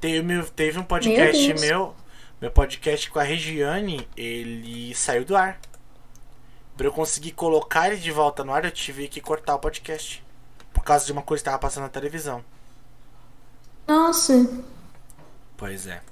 Teve, 0.00 0.42
teve 0.50 0.78
um 0.78 0.84
podcast 0.84 1.46
Deus. 1.46 1.60
meu, 1.60 1.94
meu 2.40 2.50
podcast 2.50 3.10
com 3.10 3.18
a 3.18 3.22
Regiane, 3.22 4.06
ele 4.16 4.94
saiu 4.94 5.24
do 5.24 5.34
ar. 5.34 5.58
Pra 6.76 6.86
eu 6.86 6.92
conseguir 6.92 7.32
colocar 7.32 7.88
ele 7.88 7.96
de 7.96 8.10
volta 8.10 8.44
no 8.44 8.52
ar, 8.52 8.64
eu 8.64 8.70
tive 8.70 9.08
que 9.08 9.20
cortar 9.20 9.54
o 9.54 9.58
podcast. 9.58 10.22
Por 10.72 10.84
causa 10.84 11.06
de 11.06 11.12
uma 11.12 11.22
coisa 11.22 11.42
que 11.42 11.46
tava 11.46 11.58
passando 11.58 11.84
na 11.84 11.88
televisão. 11.88 12.44
Nossa. 13.86 14.46
Pois 15.56 15.86
é. 15.86 16.02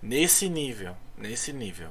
Nesse 0.00 0.48
nível, 0.48 0.94
nesse 1.16 1.52
nível. 1.52 1.88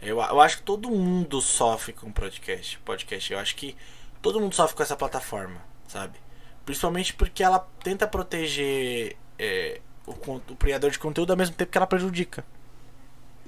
Eu, 0.00 0.18
eu 0.20 0.40
acho 0.40 0.58
que 0.58 0.62
todo 0.62 0.90
mundo 0.90 1.40
sofre 1.40 1.92
com 1.92 2.10
podcast. 2.12 2.78
Podcast. 2.78 3.32
Eu 3.32 3.38
acho 3.38 3.56
que 3.56 3.76
todo 4.26 4.40
mundo 4.40 4.56
sofre 4.56 4.74
com 4.74 4.82
essa 4.82 4.96
plataforma, 4.96 5.54
sabe? 5.86 6.14
Principalmente 6.64 7.14
porque 7.14 7.44
ela 7.44 7.64
tenta 7.84 8.08
proteger 8.08 9.14
é, 9.38 9.78
o, 10.04 10.10
o 10.10 10.56
criador 10.58 10.90
de 10.90 10.98
conteúdo 10.98 11.30
ao 11.30 11.36
mesmo 11.36 11.54
tempo 11.54 11.70
que 11.70 11.78
ela 11.78 11.86
prejudica. 11.86 12.44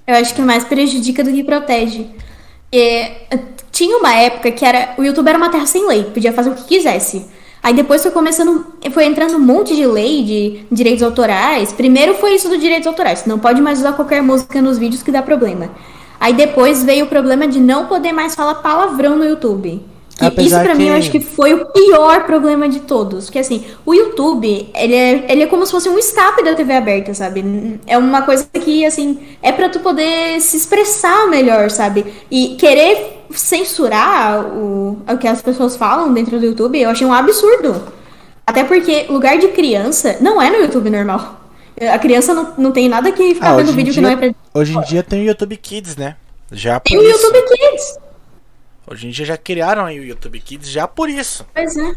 Eu 0.07 0.15
acho 0.15 0.33
que 0.33 0.41
mais 0.41 0.63
prejudica 0.63 1.21
do 1.21 1.33
que 1.33 1.43
protege. 1.43 2.09
É, 2.71 3.27
tinha 3.73 3.97
uma 3.97 4.15
época 4.15 4.51
que 4.51 4.63
era 4.63 4.95
o 4.97 5.03
YouTube 5.03 5.27
era 5.27 5.37
uma 5.37 5.49
terra 5.49 5.65
sem 5.65 5.85
lei, 5.85 6.05
podia 6.05 6.31
fazer 6.31 6.49
o 6.49 6.55
que 6.55 6.63
quisesse. 6.63 7.29
Aí 7.61 7.73
depois 7.73 8.01
foi 8.01 8.11
começando, 8.11 8.73
foi 8.93 9.03
entrando 9.03 9.35
um 9.35 9.39
monte 9.39 9.75
de 9.75 9.85
lei 9.85 10.23
de 10.23 10.65
direitos 10.71 11.03
autorais. 11.03 11.73
Primeiro 11.73 12.15
foi 12.15 12.35
isso 12.35 12.47
dos 12.47 12.61
direitos 12.61 12.87
autorais, 12.87 13.25
não 13.25 13.37
pode 13.37 13.61
mais 13.61 13.79
usar 13.79 13.91
qualquer 13.91 14.23
música 14.23 14.61
nos 14.61 14.77
vídeos 14.77 15.03
que 15.03 15.11
dá 15.11 15.21
problema. 15.21 15.75
Aí 16.17 16.33
depois 16.33 16.85
veio 16.85 17.03
o 17.03 17.09
problema 17.09 17.45
de 17.49 17.59
não 17.59 17.87
poder 17.87 18.13
mais 18.13 18.33
falar 18.33 18.55
palavrão 18.55 19.17
no 19.17 19.25
YouTube. 19.25 19.98
Que 20.19 20.25
Apesar 20.25 20.57
isso 20.57 20.65
pra 20.65 20.75
mim 20.75 20.87
eu 20.87 20.93
que- 20.93 20.99
acho 20.99 21.11
que 21.11 21.19
foi 21.21 21.53
o 21.53 21.65
pior 21.67 22.25
problema 22.25 22.67
de 22.67 22.81
todos. 22.81 23.25
Porque 23.25 23.39
assim, 23.39 23.63
o 23.85 23.93
YouTube, 23.93 24.69
ele 24.75 24.93
é, 24.95 25.25
ele 25.31 25.43
é 25.43 25.47
como 25.47 25.65
se 25.65 25.71
fosse 25.71 25.87
um 25.89 25.97
escape 25.97 26.43
da 26.43 26.53
TV 26.55 26.73
aberta, 26.73 27.13
sabe? 27.13 27.79
É 27.87 27.97
uma 27.97 28.21
coisa 28.23 28.45
que, 28.53 28.85
assim, 28.85 29.17
é 29.41 29.51
pra 29.51 29.69
tu 29.69 29.79
poder 29.79 30.39
se 30.41 30.57
expressar 30.57 31.27
melhor, 31.27 31.69
sabe? 31.71 32.05
E 32.29 32.55
querer 32.59 33.23
censurar 33.31 34.45
o, 34.45 34.97
o 35.07 35.17
que 35.17 35.27
as 35.27 35.41
pessoas 35.41 35.75
falam 35.77 36.13
dentro 36.13 36.39
do 36.39 36.45
YouTube, 36.45 36.79
eu 36.79 36.89
achei 36.89 37.05
um 37.07 37.13
absurdo. 37.13 37.81
Até 38.45 38.63
porque 38.63 39.05
lugar 39.09 39.37
de 39.37 39.49
criança 39.49 40.17
não 40.21 40.41
é 40.41 40.49
no 40.49 40.57
YouTube 40.57 40.89
normal. 40.89 41.39
A 41.93 41.97
criança 41.99 42.33
não, 42.33 42.53
não 42.57 42.71
tem 42.71 42.89
nada 42.89 43.11
que 43.11 43.35
ficar 43.35 43.51
Ah, 43.53 43.55
vendo 43.57 43.71
vídeo 43.71 43.93
que 43.93 43.99
dia- 43.99 44.01
não 44.01 44.09
é 44.09 44.15
pra. 44.17 44.31
Hoje 44.53 44.75
em 44.75 44.81
dia 44.81 45.01
tem 45.03 45.21
o 45.21 45.25
YouTube 45.25 45.55
Kids, 45.55 45.95
né? 45.95 46.15
Já 46.51 46.79
Tem 46.79 46.97
o 46.97 47.01
isso. 47.03 47.25
YouTube 47.25 47.41
Kids. 47.47 47.97
Hoje 48.89 49.07
em 49.07 49.11
dia 49.11 49.25
já 49.25 49.37
criaram 49.37 49.85
aí 49.85 49.99
o 49.99 50.03
YouTube 50.03 50.39
Kids 50.39 50.69
já 50.69 50.87
por 50.87 51.09
isso. 51.09 51.45
Pois 51.53 51.77
é. 51.77 51.93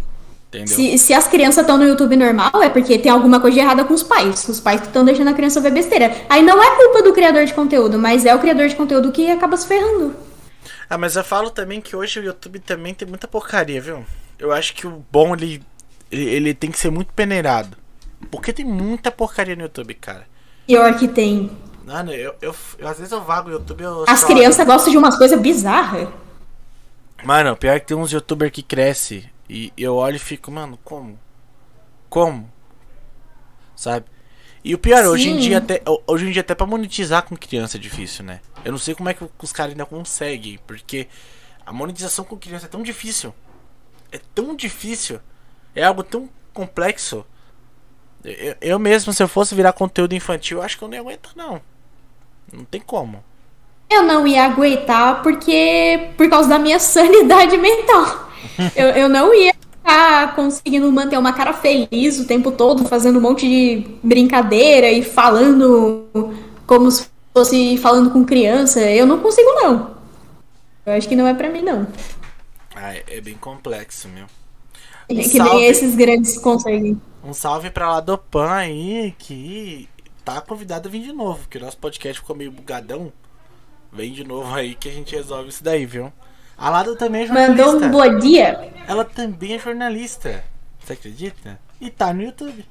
Entendeu? 0.49 0.77
Se, 0.77 0.99
se 0.99 1.15
as 1.15 1.27
crianças 1.27 1.63
estão 1.63 1.79
no 1.79 1.85
YouTube 1.85 2.15
normal, 2.15 2.63
é 2.63 2.69
porque 2.69 2.99
tem 2.99 3.11
alguma 3.11 3.41
coisa 3.41 3.59
errada 3.59 3.85
com 3.87 3.95
os 3.95 4.03
pais. 4.03 4.47
Os 4.47 4.61
pais 4.61 4.83
estão 4.83 5.03
deixando 5.03 5.29
a 5.29 5.33
criança 5.33 5.61
ver 5.63 5.71
besteira. 5.73 6.15
Aí 6.29 6.43
não 6.43 6.63
é 6.63 6.77
culpa 6.77 7.03
do 7.03 7.13
criador 7.15 7.47
de 7.47 7.55
conteúdo, 7.55 7.99
mas 7.99 8.27
é 8.27 8.35
o 8.35 8.39
criador 8.39 8.69
de 8.69 8.77
conteúdo 8.77 9.11
que 9.11 9.31
acaba 9.31 9.57
se 9.57 9.67
ferrando. 9.67 10.15
Ah, 10.91 10.99
mas 10.99 11.17
eu 11.17 11.25
falo 11.25 11.49
também 11.49 11.81
que 11.81 11.97
hoje 11.97 12.21
o 12.21 12.25
YouTube 12.25 12.59
também 12.61 12.93
tem 12.93 13.09
muita 13.09 13.27
porcaria, 13.27 13.81
viu? 13.81 14.05
Eu 14.39 14.53
acho 14.53 14.75
que 14.75 14.87
o 14.87 15.03
bom 15.11 15.35
ele, 15.35 15.63
ele, 16.11 16.25
ele 16.29 16.55
tem 16.55 16.71
que 16.71 16.79
ser 16.79 16.91
muito 16.91 17.15
peneirado. 17.15 17.79
Porque 18.31 18.53
tem 18.53 18.65
muita 18.67 19.11
porcaria 19.11 19.57
no 19.57 19.63
YouTube, 19.63 19.95
cara. 19.95 20.27
Pior 20.67 20.95
que 20.99 21.09
tem. 21.09 21.51
Mano, 21.87 22.13
eu, 22.13 22.35
eu, 22.43 22.55
eu- 22.79 22.89
às 22.89 22.99
vezes 22.99 23.11
eu 23.11 23.23
vago 23.23 23.49
no 23.49 23.55
YouTube 23.55 23.83
eu 23.83 24.05
As 24.07 24.23
crianças 24.23 24.67
gostam 24.67 24.93
de 24.93 24.99
umas 24.99 25.17
coisas 25.17 25.41
bizarras. 25.41 26.09
Mano, 27.25 27.57
pior 27.57 27.79
que 27.79 27.87
tem 27.87 27.97
uns 27.97 28.13
youtubers 28.13 28.51
que 28.51 28.63
cresce 28.63 29.31
e 29.49 29.73
eu 29.77 29.95
olho 29.95 30.17
e 30.17 30.19
fico, 30.19 30.51
mano, 30.51 30.79
como? 30.83 31.19
Como? 32.09 32.53
Sabe? 33.77 34.07
E 34.65 34.75
o 34.75 34.79
pior, 34.79 35.05
hoje 35.07 35.29
em 35.29 35.35
Sim. 35.35 35.41
dia 35.41 35.59
até 35.59 35.83
hoje 36.07 36.27
em 36.27 36.31
dia 36.31 36.41
até 36.41 36.55
para 36.55 36.67
monetizar 36.67 37.25
com 37.25 37.37
criança 37.37 37.77
é 37.77 37.81
difícil, 37.81 38.25
né? 38.25 38.41
Eu 38.65 38.73
não 38.73 38.79
sei 38.79 38.95
como 38.95 39.09
é 39.09 39.15
que 39.15 39.29
os 39.41 39.53
caras 39.53 39.73
ainda 39.73 39.87
conseguem, 39.87 40.59
porque 40.67 41.09
a 41.65 41.73
monetização 41.73 42.25
com 42.25 42.37
criança 42.37 42.67
é 42.67 42.69
tão 42.69 42.83
difícil. 42.83 43.35
É 44.11 44.21
tão 44.35 44.55
difícil. 44.55 45.21
É 45.75 45.85
algo 45.85 46.03
tão 46.03 46.29
complexo. 46.53 47.25
Eu, 48.23 48.57
eu 48.61 48.79
mesmo, 48.79 49.13
se 49.13 49.23
eu 49.23 49.29
fosse 49.29 49.55
virar 49.55 49.73
conteúdo 49.73 50.15
infantil, 50.15 50.59
eu 50.59 50.63
acho 50.63 50.79
que 50.79 50.85
eu 50.85 50.89
não 50.89 50.95
ia 50.95 51.01
aguentar, 51.01 51.33
não. 51.35 51.61
Não 52.53 52.65
tem 52.65 52.81
como. 52.81 53.25
Eu 53.95 54.03
não 54.03 54.27
ia 54.27 54.45
aguentar 54.45 55.23
porque. 55.23 56.11
por 56.17 56.29
causa 56.29 56.49
da 56.49 56.59
minha 56.59 56.79
sanidade 56.81 57.57
mental. 57.57 58.31
Eu, 58.77 58.89
eu 58.89 59.09
não 59.09 59.35
ia 59.35 59.55
ficar 59.55 60.35
conseguindo 60.35 60.91
manter 60.93 61.19
uma 61.19 61.33
cara 61.33 61.53
feliz 61.53 62.19
o 62.19 62.27
tempo 62.27 62.53
todo, 62.53 62.87
fazendo 62.87 63.19
um 63.19 63.23
monte 63.23 63.49
de 63.49 63.87
brincadeira 64.03 64.91
e 64.91 65.03
falando 65.03 66.07
como 66.67 66.91
se 66.91 67.07
fosse 67.33 67.77
falando 67.79 68.11
com 68.11 68.25
criança. 68.25 68.81
Eu 68.81 69.07
não 69.07 69.19
consigo, 69.19 69.49
não. 69.55 69.93
Eu 70.85 70.95
acho 70.95 71.09
que 71.09 71.17
não 71.17 71.27
é 71.27 71.35
pra 71.35 71.49
mim, 71.49 71.63
não. 71.63 71.87
Ah, 72.75 72.95
é, 72.95 73.05
é 73.09 73.21
bem 73.21 73.35
complexo, 73.35 74.09
meu. 74.09 74.27
Que 75.09 75.25
salve. 75.25 75.55
nem 75.55 75.65
esses 75.65 75.95
grandes 75.95 76.39
conseguem. 76.39 77.01
Um 77.23 77.33
salve 77.33 77.71
pra 77.71 77.91
Ladopan 77.91 78.51
aí, 78.51 79.15
que 79.19 79.89
tá 80.25 80.41
convidado 80.41 80.89
a 80.89 80.91
vir 80.91 81.03
de 81.03 81.13
novo, 81.13 81.41
porque 81.41 81.59
o 81.59 81.61
nosso 81.61 81.77
podcast 81.77 82.21
ficou 82.21 82.35
meio 82.35 82.51
bugadão. 82.51 83.13
Vem 83.93 84.13
de 84.13 84.25
novo 84.25 84.55
aí 84.55 84.75
que 84.75 84.89
a 84.89 84.93
gente 84.93 85.15
resolve 85.15 85.51
isso 85.51 85.63
daí, 85.63 85.85
viu? 85.85 86.11
A 86.57 86.71
Lada 86.71 86.97
também 86.97 87.25
é 87.25 87.27
jornalista. 87.27 87.65
Mandou 87.65 87.83
um 87.83 87.91
bom 87.91 88.19
dia. 88.19 88.73
Ela 88.89 89.05
também 89.05 89.55
é 89.55 89.59
jornalista. 89.59 90.43
Você 90.81 90.95
acredita? 90.95 91.61
E 91.81 91.91
tá 91.91 92.13
no 92.15 92.23
YouTube. 92.23 92.65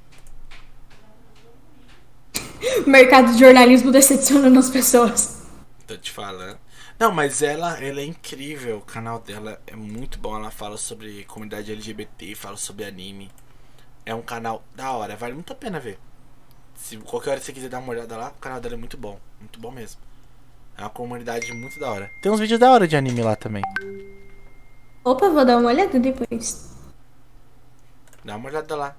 O 2.86 2.90
mercado 2.90 3.34
de 3.34 3.40
jornalismo 3.40 3.92
decepcionando 3.92 4.58
as 4.58 4.70
pessoas. 4.70 5.48
Tô 5.86 5.96
te 5.96 6.12
falando. 6.12 6.58
Não, 6.98 7.12
mas 7.12 7.42
ela, 7.42 7.78
ela 7.84 8.02
é 8.02 8.06
incrível. 8.06 8.78
O 8.78 8.82
canal 8.82 9.20
dela 9.20 9.62
é 9.68 9.76
muito 9.76 10.18
bom. 10.18 10.36
Ela 10.36 10.50
fala 10.52 10.78
sobre 10.78 11.24
comunidade 11.26 11.72
LGBT, 11.72 12.34
fala 12.34 12.58
sobre 12.58 12.86
anime. 12.86 13.30
É 14.06 14.16
um 14.16 14.22
canal 14.22 14.64
da 14.76 14.92
hora. 14.92 15.16
Vale 15.16 15.34
muito 15.34 15.54
a 15.54 15.56
pena 15.56 15.80
ver. 15.80 16.00
Se 16.76 16.98
qualquer 16.98 17.32
hora 17.32 17.42
você 17.42 17.54
quiser 17.54 17.70
dar 17.70 17.80
uma 17.80 17.92
olhada 17.92 18.18
lá, 18.18 18.30
o 18.30 18.40
canal 18.40 18.60
dela 18.60 18.74
é 18.74 18.78
muito 18.78 18.98
bom. 18.98 19.20
Muito 19.40 19.60
bom 19.60 19.72
mesmo. 19.72 20.02
É 20.78 20.82
uma 20.82 20.90
comunidade 20.90 21.52
muito 21.54 21.80
da 21.80 21.92
hora. 21.92 22.12
Tem 22.22 22.32
uns 22.32 22.40
vídeos 22.40 22.60
da 22.60 22.72
hora 22.72 22.88
de 22.88 22.96
anime 22.96 23.22
lá 23.22 23.36
também. 23.36 23.64
Opa, 25.04 25.30
vou 25.30 25.46
dar 25.46 25.58
uma 25.58 25.70
olhada 25.70 26.00
depois. 26.00 26.76
Dá 28.24 28.36
uma 28.36 28.50
olhada 28.50 28.76
lá. 28.76 28.96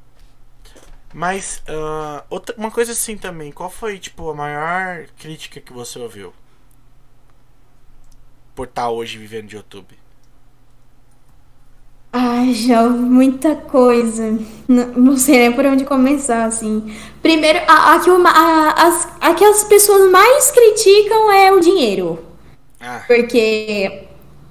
Mas, 1.14 1.62
ah, 1.68 2.24
outra, 2.30 2.54
uma 2.56 2.70
coisa 2.70 2.92
assim 2.92 3.16
também. 3.16 3.52
Qual 3.52 3.70
foi, 3.70 3.98
tipo, 3.98 4.30
a 4.30 4.34
maior 4.34 5.06
crítica 5.18 5.60
que 5.60 5.72
você 5.72 5.98
ouviu? 5.98 6.32
Por 8.54 8.66
estar 8.66 8.90
hoje 8.90 9.18
vivendo 9.18 9.48
de 9.48 9.56
YouTube. 9.56 10.01
Ai, 12.12 12.52
já 12.52 12.82
ouvi 12.82 12.98
muita 12.98 13.54
coisa. 13.56 14.22
N- 14.68 14.86
não 14.96 15.16
sei 15.16 15.38
nem 15.38 15.52
por 15.52 15.64
onde 15.64 15.84
começar, 15.84 16.44
assim. 16.44 16.92
Primeiro, 17.22 17.60
a, 17.66 17.94
a, 17.94 18.00
que 18.00 18.10
uma- 18.10 18.30
a- 18.30 18.72
as, 18.86 19.08
a 19.20 19.34
que 19.34 19.44
as 19.44 19.64
pessoas 19.64 20.10
mais 20.10 20.50
criticam 20.50 21.32
é 21.32 21.50
o 21.52 21.60
dinheiro. 21.60 22.18
Ah, 22.80 23.02
Porque, 23.06 24.04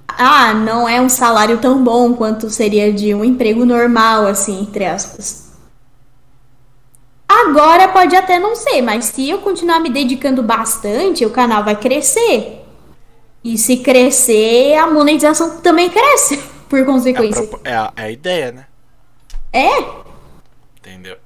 ah, 0.08 0.54
não 0.54 0.88
é 0.88 1.00
um 1.00 1.08
salário 1.08 1.58
tão 1.58 1.82
bom 1.84 2.14
quanto 2.14 2.50
seria 2.50 2.92
de 2.92 3.14
um 3.14 3.24
emprego 3.24 3.64
normal, 3.64 4.26
assim, 4.26 4.62
entre 4.62 4.84
aspas. 4.86 5.52
Agora 7.28 7.88
pode 7.88 8.14
até 8.14 8.38
não 8.38 8.54
ser, 8.54 8.82
mas 8.82 9.06
se 9.06 9.28
eu 9.28 9.38
continuar 9.38 9.80
me 9.80 9.88
dedicando 9.90 10.42
bastante, 10.42 11.24
o 11.24 11.30
canal 11.30 11.64
vai 11.64 11.74
crescer. 11.76 12.60
E 13.44 13.58
se 13.58 13.78
crescer, 13.78 14.74
a 14.76 14.86
monetização 14.88 15.58
também 15.60 15.90
cresce, 15.90 16.42
por 16.72 16.80
é 16.80 16.84
consequência. 16.84 17.42
propo- 17.46 17.60
é 17.68 17.74
a- 17.74 17.92
é 17.96 18.02
a 18.04 18.10
ideia, 18.10 18.52
né? 18.52 18.66
É, 19.52 19.78
Entendeu? 20.78 21.16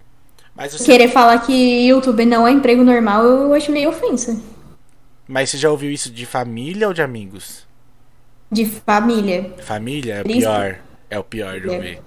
Mas 0.54 0.72
você, 0.72 0.84
querer 0.84 1.08
falar 1.08 1.38
que 1.38 1.86
YouTube 1.86 2.24
não 2.26 2.46
é 2.46 2.50
emprego 2.50 2.82
normal, 2.82 3.24
eu 3.24 3.54
acho 3.54 3.70
meio 3.70 3.88
ofensa. 3.90 4.36
mas 5.28 5.50
você 5.50 5.56
já 5.58 5.70
ouviu 5.70 5.90
isso 5.90 6.10
de 6.10 6.26
família 6.26 6.88
ou 6.88 6.92
de 6.94 7.00
amigos? 7.02 7.64
De 8.50 8.64
família. 8.66 9.54
Família 9.62 10.14
é 10.16 10.20
o 10.20 10.24
Príncipe. 10.24 10.44
pior. 10.46 10.78
É 11.10 11.18
o 11.18 11.24
pior 11.24 11.60
de 11.60 11.68
ouvir. 11.68 12.00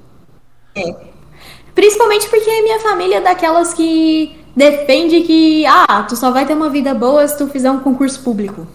Principalmente 1.73 2.29
porque 2.29 2.61
minha 2.61 2.79
família 2.79 3.17
é 3.17 3.21
daquelas 3.21 3.73
que 3.73 4.37
defende 4.55 5.21
que, 5.21 5.65
ah, 5.65 6.03
tu 6.03 6.15
só 6.15 6.31
vai 6.31 6.45
ter 6.45 6.53
uma 6.53 6.69
vida 6.69 6.93
boa 6.93 7.25
se 7.27 7.37
tu 7.37 7.47
fizer 7.47 7.71
um 7.71 7.79
concurso 7.79 8.21
público. 8.21 8.67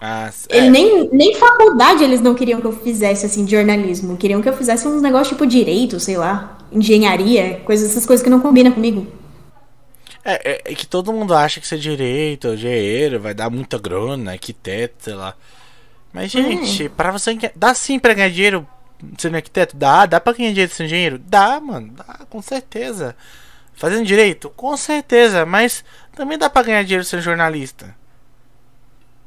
Ah, 0.00 0.30
Ele 0.48 0.68
é, 0.68 0.70
nem, 0.70 1.08
nem 1.10 1.34
faculdade 1.34 2.02
eles 2.04 2.20
não 2.20 2.34
queriam 2.34 2.60
que 2.60 2.66
eu 2.66 2.72
fizesse, 2.72 3.26
assim, 3.26 3.44
de 3.44 3.52
jornalismo. 3.52 4.16
Queriam 4.16 4.40
que 4.40 4.48
eu 4.48 4.52
fizesse 4.56 4.86
uns 4.88 5.02
negócios 5.02 5.28
tipo 5.28 5.46
direito, 5.46 5.98
sei 6.00 6.16
lá, 6.16 6.58
engenharia, 6.72 7.60
coisas, 7.64 7.90
essas 7.90 8.06
coisas 8.06 8.22
que 8.24 8.30
não 8.30 8.40
combinam 8.40 8.72
comigo. 8.72 9.06
é, 10.24 10.52
é- 10.68 10.72
é 10.72 10.74
que 10.74 10.86
todo 10.86 11.12
mundo 11.12 11.34
acha 11.34 11.60
que 11.60 11.66
ser 11.66 11.78
direito, 11.78 12.48
engenheiro, 12.48 13.20
vai 13.20 13.34
dar 13.34 13.50
muita 13.50 13.78
grana, 13.78 14.32
arquiteto, 14.32 15.04
sei 15.04 15.14
lá. 15.14 15.34
Mas, 16.12 16.30
gente, 16.32 16.88
pra 16.90 17.12
você. 17.12 17.38
Dá 17.56 17.74
sim 17.74 17.98
pra 17.98 18.14
ganhar 18.14 18.30
dinheiro 18.30 18.68
sendo 19.18 19.36
arquiteto? 19.36 19.76
Dá, 19.76 20.06
dá 20.06 20.20
pra 20.20 20.32
ganhar 20.34 20.50
dinheiro 20.52 20.72
sendo 20.74 20.86
engenheiro? 20.88 21.18
Dá, 21.18 21.60
mano, 21.60 21.92
dá, 21.94 22.20
com 22.30 22.42
certeza. 22.42 23.16
Fazendo 23.74 24.06
direito? 24.06 24.50
Com 24.56 24.76
certeza, 24.76 25.46
mas 25.46 25.84
também 26.16 26.38
dá 26.38 26.50
pra 26.50 26.62
ganhar 26.62 26.82
dinheiro 26.84 27.04
sendo 27.04 27.22
jornalista. 27.22 27.94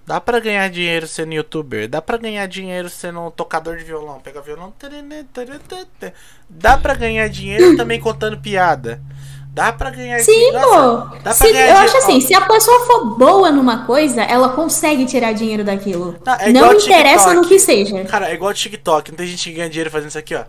Dá 0.05 0.19
pra 0.19 0.39
ganhar 0.39 0.67
dinheiro 0.69 1.07
sendo 1.07 1.33
youtuber, 1.33 1.87
dá 1.87 2.01
pra 2.01 2.17
ganhar 2.17 2.45
dinheiro 2.47 2.89
sendo 2.89 3.29
tocador 3.31 3.77
de 3.77 3.83
violão, 3.83 4.19
pega 4.19 4.41
violão. 4.41 4.73
Dá 6.49 6.77
pra 6.77 6.95
ganhar 6.95 7.27
dinheiro 7.29 7.77
também 7.77 7.99
contando 7.99 8.37
piada. 8.37 9.01
Dá 9.53 9.71
pra 9.71 9.89
ganhar 9.89 10.19
Sim, 10.19 10.31
dinheiro. 10.31 10.59
pô! 10.61 10.69
Dá 11.17 11.19
pra 11.19 11.33
Se- 11.33 11.43
eu 11.43 11.49
acho 11.49 11.53
dinheiro- 11.53 11.97
assim, 11.97 12.17
ó, 12.17 12.21
se 12.21 12.33
a 12.33 12.41
pessoa 12.41 12.85
for 12.85 13.17
boa 13.17 13.51
numa 13.51 13.85
coisa, 13.85 14.21
ela 14.23 14.49
consegue 14.49 15.05
tirar 15.05 15.33
dinheiro 15.33 15.63
daquilo. 15.63 16.13
Tá, 16.13 16.37
é 16.41 16.51
não 16.53 16.73
interessa 16.73 17.33
no 17.33 17.45
que 17.47 17.59
seja. 17.59 18.03
Cara, 18.05 18.29
é 18.29 18.33
igual 18.33 18.53
TikTok, 18.53 19.11
não 19.11 19.17
tem 19.17 19.27
gente 19.27 19.49
que 19.49 19.55
ganha 19.55 19.69
dinheiro 19.69 19.91
fazendo 19.91 20.07
isso 20.09 20.17
aqui, 20.17 20.35
ó. 20.35 20.45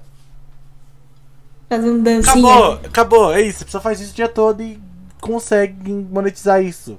Fazendo 1.68 2.03
dancinha. 2.03 2.32
Acabou, 2.55 2.72
acabou, 2.86 3.32
é 3.34 3.42
isso. 3.42 3.62
A 3.62 3.66
pessoa 3.66 3.80
faz 3.80 4.00
isso 4.00 4.12
o 4.12 4.14
dia 4.14 4.28
todo 4.28 4.62
e 4.62 4.80
consegue 5.20 5.90
monetizar 5.92 6.62
isso. 6.62 6.98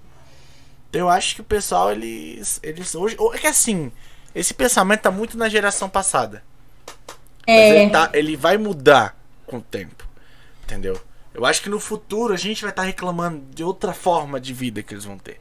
Eu 0.94 1.10
acho 1.10 1.36
que 1.36 1.42
o 1.42 1.44
pessoal, 1.44 1.92
eles. 1.92 2.60
eles 2.64 2.94
hoje. 2.96 3.18
É 3.34 3.38
que 3.40 3.48
assim, 3.48 3.92
esse 4.34 4.54
pensamento 4.54 5.02
tá 5.02 5.12
muito 5.12 5.38
na 5.38 5.50
geração 5.50 5.90
passada. 5.90 6.44
Mas 7.48 7.56
É. 7.58 7.82
ele, 7.84 7.92
tá- 7.92 8.10
ele 8.14 8.36
vai 8.38 8.58
mudar 8.58 9.18
com 9.46 9.58
o 9.58 9.62
tempo. 9.62 10.08
Entendeu? 10.64 11.00
Eu 11.34 11.46
acho 11.46 11.62
que 11.62 11.70
no 11.70 11.80
futuro 11.80 12.34
a 12.34 12.38
gente 12.38 12.62
vai 12.62 12.70
estar 12.70 12.84
reclamando 12.84 13.44
de 13.54 13.64
outra 13.64 13.92
forma 13.92 14.40
de 14.40 14.54
vida 14.54 14.84
que 14.84 14.94
eles 14.94 15.04
vão 15.04 15.18
ter. 15.18 15.40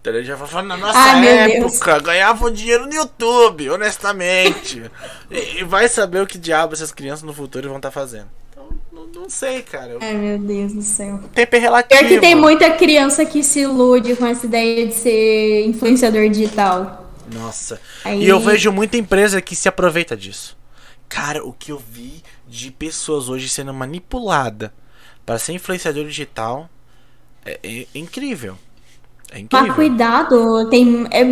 Entendeu? 0.00 0.24
Já 0.24 0.36
vai 0.36 0.48
falar, 0.48 0.62
na 0.62 0.76
nossa 0.76 0.98
Ai, 0.98 1.28
época, 1.56 1.98
ganhavam 2.00 2.50
dinheiro 2.50 2.86
no 2.86 2.94
YouTube, 2.94 3.68
honestamente. 3.70 4.90
e, 5.30 5.58
e 5.58 5.64
vai 5.64 5.86
saber 5.88 6.22
o 6.22 6.26
que 6.26 6.38
diabo 6.38 6.72
essas 6.72 6.90
crianças 6.92 7.22
no 7.24 7.34
futuro 7.34 7.68
vão 7.68 7.76
estar 7.76 7.90
fazendo. 7.90 8.28
Não, 9.18 9.28
sei, 9.28 9.62
cara. 9.62 9.96
O 9.96 9.98
Ai, 10.00 10.14
meu 10.14 10.38
Deus 10.38 10.72
do 10.72 10.82
céu. 10.82 11.20
tempo 11.34 11.56
é 11.56 11.58
relativo. 11.58 11.98
Pior 12.00 12.08
que 12.08 12.20
tem 12.20 12.34
muita 12.34 12.70
criança 12.70 13.24
que 13.24 13.42
se 13.42 13.60
ilude 13.60 14.14
com 14.16 14.24
essa 14.26 14.46
ideia 14.46 14.86
de 14.86 14.94
ser 14.94 15.66
influenciador 15.66 16.28
digital. 16.28 17.10
Nossa. 17.32 17.80
Aí- 18.04 18.22
E 18.24 18.28
eu 18.28 18.40
vejo 18.40 18.72
muita 18.72 18.96
empresa 18.96 19.40
que 19.42 19.54
se 19.56 19.68
aproveita 19.68 20.16
disso. 20.16 20.56
Cara, 21.08 21.44
o 21.44 21.52
que 21.52 21.72
eu 21.72 21.78
vi 21.90 22.22
de 22.46 22.70
pessoas 22.70 23.28
hoje 23.28 23.48
sendo 23.48 23.72
manipulada 23.74 24.72
para 25.26 25.38
ser 25.38 25.52
influenciador 25.52 26.04
digital 26.04 26.68
é, 27.44 27.58
é 27.62 27.86
incrível. 27.98 28.56
É 29.30 29.38
incrível. 29.40 29.66
Mas 29.68 29.74
cuidado, 29.76 30.68
tem, 30.70 31.06
é, 31.10 31.22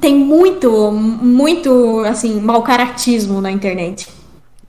tem 0.00 0.14
muito, 0.14 0.90
muito, 0.92 2.00
assim, 2.00 2.40
mau 2.40 2.62
caratismo 2.62 3.40
na 3.40 3.50
internet. 3.50 4.06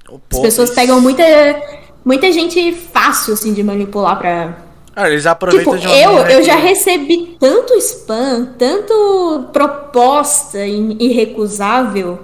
O 0.10 0.20
As 0.32 0.40
pessoas 0.40 0.70
pegam 0.72 1.00
muita, 1.02 1.24
muita 2.10 2.32
gente 2.32 2.74
fácil, 2.74 3.36
assim, 3.36 3.54
de 3.54 3.62
manipular 3.62 4.18
pra... 4.18 4.58
Ah, 4.96 5.08
eles 5.08 5.28
aproveitam 5.28 5.78
Tipo, 5.78 5.88
de 5.88 5.88
uma 5.88 5.96
eu, 5.96 6.40
eu 6.40 6.44
já 6.44 6.56
recebi 6.56 7.38
tanto 7.40 7.76
spam, 7.76 8.48
tanto 8.58 9.48
proposta 9.54 10.66
irrecusável. 10.66 12.20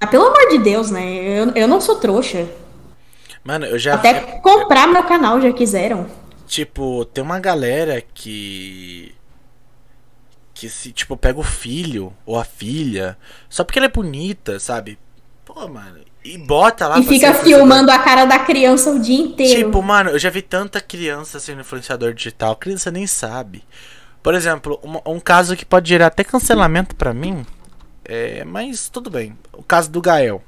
Ah, 0.00 0.08
pelo 0.08 0.24
amor 0.24 0.48
de 0.48 0.58
Deus, 0.58 0.90
né? 0.90 1.04
Eu, 1.14 1.52
eu 1.54 1.68
não 1.68 1.80
sou 1.80 1.94
trouxa. 1.94 2.48
Mano, 3.44 3.66
eu 3.66 3.78
já 3.78 3.94
Até 3.94 4.14
comprar 4.40 4.88
meu 4.88 5.04
canal 5.04 5.40
já 5.40 5.52
quiseram. 5.52 6.06
Tipo, 6.48 7.04
tem 7.04 7.22
uma 7.22 7.38
galera 7.38 8.02
que. 8.12 9.14
Que 10.52 10.68
se, 10.68 10.90
tipo, 10.90 11.16
pega 11.16 11.38
o 11.38 11.44
filho 11.44 12.12
ou 12.26 12.36
a 12.36 12.44
filha. 12.44 13.16
Só 13.48 13.62
porque 13.62 13.78
ela 13.78 13.86
é 13.86 13.90
bonita, 13.90 14.58
sabe? 14.58 14.98
Pô, 15.44 15.68
mano. 15.68 16.00
E 16.24 16.38
bota 16.38 16.88
lá 16.88 16.98
E 16.98 17.02
fica 17.04 17.34
filmando 17.34 17.90
a 17.90 17.98
cara 17.98 18.24
da 18.24 18.38
criança 18.38 18.90
o 18.90 18.98
dia 18.98 19.20
inteiro. 19.20 19.66
Tipo, 19.66 19.82
mano, 19.82 20.10
eu 20.10 20.18
já 20.18 20.30
vi 20.30 20.40
tanta 20.40 20.80
criança 20.80 21.38
sendo 21.38 21.60
influenciador 21.60 22.14
digital. 22.14 22.52
A 22.52 22.56
criança 22.56 22.90
nem 22.90 23.06
sabe. 23.06 23.62
Por 24.22 24.34
exemplo, 24.34 24.80
uma- 24.82 25.02
um, 25.06 25.20
caso 25.20 25.54
que 25.54 25.66
pode 25.66 25.86
gerar 25.88 26.06
até 26.06 26.24
cancelamento 26.24 26.96
pra 26.96 27.12
mim. 27.12 27.44
É, 28.06 28.42
mas 28.44 28.88
tudo 28.88 29.10
bem. 29.10 29.36
O 29.52 29.62
caso 29.62 29.90
do 29.90 30.00
Gael. 30.00 30.42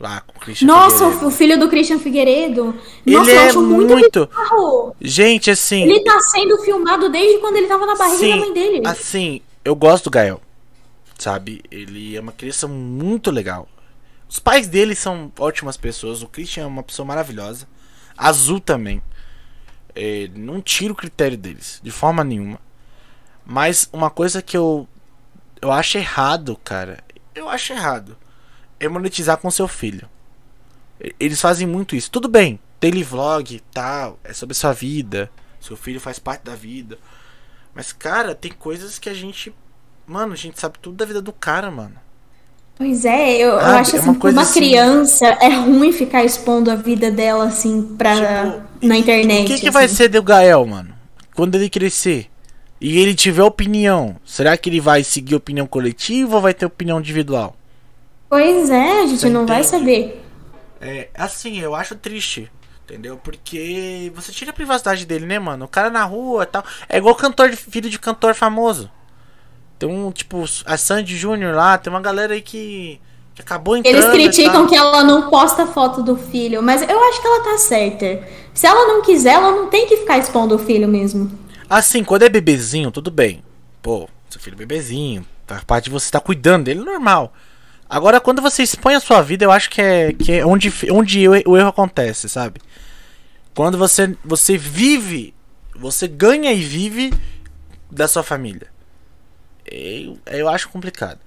Lá 0.00 0.20
com 0.20 0.36
o 0.36 0.40
Christian 0.40 0.66
Nossa, 0.66 0.96
Figueiredo. 0.98 1.26
o 1.26 1.30
filho 1.30 1.58
do 1.58 1.68
Christian 1.68 1.98
Figueiredo. 1.98 2.74
Ele 3.06 3.16
Nossa, 3.16 3.30
eu 3.30 3.40
é 3.40 3.46
acho 3.48 3.62
muito, 3.62 3.92
muito- 3.92 4.26
bizarro. 4.26 4.96
Gente, 5.00 5.50
assim. 5.52 5.82
Ele 5.82 6.00
tá 6.04 6.18
sendo 6.20 6.56
filmado 6.58 7.08
desde 7.08 7.38
quando 7.38 7.56
ele 7.56 7.66
tava 7.68 7.84
na 7.86 7.94
barriga 7.96 8.18
Sim, 8.18 8.30
da 8.30 8.36
mãe 8.36 8.52
dele. 8.52 8.82
Assim, 8.86 9.40
eu 9.64 9.74
gosto 9.76 10.04
do 10.04 10.10
Gael. 10.10 10.40
Sabe? 11.18 11.62
Ele 11.70 12.16
é 12.16 12.20
uma 12.20 12.30
criança 12.32 12.66
muito 12.68 13.30
legal. 13.32 13.68
Os 14.28 14.38
pais 14.38 14.68
dele 14.68 14.94
são 14.94 15.32
ótimas 15.38 15.76
pessoas. 15.76 16.22
O 16.22 16.28
Christian 16.28 16.64
é 16.64 16.66
uma 16.66 16.82
pessoa 16.82 17.06
maravilhosa. 17.06 17.66
Azul 18.16 18.60
também. 18.60 19.02
É, 19.94 20.28
não 20.34 20.60
tiro 20.60 20.92
o 20.92 20.96
critério 20.96 21.36
deles, 21.36 21.80
de 21.82 21.90
forma 21.90 22.22
nenhuma. 22.22 22.60
Mas 23.44 23.88
uma 23.92 24.10
coisa 24.10 24.42
que 24.42 24.56
eu. 24.56 24.86
Eu 25.60 25.72
acho 25.72 25.98
errado, 25.98 26.56
cara. 26.62 27.02
Eu 27.34 27.48
acho 27.48 27.72
errado. 27.72 28.16
É 28.78 28.86
monetizar 28.88 29.38
com 29.38 29.50
seu 29.50 29.66
filho. 29.66 30.08
Eles 31.18 31.40
fazem 31.40 31.66
muito 31.66 31.96
isso. 31.96 32.10
Tudo 32.10 32.28
bem, 32.28 32.60
daily 32.80 33.02
vlog 33.02 33.60
tal, 33.72 34.18
é 34.22 34.32
sobre 34.32 34.54
sua 34.54 34.72
vida. 34.72 35.30
Seu 35.60 35.76
filho 35.76 36.00
faz 36.00 36.18
parte 36.18 36.42
da 36.42 36.54
vida. 36.54 36.98
Mas, 37.74 37.92
cara, 37.92 38.34
tem 38.34 38.52
coisas 38.52 38.98
que 38.98 39.08
a 39.08 39.14
gente. 39.14 39.54
Mano, 40.06 40.32
a 40.32 40.36
gente 40.36 40.60
sabe 40.60 40.78
tudo 40.78 40.96
da 40.96 41.04
vida 41.04 41.22
do 41.22 41.32
cara, 41.32 41.70
mano. 41.70 41.98
Pois 42.78 43.04
é, 43.04 43.32
eu, 43.38 43.48
eu 43.50 43.60
Sabe, 43.60 43.78
acho 43.80 43.96
é 43.96 43.98
assim, 43.98 44.08
uma 44.10 44.20
que 44.20 44.38
assim- 44.38 44.60
criança 44.60 45.26
é 45.26 45.48
ruim 45.48 45.92
ficar 45.92 46.24
expondo 46.24 46.70
a 46.70 46.76
vida 46.76 47.10
dela 47.10 47.46
assim 47.46 47.82
pra, 47.98 48.14
Tipo, 48.52 48.86
na 48.86 48.96
internet. 48.96 49.42
O 49.42 49.46
que, 49.46 49.54
que 49.60 49.68
assim. 49.68 49.70
vai 49.70 49.88
ser 49.88 50.08
do 50.08 50.22
Gael, 50.22 50.64
mano? 50.64 50.94
Quando 51.34 51.56
ele 51.56 51.68
crescer 51.68 52.28
e 52.80 52.98
ele 52.98 53.14
tiver 53.16 53.42
opinião, 53.42 54.16
será 54.24 54.56
que 54.56 54.70
ele 54.70 54.80
vai 54.80 55.02
seguir 55.02 55.34
opinião 55.34 55.66
coletiva 55.66 56.36
ou 56.36 56.40
vai 56.42 56.54
ter 56.54 56.66
opinião 56.66 57.00
individual? 57.00 57.56
Pois 58.30 58.70
é, 58.70 59.00
a 59.02 59.06
gente 59.06 59.20
Você 59.20 59.28
não 59.28 59.44
vai 59.44 59.58
entende? 59.62 59.70
saber. 59.70 60.24
É, 60.80 61.08
assim, 61.14 61.58
eu 61.58 61.74
acho 61.74 61.96
triste. 61.96 62.48
Entendeu? 62.84 63.18
Porque 63.18 64.10
você 64.14 64.32
tira 64.32 64.50
a 64.50 64.54
privacidade 64.54 65.04
dele, 65.04 65.26
né, 65.26 65.38
mano? 65.38 65.66
O 65.66 65.68
cara 65.68 65.90
na 65.90 66.04
rua 66.04 66.44
e 66.44 66.46
tal. 66.46 66.64
É 66.88 66.96
igual 66.96 67.14
cantor, 67.14 67.50
de- 67.50 67.56
filho 67.56 67.90
de 67.90 67.98
cantor 67.98 68.34
famoso. 68.34 68.90
Tem 69.78 69.88
um, 69.88 70.10
tipo, 70.10 70.44
a 70.66 70.76
Sandy 70.76 71.16
Júnior 71.16 71.54
lá, 71.54 71.78
tem 71.78 71.92
uma 71.92 72.00
galera 72.00 72.34
aí 72.34 72.42
que, 72.42 73.00
que 73.34 73.42
acabou 73.42 73.76
entrando. 73.76 73.94
Eles 73.94 74.10
criticam 74.10 74.66
que 74.66 74.74
ela 74.74 75.04
não 75.04 75.30
posta 75.30 75.66
foto 75.66 76.02
do 76.02 76.16
filho, 76.16 76.62
mas 76.62 76.82
eu 76.82 77.08
acho 77.08 77.20
que 77.20 77.26
ela 77.26 77.44
tá 77.44 77.58
certa. 77.58 78.22
Se 78.52 78.66
ela 78.66 78.88
não 78.88 79.02
quiser, 79.02 79.34
ela 79.34 79.52
não 79.52 79.68
tem 79.68 79.86
que 79.86 79.98
ficar 79.98 80.18
expondo 80.18 80.56
o 80.56 80.58
filho 80.58 80.88
mesmo. 80.88 81.30
Assim, 81.70 82.02
quando 82.02 82.24
é 82.24 82.28
bebezinho, 82.28 82.90
tudo 82.90 83.10
bem. 83.10 83.42
Pô, 83.80 84.08
seu 84.28 84.40
filho 84.40 84.54
é 84.54 84.58
bebezinho. 84.58 85.24
Faz 85.46 85.62
parte 85.62 85.84
de 85.84 85.90
você 85.90 86.06
estar 86.06 86.20
cuidando 86.20 86.64
dele, 86.64 86.80
normal. 86.80 87.32
Agora, 87.88 88.20
quando 88.20 88.42
você 88.42 88.62
expõe 88.62 88.94
a 88.94 89.00
sua 89.00 89.22
vida, 89.22 89.44
eu 89.44 89.52
acho 89.52 89.70
que 89.70 89.80
é, 89.80 90.12
que 90.12 90.32
é 90.32 90.44
onde, 90.44 90.72
onde 90.90 91.28
o 91.28 91.32
o 91.46 91.56
erro 91.56 91.68
acontece, 91.68 92.28
sabe? 92.28 92.60
Quando 93.54 93.78
você, 93.78 94.14
você 94.24 94.58
vive, 94.58 95.34
você 95.74 96.06
ganha 96.06 96.52
e 96.52 96.60
vive 96.60 97.14
da 97.90 98.06
sua 98.06 98.22
família. 98.22 98.68
Eu, 99.70 100.18
eu 100.26 100.48
acho 100.48 100.68
complicado. 100.68 101.18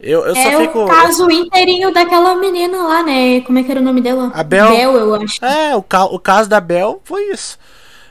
Eu, 0.00 0.24
eu 0.26 0.34
é 0.34 0.50
só 0.52 0.58
fico. 0.60 0.84
o 0.84 0.88
caso 0.88 1.30
inteirinho 1.30 1.92
daquela 1.92 2.34
menina 2.34 2.82
lá, 2.82 3.02
né? 3.02 3.42
Como 3.42 3.58
é 3.58 3.62
que 3.62 3.70
era 3.70 3.80
o 3.80 3.84
nome 3.84 4.00
dela? 4.00 4.32
A 4.34 4.42
Bel. 4.42 4.72
eu 4.96 5.14
acho. 5.14 5.44
É, 5.44 5.76
o, 5.76 5.82
ca- 5.82 6.06
o 6.06 6.18
caso 6.18 6.48
da 6.48 6.58
Bel 6.58 7.00
foi 7.04 7.24
isso. 7.30 7.58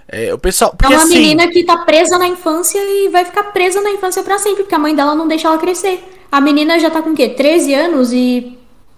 É, 0.07 0.33
o 0.33 0.37
pessoal. 0.37 0.71
É 0.73 0.75
Porque 0.77 0.93
uma 0.93 1.03
assim, 1.03 1.19
menina 1.19 1.47
que 1.47 1.63
tá 1.63 1.77
presa 1.77 2.17
na 2.19 2.27
infância 2.27 2.79
e 2.79 3.09
vai 3.09 3.25
ficar 3.25 3.43
presa 3.51 3.81
na 3.81 3.89
infância 3.91 4.21
pra 4.23 4.37
sempre, 4.37 4.63
porque 4.63 4.75
a 4.75 4.79
mãe 4.79 4.95
dela 4.95 5.15
não 5.15 5.27
deixa 5.27 5.47
ela 5.47 5.57
crescer. 5.57 6.03
A 6.31 6.39
menina 6.39 6.79
já 6.79 6.91
tá 6.91 7.01
com 7.01 7.11
o 7.11 7.15
quê? 7.15 7.29
13 7.29 7.73
anos 7.73 8.13
e 8.13 8.57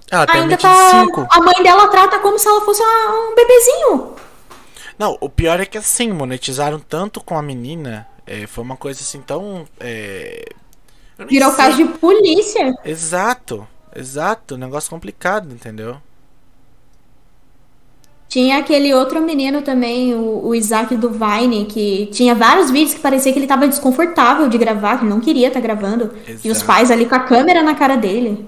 ela 0.09 0.27
tem 0.27 0.41
ainda 0.41 0.57
25. 0.57 1.21
tá. 1.21 1.27
A 1.31 1.39
mãe 1.41 1.63
dela 1.63 1.87
trata 1.87 2.19
como 2.19 2.37
se 2.37 2.47
ela 2.47 2.61
fosse 2.61 2.81
um 2.83 3.35
bebezinho. 3.35 4.15
Não, 4.99 5.17
o 5.21 5.29
pior 5.29 5.59
é 5.59 5.65
que 5.65 5.77
assim, 5.77 6.11
monetizaram 6.11 6.77
tanto 6.79 7.21
com 7.21 7.37
a 7.37 7.41
menina. 7.41 8.07
É, 8.25 8.47
foi 8.47 8.63
uma 8.63 8.77
coisa 8.77 9.01
assim 9.01 9.21
tão. 9.21 9.67
é, 9.79 10.45
Virou 11.27 11.51
sei. 11.51 11.57
caso 11.57 11.77
de 11.77 11.85
polícia. 11.85 12.73
Exato, 12.83 13.67
exato. 13.95 14.57
Negócio 14.57 14.89
complicado, 14.89 15.53
entendeu? 15.53 15.97
Tinha 18.27 18.59
aquele 18.59 18.93
outro 18.93 19.21
menino 19.21 19.61
também, 19.61 20.13
o, 20.15 20.47
o 20.47 20.55
Isaac 20.55 20.95
do 20.95 21.09
Vine, 21.09 21.65
que 21.65 22.07
tinha 22.13 22.33
vários 22.33 22.71
vídeos 22.71 22.93
que 22.93 23.01
parecia 23.01 23.33
que 23.33 23.39
ele 23.39 23.47
tava 23.47 23.67
desconfortável 23.67 24.47
de 24.47 24.57
gravar, 24.57 24.99
que 24.99 25.05
não 25.05 25.19
queria 25.19 25.49
estar 25.49 25.59
gravando. 25.59 26.13
E 26.43 26.49
os 26.49 26.61
Exato. 26.61 26.65
pais 26.65 26.89
ali 26.89 27.05
com 27.05 27.15
a 27.15 27.19
câmera 27.19 27.61
na 27.61 27.75
cara 27.75 27.97
dele. 27.97 28.47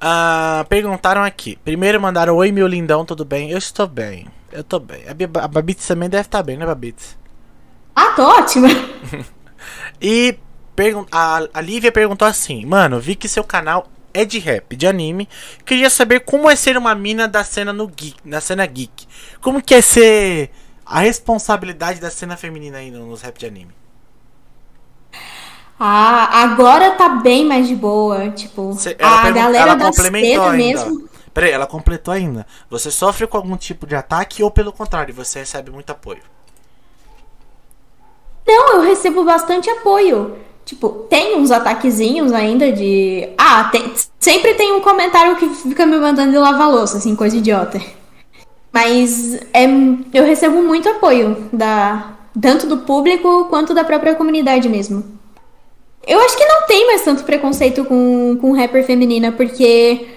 Ah, 0.00 0.64
perguntaram 0.68 1.22
aqui. 1.22 1.56
Primeiro 1.64 2.00
mandaram: 2.00 2.36
Oi, 2.36 2.52
meu 2.52 2.66
lindão, 2.66 3.04
tudo 3.04 3.24
bem? 3.24 3.50
Eu 3.50 3.58
estou 3.58 3.86
bem. 3.88 4.28
Eu 4.52 4.62
tô 4.62 4.78
bem. 4.78 5.02
A, 5.08 5.44
a 5.44 5.48
Babitz 5.48 5.86
também 5.86 6.08
deve 6.08 6.22
estar 6.26 6.42
bem, 6.42 6.56
né, 6.56 6.66
Babitz? 6.66 7.16
Ah, 7.94 8.10
tô 8.16 8.22
ótima. 8.22 8.68
E 10.00 10.36
a, 11.12 11.40
a 11.54 11.60
Lívia 11.60 11.92
perguntou 11.92 12.26
assim: 12.26 12.66
Mano, 12.66 13.00
vi 13.00 13.14
que 13.14 13.28
seu 13.28 13.44
canal 13.44 13.86
é 14.12 14.24
de 14.24 14.38
rap, 14.38 14.74
de 14.76 14.86
anime. 14.86 15.28
Queria 15.64 15.88
saber 15.88 16.20
como 16.20 16.50
é 16.50 16.56
ser 16.56 16.76
uma 16.76 16.94
mina 16.94 17.26
da 17.28 17.42
cena 17.44 17.72
no 17.72 17.86
geek, 17.86 18.16
na 18.24 18.40
cena 18.40 18.66
geek. 18.66 19.06
Como 19.40 19.62
que 19.62 19.74
é 19.74 19.80
ser 19.80 20.50
a 20.84 21.00
responsabilidade 21.00 22.00
da 22.00 22.10
cena 22.10 22.36
feminina 22.36 22.78
aí 22.78 22.90
no- 22.90 23.06
nos 23.06 23.22
rap 23.22 23.38
de 23.38 23.46
anime? 23.46 23.70
Ah, 25.78 26.42
agora 26.42 26.92
tá 26.92 27.08
bem 27.08 27.44
mais 27.46 27.66
de 27.66 27.74
boa. 27.74 28.30
Tipo, 28.30 28.74
Cê- 28.74 28.96
a 29.00 29.30
galera 29.30 29.74
da 29.76 29.92
ainda. 30.50 30.56
mesmo. 30.56 31.08
Peraí, 31.32 31.50
ela 31.50 31.66
completou 31.66 32.14
ainda. 32.14 32.46
Você 32.70 32.90
sofre 32.90 33.26
com 33.26 33.36
algum 33.36 33.56
tipo 33.56 33.86
de 33.86 33.94
ataque 33.96 34.42
ou 34.42 34.50
pelo 34.50 34.72
contrário, 34.72 35.12
você 35.14 35.40
recebe 35.40 35.70
muito 35.70 35.90
apoio? 35.90 36.22
Não, 38.46 38.74
eu 38.74 38.80
recebo 38.82 39.24
bastante 39.24 39.68
apoio. 39.70 40.36
Tipo, 40.64 40.88
tem 41.10 41.36
uns 41.36 41.50
ataquezinhos 41.50 42.32
ainda 42.32 42.72
de. 42.72 43.28
Ah, 43.36 43.64
tem- 43.70 43.92
sempre 44.18 44.54
tem 44.54 44.72
um 44.72 44.80
comentário 44.80 45.36
que 45.36 45.48
fica 45.50 45.84
me 45.84 45.98
mandando 45.98 46.32
de 46.32 46.38
lavar 46.38 46.70
louça, 46.70 46.96
assim, 46.98 47.14
coisa 47.14 47.36
idiota. 47.36 47.80
Mas 48.72 49.34
é, 49.52 49.64
eu 50.12 50.24
recebo 50.24 50.62
muito 50.62 50.88
apoio 50.88 51.48
da 51.52 52.12
tanto 52.40 52.66
do 52.66 52.78
público 52.78 53.44
quanto 53.48 53.72
da 53.74 53.84
própria 53.84 54.14
comunidade 54.14 54.68
mesmo. 54.68 55.04
Eu 56.06 56.20
acho 56.20 56.36
que 56.36 56.44
não 56.44 56.66
tem 56.66 56.86
mais 56.86 57.02
tanto 57.02 57.24
preconceito 57.24 57.84
com, 57.84 58.36
com 58.40 58.52
rapper 58.52 58.84
feminina, 58.84 59.32
porque 59.32 60.08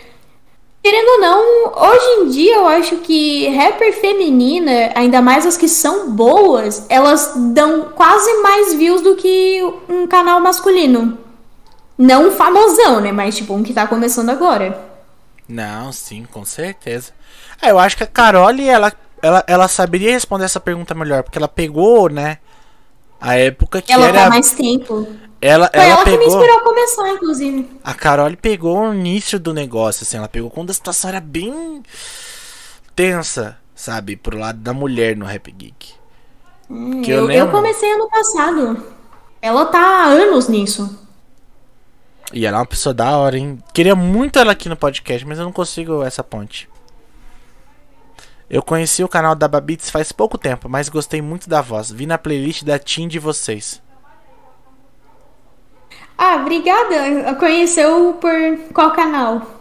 Querendo 0.84 1.08
ou 1.10 1.20
não, 1.20 1.90
hoje 1.90 2.06
em 2.22 2.30
dia 2.30 2.56
eu 2.56 2.68
acho 2.68 2.98
que 2.98 3.48
rapper 3.50 4.00
feminina, 4.00 4.92
ainda 4.96 5.22
mais 5.22 5.46
as 5.46 5.58
que 5.58 5.68
são 5.68 6.12
boas, 6.12 6.86
elas 6.88 7.34
dão 7.54 7.90
quase 7.94 8.42
mais 8.42 8.74
views 8.74 9.02
do 9.02 9.16
que 9.16 9.62
um 9.90 10.08
canal 10.08 10.40
masculino. 10.40 11.18
Não 11.98 12.28
um 12.28 12.32
famosão, 12.32 13.02
né? 13.02 13.12
Mas 13.12 13.36
tipo 13.36 13.54
um 13.54 13.64
que 13.64 13.74
tá 13.74 13.86
começando 13.88 14.30
agora. 14.30 14.80
Não, 15.48 15.92
sim, 15.92 16.26
com 16.32 16.46
certeza. 16.46 17.12
Ah, 17.62 17.70
eu 17.70 17.80
acho 17.80 17.98
que 17.98 18.04
a 18.04 18.08
Carole, 18.08 18.68
ela, 18.68 18.94
ela, 19.22 19.44
ela 19.48 19.68
saberia 19.68 20.12
responder 20.12 20.46
essa 20.46 20.60
pergunta 20.60 20.94
melhor, 20.94 21.24
porque 21.24 21.38
ela 21.38 21.48
pegou, 21.48 22.10
né? 22.10 22.38
A 23.20 23.36
época 23.36 23.82
que 23.82 23.92
Ela 23.92 24.08
era. 24.08 24.24
tá 24.24 24.30
mais 24.30 24.52
tempo. 24.52 25.08
Ela, 25.42 25.70
Foi 25.72 25.80
ela, 25.82 25.90
ela 25.94 26.04
que 26.04 26.12
me 26.12 26.18
pegou. 26.18 26.36
inspirou 26.36 26.58
a 26.60 26.64
começar, 26.64 27.10
inclusive. 27.10 27.70
A 27.84 27.94
Carole 27.94 28.36
pegou 28.36 28.80
o 28.80 28.94
início 28.94 29.40
do 29.40 29.54
negócio, 29.54 30.04
assim, 30.04 30.18
ela 30.18 30.28
pegou 30.28 30.50
quando 30.50 30.72
a 30.72 30.74
situação 30.74 31.10
era 31.10 31.20
bem 31.20 31.84
tensa, 32.96 33.58
sabe? 33.76 34.16
Pro 34.16 34.38
lado 34.38 34.60
da 34.60 34.74
mulher 34.74 35.16
no 35.16 35.26
Rap 35.26 35.52
Geek. 35.52 35.94
Que 37.04 37.12
eu 37.12 37.30
eu, 37.30 37.32
eu 37.32 37.52
comecei 37.52 37.92
ano 37.94 38.10
passado. 38.10 38.84
Ela 39.42 39.66
tá 39.68 39.80
há 39.80 40.04
anos 40.06 40.48
nisso. 40.48 41.00
E 42.34 42.46
ela 42.46 42.58
é 42.58 42.60
uma 42.60 42.66
pessoa 42.66 42.94
da 42.94 43.16
hora, 43.18 43.38
hein? 43.38 43.60
Queria 43.74 43.96
muito 43.96 44.38
ela 44.38 44.52
aqui 44.52 44.68
no 44.68 44.76
podcast, 44.76 45.26
mas 45.26 45.38
eu 45.40 45.46
não 45.46 45.52
consigo 45.52 46.04
essa 46.04 46.24
ponte. 46.24 46.68
Eu 48.50 48.62
conheci 48.62 49.04
o 49.04 49.10
canal 49.10 49.36
da 49.36 49.48
Babits 49.48 49.90
faz 49.90 50.12
pouco 50.12 50.38
tempo, 50.38 50.70
mas 50.70 50.88
gostei 50.88 51.22
muito 51.22 51.50
da 51.50 51.62
voz. 51.62 51.92
Vi 51.92 52.06
na 52.06 52.18
playlist 52.18 52.64
da 52.64 52.80
Team 52.80 53.08
de 53.08 53.20
vocês. 53.20 53.82
Ah, 56.18 56.38
obrigada. 56.38 57.36
Conheceu 57.36 58.14
por 58.14 58.34
qual 58.74 58.92
canal? 58.92 59.58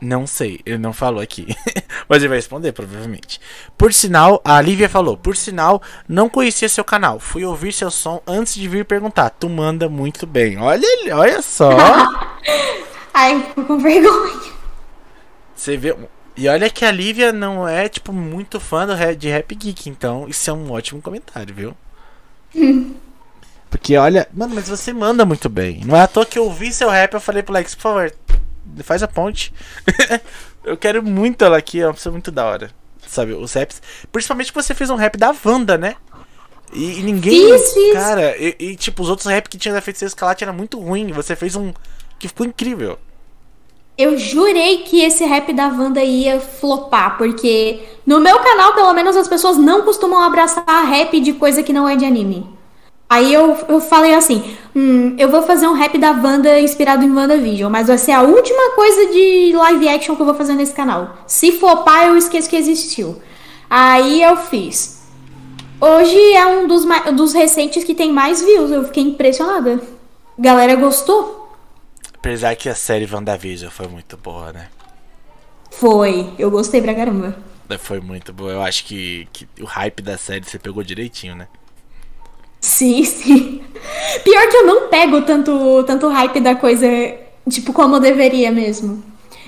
Não 0.00 0.26
sei, 0.26 0.60
ele 0.64 0.78
não 0.78 0.92
falou 0.92 1.20
aqui. 1.20 1.48
Mas 2.08 2.18
ele 2.18 2.28
vai 2.28 2.38
responder, 2.38 2.72
provavelmente. 2.72 3.40
Por 3.76 3.92
sinal, 3.92 4.40
a 4.44 4.60
Lívia 4.60 4.88
falou: 4.88 5.16
Por 5.16 5.36
sinal, 5.36 5.82
não 6.08 6.28
conhecia 6.28 6.68
seu 6.68 6.84
canal. 6.84 7.18
Fui 7.18 7.44
ouvir 7.44 7.72
seu 7.72 7.90
som 7.90 8.22
antes 8.24 8.54
de 8.54 8.68
vir 8.68 8.84
perguntar. 8.84 9.30
Tu 9.30 9.48
manda 9.48 9.88
muito 9.88 10.24
bem. 10.24 10.56
Olha, 10.56 10.86
olha 11.12 11.42
só. 11.42 11.70
Ai, 13.12 13.42
fico 13.42 13.64
com 13.64 13.78
vergonha. 13.78 14.52
Você 15.54 15.76
vê. 15.76 15.96
E 16.38 16.48
olha 16.48 16.70
que 16.70 16.84
a 16.84 16.90
Lívia 16.92 17.32
não 17.32 17.66
é, 17.66 17.88
tipo, 17.88 18.12
muito 18.12 18.60
fã 18.60 18.86
do 18.86 18.94
rap- 18.94 19.16
de 19.16 19.28
Rap 19.28 19.52
Geek. 19.54 19.90
Então, 19.90 20.26
isso 20.28 20.48
é 20.48 20.52
um 20.52 20.70
ótimo 20.70 21.02
comentário, 21.02 21.52
viu? 21.54 21.76
Porque 23.68 23.96
olha. 23.96 24.28
Mano, 24.32 24.54
mas 24.54 24.68
você 24.68 24.92
manda 24.92 25.24
muito 25.24 25.48
bem. 25.48 25.82
Não 25.84 25.96
é 25.96 26.00
à 26.02 26.06
toa 26.06 26.24
que 26.24 26.38
eu 26.38 26.44
ouvi 26.44 26.72
seu 26.72 26.88
rap 26.88 27.12
eu 27.14 27.20
falei 27.20 27.42
pro 27.42 27.52
Lex, 27.52 27.74
por 27.74 27.82
favor, 27.82 28.14
faz 28.82 29.02
a 29.02 29.08
ponte. 29.08 29.52
eu 30.64 30.76
quero 30.76 31.02
muito 31.02 31.44
ela 31.44 31.58
aqui, 31.58 31.80
é 31.80 31.86
uma 31.86 31.94
pessoa 31.94 32.12
muito 32.12 32.30
da 32.30 32.46
hora. 32.46 32.70
Sabe, 33.06 33.32
os 33.32 33.52
raps. 33.54 33.82
Principalmente 34.12 34.52
que 34.52 34.62
você 34.62 34.74
fez 34.74 34.90
um 34.90 34.96
rap 34.96 35.16
da 35.16 35.34
Wanda, 35.44 35.76
né? 35.76 35.96
E, 36.72 37.00
e 37.00 37.02
ninguém. 37.02 37.52
Fiz, 37.52 37.72
fiz. 37.72 37.92
Cara, 37.94 38.36
e, 38.36 38.54
e, 38.58 38.76
tipo, 38.76 39.02
os 39.02 39.08
outros 39.08 39.26
rap 39.26 39.48
que 39.48 39.58
tinha 39.58 39.72
da 39.74 39.80
Feiticeira 39.80 40.10
Escarlate 40.10 40.44
era 40.44 40.52
muito 40.52 40.78
ruim. 40.78 41.10
Você 41.12 41.34
fez 41.34 41.56
um 41.56 41.72
que 42.18 42.28
ficou 42.28 42.46
incrível. 42.46 42.98
Eu 43.98 44.16
jurei 44.16 44.84
que 44.84 45.00
esse 45.02 45.24
rap 45.24 45.52
da 45.52 45.66
Wanda 45.66 46.00
ia 46.04 46.38
flopar, 46.38 47.18
porque 47.18 47.80
no 48.06 48.20
meu 48.20 48.38
canal, 48.38 48.72
pelo 48.72 48.92
menos, 48.92 49.16
as 49.16 49.26
pessoas 49.26 49.56
não 49.56 49.82
costumam 49.82 50.22
abraçar 50.22 50.64
rap 50.86 51.18
de 51.18 51.32
coisa 51.32 51.64
que 51.64 51.72
não 51.72 51.88
é 51.88 51.96
de 51.96 52.04
anime. 52.04 52.48
Aí 53.10 53.34
eu, 53.34 53.56
eu 53.68 53.80
falei 53.80 54.14
assim: 54.14 54.54
hum, 54.72 55.16
eu 55.18 55.28
vou 55.28 55.42
fazer 55.42 55.66
um 55.66 55.72
rap 55.72 55.98
da 55.98 56.12
Wanda 56.12 56.60
inspirado 56.60 57.04
em 57.04 57.12
WandaVision, 57.12 57.72
mas 57.72 57.88
vai 57.88 57.98
ser 57.98 58.12
a 58.12 58.22
última 58.22 58.70
coisa 58.76 59.06
de 59.06 59.52
live 59.52 59.88
action 59.88 60.14
que 60.14 60.22
eu 60.22 60.26
vou 60.26 60.34
fazer 60.36 60.54
nesse 60.54 60.74
canal. 60.74 61.16
Se 61.26 61.50
flopar, 61.50 62.06
eu 62.06 62.16
esqueço 62.16 62.48
que 62.48 62.54
existiu. 62.54 63.16
Aí 63.68 64.22
eu 64.22 64.36
fiz. 64.36 65.02
Hoje 65.80 66.34
é 66.34 66.46
um 66.46 66.68
dos, 66.68 66.86
dos 67.16 67.32
recentes 67.32 67.82
que 67.82 67.96
tem 67.96 68.12
mais 68.12 68.40
views. 68.42 68.70
Eu 68.70 68.84
fiquei 68.84 69.02
impressionada. 69.02 69.80
Galera 70.38 70.76
gostou? 70.76 71.37
Apesar 72.18 72.56
que 72.56 72.68
a 72.68 72.74
série 72.74 73.08
WandaVision 73.10 73.70
foi 73.70 73.86
muito 73.86 74.16
boa, 74.16 74.52
né? 74.52 74.68
Foi. 75.70 76.32
Eu 76.36 76.50
gostei 76.50 76.82
pra 76.82 76.94
caramba. 76.94 77.36
Foi 77.78 78.00
muito 78.00 78.32
boa. 78.32 78.52
Eu 78.52 78.62
acho 78.62 78.84
que, 78.84 79.28
que 79.32 79.46
o 79.60 79.64
hype 79.64 80.02
da 80.02 80.18
série 80.18 80.44
você 80.44 80.58
pegou 80.58 80.82
direitinho, 80.82 81.36
né? 81.36 81.46
Sim, 82.60 83.04
sim. 83.06 83.62
Pior 84.24 84.48
que 84.48 84.56
eu 84.56 84.66
não 84.66 84.88
pego 84.88 85.22
tanto, 85.22 85.84
tanto 85.84 86.08
hype 86.08 86.40
da 86.40 86.56
coisa, 86.56 86.86
tipo, 87.48 87.72
como 87.72 87.96
eu 87.96 88.00
deveria 88.00 88.50
mesmo. 88.50 89.02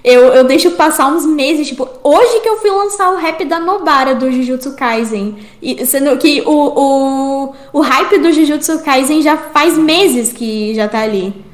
Eu, 0.05 0.29
eu 0.29 0.45
deixo 0.45 0.71
passar 0.73 1.09
uns 1.09 1.27
meses, 1.27 1.67
tipo, 1.67 1.87
hoje 2.05 2.41
que 2.41 2.49
eu 2.49 2.59
fui 2.59 2.71
lançar 2.71 3.13
o 3.13 3.17
rap 3.17 3.45
da 3.45 3.59
Nobara 3.59 4.15
do 4.15 4.31
Jujutsu 4.31 4.77
Kaisen. 4.77 5.37
E, 5.61 5.85
sendo 5.85 6.17
que 6.19 6.41
o, 6.47 6.53
o, 6.53 7.55
o 7.73 7.81
hype 7.81 8.19
do 8.19 8.33
Jujutsu 8.33 8.83
Kaisen 8.85 9.21
já 9.23 9.37
faz 9.37 9.77
meses 9.77 10.33
que 10.33 10.73
já 10.75 10.89
tá 10.89 11.01
ali. 11.01 11.50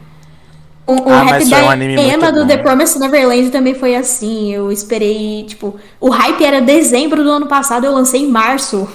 O, 0.86 0.92
o 0.92 1.12
Ah, 1.12 1.22
um 1.24 1.98
Emma 2.14 2.30
do 2.32 2.40
bom. 2.42 2.46
The 2.46 2.58
Promised 2.58 2.98
Neverland 3.00 3.50
também 3.50 3.74
foi 3.74 3.96
assim. 3.96 4.52
Eu 4.52 4.70
esperei, 4.70 5.44
tipo, 5.44 5.78
o 6.00 6.10
hype 6.10 6.44
era 6.44 6.60
dezembro 6.60 7.24
do 7.24 7.30
ano 7.30 7.46
passado, 7.46 7.84
eu 7.84 7.92
lancei 7.92 8.22
em 8.22 8.28
março. 8.30 8.88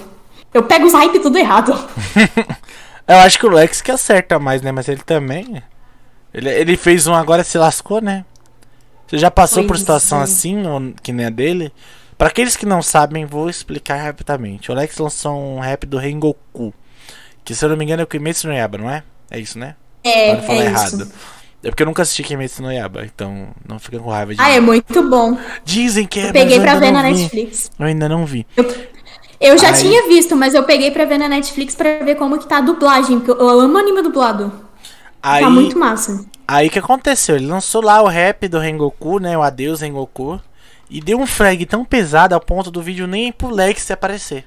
Eu 0.54 0.62
pego 0.62 0.86
os 0.86 0.92
hype 0.94 1.18
tudo 1.20 1.38
errado. 1.38 1.72
Eu 3.08 3.16
acho 3.18 3.38
que 3.38 3.46
o 3.46 3.50
Lex 3.50 3.82
que 3.82 3.90
acerta 3.90 4.38
mais, 4.38 4.62
né? 4.62 4.70
Mas 4.70 4.88
ele 4.88 5.02
também. 5.04 5.62
Ele, 6.32 6.48
ele 6.48 6.76
fez 6.76 7.06
um 7.06 7.14
agora 7.14 7.42
se 7.42 7.58
lascou, 7.58 8.00
né? 8.00 8.24
Você 9.06 9.18
já 9.18 9.30
passou 9.30 9.62
por 9.64 9.70
Pois 9.70 9.80
situação 9.80 10.20
é. 10.20 10.22
assim, 10.22 10.66
ou- 10.66 10.94
que 11.02 11.12
nem 11.12 11.26
a 11.26 11.30
dele? 11.30 11.72
Pra 12.16 12.28
aqueles 12.28 12.56
que 12.56 12.64
não 12.64 12.80
sabem, 12.80 13.26
vou 13.26 13.50
explicar 13.50 13.96
rapidamente. 13.96 14.70
O 14.70 14.74
Lex 14.74 14.96
lançou 14.98 15.36
um 15.36 15.58
rap 15.58 15.84
do 15.84 15.98
Rengoku. 15.98 16.72
Que 17.44 17.54
se 17.54 17.64
eu 17.64 17.68
não 17.70 17.76
me 17.76 17.84
engano 17.84 18.00
é 18.02 18.04
o 18.04 18.06
Kimetsu 18.06 18.46
no 18.46 18.54
Yaba, 18.54 18.78
não 18.78 18.88
é? 18.88 19.02
É 19.30 19.38
isso, 19.40 19.58
né? 19.58 19.74
É, 20.04 20.30
Pra 20.30 20.40
não 20.40 20.46
falar 20.46 20.62
é 20.62 20.66
errado. 20.66 21.02
isso. 21.02 21.12
É 21.64 21.68
porque 21.70 21.82
eu 21.82 21.86
nunca 21.86 22.02
assisti 22.02 22.22
Kimetsu 22.24 22.62
no 22.62 22.72
Yaba, 22.72 23.04
então 23.04 23.48
não 23.68 23.78
fica 23.78 23.98
com 23.98 24.10
raiva 24.10 24.34
de 24.34 24.40
Ah, 24.40 24.50
é 24.50 24.58
muito 24.60 25.08
bom. 25.08 25.38
Dizem 25.64 26.06
que 26.06 26.18
é, 26.20 26.28
Eu 26.28 26.32
peguei 26.32 26.58
mas 26.58 26.66
eu 26.66 26.70
pra 26.72 26.80
ver 26.80 26.90
na 26.92 27.02
vi. 27.02 27.12
Netflix. 27.12 27.70
Eu 27.78 27.86
ainda 27.86 28.08
não 28.08 28.26
vi. 28.26 28.46
Eu 29.40 29.56
já 29.58 29.68
Aí- 29.68 29.74
tinha 29.80 30.08
visto, 30.08 30.34
mas 30.36 30.54
eu 30.54 30.64
peguei 30.64 30.90
pra 30.90 31.04
ver 31.04 31.18
na 31.18 31.28
Netflix 31.28 31.74
pra 31.74 31.98
ver 31.98 32.16
como 32.16 32.38
que 32.38 32.46
tá 32.48 32.58
a 32.58 32.60
dublagem, 32.60 33.20
porque 33.20 33.40
eu 33.42 33.48
amo 33.48 33.78
anime 33.78 34.02
dublado. 34.02 34.52
Aí, 35.22 35.44
Tá 35.44 35.50
muito 35.50 35.78
massa. 35.78 36.24
Aí 36.48 36.66
o 36.66 36.70
que 36.70 36.78
aconteceu? 36.80 37.36
Ele 37.36 37.46
lançou 37.46 37.80
lá 37.80 38.02
o 38.02 38.08
rap 38.08 38.48
do 38.48 38.58
Rengoku, 38.58 39.18
né? 39.20 39.38
O 39.38 39.42
Adeus 39.42 39.80
Rengoku. 39.80 40.40
E 40.90 41.00
deu 41.00 41.18
um 41.18 41.26
frag 41.26 41.64
tão 41.64 41.84
pesado 41.84 42.34
ao 42.34 42.40
ponto 42.40 42.70
do 42.70 42.82
vídeo 42.82 43.06
nem 43.06 43.30
pro 43.32 43.48
Lex 43.50 43.90
aparecer. 43.90 44.44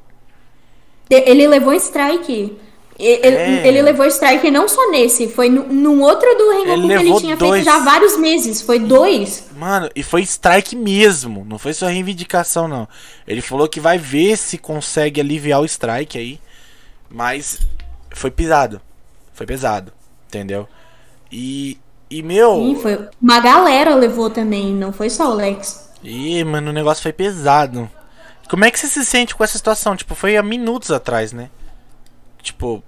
Ele 1.10 1.48
levou 1.48 1.74
strike. 1.74 2.58
Ele, 2.98 3.36
É. 3.36 3.68
ele 3.68 3.82
levou 3.82 4.06
strike 4.06 4.50
não 4.50 4.70
só 4.70 4.90
nesse, 4.90 5.28
foi 5.28 5.50
no- 5.50 5.68
num 5.68 6.02
outro 6.02 6.28
do 6.38 6.50
Rengoku 6.52 6.72
Ele 6.72 6.88
que 6.88 6.94
ele 6.94 7.20
tinha 7.20 7.36
dois. 7.36 7.52
feito 7.56 7.66
já 7.66 7.76
há 7.76 7.80
vários 7.84 8.18
meses. 8.18 8.62
Foi 8.62 8.80
dois. 8.80 9.48
Mano, 9.58 9.90
e 9.94 10.02
foi 10.02 10.22
strike 10.22 10.76
mesmo. 10.78 11.44
Não 11.48 11.60
foi 11.60 11.74
só 11.74 11.88
reivindicação, 11.88 12.68
não. 12.70 12.88
Ele 13.28 13.42
falou 13.42 13.68
que 13.68 13.82
vai 13.82 13.98
ver 13.98 14.38
se 14.38 14.58
consegue 14.58 15.20
aliviar 15.20 15.60
o 15.62 15.66
strike 15.66 16.18
aí. 16.18 16.40
Mas 17.10 17.60
foi 18.12 18.32
pesado. 18.32 18.80
Foi 19.34 19.46
pesado. 19.46 19.92
Entendeu? 20.28 20.68
E. 21.32 21.78
E 22.10 22.22
meu. 22.24 22.56
Sim, 22.56 22.80
foi. 22.82 23.10
Uma 23.22 23.40
galera 23.40 23.96
levou 23.96 24.30
também, 24.30 24.72
não 24.74 24.94
foi 24.94 25.10
só 25.10 25.32
o 25.32 25.34
Lex. 25.34 25.90
Ih, 26.04 26.44
mano, 26.44 26.70
o 26.70 26.74
negócio 26.74 27.02
foi 27.02 27.12
pesado. 27.12 27.90
Como 28.50 28.64
é 28.64 28.70
que 28.72 28.80
você 28.80 28.88
se 28.88 29.04
sente 29.04 29.36
com 29.36 29.44
essa 29.44 29.58
situação? 29.58 29.96
Tipo, 29.96 30.14
foi 30.14 30.38
há 30.38 30.44
minutos 30.44 30.92
atrás, 30.92 31.34
né? 31.34 31.50
Tipo, 32.46 32.84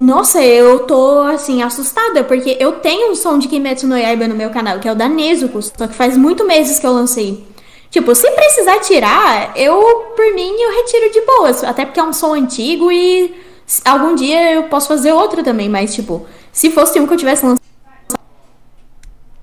Nossa, 0.00 0.42
eu 0.42 0.80
tô, 0.80 1.20
assim, 1.22 1.62
assustada, 1.62 2.24
porque 2.24 2.56
eu 2.58 2.80
tenho 2.80 3.12
um 3.12 3.14
som 3.14 3.38
de 3.38 3.46
Kimetsu 3.46 3.86
no 3.86 3.96
Yaiba 3.96 4.26
no 4.26 4.34
meu 4.34 4.50
canal, 4.50 4.80
que 4.80 4.88
é 4.88 4.92
o 4.92 4.96
da 4.96 5.08
Nezuko, 5.08 5.62
só 5.62 5.86
que 5.86 5.94
faz 5.94 6.16
muito 6.16 6.44
meses 6.44 6.80
que 6.80 6.86
eu 6.86 6.92
lancei. 6.92 7.46
Tipo, 7.88 8.12
se 8.12 8.28
precisar 8.32 8.80
tirar, 8.80 9.56
eu, 9.56 10.12
por 10.16 10.34
mim, 10.34 10.50
eu 10.50 10.76
retiro 10.78 11.12
de 11.12 11.20
boas, 11.24 11.62
até 11.62 11.84
porque 11.86 12.00
é 12.00 12.02
um 12.02 12.12
som 12.12 12.34
antigo 12.34 12.90
e 12.90 13.40
algum 13.84 14.16
dia 14.16 14.52
eu 14.54 14.64
posso 14.64 14.88
fazer 14.88 15.12
outro 15.12 15.44
também, 15.44 15.68
mas, 15.68 15.94
tipo, 15.94 16.26
se 16.52 16.68
fosse 16.72 16.98
um 16.98 17.06
que 17.06 17.14
eu 17.14 17.18
tivesse 17.18 17.46
lançado, 17.46 17.64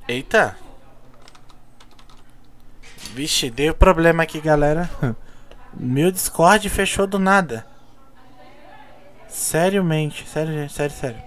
Eita. 0.06 0.58
Vixe, 3.14 3.50
deu 3.50 3.74
problema 3.74 4.24
aqui, 4.24 4.42
galera. 4.42 4.90
Meu 5.74 6.12
Discord 6.12 6.70
fechou 6.70 7.08
do 7.08 7.18
nada. 7.18 7.73
Seriamente, 9.34 10.28
sério, 10.30 10.54
gente, 10.54 10.72
sério, 10.72 10.96
sério. 10.96 11.18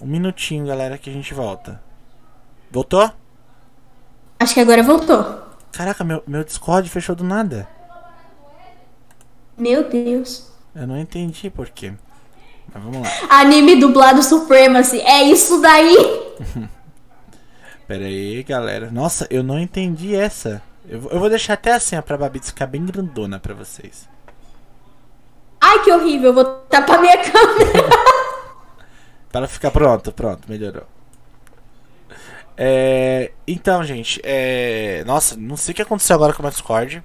Um 0.00 0.06
minutinho, 0.06 0.66
galera, 0.66 0.96
que 0.96 1.10
a 1.10 1.12
gente 1.12 1.34
volta. 1.34 1.82
Voltou? 2.70 3.10
acho 4.40 4.54
que 4.54 4.60
agora 4.60 4.82
voltou. 4.82 5.42
Caraca, 5.70 6.02
meu, 6.02 6.22
meu 6.26 6.42
Discord 6.42 6.88
fechou 6.88 7.14
do 7.14 7.22
nada. 7.24 7.68
Meu 9.56 9.86
Deus. 9.88 10.50
Eu 10.74 10.86
não 10.86 10.98
entendi 10.98 11.50
por 11.50 11.68
quê. 11.68 11.92
Mas 12.72 12.82
vamos 12.82 13.02
lá. 13.02 13.08
Anime 13.40 13.76
dublado 13.78 14.22
Supremacy, 14.22 14.98
é 15.02 15.24
isso 15.24 15.60
daí? 15.60 15.94
Pera 17.86 18.04
aí, 18.06 18.42
galera. 18.42 18.90
Nossa, 18.90 19.26
eu 19.30 19.42
não 19.42 19.58
entendi 19.60 20.14
essa. 20.16 20.62
Eu, 20.88 21.00
vou- 21.02 21.12
eu 21.12 21.20
vou 21.20 21.28
deixar 21.28 21.52
até 21.52 21.72
assim, 21.74 21.96
ó, 21.96 22.02
pra 22.02 22.16
Babitz 22.16 22.48
ficar 22.48 22.66
bem 22.66 22.84
grandona 22.84 23.38
pra 23.38 23.52
vocês. 23.54 24.08
Ai, 25.60 25.82
que 25.82 25.90
horrível, 25.92 26.30
eu 26.30 26.34
vou 26.34 26.44
tapar 26.68 27.00
minha 27.00 27.16
câmera. 27.22 27.88
Pra 29.30 29.40
ela 29.40 29.48
ficar 29.48 29.70
pronto, 29.70 30.12
pronto, 30.12 30.48
melhorou. 30.48 30.84
É, 32.56 33.32
então, 33.46 33.84
gente, 33.84 34.20
é, 34.24 35.02
nossa, 35.06 35.36
não 35.36 35.56
sei 35.56 35.72
o 35.72 35.74
que 35.74 35.82
aconteceu 35.82 36.16
agora 36.16 36.32
com 36.32 36.40
o 36.40 36.42
meu 36.42 36.50
Discord. 36.50 37.02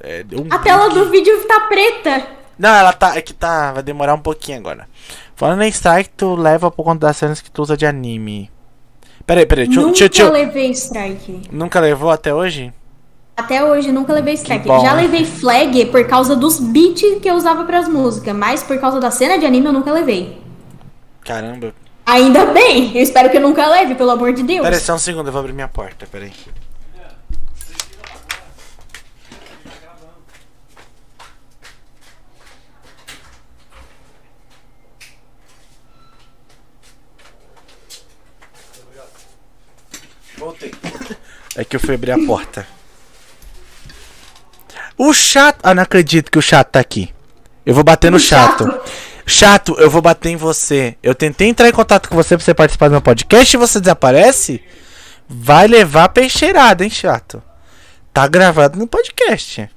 É, 0.00 0.24
um 0.32 0.52
A 0.54 0.58
tela 0.58 0.88
do 0.90 1.10
vídeo 1.10 1.44
tá 1.46 1.60
preta. 1.62 2.26
Não, 2.58 2.70
ela 2.70 2.92
tá. 2.92 3.16
É 3.16 3.20
que 3.22 3.32
tá. 3.34 3.72
Vai 3.72 3.82
demorar 3.82 4.14
um 4.14 4.20
pouquinho 4.20 4.58
agora. 4.58 4.88
Falando 5.34 5.62
em 5.62 5.68
strike, 5.68 6.10
tu 6.16 6.34
leva 6.36 6.70
por 6.70 6.84
conta 6.84 7.06
das 7.06 7.16
cenas 7.16 7.40
que 7.40 7.50
tu 7.50 7.62
usa 7.62 7.76
de 7.76 7.86
anime. 7.86 8.50
Pera 9.26 9.40
aí, 9.40 9.46
pera 9.46 9.62
aí, 9.62 9.68
deixa, 9.68 9.80
eu- 10.22 10.26
Nunca 10.26 10.32
levei 10.32 10.70
strike. 10.70 11.42
Nunca 11.50 11.80
levou 11.80 12.10
até 12.10 12.34
hoje? 12.34 12.72
Até 13.42 13.64
hoje 13.64 13.90
nunca 13.90 14.12
levei 14.12 14.34
strike. 14.34 14.68
bom. 14.68 14.80
Já 14.80 14.94
levei 14.94 15.24
flag 15.24 15.86
por 15.86 16.06
causa 16.06 16.36
dos 16.36 16.60
beats 16.60 17.20
que 17.20 17.28
eu 17.28 17.34
usava 17.34 17.64
pras 17.64 17.88
músicas, 17.88 18.34
mas 18.34 18.62
por 18.62 18.78
causa 18.78 19.00
da 19.00 19.10
cena 19.10 19.36
de 19.36 19.44
anime 19.44 19.66
eu 19.66 19.72
nunca 19.72 19.92
levei. 19.92 20.40
Caramba. 21.24 21.74
Ainda 22.06 22.46
bem, 22.46 22.96
eu 22.96 23.02
espero 23.02 23.30
que 23.30 23.36
eu 23.36 23.40
nunca 23.40 23.66
leve, 23.66 23.96
pelo 23.96 24.10
amor 24.10 24.32
de 24.32 24.44
Deus. 24.44 24.62
Pera 24.62 24.76
aí, 24.76 24.80
só 24.80 24.94
um 24.94 24.98
segundo, 24.98 25.26
eu 25.26 25.32
vou 25.32 25.40
abrir 25.40 25.52
minha 25.52 25.66
porta, 25.66 26.06
pera 26.06 26.24
aí. 26.24 26.32
Voltei. 40.38 40.72
É 41.56 41.64
que 41.64 41.74
eu 41.74 41.80
fui 41.80 41.94
abrir 41.96 42.12
a 42.12 42.18
porta. 42.24 42.66
O 44.96 45.12
chato. 45.12 45.60
Ah, 45.62 45.74
não 45.74 45.82
acredito 45.82 46.30
que 46.30 46.38
o 46.38 46.42
chato 46.42 46.70
tá 46.72 46.80
aqui. 46.80 47.10
Eu 47.64 47.74
vou 47.74 47.84
bater 47.84 48.10
no 48.10 48.18
chato. 48.18 48.64
chato. 48.64 49.12
Chato, 49.24 49.76
eu 49.78 49.88
vou 49.88 50.02
bater 50.02 50.30
em 50.30 50.36
você. 50.36 50.96
Eu 51.02 51.14
tentei 51.14 51.48
entrar 51.48 51.68
em 51.68 51.72
contato 51.72 52.08
com 52.08 52.16
você 52.16 52.36
pra 52.36 52.44
você 52.44 52.52
participar 52.52 52.88
do 52.88 52.92
meu 52.92 53.00
podcast 53.00 53.56
e 53.56 53.58
você 53.58 53.80
desaparece? 53.80 54.60
Vai 55.28 55.66
levar 55.66 56.08
peixeirada, 56.08 56.84
hein, 56.84 56.90
chato? 56.90 57.42
Tá 58.12 58.26
gravado 58.26 58.78
no 58.78 58.86
podcast. 58.86 59.70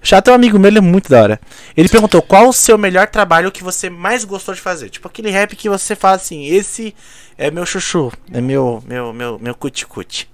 Chato 0.00 0.28
é 0.28 0.32
um 0.32 0.34
amigo 0.34 0.58
meu, 0.58 0.68
ele 0.68 0.78
é 0.78 0.82
muito 0.82 1.08
da 1.08 1.22
hora. 1.22 1.40
Ele 1.76 1.88
perguntou 1.88 2.20
qual 2.22 2.48
o 2.48 2.52
seu 2.52 2.76
melhor 2.76 3.08
trabalho 3.08 3.50
que 3.50 3.64
você 3.64 3.88
mais 3.88 4.24
gostou 4.24 4.54
de 4.54 4.60
fazer. 4.60 4.90
Tipo 4.90 5.08
aquele 5.08 5.30
rap 5.30 5.56
que 5.56 5.68
você 5.68 5.96
fala 5.96 6.16
assim, 6.16 6.44
esse 6.46 6.94
é 7.38 7.50
meu 7.50 7.64
chuchu, 7.64 8.12
é 8.32 8.40
meu, 8.40 8.82
meu, 8.86 9.12
meu, 9.12 9.38
meu 9.38 9.54
cuti-cuti. 9.54 10.28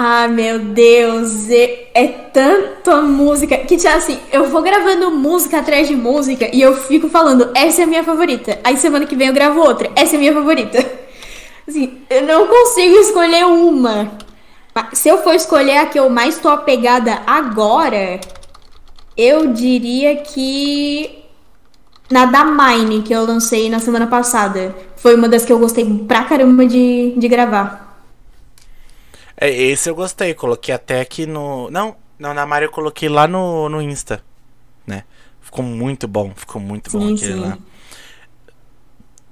Ah, 0.00 0.28
meu 0.28 0.60
Deus, 0.60 1.50
é, 1.50 2.06
tanta 2.32 3.02
música 3.02 3.58
que, 3.58 3.76
tipo 3.76 3.88
assim, 3.88 4.16
eu 4.30 4.46
vou 4.48 4.62
gravando 4.62 5.10
música 5.10 5.58
atrás 5.58 5.88
de 5.88 5.96
música 5.96 6.48
e 6.54 6.62
eu 6.62 6.76
fico 6.76 7.08
falando, 7.08 7.50
essa 7.52 7.80
é 7.80 7.84
a 7.84 7.86
minha 7.88 8.04
favorita. 8.04 8.60
Aí 8.62 8.76
semana 8.76 9.06
que 9.06 9.16
vem 9.16 9.26
eu 9.26 9.34
gravo 9.34 9.58
outra, 9.58 9.90
essa 9.96 10.14
é 10.14 10.16
a 10.16 10.20
minha 10.20 10.32
favorita. 10.32 10.78
Assim, 11.66 11.98
eu 12.08 12.22
não 12.22 12.46
consigo 12.46 12.94
escolher 12.94 13.44
uma. 13.44 14.12
Se 14.92 15.08
eu 15.08 15.20
for 15.24 15.34
escolher 15.34 15.78
a 15.78 15.86
que 15.86 15.98
eu 15.98 16.08
mais 16.08 16.38
tô 16.38 16.48
apegada 16.48 17.20
agora, 17.26 18.20
eu 19.16 19.48
diria 19.48 20.14
que. 20.18 21.24
Na 22.08 22.24
da 22.24 22.44
Mine, 22.44 23.02
que 23.02 23.12
eu 23.12 23.26
lancei 23.26 23.68
na 23.68 23.80
semana 23.80 24.06
passada. 24.06 24.72
Foi 24.94 25.16
uma 25.16 25.28
das 25.28 25.44
que 25.44 25.52
eu 25.52 25.58
gostei 25.58 25.84
pra 26.06 26.22
caramba 26.22 26.64
de, 26.64 27.14
de 27.16 27.26
gravar. 27.26 27.87
É, 29.40 29.48
esse 29.48 29.88
eu 29.88 29.94
gostei, 29.94 30.34
coloquei 30.34 30.74
até 30.74 31.00
aqui 31.00 31.24
no. 31.24 31.70
Não, 31.70 31.96
não, 32.18 32.34
na 32.34 32.44
Mario 32.44 32.66
eu 32.66 32.72
coloquei 32.72 33.08
lá 33.08 33.28
no, 33.28 33.68
no 33.68 33.80
Insta, 33.80 34.22
né? 34.84 35.04
Ficou 35.40 35.64
muito 35.64 36.08
bom, 36.08 36.34
ficou 36.34 36.60
muito 36.60 36.90
bom 36.90 37.00
Sim, 37.00 37.14
aquele 37.14 37.32
sim. 37.34 37.40
lá. 37.40 37.58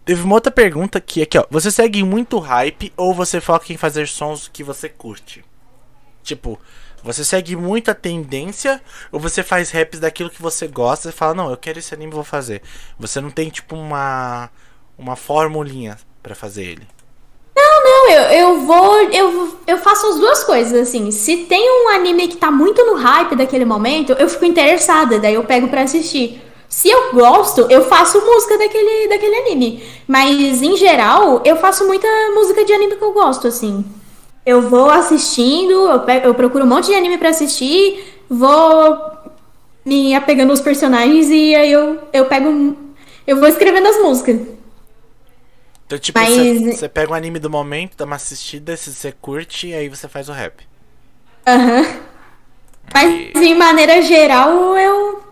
Teve 0.04 0.22
uma 0.22 0.34
outra 0.36 0.52
pergunta 0.52 0.98
é 0.98 1.22
aqui, 1.22 1.36
ó. 1.36 1.44
Você 1.50 1.68
segue 1.68 2.04
muito 2.04 2.38
hype 2.38 2.92
ou 2.96 3.12
você 3.12 3.40
foca 3.40 3.72
em 3.72 3.76
fazer 3.76 4.06
sons 4.06 4.46
que 4.46 4.62
você 4.62 4.88
curte? 4.88 5.44
Tipo, 6.22 6.60
você 7.02 7.24
segue 7.24 7.56
muito 7.56 7.90
a 7.90 7.94
tendência 7.94 8.80
ou 9.10 9.18
você 9.18 9.42
faz 9.42 9.72
raps 9.72 9.98
daquilo 9.98 10.30
que 10.30 10.40
você 10.40 10.68
gosta 10.68 11.08
e 11.08 11.12
fala, 11.12 11.34
não, 11.34 11.50
eu 11.50 11.56
quero 11.56 11.80
esse 11.80 11.92
anime, 11.92 12.12
vou 12.12 12.22
fazer. 12.22 12.62
Você 12.96 13.20
não 13.20 13.30
tem, 13.30 13.50
tipo, 13.50 13.74
uma. 13.74 14.48
uma 14.96 15.16
formulinha 15.16 15.98
pra 16.22 16.36
fazer 16.36 16.64
ele. 16.64 16.86
Eu, 18.08 18.22
eu 18.22 18.60
vou. 18.60 19.02
Eu, 19.10 19.58
eu 19.66 19.78
faço 19.78 20.06
as 20.06 20.16
duas 20.16 20.44
coisas, 20.44 20.88
assim. 20.88 21.10
Se 21.10 21.38
tem 21.38 21.68
um 21.68 21.88
anime 21.90 22.28
que 22.28 22.36
tá 22.36 22.50
muito 22.50 22.84
no 22.84 22.94
hype 22.94 23.36
daquele 23.36 23.64
momento, 23.64 24.12
eu 24.12 24.28
fico 24.28 24.44
interessada, 24.44 25.18
daí 25.18 25.34
eu 25.34 25.44
pego 25.44 25.68
pra 25.68 25.82
assistir. 25.82 26.42
Se 26.68 26.88
eu 26.88 27.12
gosto, 27.12 27.66
eu 27.70 27.84
faço 27.84 28.20
música 28.20 28.58
daquele, 28.58 29.08
daquele 29.08 29.36
anime. 29.36 29.82
Mas, 30.06 30.62
em 30.62 30.76
geral, 30.76 31.40
eu 31.44 31.56
faço 31.56 31.86
muita 31.86 32.08
música 32.34 32.64
de 32.64 32.72
anime 32.72 32.96
que 32.96 33.04
eu 33.04 33.12
gosto, 33.12 33.46
assim. 33.48 33.84
Eu 34.44 34.62
vou 34.62 34.90
assistindo, 34.90 35.72
eu, 35.72 36.00
pego, 36.00 36.26
eu 36.26 36.34
procuro 36.34 36.64
um 36.64 36.68
monte 36.68 36.86
de 36.86 36.94
anime 36.94 37.18
pra 37.18 37.30
assistir, 37.30 38.22
vou 38.28 38.98
me 39.84 40.14
apegando 40.14 40.50
aos 40.50 40.60
personagens 40.60 41.30
e 41.30 41.54
aí 41.54 41.70
eu, 41.70 41.98
eu 42.12 42.26
pego. 42.26 42.76
Eu 43.26 43.38
vou 43.38 43.48
escrevendo 43.48 43.88
as 43.88 43.98
músicas. 43.98 44.38
Então, 45.86 45.98
tipo, 45.98 46.18
Mas- 46.18 46.34
você, 46.34 46.72
você 46.72 46.88
pega 46.88 47.12
um 47.12 47.14
anime 47.14 47.38
do 47.38 47.48
momento, 47.48 47.96
dá 47.96 48.04
uma 48.04 48.16
assistida, 48.16 48.76
se 48.76 48.92
você 48.92 49.12
curte, 49.12 49.68
e 49.68 49.74
aí 49.74 49.88
você 49.88 50.08
faz 50.08 50.28
o 50.28 50.32
rap. 50.32 50.66
Aham. 51.46 51.86
Mas 52.92 53.34
em 53.36 53.54
maneira 53.54 54.02
geral, 54.02 54.76
eu. 54.76 55.22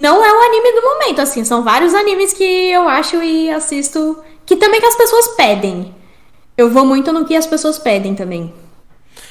Não 0.00 0.24
é 0.24 0.32
o 0.32 0.40
anime 0.42 0.72
do 0.72 0.82
momento, 0.82 1.20
assim. 1.20 1.44
São 1.44 1.62
vários 1.64 1.94
animes 1.94 2.32
que 2.32 2.44
eu 2.70 2.88
acho 2.88 3.16
e 3.22 3.50
assisto. 3.50 4.18
Que 4.46 4.56
também 4.56 4.80
que 4.80 4.86
as 4.86 4.96
pessoas 4.96 5.28
pedem. 5.28 5.94
Eu 6.56 6.70
vou 6.70 6.84
muito 6.84 7.12
no 7.12 7.24
que 7.24 7.34
as 7.36 7.46
pessoas 7.46 7.78
pedem 7.78 8.14
também. 8.14 8.52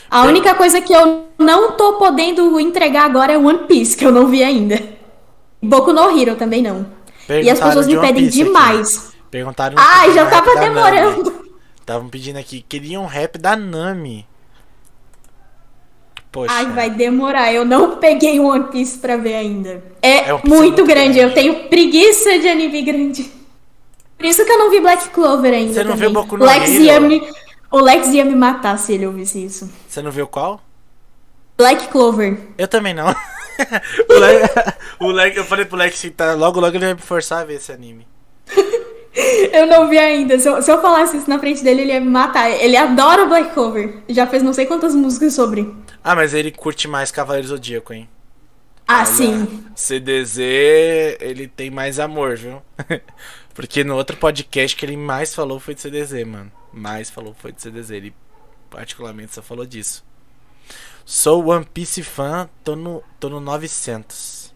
A 0.09 0.21
Tem- 0.21 0.29
única 0.29 0.55
coisa 0.55 0.79
que 0.81 0.93
eu 0.93 1.25
não 1.37 1.71
tô 1.73 1.93
podendo 1.93 2.59
entregar 2.59 3.05
agora 3.05 3.33
é 3.33 3.37
One 3.37 3.59
Piece, 3.67 3.95
que 3.95 4.05
eu 4.05 4.11
não 4.11 4.27
vi 4.27 4.43
ainda. 4.43 4.81
Boku 5.61 5.91
no 5.93 6.17
Hero 6.19 6.35
também 6.35 6.61
não. 6.61 6.85
E 7.29 7.49
as 7.49 7.59
pessoas 7.59 7.87
de 7.87 7.95
me 7.95 8.01
pedem 8.01 8.25
Piece 8.25 8.41
aqui. 8.41 8.51
Perguntaram. 9.31 9.75
Ai, 9.77 10.13
já 10.13 10.25
tava 10.29 10.55
demorando. 10.59 11.45
Estavam 11.79 12.09
pedindo 12.09 12.37
aqui, 12.37 12.61
queriam 12.67 13.03
um 13.03 13.07
rap 13.07 13.37
da 13.37 13.55
Nami. 13.55 14.27
Poxa. 16.31 16.53
Ai, 16.53 16.65
vai 16.67 16.89
demorar. 16.89 17.53
Eu 17.53 17.63
não 17.65 17.97
peguei 17.97 18.39
One 18.39 18.65
Piece 18.65 18.97
pra 18.97 19.15
ver 19.17 19.35
ainda. 19.35 19.83
É, 20.01 20.29
É 20.29 20.33
um 20.33 20.39
Piece 20.39 20.55
muito, 20.55 20.77
muito 20.79 20.85
grande. 20.85 21.17
grande. 21.17 21.19
Eu 21.19 21.33
tenho 21.33 21.69
preguiça 21.69 22.37
de 22.39 22.47
anime 22.47 22.81
grande. 22.81 23.31
Por 24.17 24.25
isso 24.25 24.43
que 24.45 24.51
eu 24.51 24.57
não 24.57 24.69
vi 24.69 24.79
Black 24.81 25.09
Clover 25.09 25.53
ainda. 25.53 25.73
Você 25.73 25.83
não 25.83 25.91
também. 25.91 26.09
viu 26.09 26.11
Boku 26.21 26.37
no 26.37 26.45
Lex 26.45 26.69
Hero? 26.69 26.81
ia 26.83 26.99
me, 26.99 27.21
O 27.71 27.79
Lex 27.79 28.07
ia 28.09 28.25
me 28.25 28.35
matar 28.35 28.77
se 28.77 28.93
ele 28.93 29.05
ouvisse 29.07 29.43
isso. 29.43 29.71
Você 29.87 30.01
não 30.01 30.11
viu 30.11 30.27
qual? 30.27 30.59
Black 31.57 31.87
Clover. 31.87 32.37
Eu 32.57 32.67
também 32.67 32.93
não. 32.93 33.07
o 34.09 34.13
Lex, 34.19 34.53
o 34.99 35.07
Lex- 35.11 35.37
eu 35.37 35.43
falei 35.45 35.65
pro 35.65 35.77
Lex 35.77 36.01
que 36.01 36.09
tá, 36.11 36.33
logo 36.33 36.59
logo 36.59 36.75
ele 36.75 36.85
vai 36.85 36.93
me 36.95 37.01
forçar 37.01 37.41
a 37.41 37.45
ver 37.45 37.55
esse 37.55 37.71
anime. 37.71 38.07
Eu 39.51 39.65
não 39.65 39.89
vi 39.89 39.97
ainda. 39.97 40.37
Se 40.37 40.47
eu, 40.47 40.61
se 40.61 40.71
eu 40.71 40.79
falasse 40.79 41.17
isso 41.17 41.29
na 41.29 41.39
frente 41.39 41.63
dele, 41.63 41.81
ele 41.81 41.93
ia 41.93 41.99
me 41.99 42.09
matar. 42.09 42.49
Ele 42.51 42.77
adora 42.77 43.23
o 43.23 43.27
Black 43.27 43.53
Clover. 43.53 44.03
Já 44.07 44.27
fez 44.27 44.43
não 44.43 44.53
sei 44.53 44.65
quantas 44.65 44.93
músicas 44.93 45.33
sobre. 45.33 45.73
Ah, 46.03 46.15
mas 46.15 46.33
ele 46.33 46.51
curte 46.51 46.87
mais 46.87 47.11
Cavaleiro 47.11 47.47
Zodíaco, 47.47 47.93
hein? 47.93 48.07
Ah, 48.87 48.97
Olha, 48.99 49.05
sim. 49.05 49.65
CDZ, 49.75 50.37
ele 51.19 51.47
tem 51.47 51.69
mais 51.69 51.99
amor, 51.99 52.37
viu? 52.37 52.61
Porque 53.53 53.83
no 53.83 53.95
outro 53.95 54.15
podcast 54.17 54.77
que 54.77 54.85
ele 54.85 54.95
mais 54.95 55.33
falou 55.33 55.59
foi 55.59 55.73
de 55.73 55.81
CDZ, 55.81 56.23
mano. 56.25 56.51
Mais 56.71 57.09
falou 57.09 57.35
foi 57.37 57.51
de 57.51 57.61
CDZ. 57.61 57.89
Ele 57.89 58.13
particularmente 58.69 59.33
só 59.33 59.41
falou 59.41 59.65
disso. 59.65 60.05
Sou 61.03 61.47
One 61.47 61.65
Piece 61.65 62.03
fã, 62.03 62.47
tô 62.63 62.75
no, 62.75 63.03
tô 63.19 63.29
no 63.29 63.39
900. 63.39 64.53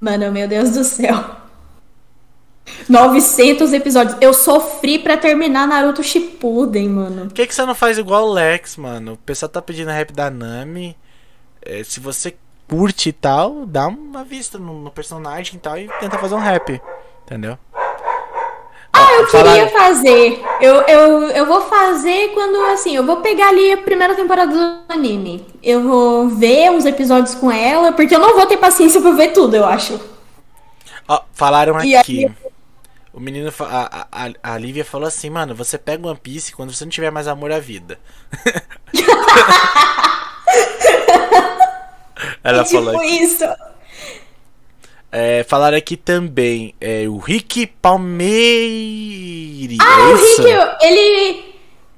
Mano, 0.00 0.30
meu 0.30 0.46
Deus 0.46 0.70
do 0.70 0.84
céu. 0.84 1.43
900 2.88 3.72
episódios. 3.72 4.16
Eu 4.20 4.32
sofri 4.32 4.98
pra 4.98 5.16
terminar 5.16 5.66
Naruto 5.66 6.02
Shippuden, 6.02 6.88
mano. 6.88 7.24
Por 7.26 7.34
que, 7.34 7.46
que 7.46 7.54
você 7.54 7.64
não 7.64 7.74
faz 7.74 7.98
igual 7.98 8.26
o 8.28 8.32
Lex, 8.32 8.76
mano? 8.76 9.12
O 9.14 9.16
pessoal 9.18 9.48
tá 9.48 9.60
pedindo 9.62 9.90
rap 9.90 10.12
da 10.12 10.30
Nami. 10.30 10.96
É, 11.62 11.82
se 11.84 12.00
você 12.00 12.34
curte 12.68 13.10
e 13.10 13.12
tal, 13.12 13.66
dá 13.66 13.86
uma 13.86 14.24
vista 14.24 14.58
no, 14.58 14.74
no 14.80 14.90
personagem 14.90 15.56
e 15.56 15.58
tal 15.58 15.78
e 15.78 15.88
tenta 16.00 16.18
fazer 16.18 16.34
um 16.34 16.38
rap. 16.40 16.80
Entendeu? 17.24 17.58
Ah, 18.96 19.12
eu 19.14 19.26
queria 19.26 19.68
fazer. 19.70 20.40
Eu, 20.60 20.74
eu, 20.82 21.22
eu 21.30 21.46
vou 21.46 21.62
fazer 21.62 22.28
quando, 22.32 22.56
assim, 22.72 22.94
eu 22.94 23.04
vou 23.04 23.16
pegar 23.16 23.48
ali 23.48 23.72
a 23.72 23.76
primeira 23.78 24.14
temporada 24.14 24.52
do 24.52 24.92
anime. 24.92 25.44
Eu 25.62 25.82
vou 25.82 26.28
ver 26.28 26.70
uns 26.70 26.84
episódios 26.84 27.34
com 27.34 27.50
ela, 27.50 27.90
porque 27.92 28.14
eu 28.14 28.20
não 28.20 28.36
vou 28.36 28.46
ter 28.46 28.56
paciência 28.56 29.00
pra 29.00 29.10
ver 29.10 29.32
tudo, 29.32 29.56
eu 29.56 29.64
acho. 29.64 30.00
Ó, 31.08 31.20
falaram 31.32 31.82
E 31.84 31.96
aqui. 31.96 32.26
aí- 32.26 32.32
O 33.14 33.20
menino, 33.20 33.48
a, 33.60 34.08
a, 34.10 34.28
a 34.42 34.58
Lívia 34.58 34.84
falou 34.84 35.06
assim, 35.06 35.30
mano, 35.30 35.54
você 35.54 35.78
pega 35.78 36.08
One 36.08 36.18
Piece 36.20 36.52
quando 36.52 36.74
você 36.74 36.84
não 36.84 36.90
tiver 36.90 37.12
mais 37.12 37.28
amor 37.28 37.52
à 37.52 37.60
vida. 37.60 37.96
Ela 42.42 42.64
tipo 42.64 42.76
falou 42.76 42.98
aqui. 42.98 43.22
isso. 43.22 43.44
É, 45.12 45.44
falaram 45.44 45.78
aqui 45.78 45.96
também, 45.96 46.74
é, 46.80 47.06
o 47.08 47.18
Rick 47.18 47.68
Palmeiri. 47.80 48.26
Ah, 49.80 50.00
é 50.00 50.04
o 50.06 50.16
isso? 50.16 50.42
Rick, 50.42 50.84
ele. 50.84 51.54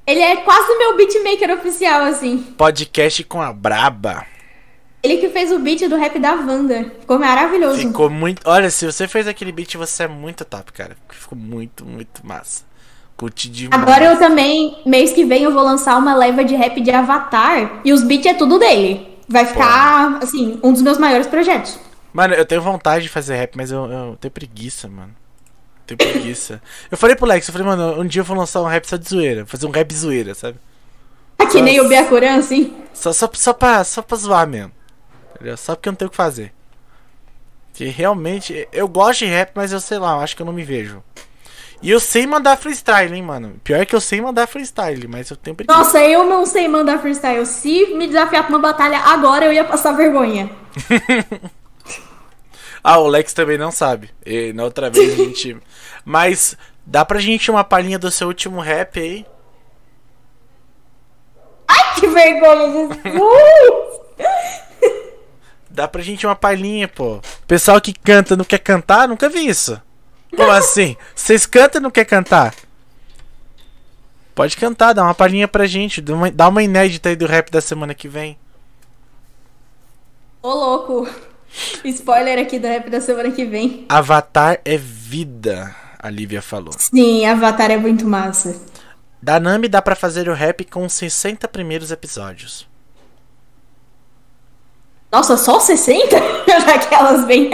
Ele 0.06 0.20
é 0.20 0.36
quase 0.36 0.76
meu 0.76 0.96
beatmaker 0.96 1.50
oficial, 1.58 2.02
assim. 2.02 2.38
Podcast 2.56 3.24
com 3.24 3.40
a 3.42 3.52
Braba. 3.52 4.24
Ele 5.06 5.18
que 5.18 5.28
fez 5.28 5.52
o 5.52 5.60
beat 5.60 5.88
do 5.88 5.96
rap 5.96 6.18
da 6.18 6.34
Wanda. 6.34 6.90
Ficou 6.98 7.16
maravilhoso. 7.16 7.78
Ficou 7.78 8.10
muito. 8.10 8.42
Olha, 8.44 8.68
se 8.70 8.84
você 8.84 9.06
fez 9.06 9.28
aquele 9.28 9.52
beat, 9.52 9.76
você 9.76 10.02
é 10.02 10.08
muito 10.08 10.44
top, 10.44 10.72
cara. 10.72 10.96
Ficou 11.08 11.38
muito, 11.38 11.86
muito 11.86 12.26
massa. 12.26 12.64
Curti 13.16 13.48
demais. 13.48 13.80
Agora 13.80 14.04
eu 14.04 14.18
também, 14.18 14.78
mês 14.84 15.12
que 15.12 15.24
vem, 15.24 15.44
eu 15.44 15.52
vou 15.52 15.62
lançar 15.62 15.96
uma 15.96 16.16
leva 16.16 16.44
de 16.44 16.56
rap 16.56 16.80
de 16.80 16.90
Avatar. 16.90 17.82
E 17.84 17.92
os 17.92 18.02
beats 18.02 18.26
é 18.26 18.34
tudo 18.34 18.58
dele. 18.58 19.16
Vai 19.28 19.46
ficar, 19.46 20.18
assim, 20.20 20.58
um 20.60 20.72
dos 20.72 20.82
meus 20.82 20.98
maiores 20.98 21.28
projetos. 21.28 21.78
Mano, 22.12 22.34
eu 22.34 22.44
tenho 22.44 22.60
vontade 22.60 23.04
de 23.04 23.08
fazer 23.08 23.36
rap, 23.36 23.56
mas 23.56 23.70
eu, 23.70 23.84
eu 23.86 24.16
tenho 24.20 24.32
preguiça, 24.32 24.88
mano. 24.88 25.14
Tenho 25.86 25.98
preguiça. 25.98 26.60
eu 26.90 26.98
falei 26.98 27.14
pro 27.14 27.26
Lex, 27.26 27.46
eu 27.46 27.52
falei, 27.52 27.68
mano, 27.68 28.00
um 28.00 28.04
dia 28.04 28.22
eu 28.22 28.24
vou 28.24 28.36
lançar 28.36 28.60
um 28.60 28.66
rap 28.66 28.84
só 28.86 28.96
de 28.96 29.08
zoeira. 29.08 29.46
Fazer 29.46 29.66
um 29.66 29.70
rap 29.70 29.94
zoeira, 29.94 30.34
sabe? 30.34 30.58
Que 31.52 31.62
nem 31.62 31.80
o. 31.80 31.88
Byakuran, 31.88 32.38
assim. 32.38 32.74
Só, 32.92 33.12
só, 33.12 33.30
só, 33.32 33.52
pra, 33.52 33.84
só 33.84 34.02
pra 34.02 34.16
zoar 34.16 34.48
mesmo. 34.48 34.72
Entendeu? 35.36 35.56
Só 35.56 35.74
porque 35.74 35.88
eu 35.88 35.92
não 35.92 35.96
tenho 35.96 36.08
o 36.08 36.10
que 36.10 36.16
fazer. 36.16 36.52
Que 37.72 37.84
realmente, 37.86 38.66
eu 38.72 38.88
gosto 38.88 39.20
de 39.20 39.26
rap, 39.26 39.52
mas 39.54 39.70
eu 39.70 39.80
sei 39.80 39.98
lá, 39.98 40.12
eu 40.12 40.20
acho 40.20 40.34
que 40.34 40.42
eu 40.42 40.46
não 40.46 40.52
me 40.52 40.64
vejo. 40.64 41.02
E 41.82 41.90
eu 41.90 42.00
sei 42.00 42.26
mandar 42.26 42.56
freestyle, 42.56 43.14
hein, 43.14 43.22
mano. 43.22 43.60
Pior 43.62 43.84
que 43.84 43.94
eu 43.94 44.00
sei 44.00 44.20
mandar 44.20 44.46
freestyle, 44.46 45.06
mas 45.06 45.30
eu 45.30 45.36
tenho 45.36 45.54
preguiça. 45.54 45.78
Nossa, 45.78 46.02
eu 46.02 46.24
não 46.24 46.46
sei 46.46 46.66
mandar 46.66 46.98
freestyle. 47.00 47.44
Se 47.44 47.94
me 47.94 48.06
desafiar 48.06 48.46
pra 48.46 48.56
uma 48.56 48.58
batalha 48.58 48.98
agora, 48.98 49.44
eu 49.44 49.52
ia 49.52 49.64
passar 49.64 49.92
vergonha. 49.92 50.50
Ah, 52.88 52.98
o 52.98 53.08
Lex 53.08 53.32
também 53.32 53.58
não 53.58 53.72
sabe. 53.72 54.10
E 54.24 54.52
na 54.52 54.62
outra 54.62 54.88
vez 54.88 55.14
a 55.14 55.16
gente. 55.16 55.56
Mas 56.06 56.56
dá 56.86 57.04
pra 57.04 57.18
gente 57.18 57.50
uma 57.50 57.64
palhinha 57.64 57.98
do 57.98 58.12
seu 58.12 58.28
último 58.28 58.60
rap 58.60 59.00
aí? 59.00 59.26
Que 61.98 62.06
vergonha, 62.06 62.88
Jesus! 63.02 64.00
Dá 65.76 65.86
pra 65.86 66.00
gente 66.00 66.26
uma 66.26 66.34
palhinha, 66.34 66.88
pô. 66.88 67.20
Pessoal 67.46 67.78
que 67.82 67.92
canta 67.92 68.34
não 68.34 68.46
quer 68.46 68.60
cantar, 68.60 69.06
nunca 69.06 69.28
vi 69.28 69.46
isso. 69.46 69.78
Como 70.34 70.50
assim? 70.50 70.96
Vocês 71.14 71.44
cantam 71.44 71.78
e 71.78 71.82
não 71.82 71.90
quer 71.90 72.06
cantar? 72.06 72.54
Pode 74.34 74.56
cantar, 74.56 74.94
dá 74.94 75.02
uma 75.02 75.14
palhinha 75.14 75.46
pra 75.46 75.66
gente. 75.66 76.00
Dá 76.00 76.14
uma, 76.14 76.30
dá 76.30 76.48
uma 76.48 76.62
inédita 76.62 77.10
aí 77.10 77.16
do 77.16 77.26
rap 77.26 77.50
da 77.50 77.60
semana 77.60 77.92
que 77.92 78.08
vem. 78.08 78.38
Ô, 80.42 80.48
louco. 80.48 81.06
Spoiler 81.84 82.38
aqui 82.38 82.58
do 82.58 82.68
rap 82.68 82.88
da 82.88 83.02
semana 83.02 83.30
que 83.30 83.44
vem. 83.44 83.84
Avatar 83.86 84.58
é 84.64 84.78
vida, 84.78 85.76
a 85.98 86.08
Lívia 86.08 86.40
falou. 86.40 86.72
Sim, 86.78 87.26
Avatar 87.26 87.70
é 87.70 87.76
muito 87.76 88.06
massa. 88.06 88.58
Da 89.20 89.38
Nami 89.38 89.68
dá 89.68 89.82
pra 89.82 89.94
fazer 89.94 90.26
o 90.26 90.32
rap 90.32 90.64
com 90.64 90.86
os 90.86 90.94
60 90.94 91.46
primeiros 91.48 91.90
episódios. 91.90 92.66
Nossa, 95.10 95.36
só 95.36 95.60
60? 95.60 96.16
Daquelas 96.66 97.24
bem. 97.24 97.50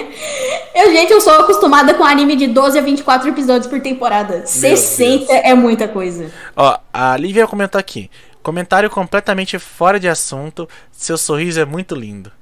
Eu, 0.74 0.90
gente, 0.90 1.12
eu 1.12 1.20
sou 1.20 1.32
acostumada 1.34 1.94
com 1.94 2.05
anime 2.05 2.34
de 2.34 2.46
12 2.46 2.78
a 2.78 2.82
24 2.82 3.28
episódios 3.28 3.66
por 3.66 3.80
temporada. 3.80 4.46
60 4.46 5.26
Deus. 5.26 5.28
é 5.28 5.55
muita 5.55 5.86
coisa. 5.86 6.32
Ó, 6.57 6.78
a 6.92 7.16
Lívia 7.16 7.46
comentou 7.46 7.78
aqui. 7.78 8.11
Comentário 8.42 8.90
completamente 8.90 9.59
fora 9.59 10.00
de 10.00 10.09
assunto. 10.09 10.68
Seu 10.90 11.16
sorriso 11.16 11.61
é 11.61 11.64
muito 11.64 11.94
lindo. 11.94 12.32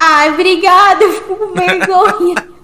Ai, 0.00 0.30
obrigada, 0.32 1.04
eu 1.04 1.12
fico 1.12 1.36
com 1.36 1.52
vergonha. 1.52 2.34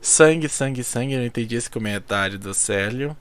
Sangue, 0.00 0.48
sangue, 0.48 0.82
sangue. 0.84 1.14
Eu 1.14 1.18
não 1.18 1.26
entendi 1.26 1.56
esse 1.56 1.68
comentário 1.68 2.38
do 2.38 2.54
Célio. 2.54 3.16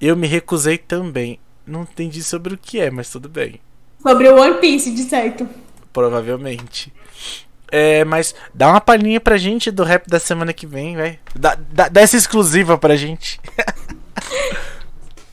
Eu 0.00 0.14
me 0.16 0.26
recusei 0.26 0.76
também. 0.76 1.38
Não 1.66 1.82
entendi 1.82 2.22
sobre 2.22 2.54
o 2.54 2.58
que 2.58 2.80
é, 2.80 2.90
mas 2.90 3.08
tudo 3.10 3.28
bem. 3.28 3.60
Sobre 4.02 4.28
o 4.28 4.36
One 4.36 4.58
Piece, 4.58 4.90
de 4.90 5.04
certo. 5.04 5.48
Provavelmente. 5.92 6.92
É, 7.70 8.04
mas 8.04 8.34
dá 8.54 8.68
uma 8.68 8.80
palhinha 8.80 9.20
pra 9.20 9.36
gente 9.36 9.70
do 9.70 9.84
rap 9.84 10.08
da 10.08 10.18
semana 10.18 10.52
que 10.52 10.66
vem, 10.66 10.96
vai. 10.96 11.18
Dá, 11.34 11.56
dá, 11.70 11.88
dá 11.88 12.00
essa 12.00 12.16
exclusiva 12.16 12.78
pra 12.78 12.96
gente. 12.96 13.40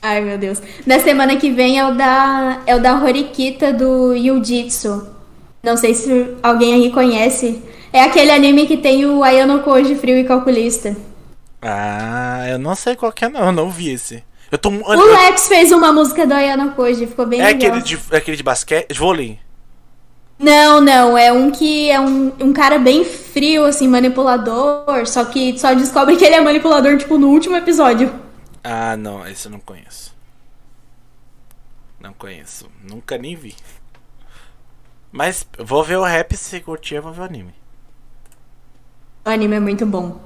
Ai, 0.02 0.22
meu 0.22 0.38
Deus. 0.38 0.62
Na 0.86 1.00
semana 1.00 1.36
que 1.38 1.50
vem 1.50 1.80
é 1.80 1.88
o 1.88 1.96
da, 1.96 2.62
é 2.68 2.76
o 2.76 2.82
da 2.82 2.94
Horikita 3.02 3.74
do 3.74 4.16
Jiu-Jitsu. 4.16 5.08
Não 5.64 5.76
sei 5.76 5.96
se 5.96 6.36
alguém 6.44 6.74
aí 6.74 6.92
conhece. 6.92 7.64
É 7.92 8.04
aquele 8.04 8.32
anime 8.32 8.68
que 8.68 8.78
tem 8.78 9.06
o 9.06 9.24
Ayano 9.24 9.62
Koji 9.64 9.96
frio 9.96 10.18
e 10.18 10.26
calculista. 10.26 10.96
Ah, 11.62 12.46
eu 12.48 12.60
não 12.60 12.76
sei 12.76 12.96
qual 12.96 13.12
que 13.12 13.26
é, 13.26 13.30
não. 13.30 13.46
Eu 13.46 13.52
não 13.52 13.70
vi 13.72 13.90
esse. 13.90 14.24
Eu 14.52 14.58
tô. 14.58 14.70
O 14.70 15.14
Lex 15.14 15.48
fez 15.48 15.72
uma 15.72 15.92
música 15.92 16.28
do 16.28 16.34
Ayano 16.34 16.72
Koji, 16.74 17.08
ficou 17.08 17.26
bem 17.26 17.42
é 17.42 17.46
legal. 17.48 17.70
aquele 17.72 17.82
de, 17.82 18.00
é 18.12 18.18
aquele 18.18 18.38
de 18.38 18.44
basquete? 18.44 18.94
De 18.94 19.00
vôlei? 19.00 19.40
Não, 20.38 20.82
não, 20.82 21.18
é 21.18 21.32
um 21.32 21.50
que 21.50 21.90
é 21.90 22.00
um, 22.00 22.28
um 22.42 22.54
cara 22.54 22.78
bem 22.78 23.06
frio, 23.06 23.66
assim, 23.66 23.88
manipulador, 23.88 25.08
só 25.08 25.24
que 25.24 25.58
só 25.58 25.74
descobre 25.74 26.18
que 26.18 26.26
ele 26.26 26.36
é 26.36 26.42
manipulador, 26.42 26.98
tipo, 26.98 27.18
no 27.18 27.30
último 27.30 27.56
episódio. 27.56 28.14
Ah, 28.64 28.98
não, 28.98 29.26
esse 29.26 29.48
eu 29.48 29.52
não 29.52 29.60
conheço. 29.60 30.14
Não 32.00 32.14
conheço. 32.14 32.70
Nunca 32.84 33.18
nem 33.18 33.36
vi. 33.36 33.56
Mas 35.12 35.48
vou 35.58 35.84
ver 35.84 35.98
o 35.98 36.04
rap, 36.04 36.36
se 36.36 36.60
curtir, 36.60 36.96
eu 36.96 37.02
vou 37.02 37.14
ver 37.14 37.22
o 37.22 37.26
anime. 37.26 37.56
O 39.26 39.30
anime 39.30 39.56
é 39.56 39.60
muito 39.60 39.86
bom. 39.86 40.20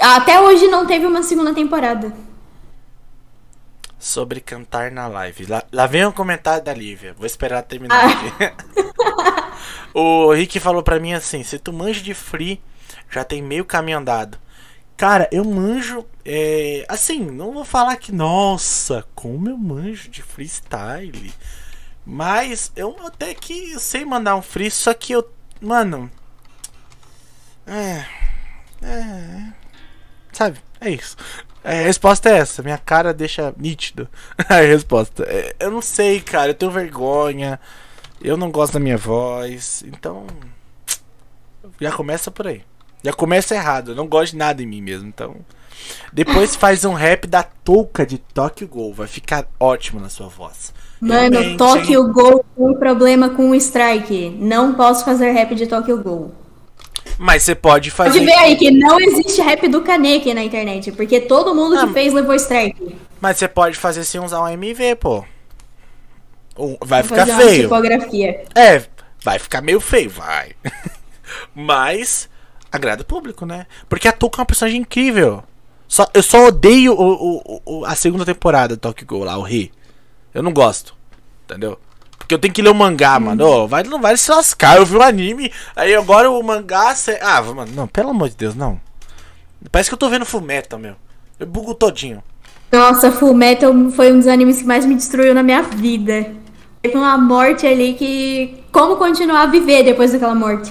Até 0.00 0.40
hoje 0.40 0.66
não 0.66 0.86
teve 0.86 1.06
uma 1.06 1.22
segunda 1.22 1.54
temporada. 1.54 2.12
Sobre 3.98 4.40
cantar 4.40 4.90
na 4.90 5.06
live. 5.06 5.46
Lá, 5.46 5.62
lá 5.72 5.86
vem 5.86 6.04
o 6.04 6.12
comentário 6.12 6.64
da 6.64 6.74
Lívia. 6.74 7.14
Vou 7.14 7.24
esperar 7.24 7.62
terminar 7.62 8.04
aqui. 8.04 8.32
o 9.92 10.32
Rick 10.32 10.58
falou 10.60 10.82
pra 10.82 11.00
mim 11.00 11.12
assim: 11.12 11.42
se 11.42 11.58
tu 11.58 11.72
manja 11.72 12.02
de 12.02 12.14
free, 12.14 12.60
já 13.10 13.24
tem 13.24 13.42
meio 13.42 13.64
caminho 13.64 13.98
andado. 13.98 14.38
Cara, 14.96 15.28
eu 15.32 15.44
manjo. 15.44 16.06
É, 16.24 16.84
assim, 16.88 17.20
não 17.20 17.52
vou 17.52 17.64
falar 17.64 17.96
que, 17.96 18.12
nossa, 18.12 19.04
como 19.14 19.48
eu 19.48 19.56
manjo 19.56 20.08
de 20.08 20.22
freestyle. 20.22 21.32
Mas 22.06 22.70
eu 22.76 22.96
até 23.04 23.34
que 23.34 23.78
sei 23.78 24.04
mandar 24.04 24.36
um 24.36 24.42
free, 24.42 24.70
só 24.70 24.94
que 24.94 25.12
eu. 25.12 25.28
Mano. 25.60 26.10
É. 27.66 28.04
É. 28.82 29.52
Sabe? 30.32 30.58
É 30.80 30.90
isso. 30.90 31.16
É, 31.62 31.80
a 31.80 31.84
resposta 31.84 32.28
é 32.28 32.38
essa. 32.38 32.62
Minha 32.62 32.78
cara 32.78 33.14
deixa 33.14 33.54
nítido. 33.56 34.08
a 34.48 34.56
resposta. 34.60 35.24
É, 35.24 35.56
eu 35.58 35.70
não 35.70 35.80
sei, 35.80 36.20
cara. 36.20 36.50
Eu 36.50 36.54
tenho 36.54 36.70
vergonha. 36.70 37.58
Eu 38.24 38.38
não 38.38 38.50
gosto 38.50 38.72
da 38.72 38.80
minha 38.80 38.96
voz. 38.96 39.84
Então. 39.86 40.26
Já 41.78 41.92
começa 41.92 42.30
por 42.30 42.46
aí. 42.46 42.62
Já 43.04 43.12
começa 43.12 43.54
errado. 43.54 43.90
Eu 43.92 43.94
não 43.94 44.06
gosto 44.06 44.32
de 44.32 44.38
nada 44.38 44.62
em 44.62 44.66
mim 44.66 44.80
mesmo. 44.80 45.06
Então. 45.06 45.36
Depois 46.10 46.56
faz 46.56 46.86
um 46.86 46.94
rap 46.94 47.26
da 47.26 47.42
touca 47.42 48.06
de 48.06 48.16
Tokyo 48.16 48.66
Gol. 48.66 48.94
Vai 48.94 49.06
ficar 49.06 49.46
ótimo 49.60 50.00
na 50.00 50.08
sua 50.08 50.28
voz. 50.28 50.72
Mano, 50.98 51.38
Realmente, 51.38 51.92
hein? 51.92 52.12
Gol 52.12 52.44
tem 52.56 52.66
um 52.66 52.74
problema 52.74 53.28
com 53.28 53.50
o 53.50 53.54
strike. 53.54 54.30
Não 54.40 54.72
posso 54.72 55.04
fazer 55.04 55.30
rap 55.32 55.54
de 55.54 55.66
Tokyo 55.66 56.02
Gol. 56.02 56.32
Mas 57.18 57.42
você 57.42 57.54
pode 57.54 57.90
fazer. 57.90 58.20
Pode 58.20 58.24
ver 58.24 58.38
aí 58.38 58.56
que 58.56 58.70
não 58.70 58.98
existe 58.98 59.42
rap 59.42 59.68
do 59.68 59.82
Kaneki 59.82 60.32
na 60.32 60.42
internet, 60.42 60.90
porque 60.92 61.20
todo 61.20 61.54
mundo 61.54 61.76
Ah, 61.76 61.86
que 61.86 61.92
fez 61.92 62.14
levou 62.14 62.34
strike. 62.34 62.96
Mas 63.20 63.36
você 63.36 63.46
pode 63.46 63.76
fazer 63.76 64.04
sem 64.04 64.18
usar 64.18 64.42
um 64.42 64.48
MV, 64.48 64.96
pô. 64.96 65.24
Vai 66.84 67.02
Vou 67.02 67.16
ficar 67.18 67.26
feio. 67.36 67.62
tipografia. 67.62 68.44
É, 68.54 68.82
vai 69.22 69.38
ficar 69.38 69.60
meio 69.60 69.80
feio, 69.80 70.08
vai. 70.10 70.52
Mas 71.54 72.28
agrada 72.70 73.02
o 73.02 73.06
público, 73.06 73.44
né? 73.46 73.66
Porque 73.88 74.08
a 74.08 74.12
Touka 74.12 74.38
é 74.38 74.40
uma 74.40 74.46
personagem 74.46 74.80
incrível. 74.80 75.42
Só, 75.86 76.06
eu 76.14 76.22
só 76.22 76.46
odeio 76.46 76.92
o, 76.94 77.38
o- 77.38 77.62
o- 77.64 77.84
a 77.84 77.94
segunda 77.94 78.24
temporada 78.24 78.74
do 78.76 78.80
Tokyo 78.80 79.06
Ghoul 79.06 79.24
lá, 79.24 79.36
o 79.38 79.42
Ri. 79.42 79.72
Eu 80.32 80.42
não 80.42 80.52
gosto. 80.52 80.94
Entendeu? 81.44 81.78
Porque 82.18 82.34
eu 82.34 82.38
tenho 82.38 82.54
que 82.54 82.62
ler 82.62 82.70
o 82.70 82.74
mangá, 82.74 83.18
mano. 83.20 83.44
Ô, 83.44 83.68
vai, 83.68 83.82
não 83.82 84.00
vai 84.00 84.16
se 84.16 84.30
lascar. 84.30 84.76
Eu 84.78 84.86
vi 84.86 84.96
o 84.96 85.02
anime, 85.02 85.52
aí 85.76 85.94
agora 85.94 86.30
o 86.30 86.42
mangá. 86.42 86.94
Cê... 86.94 87.18
Ah, 87.22 87.42
mano, 87.42 87.70
não, 87.74 87.86
pelo 87.86 88.10
amor 88.10 88.30
de 88.30 88.36
Deus, 88.36 88.54
não. 88.54 88.80
Parece 89.70 89.90
que 89.90 89.94
eu 89.94 89.98
tô 89.98 90.08
vendo 90.08 90.24
Fullmetal, 90.24 90.78
meu. 90.78 90.94
Eu 91.38 91.46
bugo 91.46 91.74
todinho. 91.74 92.22
Nossa, 92.72 93.12
Full 93.12 93.34
Metal 93.34 93.72
foi 93.94 94.12
um 94.12 94.18
dos 94.18 94.26
animes 94.26 94.58
que 94.58 94.64
mais 94.66 94.84
me 94.84 94.94
destruiu 94.96 95.32
na 95.34 95.42
minha 95.44 95.62
vida. 95.62 96.32
Teve 96.84 96.98
uma 96.98 97.16
morte 97.16 97.66
ali 97.66 97.94
que. 97.94 98.62
Como 98.70 98.96
continuar 98.96 99.44
a 99.44 99.46
viver 99.46 99.82
depois 99.84 100.12
daquela 100.12 100.34
morte? 100.34 100.70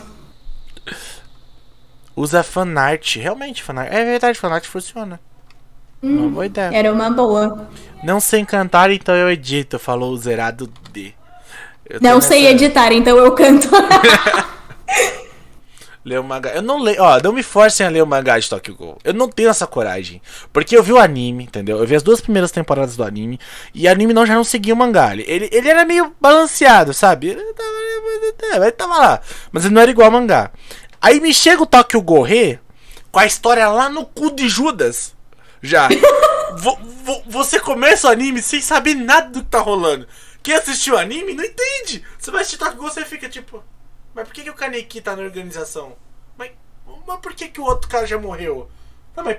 Usa 2.16 2.43
fanart. 2.43 3.16
Realmente, 3.16 3.64
fanart. 3.64 3.91
É 3.91 4.05
verdade, 4.05 4.38
fanart 4.38 4.64
funciona. 4.68 5.20
Uma 6.03 6.30
boa 6.30 6.45
ideia. 6.45 6.70
Era 6.72 6.93
uma 6.93 7.09
boa. 7.09 7.68
Não 8.03 8.20
sei 8.20 8.45
cantar, 8.45 8.91
então 8.91 9.16
eu 9.16 9.32
edito, 9.32 9.80
falou 9.80 10.11
o 10.11 10.18
zerado 10.18 10.70
D. 10.91 11.14
Eu 11.89 11.99
Não 11.99 12.22
sei 12.22 12.43
nessa- 12.43 12.53
editar, 12.53 12.93
então 12.93 13.18
eu 13.18 13.32
canto. 13.32 13.68
Ler 16.05 16.19
o 16.19 16.23
mangá. 16.23 16.49
Eu 16.51 16.61
não 16.61 16.81
leio. 16.81 17.01
Ó, 17.01 17.19
não 17.23 17.31
me 17.31 17.41
forcem 17.41 17.85
a 17.85 17.89
ler 17.89 18.03
o 18.03 18.07
mangá 18.07 18.37
de 18.37 18.49
Tokyo 18.49 18.75
Ghoul. 18.75 18.97
Eu 19.05 19.13
não 19.13 19.29
tenho 19.29 19.49
essa 19.49 19.65
coragem. 19.65 20.21
Porque 20.51 20.75
eu 20.75 20.83
vi 20.83 20.91
o 20.91 20.99
anime, 20.99 21.45
entendeu? 21.45 21.77
Eu 21.79 21.87
vi 21.87 21.95
as 21.95 22.03
duas 22.03 22.19
primeiras 22.19 22.51
temporadas 22.51 22.97
do 22.97 23.03
anime. 23.05 23.39
E 23.73 23.87
o 23.87 23.91
anime 23.91 24.13
não 24.13 24.25
já 24.25 24.35
não 24.35 24.43
seguia 24.43 24.73
o 24.73 24.77
mangá. 24.77 25.13
Ele, 25.13 25.47
ele, 25.51 25.69
era 25.69 25.85
meio 25.85 26.13
balanceado, 26.19 26.93
sabe? 26.93 27.29
Ele 27.29 27.41
tava, 27.53 28.55
ele 28.65 28.71
tava 28.73 28.97
lá. 28.97 29.21
Mas 29.51 29.63
ele 29.63 29.73
não 29.73 29.81
era 29.81 29.91
igual 29.91 30.07
ao 30.07 30.11
mangá. 30.11 30.51
Aí 31.01 31.21
me 31.21 31.33
chega 31.33 31.63
o 31.63 31.65
Tokyo 31.65 32.21
Re, 32.21 32.59
com 33.11 33.19
a 33.19 33.25
história 33.25 33.67
lá 33.69 33.87
no 33.87 34.05
cu 34.05 34.29
de 34.31 34.49
Judas. 34.49 35.13
Já. 35.61 35.87
Vo- 36.55 36.77
vo- 37.03 37.23
você 37.25 37.59
começa 37.59 38.07
o 38.07 38.11
anime 38.11 38.39
sem 38.41 38.61
saber 38.61 38.93
nada 38.93 39.29
do 39.29 39.39
que 39.43 39.49
tá 39.49 39.59
rolando. 39.59 40.05
Quem 40.43 40.53
assistiu 40.53 40.93
o 40.93 40.97
anime 40.97 41.33
não 41.33 41.43
entende. 41.43 42.03
Você 42.19 42.29
vai 42.29 42.41
assistir 42.41 42.59
Tokyo 42.59 42.77
Ghoul 42.77 42.91
você 42.91 43.03
fica 43.05 43.27
tipo. 43.27 43.63
Mas 44.14 44.28
por 44.28 44.34
que, 44.34 44.43
que 44.43 44.49
o 44.49 44.55
Kaneki 44.55 45.01
tá 45.01 45.16
na 45.16 45.24
organização? 45.24 45.95
Mas, 46.38 46.51
mas 47.07 47.20
por 47.20 47.34
que, 47.34 47.49
que 47.49 47.59
o 47.59 47.66
outro 47.66 47.89
cara 47.89 48.05
já 48.05 48.18
morreu? 48.18 48.70
Não, 49.16 49.24
mas, 49.24 49.38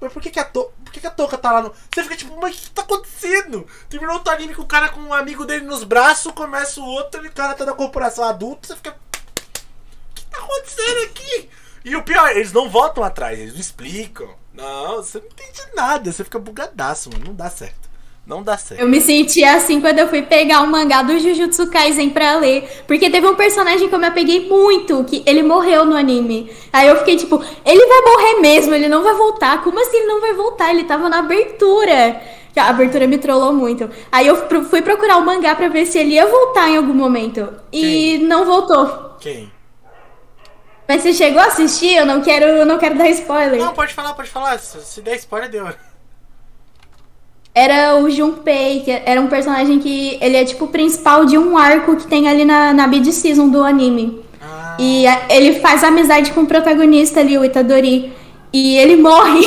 mas 0.00 0.12
por 0.12 0.22
que, 0.22 0.30
que 0.30 0.40
a 0.40 0.44
to, 0.44 0.72
por 0.82 0.92
que, 0.92 1.00
que 1.00 1.06
a 1.06 1.10
Toca 1.10 1.36
tá 1.36 1.52
lá 1.52 1.62
no. 1.62 1.74
Você 1.92 2.02
fica 2.02 2.16
tipo, 2.16 2.40
mas 2.40 2.56
o 2.56 2.62
que 2.62 2.70
tá 2.70 2.82
acontecendo? 2.82 3.66
Terminou 3.88 4.14
outro 4.14 4.32
anime 4.32 4.54
com 4.54 4.62
o 4.62 4.66
cara 4.66 4.88
com 4.88 5.00
um 5.00 5.12
amigo 5.12 5.44
dele 5.44 5.66
nos 5.66 5.84
braços, 5.84 6.32
começa 6.32 6.80
o 6.80 6.86
outro 6.86 7.22
e 7.24 7.28
o 7.28 7.32
cara 7.32 7.54
tá 7.54 7.66
na 7.66 7.74
corporação 7.74 8.24
adulta, 8.24 8.68
você 8.68 8.76
fica. 8.76 8.90
O 8.90 10.14
que 10.14 10.24
tá 10.24 10.38
acontecendo 10.38 11.04
aqui? 11.04 11.50
E 11.84 11.96
o 11.96 12.02
pior, 12.02 12.30
eles 12.30 12.52
não 12.52 12.70
voltam 12.70 13.04
atrás, 13.04 13.38
eles 13.38 13.52
não 13.52 13.60
explicam. 13.60 14.34
Não, 14.54 14.96
você 14.96 15.18
não 15.18 15.26
entende 15.26 15.62
nada, 15.74 16.10
você 16.10 16.24
fica 16.24 16.38
bugadaço, 16.38 17.10
mano. 17.10 17.26
Não 17.26 17.34
dá 17.34 17.50
certo. 17.50 17.89
Não 18.26 18.42
dá 18.42 18.56
certo. 18.56 18.80
Eu 18.80 18.88
me 18.88 19.00
senti 19.00 19.42
assim 19.42 19.80
quando 19.80 19.98
eu 19.98 20.08
fui 20.08 20.22
pegar 20.22 20.62
o 20.62 20.66
mangá 20.66 21.02
do 21.02 21.18
Jujutsu 21.18 21.68
Kaisen 21.68 22.10
pra 22.10 22.36
ler. 22.36 22.84
Porque 22.86 23.10
teve 23.10 23.26
um 23.26 23.34
personagem 23.34 23.88
que 23.88 23.94
eu 23.94 23.98
me 23.98 24.06
apeguei 24.06 24.48
muito, 24.48 25.02
que 25.04 25.22
ele 25.26 25.42
morreu 25.42 25.84
no 25.84 25.96
anime. 25.96 26.50
Aí 26.72 26.86
eu 26.86 26.96
fiquei 26.98 27.16
tipo, 27.16 27.42
ele 27.64 27.86
vai 27.86 28.00
morrer 28.02 28.40
mesmo, 28.40 28.74
ele 28.74 28.88
não 28.88 29.02
vai 29.02 29.14
voltar. 29.14 29.62
Como 29.64 29.80
assim 29.80 29.96
ele 29.96 30.06
não 30.06 30.20
vai 30.20 30.32
voltar? 30.32 30.70
Ele 30.70 30.84
tava 30.84 31.08
na 31.08 31.18
abertura. 31.18 32.20
A 32.56 32.68
abertura 32.68 33.06
me 33.06 33.18
trollou 33.18 33.52
muito. 33.52 33.88
Aí 34.12 34.26
eu 34.26 34.36
fui 34.64 34.82
procurar 34.82 35.16
o 35.16 35.24
mangá 35.24 35.54
pra 35.54 35.68
ver 35.68 35.86
se 35.86 35.98
ele 35.98 36.14
ia 36.14 36.26
voltar 36.26 36.68
em 36.68 36.76
algum 36.76 36.94
momento. 36.94 37.48
E 37.72 38.18
não 38.18 38.44
voltou. 38.44 39.16
Quem? 39.18 39.50
Mas 40.86 41.02
você 41.02 41.12
chegou 41.12 41.40
a 41.40 41.46
assistir? 41.46 41.94
Eu 41.94 42.04
não 42.04 42.20
quero, 42.20 42.64
não 42.64 42.76
quero 42.76 42.98
dar 42.98 43.08
spoiler. 43.10 43.60
Não, 43.60 43.72
pode 43.72 43.94
falar, 43.94 44.12
pode 44.14 44.28
falar. 44.28 44.58
Se, 44.58 44.80
se 44.82 45.00
der 45.00 45.16
spoiler, 45.16 45.48
deu. 45.48 45.68
Era 47.60 47.96
o 47.98 48.08
Junpei, 48.10 48.80
que 48.80 48.90
era 48.90 49.20
um 49.20 49.26
personagem 49.28 49.78
que 49.80 50.16
ele 50.22 50.34
é 50.34 50.44
tipo 50.46 50.64
o 50.64 50.68
principal 50.68 51.26
de 51.26 51.36
um 51.36 51.58
arco 51.58 51.94
que 51.96 52.06
tem 52.06 52.26
ali 52.26 52.42
na, 52.42 52.72
na 52.72 52.86
mid 52.86 53.06
season 53.12 53.50
do 53.50 53.62
anime. 53.62 54.24
Ah. 54.40 54.76
E 54.78 55.06
a- 55.06 55.26
ele 55.28 55.60
faz 55.60 55.84
amizade 55.84 56.32
com 56.32 56.40
o 56.40 56.46
protagonista 56.46 57.20
ali, 57.20 57.36
o 57.36 57.44
Itadori. 57.44 58.16
E 58.50 58.78
ele 58.78 58.96
morre. 58.96 59.42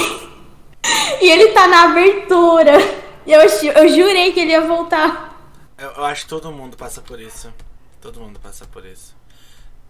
e 1.21 1.27
ele 1.27 1.47
tá 1.53 1.67
na 1.67 1.85
abertura. 1.85 2.73
E 3.25 3.31
eu, 3.31 3.41
eu 3.41 3.89
jurei 3.89 4.31
que 4.31 4.41
ele 4.41 4.51
ia 4.51 4.61
voltar. 4.61 5.35
Eu, 5.75 5.89
eu 5.97 6.05
acho 6.05 6.23
que 6.25 6.29
todo 6.29 6.51
mundo 6.51 6.77
passa 6.77 7.01
por 7.01 7.19
isso. 7.19 7.51
Todo 7.99 8.19
mundo 8.19 8.39
passa 8.39 8.63
por 8.71 8.85
isso. 8.85 9.15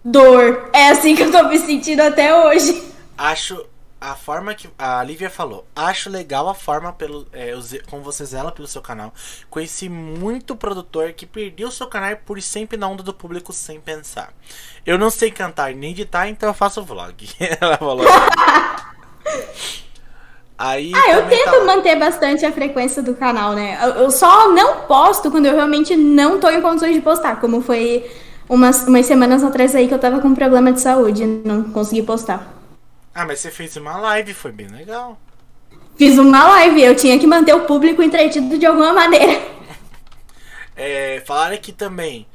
Dor. 0.06 0.70
É 0.72 0.92
assim 0.92 1.14
que 1.14 1.24
eu 1.24 1.32
tô 1.32 1.44
me 1.50 1.58
sentindo 1.60 2.00
até 2.00 2.34
hoje. 2.46 2.82
Acho. 3.18 3.66
A 4.04 4.16
forma 4.16 4.54
que. 4.54 4.70
A 4.78 5.02
Lívia 5.02 5.30
falou. 5.30 5.66
Acho 5.74 6.10
legal 6.10 6.50
a 6.50 6.54
forma 6.54 6.92
pelo, 6.92 7.26
é, 7.32 7.54
como 7.90 8.04
você 8.04 8.26
zela 8.26 8.52
pelo 8.52 8.68
seu 8.68 8.82
canal. 8.82 9.14
Conheci 9.50 9.88
muito 9.88 10.58
produtor 10.58 11.14
que 11.14 11.26
perdeu 11.26 11.72
seu 11.72 11.88
canal 11.88 12.18
por 12.26 12.42
sempre 12.42 12.78
na 12.78 12.88
onda 12.88 13.02
do 13.02 13.14
público 13.14 13.54
sem 13.54 13.80
pensar. 13.80 14.34
Eu 14.86 14.98
não 14.98 15.10
sei 15.10 15.32
cantar 15.32 15.74
nem 15.74 15.92
editar, 15.92 16.28
então 16.28 16.50
eu 16.50 16.54
faço 16.54 16.84
vlog. 16.84 17.30
Ela 17.62 17.78
falou. 17.78 18.06
Aí. 20.58 20.92
Ah, 20.94 21.12
eu 21.14 21.30
tento 21.30 21.52
tá- 21.52 21.64
manter 21.64 21.98
bastante 21.98 22.46
a 22.46 22.52
frequência 22.52 23.02
do 23.02 23.16
canal, 23.16 23.54
né? 23.54 23.80
Eu, 23.82 24.04
eu 24.04 24.12
só 24.12 24.52
não 24.52 24.82
posto 24.82 25.32
quando 25.32 25.46
eu 25.46 25.56
realmente 25.56 25.96
não 25.96 26.40
tô 26.40 26.50
em 26.50 26.62
condições 26.62 26.94
de 26.94 27.02
postar, 27.02 27.40
como 27.40 27.62
foi 27.62 28.10
umas, 28.48 28.86
umas 28.86 29.06
semanas 29.06 29.44
atrás 29.44 29.74
aí 29.76 29.88
que 29.88 29.94
eu 29.94 30.00
tava 30.00 30.20
com 30.20 30.28
um 30.28 30.36
problema 30.36 30.72
de 30.72 30.82
saúde, 30.82 31.26
não 31.26 31.64
consegui 31.64 32.04
postar. 32.04 32.63
Ah, 33.14 33.26
mas 33.26 33.40
você 33.40 33.52
fez 33.52 33.76
uma 33.76 33.98
live, 33.98 34.34
foi 34.34 34.52
bem 34.52 34.68
legal. 34.68 35.20
Fiz 35.98 36.18
uma 36.18 36.48
live, 36.48 36.82
eu 36.82 36.96
tinha 36.96 37.20
que 37.20 37.28
manter 37.28 37.54
o 37.54 37.66
público 37.66 38.02
entretido 38.02 38.58
de 38.58 38.66
alguma 38.66 38.94
maneira. 38.94 39.54
É, 40.76 41.22
falaram 41.28 41.54
aqui 41.54 41.72
também. 41.72 42.26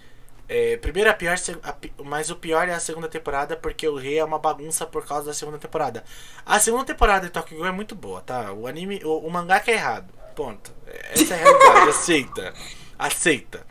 É, 0.48 0.76
primeiro 0.76 1.10
a 1.10 1.12
pior, 1.12 1.36
a 1.64 1.76
mas 2.04 2.30
o 2.30 2.36
pior 2.36 2.68
é 2.68 2.72
a 2.72 2.78
segunda 2.78 3.08
temporada, 3.08 3.56
porque 3.56 3.86
o 3.88 3.96
rei 3.96 4.18
é 4.18 4.24
uma 4.24 4.38
bagunça 4.38 4.86
por 4.86 5.04
causa 5.04 5.26
da 5.26 5.34
segunda 5.34 5.58
temporada. 5.58 6.04
A 6.46 6.60
segunda 6.60 6.84
temporada 6.84 7.26
de 7.26 7.32
Tokyo 7.32 7.56
Ghoul 7.56 7.68
é 7.68 7.72
muito 7.72 7.96
boa, 7.96 8.20
tá? 8.20 8.52
O 8.52 8.68
anime, 8.68 9.00
o, 9.04 9.26
o 9.26 9.30
mangá 9.30 9.58
que 9.58 9.72
é 9.72 9.74
errado. 9.74 10.14
Ponto. 10.36 10.72
Essa 10.86 11.34
é 11.34 11.42
a 11.42 11.42
realidade. 11.42 11.90
aceita. 11.90 12.54
Aceita. 12.96 13.66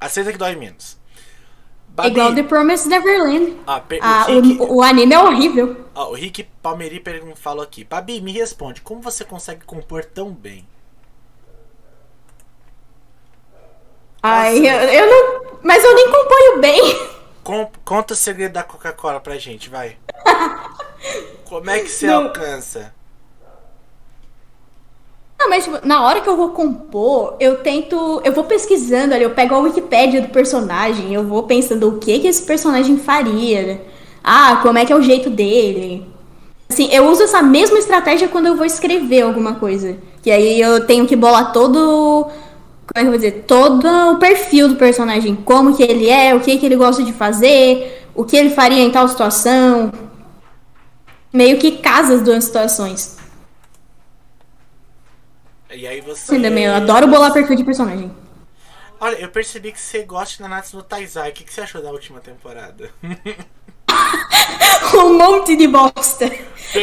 Aceita 0.00 0.32
que 0.32 0.38
dói 0.38 0.54
menos. 0.54 1.01
É 1.92 1.94
Babi, 1.94 2.10
igual 2.10 2.34
The 2.34 2.42
Promised 2.44 2.88
Neverland. 2.88 3.56
ah, 3.66 3.80
pe- 3.80 3.98
Ah, 4.02 4.26
o, 4.30 4.40
Rick, 4.40 4.62
o, 4.62 4.74
o 4.76 4.82
anime 4.82 5.14
é 5.14 5.18
horrível. 5.18 5.84
ó, 5.94 6.10
o 6.10 6.14
Rick 6.14 6.44
Palmeri 6.62 7.02
falou 7.36 7.62
aqui. 7.62 7.84
Babi, 7.84 8.20
me 8.20 8.32
responde, 8.32 8.80
como 8.80 9.02
você 9.02 9.24
consegue 9.24 9.64
compor 9.66 10.04
tão 10.04 10.30
bem? 10.32 10.66
Ai, 14.22 14.58
eu, 14.58 14.64
eu 14.88 15.06
não. 15.06 15.42
Mas 15.62 15.82
eu 15.84 15.94
nem 15.94 16.10
componho 16.10 16.60
bem. 16.60 17.08
Com- 17.42 17.70
conta 17.84 18.14
o 18.14 18.16
segredo 18.16 18.52
da 18.52 18.62
Coca-Cola 18.62 19.20
pra 19.20 19.36
gente, 19.36 19.68
vai. 19.68 19.96
Como 21.44 21.68
é 21.68 21.80
que 21.80 21.88
você 21.88 22.06
Não. 22.06 22.24
alcança? 22.26 22.94
Não, 25.42 25.48
mas 25.48 25.64
tipo, 25.64 25.84
na 25.84 26.04
hora 26.04 26.20
que 26.20 26.28
eu 26.28 26.36
vou 26.36 26.50
compor, 26.50 27.34
eu 27.40 27.56
tento. 27.56 28.22
Eu 28.24 28.32
vou 28.32 28.44
pesquisando 28.44 29.12
ali, 29.12 29.24
eu 29.24 29.30
pego 29.30 29.56
a 29.56 29.58
Wikipédia 29.58 30.20
do 30.20 30.28
personagem, 30.28 31.12
eu 31.12 31.24
vou 31.24 31.42
pensando 31.42 31.88
o 31.88 31.98
que 31.98 32.20
que 32.20 32.28
esse 32.28 32.42
personagem 32.44 32.96
faria. 32.96 33.62
né? 33.62 33.80
Ah, 34.22 34.60
como 34.62 34.78
é 34.78 34.84
que 34.84 34.92
é 34.92 34.96
o 34.96 35.02
jeito 35.02 35.28
dele. 35.28 36.06
Assim, 36.70 36.88
eu 36.92 37.08
uso 37.08 37.24
essa 37.24 37.42
mesma 37.42 37.76
estratégia 37.76 38.28
quando 38.28 38.46
eu 38.46 38.56
vou 38.56 38.64
escrever 38.64 39.22
alguma 39.22 39.56
coisa. 39.56 39.96
Que 40.22 40.30
aí 40.30 40.60
eu 40.60 40.86
tenho 40.86 41.08
que 41.08 41.16
bolar 41.16 41.52
todo. 41.52 42.28
Como 42.86 42.94
é 42.94 43.00
que 43.00 43.06
eu 43.06 43.10
vou 43.10 43.16
dizer? 43.16 43.44
Todo 43.44 43.84
o 44.12 44.18
perfil 44.18 44.68
do 44.68 44.76
personagem. 44.76 45.34
Como 45.34 45.76
que 45.76 45.82
ele 45.82 46.08
é, 46.08 46.36
o 46.36 46.40
que 46.40 46.56
que 46.56 46.66
ele 46.66 46.76
gosta 46.76 47.02
de 47.02 47.12
fazer, 47.12 48.06
o 48.14 48.24
que 48.24 48.36
ele 48.36 48.50
faria 48.50 48.80
em 48.80 48.92
tal 48.92 49.08
situação. 49.08 49.90
Meio 51.32 51.58
que 51.58 51.78
casa 51.78 52.14
as 52.14 52.22
duas 52.22 52.44
situações. 52.44 53.21
E 55.74 55.86
aí 55.86 56.00
você. 56.00 56.34
Ainda 56.34 56.50
bem, 56.50 56.64
eu 56.64 56.74
adoro 56.74 57.08
bolar 57.08 57.32
perfil 57.32 57.56
de 57.56 57.64
personagem. 57.64 58.14
Olha, 59.00 59.16
eu 59.16 59.28
percebi 59.28 59.72
que 59.72 59.80
você 59.80 60.02
gosta 60.04 60.36
de 60.36 60.42
Nanatsu 60.42 60.76
no 60.76 60.82
Taizai. 60.82 61.30
O 61.30 61.32
que, 61.32 61.44
que 61.44 61.52
você 61.52 61.62
achou 61.62 61.82
da 61.82 61.90
última 61.90 62.20
temporada? 62.20 62.90
um 64.94 65.18
monte 65.18 65.56
de 65.56 65.66
bosta. 65.66 66.30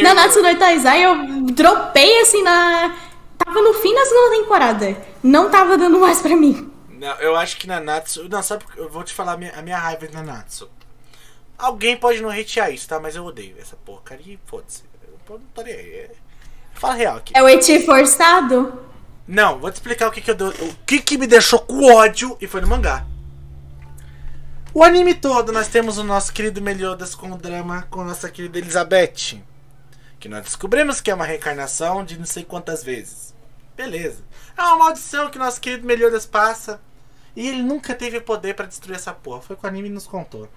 Na 0.02 0.12
Natsu 0.12 0.42
no 0.42 0.58
Taizai 0.58 1.02
eu 1.04 1.44
dropei 1.52 2.20
assim 2.20 2.42
na. 2.42 2.94
Tava 3.38 3.62
no 3.62 3.72
fim 3.74 3.94
da 3.94 4.04
segunda 4.04 4.36
temporada. 4.36 4.96
Não 5.22 5.50
tava 5.50 5.78
dando 5.78 5.98
mais 5.98 6.20
pra 6.20 6.36
mim. 6.36 6.70
Não, 6.90 7.16
eu 7.20 7.34
acho 7.36 7.56
que 7.56 7.66
Nanatsu. 7.66 8.28
Não, 8.28 8.42
sabe 8.42 8.64
porque 8.64 8.80
eu 8.80 8.90
vou 8.90 9.02
te 9.02 9.14
falar 9.14 9.32
a 9.32 9.36
minha, 9.38 9.52
a 9.52 9.62
minha 9.62 9.78
raiva 9.78 10.06
de 10.06 10.12
Nanatsu. 10.12 10.68
Alguém 11.56 11.96
pode 11.96 12.20
não 12.20 12.28
hatear 12.28 12.70
isso, 12.70 12.86
tá? 12.86 13.00
Mas 13.00 13.16
eu 13.16 13.24
odeio 13.24 13.56
essa 13.58 13.76
porcaria 13.76 14.34
e 14.34 14.38
foda-se. 14.44 14.82
Eu 15.02 15.38
não 15.38 15.46
tô 15.54 15.62
nem 15.62 15.72
aí. 15.72 15.90
É- 15.90 16.10
Fala 16.80 16.94
real 16.94 17.16
aqui. 17.18 17.34
É 17.36 17.42
o 17.42 17.48
eti 17.48 17.84
forçado? 17.84 18.72
Não, 19.28 19.58
vou 19.58 19.70
te 19.70 19.74
explicar 19.74 20.08
o 20.08 20.10
que 20.10 20.22
que 20.22 20.30
eu 20.30 20.34
o 20.34 20.74
que 20.86 20.98
que 21.02 21.18
me 21.18 21.26
deixou 21.26 21.58
com 21.58 21.92
ódio 21.92 22.38
e 22.40 22.46
foi 22.46 22.62
no 22.62 22.66
mangá. 22.66 23.04
O 24.72 24.82
anime 24.82 25.12
todo 25.12 25.52
nós 25.52 25.68
temos 25.68 25.98
o 25.98 26.04
nosso 26.04 26.32
querido 26.32 26.62
Meliodas 26.62 27.14
com 27.14 27.30
o 27.32 27.36
drama 27.36 27.86
com 27.90 28.02
nossa 28.02 28.30
querida 28.30 28.56
Elizabeth, 28.56 29.42
que 30.18 30.26
nós 30.26 30.42
descobrimos 30.42 31.02
que 31.02 31.10
é 31.10 31.14
uma 31.14 31.26
reencarnação 31.26 32.02
de 32.02 32.18
não 32.18 32.24
sei 32.24 32.44
quantas 32.44 32.82
vezes. 32.82 33.34
Beleza. 33.76 34.24
É 34.56 34.62
uma 34.62 34.78
maldição 34.78 35.28
que 35.28 35.38
nosso 35.38 35.60
querido 35.60 35.86
Meliodas 35.86 36.24
passa 36.24 36.80
e 37.36 37.46
ele 37.46 37.62
nunca 37.62 37.94
teve 37.94 38.22
poder 38.22 38.54
pra 38.54 38.64
destruir 38.64 38.96
essa 38.96 39.12
porra. 39.12 39.42
Foi 39.42 39.54
o 39.54 39.58
que 39.58 39.66
o 39.66 39.68
anime 39.68 39.90
nos 39.90 40.06
contou. 40.06 40.48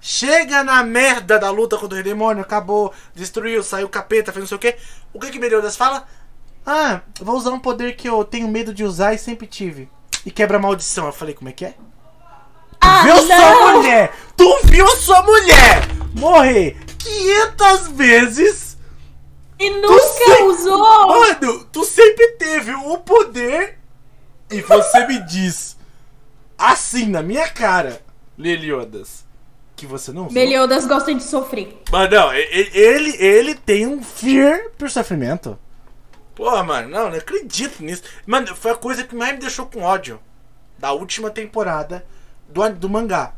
Chega 0.00 0.64
na 0.64 0.82
merda 0.82 1.38
da 1.38 1.50
luta 1.50 1.76
contra 1.76 2.00
o 2.00 2.02
demônio, 2.02 2.42
acabou, 2.42 2.92
destruiu, 3.14 3.62
saiu 3.62 3.88
capeta, 3.88 4.32
fez 4.32 4.42
não 4.42 4.48
sei 4.48 4.56
o 4.56 4.60
que. 4.60 4.76
O 5.12 5.20
que 5.20 5.30
que 5.30 5.38
Meliodas 5.38 5.76
fala? 5.76 6.06
Ah, 6.64 7.00
vou 7.20 7.36
usar 7.36 7.50
um 7.50 7.58
poder 7.60 7.96
que 7.96 8.08
eu 8.08 8.24
tenho 8.24 8.48
medo 8.48 8.72
de 8.72 8.82
usar 8.84 9.12
e 9.12 9.18
sempre 9.18 9.46
tive. 9.46 9.90
E 10.24 10.30
quebra 10.30 10.56
a 10.56 10.60
maldição. 10.60 11.06
Eu 11.06 11.12
falei, 11.12 11.34
como 11.34 11.50
é 11.50 11.52
que 11.52 11.64
é? 11.66 11.74
Ah, 12.80 13.02
viu 13.02 13.16
sua 13.18 13.36
não! 13.38 13.76
mulher? 13.78 14.14
Tu 14.36 14.58
viu 14.64 14.86
sua 14.96 15.22
mulher 15.22 15.86
morrer 16.14 16.78
500 16.98 17.88
vezes? 17.88 18.78
E 19.58 19.68
nunca 19.68 20.02
sei- 20.02 20.42
usou! 20.44 21.08
Mano, 21.08 21.64
tu 21.66 21.84
sempre 21.84 22.28
teve 22.38 22.72
o 22.74 22.96
poder 22.98 23.78
e 24.50 24.62
você 24.62 25.06
me 25.06 25.20
diz 25.26 25.76
assim 26.56 27.06
na 27.06 27.22
minha 27.22 27.48
cara, 27.50 28.00
Leliodas, 28.38 29.24
que 29.80 29.86
você 29.86 30.12
não. 30.12 30.28
Meliodas 30.30 30.84
gosta 30.86 31.14
de 31.14 31.22
sofrer. 31.22 31.80
Mas 31.90 32.10
não, 32.10 32.32
ele, 32.34 33.16
ele 33.18 33.54
tem 33.54 33.86
um 33.86 34.02
fear 34.02 34.68
por 34.76 34.90
sofrimento. 34.90 35.58
Pô, 36.34 36.62
mano, 36.62 36.88
não, 36.88 37.08
não 37.10 37.16
acredito 37.16 37.82
nisso. 37.82 38.02
Mano, 38.26 38.54
foi 38.54 38.70
a 38.72 38.76
coisa 38.76 39.04
que 39.04 39.14
mais 39.16 39.32
me 39.32 39.38
deixou 39.40 39.66
com 39.66 39.82
ódio 39.82 40.20
da 40.78 40.92
última 40.92 41.30
temporada 41.30 42.04
do, 42.48 42.68
do 42.70 42.88
mangá. 42.90 43.32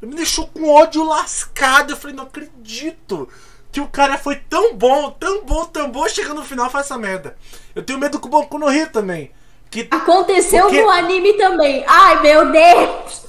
Me 0.00 0.14
deixou 0.14 0.46
com 0.46 0.70
ódio 0.72 1.04
lascado. 1.04 1.92
Eu 1.92 1.96
falei, 1.96 2.16
não 2.16 2.24
acredito 2.24 3.28
que 3.70 3.80
o 3.80 3.88
cara 3.88 4.16
foi 4.16 4.36
tão 4.36 4.74
bom, 4.74 5.10
tão 5.10 5.44
bom, 5.44 5.64
tão 5.66 5.90
bom, 5.90 6.08
chega 6.08 6.32
no 6.32 6.44
final 6.44 6.66
e 6.66 6.70
faz 6.70 6.86
essa 6.86 6.96
merda. 6.96 7.36
Eu 7.74 7.82
tenho 7.82 7.98
medo 7.98 8.18
com 8.18 8.28
o 8.28 8.30
Boku 8.30 8.58
no 8.58 8.68
Rio 8.68 8.88
também. 8.90 9.30
Que 9.70 9.86
Aconteceu 9.90 10.62
Porque- 10.62 10.80
no 10.80 10.88
anime 10.88 11.34
também. 11.34 11.84
Ai, 11.86 12.22
meu 12.22 12.50
Deus! 12.50 13.27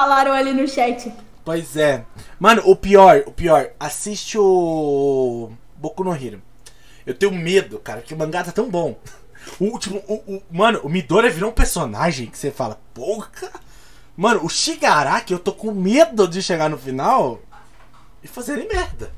Falaram 0.00 0.32
ali 0.32 0.54
no 0.54 0.66
chat. 0.66 1.12
Pois 1.44 1.76
é. 1.76 2.06
Mano, 2.38 2.62
o 2.64 2.74
pior, 2.74 3.22
o 3.26 3.32
pior, 3.32 3.68
assiste 3.78 4.38
o 4.38 5.52
Boku 5.76 6.02
no 6.02 6.14
Hero. 6.14 6.40
Eu 7.04 7.12
tenho 7.12 7.30
medo, 7.32 7.78
cara, 7.78 8.00
que 8.00 8.14
o 8.14 8.16
mangá 8.16 8.42
tá 8.42 8.50
tão 8.50 8.70
bom. 8.70 8.98
O 9.58 9.64
último, 9.66 10.02
o, 10.08 10.14
o- 10.36 10.42
mano, 10.50 10.80
o 10.82 10.88
Midoriya 10.88 11.30
virou 11.30 11.50
um 11.50 11.54
personagem 11.54 12.30
que 12.30 12.38
você 12.38 12.50
fala, 12.50 12.80
porra. 12.94 13.28
Mano, 14.16 14.42
o 14.42 14.48
Shigaraki, 14.48 15.34
eu 15.34 15.38
tô 15.38 15.52
com 15.52 15.70
medo 15.70 16.26
de 16.26 16.42
chegar 16.42 16.70
no 16.70 16.78
final 16.78 17.38
e 18.22 18.26
fazerem 18.26 18.66
merda. 18.66 19.12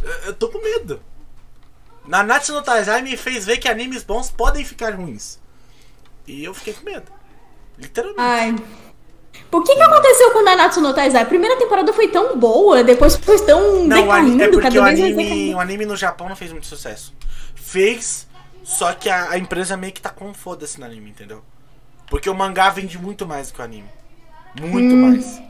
Eu, 0.00 0.10
eu 0.26 0.34
tô 0.34 0.48
com 0.48 0.62
medo. 0.62 1.02
Nanatsu 2.06 2.52
no 2.54 2.62
Taizai 2.62 3.02
me 3.02 3.16
fez 3.16 3.44
ver 3.44 3.56
que 3.58 3.66
animes 3.68 4.04
bons 4.04 4.30
podem 4.30 4.64
ficar 4.64 4.94
ruins. 4.94 5.40
E 6.24 6.44
eu 6.44 6.54
fiquei 6.54 6.72
com 6.74 6.84
medo. 6.84 7.10
Literalmente. 7.76 8.20
Ai. 8.20 8.54
Por 9.50 9.64
que 9.64 9.74
que 9.74 9.80
aconteceu 9.82 10.30
com 10.32 10.42
Nanatsu 10.44 10.80
no 10.80 10.92
Taizai? 10.92 11.22
A 11.22 11.26
primeira 11.26 11.56
temporada 11.56 11.92
foi 11.92 12.08
tão 12.08 12.36
boa, 12.38 12.84
depois 12.84 13.16
foi 13.16 13.38
tão 13.40 13.84
Não, 13.84 14.10
ani- 14.12 14.36
decaindo, 14.36 14.42
é 14.42 14.48
porque 14.48 14.62
cada 14.68 14.80
o 14.80 14.84
vez 14.84 14.98
mais 14.98 15.00
anime, 15.00 15.24
decaindo. 15.24 15.56
o 15.56 15.60
anime 15.60 15.86
no 15.86 15.96
Japão 15.96 16.28
não 16.28 16.36
fez 16.36 16.52
muito 16.52 16.66
sucesso. 16.66 17.14
Fez, 17.54 18.26
só 18.62 18.92
que 18.92 19.08
a, 19.08 19.30
a 19.30 19.38
empresa 19.38 19.76
meio 19.76 19.92
que 19.92 20.00
tá 20.02 20.10
com 20.10 20.32
foda-se 20.34 20.78
no 20.78 20.84
anime, 20.86 21.10
entendeu? 21.10 21.42
Porque 22.10 22.28
o 22.28 22.34
mangá 22.34 22.70
vende 22.70 22.98
muito 22.98 23.26
mais 23.26 23.48
do 23.48 23.54
que 23.54 23.60
o 23.60 23.64
anime. 23.64 23.88
Muito 24.60 24.94
Hum. 24.94 25.10
mais. 25.10 25.40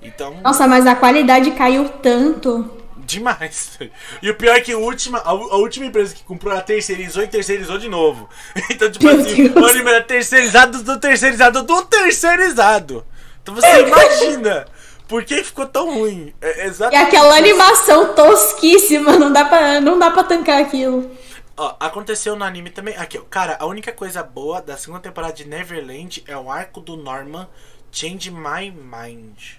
Então, 0.00 0.34
Nossa, 0.42 0.66
mas 0.68 0.86
a 0.86 0.94
qualidade 0.94 1.50
caiu 1.52 1.88
tanto. 1.88 2.70
demais. 2.96 3.76
E 4.22 4.30
o 4.30 4.34
pior 4.36 4.56
é 4.56 4.60
que 4.60 4.72
a 4.72 4.78
última, 4.78 5.18
a, 5.18 5.30
a 5.30 5.56
última 5.56 5.86
empresa 5.86 6.14
que 6.14 6.22
comprou, 6.22 6.52
ela 6.52 6.62
terceirizou 6.62 7.22
e 7.22 7.26
terceirizou 7.26 7.78
de 7.78 7.88
novo. 7.88 8.28
Então, 8.70 8.88
tipo 8.90 9.04
Meu 9.04 9.18
assim, 9.20 9.48
Deus. 9.48 9.56
o 9.56 9.66
anime 9.66 9.90
era 9.90 10.02
terceirizado 10.04 10.82
do 10.84 11.00
terceirizado 11.00 11.62
do 11.64 11.82
terceirizado. 11.86 13.04
Então 13.50 13.54
você 13.54 13.86
imagina 13.86 14.66
por 15.06 15.24
que 15.24 15.42
ficou 15.42 15.66
tão 15.66 15.94
ruim. 15.94 16.34
É 16.40 16.64
E 16.64 16.66
exatamente 16.68 17.02
aquela 17.08 17.28
isso. 17.28 17.38
animação 17.38 18.14
tosquíssima, 18.14 19.16
não 19.16 19.32
dá 19.32 19.44
pra, 19.44 19.80
não 19.80 19.98
dá 19.98 20.10
pra 20.10 20.22
tancar 20.24 20.60
aquilo. 20.60 21.10
Ó, 21.56 21.74
aconteceu 21.80 22.36
no 22.36 22.44
anime 22.44 22.70
também. 22.70 22.94
Aqui, 22.96 23.18
ó. 23.18 23.22
Cara, 23.28 23.56
a 23.58 23.66
única 23.66 23.90
coisa 23.90 24.22
boa 24.22 24.60
da 24.60 24.76
segunda 24.76 25.00
temporada 25.00 25.32
de 25.32 25.46
Neverland 25.46 26.22
é 26.26 26.36
o 26.36 26.50
arco 26.50 26.80
do 26.80 26.96
Norman 26.96 27.48
Change 27.90 28.30
My 28.30 28.70
Mind. 28.70 29.56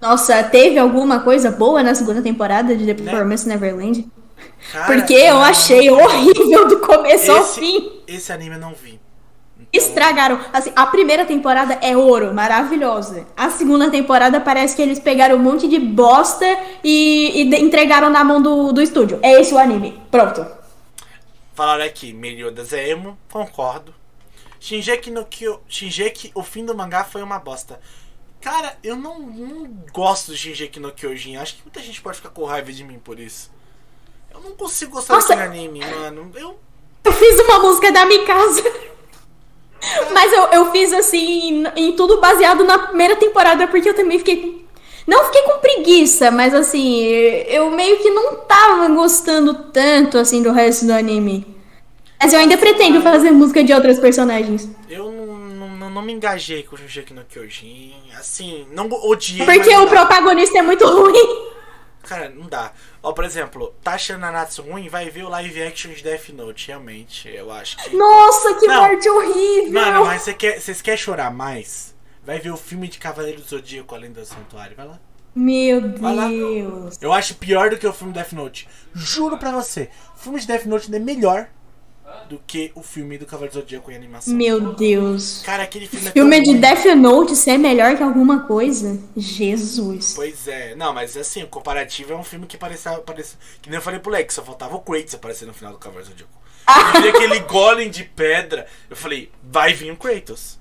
Nossa, 0.00 0.42
teve 0.44 0.78
alguma 0.78 1.20
coisa 1.20 1.50
boa 1.50 1.82
na 1.82 1.94
segunda 1.94 2.20
temporada 2.22 2.76
de 2.76 2.84
The 2.84 2.94
Performance 3.02 3.48
Neverland? 3.48 4.06
Cara, 4.70 4.86
Porque 4.86 5.14
eu 5.14 5.38
achei 5.38 5.88
horrível 5.90 6.68
do 6.68 6.78
começo 6.80 7.32
ao 7.32 7.38
esse, 7.40 7.60
fim. 7.60 8.02
esse 8.06 8.30
anime 8.30 8.56
eu 8.56 8.60
não 8.60 8.74
vi. 8.74 9.00
Estragaram. 9.72 10.40
Assim, 10.52 10.72
a 10.74 10.86
primeira 10.86 11.24
temporada 11.24 11.74
é 11.82 11.96
ouro, 11.96 12.32
maravilhosa. 12.32 13.26
A 13.36 13.50
segunda 13.50 13.90
temporada 13.90 14.40
parece 14.40 14.74
que 14.74 14.82
eles 14.82 14.98
pegaram 14.98 15.36
um 15.36 15.40
monte 15.40 15.68
de 15.68 15.78
bosta 15.78 16.46
e, 16.82 17.42
e 17.42 17.60
entregaram 17.60 18.08
na 18.08 18.24
mão 18.24 18.40
do, 18.40 18.72
do 18.72 18.80
estúdio. 18.80 19.18
É 19.22 19.40
esse 19.40 19.52
o 19.52 19.58
anime. 19.58 20.00
Pronto. 20.10 20.46
Falaram 21.54 21.84
aqui, 21.84 22.12
Meliodas 22.12 22.72
é 22.72 22.88
emo, 22.90 23.18
concordo. 23.30 23.94
Shingeki 24.60 25.10
no 25.10 25.24
Kyo... 25.24 25.60
Shingeki, 25.68 26.32
o 26.34 26.42
fim 26.42 26.64
do 26.64 26.74
mangá 26.74 27.04
foi 27.04 27.22
uma 27.22 27.38
bosta. 27.38 27.80
Cara, 28.40 28.78
eu 28.82 28.96
não, 28.96 29.18
não 29.18 29.66
gosto 29.92 30.32
de 30.32 30.38
Shingeki 30.38 30.78
no 30.78 30.92
Kyojin. 30.92 31.36
Acho 31.36 31.56
que 31.56 31.62
muita 31.62 31.80
gente 31.80 32.00
pode 32.00 32.18
ficar 32.18 32.30
com 32.30 32.44
raiva 32.44 32.72
de 32.72 32.84
mim 32.84 32.98
por 32.98 33.18
isso. 33.18 33.50
Eu 34.32 34.40
não 34.40 34.52
consigo 34.52 34.92
gostar 34.92 35.14
Nossa. 35.14 35.34
daquele 35.34 35.66
anime, 35.66 35.80
mano. 35.80 36.30
Eu... 36.34 36.58
Eu 37.04 37.12
fiz 37.12 37.40
uma 37.40 37.60
música 37.60 37.90
da 37.90 38.04
Mikasa. 38.04 38.62
Mas 40.12 40.32
eu, 40.32 40.42
eu 40.48 40.70
fiz 40.72 40.92
assim, 40.92 41.64
em 41.76 41.92
tudo 41.92 42.20
baseado 42.20 42.64
na 42.64 42.78
primeira 42.78 43.16
temporada, 43.16 43.66
porque 43.68 43.88
eu 43.88 43.94
também 43.94 44.18
fiquei. 44.18 44.64
Não 45.06 45.24
fiquei 45.26 45.42
com 45.42 45.58
preguiça, 45.58 46.30
mas 46.32 46.52
assim, 46.52 47.00
eu 47.48 47.70
meio 47.70 47.98
que 47.98 48.10
não 48.10 48.36
tava 48.36 48.88
gostando 48.88 49.54
tanto 49.72 50.18
assim 50.18 50.42
do 50.42 50.50
resto 50.52 50.84
do 50.86 50.92
anime. 50.92 51.46
Mas 52.20 52.32
eu 52.32 52.40
ainda 52.40 52.56
pretendo 52.58 53.00
fazer 53.02 53.30
música 53.30 53.62
de 53.62 53.72
outros 53.72 53.98
personagens. 54.00 54.68
Eu 54.88 55.12
não, 55.12 55.26
não, 55.36 55.68
não- 55.76 55.90
não 55.90 56.02
me 56.02 56.12
engajei 56.12 56.62
com 56.64 56.76
Shingeki 56.76 57.12
no 57.14 57.22
Kyojin. 57.24 57.92
Assim, 58.18 58.66
não 58.72 58.88
odiei. 58.90 59.44
Porque 59.46 59.70
não 59.70 59.82
o 59.82 59.84
dá. 59.86 59.90
protagonista 60.04 60.58
é 60.58 60.62
muito 60.62 60.84
ruim. 60.86 61.46
Cara, 62.06 62.28
não 62.28 62.46
dá. 62.46 62.72
Ó, 63.02 63.12
por 63.12 63.24
exemplo, 63.24 63.74
tá 63.82 63.92
achando 63.92 64.20
Nanatsu 64.20 64.62
ruim? 64.62 64.88
Vai 64.88 65.10
ver 65.10 65.24
o 65.24 65.28
live 65.28 65.62
action 65.62 65.92
de 65.92 66.02
Death 66.02 66.28
Note, 66.30 66.68
realmente. 66.68 67.28
Eu 67.28 67.50
acho 67.52 67.76
que. 67.78 67.96
Nossa, 67.96 68.54
que 68.54 68.66
Não. 68.66 68.80
morte 68.82 69.08
horrível! 69.08 69.72
Mano, 69.72 70.04
mas 70.06 70.22
você 70.22 70.32
quer, 70.34 70.60
vocês 70.60 70.80
querem 70.80 70.98
chorar 70.98 71.30
mais? 71.32 71.94
Vai 72.24 72.38
ver 72.38 72.50
o 72.50 72.56
filme 72.56 72.88
de 72.88 72.98
Cavaleiro 72.98 73.40
do 73.40 73.46
Zodíaco 73.48 73.94
além 73.94 74.12
do 74.12 74.24
Santuário. 74.24 74.76
Vai 74.76 74.86
lá. 74.86 75.00
Meu 75.34 75.96
Vai 75.98 76.14
lá. 76.14 76.28
Deus. 76.28 76.96
Eu 77.00 77.12
acho 77.12 77.34
pior 77.34 77.68
do 77.70 77.76
que 77.76 77.86
o 77.86 77.92
filme 77.92 78.12
Death 78.12 78.32
Note. 78.32 78.66
Juro 78.94 79.36
pra 79.36 79.50
você. 79.52 79.90
O 80.14 80.18
filme 80.18 80.40
de 80.40 80.46
Death 80.46 80.64
Note 80.64 80.86
ainda 80.86 80.96
é 80.96 81.00
melhor 81.00 81.48
do 82.28 82.40
que 82.46 82.72
o 82.74 82.82
filme 82.82 83.18
do 83.18 83.26
Cavaleiro 83.26 83.54
do 83.54 83.60
Zodíaco 83.60 83.90
em 83.90 83.96
animação. 83.96 84.34
Meu 84.34 84.74
Deus. 84.74 85.42
Cara, 85.44 85.62
aquele 85.62 85.86
filme 85.86 86.08
é 86.08 86.10
Filme 86.10 86.42
tão 86.42 86.54
de. 86.54 86.60
Death 86.60 86.84
Note 86.96 87.36
ser 87.36 87.58
melhor 87.58 87.96
que 87.96 88.02
alguma 88.02 88.40
coisa? 88.40 88.98
Jesus. 89.16 90.12
Pois 90.14 90.46
é. 90.48 90.74
Não, 90.74 90.92
mas 90.92 91.16
assim, 91.16 91.42
o 91.42 91.48
comparativo 91.48 92.12
é 92.12 92.16
um 92.16 92.24
filme 92.24 92.46
que 92.46 92.56
parecia... 92.56 92.98
parecia 92.98 93.38
que 93.60 93.68
nem 93.68 93.78
eu 93.78 93.82
falei 93.82 94.00
pro 94.00 94.10
Lex, 94.10 94.34
só 94.34 94.42
faltava 94.42 94.76
o 94.76 94.80
Kratos 94.80 95.14
aparecer 95.14 95.46
no 95.46 95.54
final 95.54 95.72
do 95.72 95.78
Cavaleiro 95.78 96.08
do 96.08 96.12
Zodíaco. 96.12 96.46
Eu 96.94 97.02
vi 97.02 97.08
aquele 97.08 97.40
golem 97.40 97.90
de 97.90 98.04
pedra. 98.04 98.66
Eu 98.90 98.96
falei, 98.96 99.30
vai 99.42 99.72
vir 99.72 99.92
o 99.92 99.96
Kratos. 99.96 100.58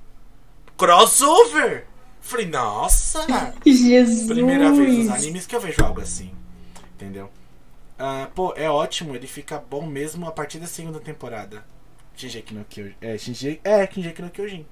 Crossover! 0.77 1.87
Falei, 2.21 2.47
nossa! 2.47 3.25
Jesus. 3.65 4.27
Primeira 4.27 4.71
vez 4.71 4.97
nos 4.97 5.09
animes 5.09 5.45
que 5.45 5.55
eu 5.55 5.59
vejo 5.59 5.83
algo 5.83 6.01
assim. 6.01 6.31
Entendeu? 6.95 7.29
Ah, 7.97 8.29
pô, 8.35 8.53
é 8.55 8.69
ótimo, 8.69 9.15
ele 9.15 9.27
fica 9.27 9.57
bom 9.57 9.85
mesmo 9.85 10.27
a 10.27 10.31
partir 10.31 10.59
da 10.59 10.67
segunda 10.67 10.99
temporada. 10.99 11.63
Shingeki 12.15 12.53
no 12.53 12.65
Kyojin. 12.65 12.95
É, 13.01 13.17
Shingeki, 13.17 13.61
é, 13.63 13.87
Shingeki 13.89 14.21
no 14.21 14.29
Kyojin. 14.29 14.65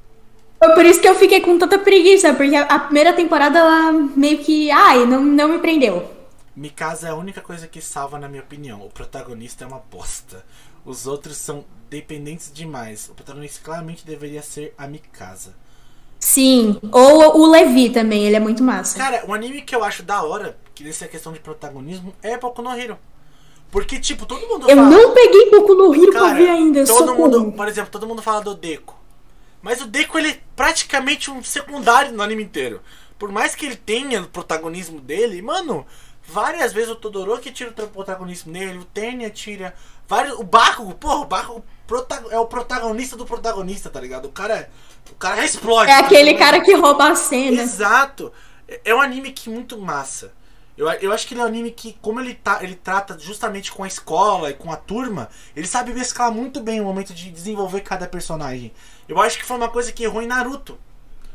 Foi 0.59 0.73
por 0.73 0.85
isso 0.85 1.01
que 1.01 1.07
eu 1.07 1.15
fiquei 1.15 1.41
com 1.41 1.57
tanta 1.57 1.77
preguiça, 1.77 2.33
porque 2.33 2.55
a 2.55 2.63
a 2.63 2.79
primeira 2.79 3.13
temporada 3.13 3.59
ela 3.59 3.91
meio 3.91 4.37
que. 4.39 4.71
Ai, 4.71 5.05
não, 5.05 5.21
não 5.21 5.49
me 5.49 5.59
prendeu. 5.59 6.09
Mikasa 6.55 7.07
é 7.07 7.11
a 7.11 7.15
única 7.15 7.41
coisa 7.41 7.67
que 7.67 7.81
salva, 7.81 8.19
na 8.19 8.29
minha 8.29 8.41
opinião. 8.41 8.85
O 8.85 8.89
protagonista 8.89 9.63
é 9.63 9.67
uma 9.67 9.79
bosta. 9.91 10.45
Os 10.85 11.07
outros 11.07 11.37
são 11.37 11.65
dependentes 11.89 12.51
demais. 12.53 13.09
O 13.09 13.13
protagonista 13.13 13.59
claramente 13.63 14.05
deveria 14.05 14.41
ser 14.41 14.73
a 14.77 14.87
Mikasa. 14.87 15.55
Sim. 16.19 16.79
Ou 16.91 17.41
o 17.41 17.51
Levi 17.51 17.89
também, 17.89 18.25
ele 18.25 18.35
é 18.35 18.39
muito 18.39 18.63
massa. 18.63 18.97
Cara, 18.97 19.25
um 19.27 19.33
anime 19.33 19.61
que 19.61 19.75
eu 19.75 19.83
acho 19.83 20.03
da 20.03 20.23
hora, 20.23 20.57
que 20.73 20.83
nessa 20.83 21.07
questão 21.07 21.33
de 21.33 21.39
protagonismo, 21.39 22.13
é 22.21 22.37
Boku 22.37 22.61
no 22.61 22.71
Hero. 22.71 22.97
Porque, 23.73 23.99
tipo, 23.99 24.25
todo 24.27 24.47
mundo 24.47 24.69
Eu 24.69 24.75
fala... 24.77 24.87
não 24.89 25.13
peguei 25.15 25.47
pouco 25.47 25.73
no 25.73 25.89
Rio 25.89 26.11
pra 26.11 26.31
ver 26.33 26.47
ainda, 26.47 26.85
todo 26.85 26.95
socorro. 27.07 27.17
mundo, 27.39 27.51
por 27.53 27.67
exemplo, 27.67 27.89
todo 27.91 28.05
mundo 28.07 28.21
fala 28.21 28.39
do 28.41 28.53
Deco. 28.53 28.95
Mas 29.63 29.81
o 29.81 29.87
Deco 29.87 30.17
ele 30.19 30.29
é 30.29 30.39
praticamente 30.55 31.31
um 31.31 31.41
secundário 31.43 32.11
no 32.11 32.21
anime 32.21 32.43
inteiro. 32.43 32.81
Por 33.17 33.31
mais 33.31 33.55
que 33.55 33.65
ele 33.65 33.75
tenha 33.75 34.21
o 34.21 34.27
protagonismo 34.27 35.01
dele, 35.01 35.41
mano, 35.41 35.87
várias 36.27 36.71
vezes 36.71 36.91
o 36.91 36.95
Todoroki 36.95 37.51
tira 37.51 37.71
o 37.71 37.87
protagonismo 37.87 38.53
dele, 38.53 38.77
o 38.77 38.85
Tenya 38.85 39.31
tira, 39.31 39.73
vários, 40.07 40.37
o 40.37 40.43
Bakugo, 40.43 40.93
porra, 40.93 41.15
o 41.21 41.25
Bakugo 41.25 41.65
prota- 41.87 42.23
é 42.29 42.37
o 42.37 42.45
protagonista 42.45 43.17
do 43.17 43.25
protagonista, 43.25 43.89
tá 43.89 43.99
ligado? 43.99 44.25
O 44.25 44.31
cara, 44.31 44.69
o 45.11 45.15
cara 45.15 45.43
explode. 45.43 45.89
É 45.89 45.95
aquele 45.95 46.35
cara 46.35 46.61
que 46.61 46.75
rouba 46.75 47.09
a 47.09 47.15
cena. 47.15 47.59
Exato. 47.59 48.31
É- 48.67 48.81
É 48.85 48.93
um 48.95 49.01
anime 49.01 49.31
que 49.31 49.49
muito 49.49 49.79
massa. 49.79 50.31
Eu, 50.77 50.89
eu 50.89 51.11
acho 51.13 51.27
que 51.27 51.33
ele 51.35 51.41
é 51.41 51.43
um 51.43 51.47
anime 51.47 51.69
que, 51.71 51.93
como 52.01 52.19
ele, 52.19 52.33
tá, 52.33 52.59
ele 52.63 52.73
trata 52.75 53.17
justamente 53.19 53.71
com 53.71 53.83
a 53.83 53.87
escola 53.87 54.49
e 54.49 54.53
com 54.55 54.71
a 54.71 54.75
turma, 54.75 55.29
ele 55.55 55.67
sabe 55.67 55.93
mesclar 55.93 56.31
muito 56.31 56.59
bem 56.59 56.81
o 56.81 56.85
momento 56.85 57.13
de 57.13 57.29
desenvolver 57.29 57.81
cada 57.81 58.07
personagem. 58.07 58.71
Eu 59.07 59.19
acho 59.21 59.37
que 59.37 59.45
foi 59.45 59.55
uma 59.57 59.69
coisa 59.69 59.91
que 59.91 60.03
errou 60.03 60.21
em 60.21 60.27
Naruto. 60.27 60.77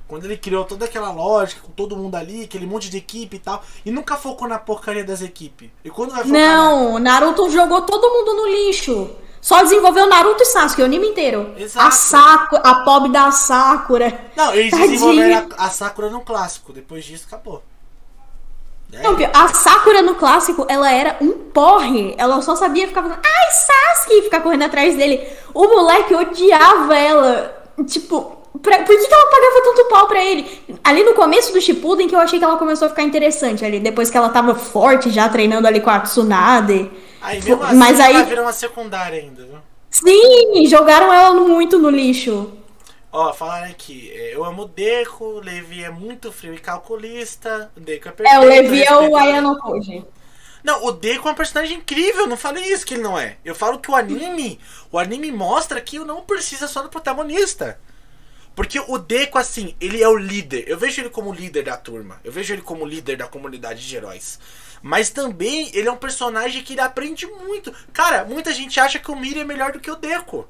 Quando 0.08 0.24
ele 0.24 0.38
criou 0.38 0.64
toda 0.64 0.86
aquela 0.86 1.12
lógica 1.12 1.60
com 1.60 1.70
todo 1.70 1.94
mundo 1.96 2.14
ali, 2.16 2.42
aquele 2.44 2.66
monte 2.66 2.88
de 2.90 2.96
equipe 2.96 3.36
e 3.36 3.38
tal, 3.38 3.62
e 3.84 3.90
nunca 3.90 4.16
focou 4.16 4.48
na 4.48 4.58
porcaria 4.58 5.04
das 5.04 5.20
equipes. 5.20 5.70
E 5.84 5.90
quando 5.90 6.12
vai 6.12 6.24
focar 6.24 6.32
na- 6.32 6.40
Não, 6.40 6.98
Naruto 6.98 7.48
jogou 7.50 7.82
todo 7.82 8.08
mundo 8.10 8.34
no 8.34 8.48
lixo. 8.48 9.10
Só 9.40 9.62
desenvolveu 9.62 10.08
Naruto 10.08 10.42
e 10.42 10.46
Sasuke 10.46 10.82
o 10.82 10.84
anime 10.84 11.08
inteiro. 11.08 11.54
Exato. 11.56 11.86
A 11.86 11.90
Sakura, 11.92 12.62
a 12.62 12.74
pobre 12.84 13.12
da 13.12 13.30
Sakura. 13.30 14.30
Não, 14.34 14.52
eles 14.52 14.70
Tadinha. 14.72 14.88
desenvolveram 14.88 15.48
a, 15.56 15.66
a 15.66 15.70
Sakura 15.70 16.10
no 16.10 16.22
clássico. 16.22 16.72
Depois 16.72 17.04
disso, 17.04 17.24
acabou. 17.28 17.62
É, 18.92 19.02
Não, 19.02 19.16
a 19.34 19.48
Sakura 19.48 20.00
no 20.02 20.14
clássico, 20.14 20.64
ela 20.68 20.90
era 20.90 21.16
um 21.20 21.32
porre. 21.32 22.14
Ela 22.16 22.40
só 22.40 22.56
sabia 22.56 22.86
ficar 22.88 23.02
falando, 23.02 23.20
ai, 23.22 23.50
Sasuke, 23.50 24.14
e 24.14 24.22
ficar 24.22 24.40
correndo 24.40 24.62
atrás 24.64 24.96
dele. 24.96 25.26
O 25.52 25.66
moleque 25.66 26.14
odiava 26.14 26.96
ela. 26.96 27.54
Tipo, 27.86 28.38
pra- 28.62 28.78
por 28.78 28.86
que, 28.86 29.06
que 29.06 29.14
ela 29.14 29.30
pagava 29.30 29.60
tanto 29.62 29.88
pau 29.88 30.06
pra 30.06 30.24
ele? 30.24 30.50
Ali 30.82 31.04
no 31.04 31.14
começo 31.14 31.52
do 31.52 31.60
Shippuden 31.60 32.08
que 32.08 32.14
eu 32.14 32.18
achei 32.20 32.38
que 32.38 32.44
ela 32.44 32.56
começou 32.56 32.86
a 32.86 32.88
ficar 32.88 33.02
interessante 33.02 33.64
ali. 33.64 33.78
Depois 33.78 34.10
que 34.10 34.16
ela 34.16 34.30
tava 34.30 34.54
forte 34.54 35.10
já 35.10 35.28
treinando 35.28 35.66
ali 35.68 35.80
com 35.80 35.90
a 35.90 36.00
Tsunade. 36.00 36.90
Aí 37.20 37.42
mesmo 37.42 37.62
assim, 37.62 37.76
Mas 37.76 38.00
aí- 38.00 38.14
ela 38.14 38.24
virou 38.24 38.44
uma 38.44 38.52
secundária 38.52 39.20
ainda, 39.20 39.42
viu? 39.42 39.58
Sim, 39.90 40.66
jogaram 40.66 41.12
ela 41.12 41.34
muito 41.34 41.78
no 41.78 41.90
lixo. 41.90 42.52
Ó, 43.10 43.32
falaram 43.32 43.70
aqui, 43.70 44.10
é, 44.12 44.34
eu 44.34 44.44
amo 44.44 44.62
o 44.62 44.68
Deco, 44.68 45.24
o 45.24 45.40
Levi 45.40 45.82
é 45.82 45.90
muito 45.90 46.30
frio 46.30 46.54
e 46.54 46.58
calculista, 46.58 47.70
o 47.74 47.80
Deco 47.80 48.08
é 48.08 48.12
perfeito. 48.12 48.42
É, 48.42 48.46
o 48.46 48.48
Levi 48.48 48.82
é 48.82 48.94
o. 48.94 49.16
Ayano 49.16 49.58
Koji. 49.58 50.04
Não, 50.62 50.84
o 50.84 50.92
Deco 50.92 51.28
é 51.28 51.32
um 51.32 51.34
personagem 51.34 51.78
incrível, 51.78 52.26
não 52.26 52.36
falei 52.36 52.64
isso 52.64 52.84
que 52.84 52.94
ele 52.94 53.02
não 53.02 53.18
é. 53.18 53.38
Eu 53.44 53.54
falo 53.54 53.78
que 53.78 53.90
o 53.90 53.94
anime, 53.94 54.60
o 54.92 54.98
anime 54.98 55.32
mostra 55.32 55.80
que 55.80 55.98
não 56.00 56.22
precisa 56.22 56.68
só 56.68 56.82
do 56.82 56.88
protagonista. 56.90 57.80
Porque 58.54 58.80
o 58.80 58.98
Deco, 58.98 59.38
assim, 59.38 59.76
ele 59.80 60.02
é 60.02 60.08
o 60.08 60.16
líder. 60.16 60.64
Eu 60.66 60.76
vejo 60.76 61.00
ele 61.00 61.10
como 61.10 61.32
líder 61.32 61.62
da 61.62 61.76
turma. 61.76 62.20
Eu 62.24 62.32
vejo 62.32 62.52
ele 62.52 62.60
como 62.60 62.84
líder 62.84 63.16
da 63.16 63.28
comunidade 63.28 63.86
de 63.86 63.96
heróis. 63.96 64.40
Mas 64.82 65.10
também 65.10 65.70
ele 65.72 65.88
é 65.88 65.92
um 65.92 65.96
personagem 65.96 66.62
que 66.62 66.72
ele 66.72 66.80
aprende 66.80 67.24
muito. 67.24 67.72
Cara, 67.92 68.24
muita 68.24 68.52
gente 68.52 68.80
acha 68.80 68.98
que 68.98 69.10
o 69.12 69.16
Miri 69.16 69.40
é 69.40 69.44
melhor 69.44 69.70
do 69.70 69.78
que 69.80 69.90
o 69.90 69.96
Deco. 69.96 70.48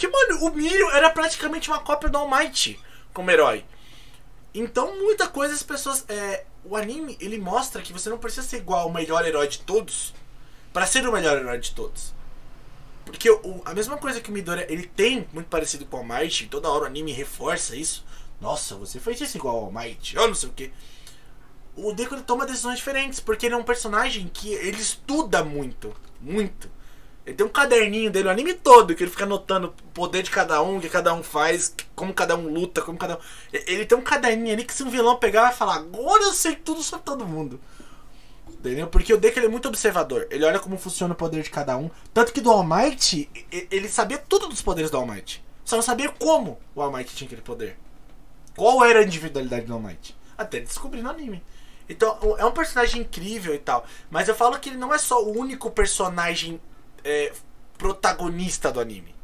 Porque, 0.00 0.08
mano, 0.08 0.46
o 0.46 0.54
Miri 0.54 0.82
era 0.94 1.10
praticamente 1.10 1.68
uma 1.68 1.80
cópia 1.80 2.08
do 2.08 2.16
All 2.16 2.26
Might 2.30 2.80
como 3.12 3.30
herói. 3.30 3.66
Então, 4.54 4.96
muita 4.98 5.28
coisa 5.28 5.52
as 5.52 5.62
pessoas. 5.62 6.06
É, 6.08 6.46
o 6.64 6.74
anime, 6.74 7.18
ele 7.20 7.36
mostra 7.36 7.82
que 7.82 7.92
você 7.92 8.08
não 8.08 8.16
precisa 8.16 8.46
ser 8.46 8.56
igual 8.58 8.80
ao 8.80 8.90
melhor 8.90 9.26
herói 9.26 9.46
de 9.46 9.58
todos 9.58 10.14
para 10.72 10.86
ser 10.86 11.06
o 11.06 11.12
melhor 11.12 11.36
herói 11.36 11.58
de 11.58 11.72
todos. 11.72 12.14
Porque 13.04 13.30
o- 13.30 13.60
a 13.66 13.74
mesma 13.74 13.98
coisa 13.98 14.22
que 14.22 14.30
o 14.30 14.32
Midoriya, 14.32 14.72
ele 14.72 14.86
tem 14.86 15.28
muito 15.34 15.48
parecido 15.48 15.84
com 15.84 15.98
o 15.98 16.00
All 16.00 16.06
Might, 16.06 16.46
toda 16.48 16.70
hora 16.70 16.84
o 16.84 16.86
anime 16.86 17.12
reforça 17.12 17.76
isso. 17.76 18.02
Nossa, 18.40 18.76
você 18.76 18.98
fez 18.98 19.20
isso 19.20 19.36
igual 19.36 19.54
ao 19.56 19.64
All 19.66 19.72
Might, 19.72 20.16
eu 20.16 20.26
não 20.26 20.34
sei 20.34 20.48
o 20.48 20.52
que. 20.52 20.72
O 21.76 21.92
Deku 21.92 22.14
ele 22.14 22.22
toma 22.22 22.46
decisões 22.46 22.78
diferentes, 22.78 23.20
porque 23.20 23.44
ele 23.44 23.54
é 23.54 23.58
um 23.58 23.62
personagem 23.62 24.30
que 24.32 24.50
ele 24.54 24.80
estuda 24.80 25.44
muito, 25.44 25.94
muito. 26.20 26.70
Ele 27.26 27.36
tem 27.36 27.46
um 27.46 27.50
caderninho 27.50 28.10
dele, 28.10 28.28
o 28.28 28.30
anime 28.30 28.54
todo, 28.54 28.94
que 28.94 29.02
ele 29.04 29.10
fica 29.10 29.24
anotando 29.24 29.68
o 29.68 29.92
poder 29.92 30.22
de 30.22 30.30
cada 30.30 30.62
um, 30.62 30.78
o 30.78 30.80
que 30.80 30.88
cada 30.88 31.12
um 31.12 31.22
faz, 31.22 31.74
como 31.94 32.14
cada 32.14 32.34
um 32.34 32.48
luta, 32.48 32.80
como 32.80 32.98
cada 32.98 33.16
um. 33.16 33.18
Ele 33.52 33.84
tem 33.84 33.96
um 33.96 34.02
caderninho 34.02 34.54
ali 34.54 34.64
que 34.64 34.72
se 34.72 34.82
um 34.82 34.90
vilão 34.90 35.16
pegar 35.16 35.42
vai 35.42 35.52
falar, 35.52 35.76
agora 35.76 36.22
eu 36.24 36.32
sei 36.32 36.56
tudo 36.56 36.82
sobre 36.82 37.04
todo 37.04 37.26
mundo. 37.26 37.60
Entendeu? 38.48 38.88
Porque 38.88 39.14
o 39.14 39.16
Deku 39.16 39.38
ele 39.38 39.46
é 39.46 39.48
muito 39.48 39.68
observador. 39.68 40.26
Ele 40.30 40.44
olha 40.44 40.58
como 40.58 40.76
funciona 40.76 41.14
o 41.14 41.16
poder 41.16 41.42
de 41.42 41.50
cada 41.50 41.78
um. 41.78 41.90
Tanto 42.12 42.32
que 42.32 42.42
do 42.42 42.50
All 42.50 42.64
Might, 42.64 43.30
ele 43.70 43.88
sabia 43.88 44.18
tudo 44.18 44.48
dos 44.48 44.60
poderes 44.60 44.90
do 44.90 44.98
All 44.98 45.06
Might. 45.06 45.42
Só 45.64 45.76
não 45.76 45.82
sabia 45.82 46.10
como 46.10 46.58
o 46.74 46.82
All 46.82 46.92
Might 46.92 47.14
tinha 47.14 47.26
aquele 47.26 47.40
poder. 47.42 47.78
Qual 48.54 48.84
era 48.84 48.98
a 48.98 49.02
individualidade 49.02 49.64
do 49.64 49.72
All 49.72 49.80
Might. 49.80 50.14
Até 50.36 50.60
descobrir 50.60 51.00
no 51.00 51.08
anime. 51.08 51.42
Então, 51.88 52.18
é 52.38 52.44
um 52.44 52.52
personagem 52.52 53.00
incrível 53.00 53.54
e 53.54 53.58
tal. 53.58 53.86
Mas 54.10 54.28
eu 54.28 54.34
falo 54.34 54.58
que 54.58 54.68
ele 54.68 54.76
não 54.76 54.92
é 54.92 54.98
só 54.98 55.24
o 55.24 55.36
único 55.36 55.70
personagem 55.70 56.60
é, 57.04 57.32
protagonista 57.78 58.70
do 58.70 58.80
anime. 58.80 59.14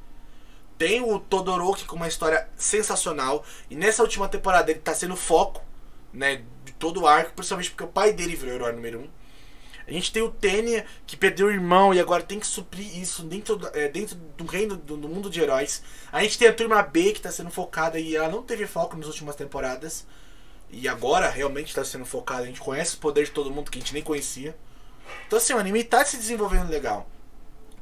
Tem 0.79 1.01
o 1.03 1.19
Todoroki 1.19 1.85
com 1.85 1.97
uma 1.97 2.09
história 2.09 2.49
sensacional. 2.57 3.45
E 3.71 3.75
nessa 3.77 4.03
última 4.03 4.29
temporada 4.29 4.71
ele 4.71 4.81
tá 4.81 4.95
sendo 4.95 5.17
foco, 5.17 5.63
né? 6.13 6.43
De 6.65 6.73
todo 6.73 7.03
o 7.03 7.07
arco, 7.07 7.33
principalmente 7.33 7.71
porque 7.71 7.85
o 7.85 7.89
pai 7.89 8.13
dele 8.13 8.37
virou 8.37 8.55
herói 8.55 8.73
número 8.73 9.01
um. 9.01 9.09
A 9.87 9.93
gente 9.93 10.11
tem 10.13 10.21
o 10.21 10.29
Tenya, 10.31 10.85
que 11.07 11.17
perdeu 11.17 11.47
o 11.47 11.51
irmão 11.51 11.95
e 11.95 12.01
agora 12.01 12.21
tem 12.23 12.41
que 12.41 12.47
suprir 12.47 12.99
isso 13.01 13.23
dentro, 13.23 13.55
do- 13.57 13.69
é, 13.69 13.89
dentro 13.89 14.17
do 14.17 14.45
reino 14.45 14.77
do, 14.77 14.97
do 14.97 15.09
mundo 15.09 15.31
de 15.31 15.41
heróis. 15.41 15.81
A 16.11 16.21
gente 16.23 16.37
tem 16.37 16.49
a 16.49 16.53
turma 16.53 16.83
B 16.83 17.13
que 17.13 17.21
tá 17.21 17.31
sendo 17.31 17.51
focada 17.51 17.99
e 17.99 18.17
ela 18.17 18.29
não 18.29 18.43
teve 18.43 18.67
foco 18.67 18.97
nas 18.97 19.07
últimas 19.07 19.37
temporadas. 19.37 20.05
E 20.71 20.89
agora 20.89 21.31
realmente 21.31 21.73
tá 21.73 21.85
sendo 21.85 22.05
focada. 22.05 22.43
A 22.43 22.47
gente 22.47 22.61
conhece 22.61 22.97
o 22.97 22.99
poder 22.99 23.27
de 23.27 23.31
todo 23.31 23.51
mundo 23.51 23.71
que 23.71 23.79
a 23.79 23.81
gente 23.81 23.95
nem 23.95 24.03
conhecia. 24.03 24.57
Então 25.27 25.39
assim, 25.39 25.53
o 25.55 25.59
anime 25.59 25.85
tá 25.85 26.05
se 26.05 26.17
desenvolvendo 26.17 26.69
legal. 26.69 27.09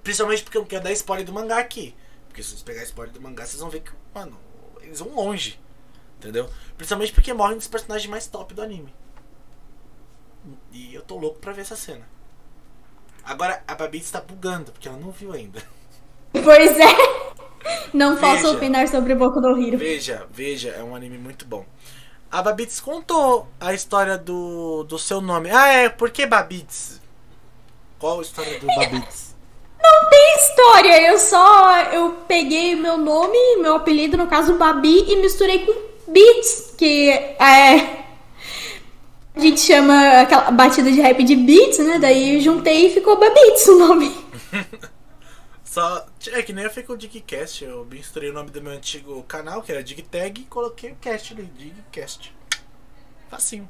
Principalmente 0.04 0.42
porque 0.44 0.58
eu 0.58 0.62
não 0.62 0.68
quero 0.68 0.84
dar 0.84 0.92
spoiler 0.92 1.26
do 1.26 1.32
mangá 1.32 1.58
aqui. 1.58 1.94
Porque 2.28 2.42
se 2.42 2.50
vocês 2.50 2.62
pegarem 2.62 2.86
spoiler 2.86 3.12
do 3.12 3.20
mangá, 3.20 3.44
vocês 3.44 3.60
vão 3.60 3.70
ver 3.70 3.80
que, 3.80 3.90
mano, 4.14 4.38
eles 4.82 5.00
vão 5.00 5.14
longe. 5.14 5.58
Entendeu? 6.18 6.48
Principalmente 6.76 7.12
porque 7.12 7.32
morrem 7.32 7.56
dos 7.56 7.66
personagens 7.66 8.08
mais 8.08 8.26
top 8.26 8.54
do 8.54 8.62
anime. 8.62 8.94
E 10.70 10.94
eu 10.94 11.02
tô 11.02 11.16
louco 11.16 11.38
pra 11.38 11.52
ver 11.52 11.62
essa 11.62 11.74
cena. 11.76 12.06
Agora 13.24 13.62
a 13.66 13.74
Babi 13.74 13.98
está 13.98 14.20
bugando, 14.20 14.70
porque 14.72 14.86
ela 14.86 14.98
não 14.98 15.10
viu 15.10 15.32
ainda. 15.32 15.62
Pois 16.32 16.78
é. 16.78 17.24
Não 17.94 18.16
posso 18.16 18.42
Veja. 18.42 18.50
opinar 18.50 18.88
sobre 18.88 19.14
Boku 19.14 19.40
no 19.40 19.56
Hero. 19.58 19.78
Veja, 19.78 20.26
veja, 20.30 20.70
é 20.70 20.82
um 20.82 20.94
anime 20.94 21.16
muito 21.16 21.46
bom. 21.46 21.64
A 22.30 22.42
Babitz 22.42 22.80
contou 22.80 23.48
a 23.60 23.72
história 23.72 24.18
do, 24.18 24.82
do 24.84 24.98
seu 24.98 25.20
nome. 25.20 25.50
Ah, 25.50 25.68
é, 25.68 25.88
por 25.88 26.10
que 26.10 26.26
Babitz? 26.26 27.00
Qual 27.98 28.18
a 28.18 28.22
história 28.22 28.58
do 28.58 28.66
Babitz? 28.66 29.33
Tem 30.10 30.36
história, 30.36 31.02
eu 31.10 31.18
só 31.18 31.80
eu 31.92 32.10
peguei 32.28 32.76
meu 32.76 32.96
nome, 32.96 33.38
meu 33.56 33.76
apelido, 33.76 34.16
no 34.16 34.26
caso 34.26 34.54
Babi, 34.54 35.04
e 35.08 35.16
misturei 35.16 35.66
com 35.66 35.72
Beats, 36.10 36.74
que 36.76 37.10
é. 37.10 38.04
A 39.34 39.40
gente 39.40 39.60
chama 39.60 40.20
aquela 40.20 40.50
batida 40.52 40.92
de 40.92 41.00
rap 41.00 41.24
de 41.24 41.34
beats, 41.34 41.78
né? 41.78 41.98
Daí 41.98 42.40
juntei 42.40 42.86
e 42.86 42.90
ficou 42.94 43.18
Babits 43.18 43.66
o 43.66 43.78
nome. 43.78 44.16
Só. 45.64 46.06
É 46.28 46.40
que 46.40 46.52
nem 46.52 46.64
eu 46.64 46.70
fiz 46.70 46.86
com 46.86 46.92
o 46.92 46.96
Digcast. 46.96 47.64
Eu 47.64 47.84
misturei 47.84 48.30
o 48.30 48.32
nome 48.32 48.50
do 48.50 48.62
meu 48.62 48.72
antigo 48.72 49.20
canal, 49.24 49.60
que 49.60 49.72
era 49.72 49.82
Digtag, 49.82 50.40
e 50.40 50.44
coloquei 50.44 50.92
o 50.92 50.96
cast 50.96 51.32
ali, 51.32 51.46
Digcast. 51.46 52.32
Facinho. 53.28 53.68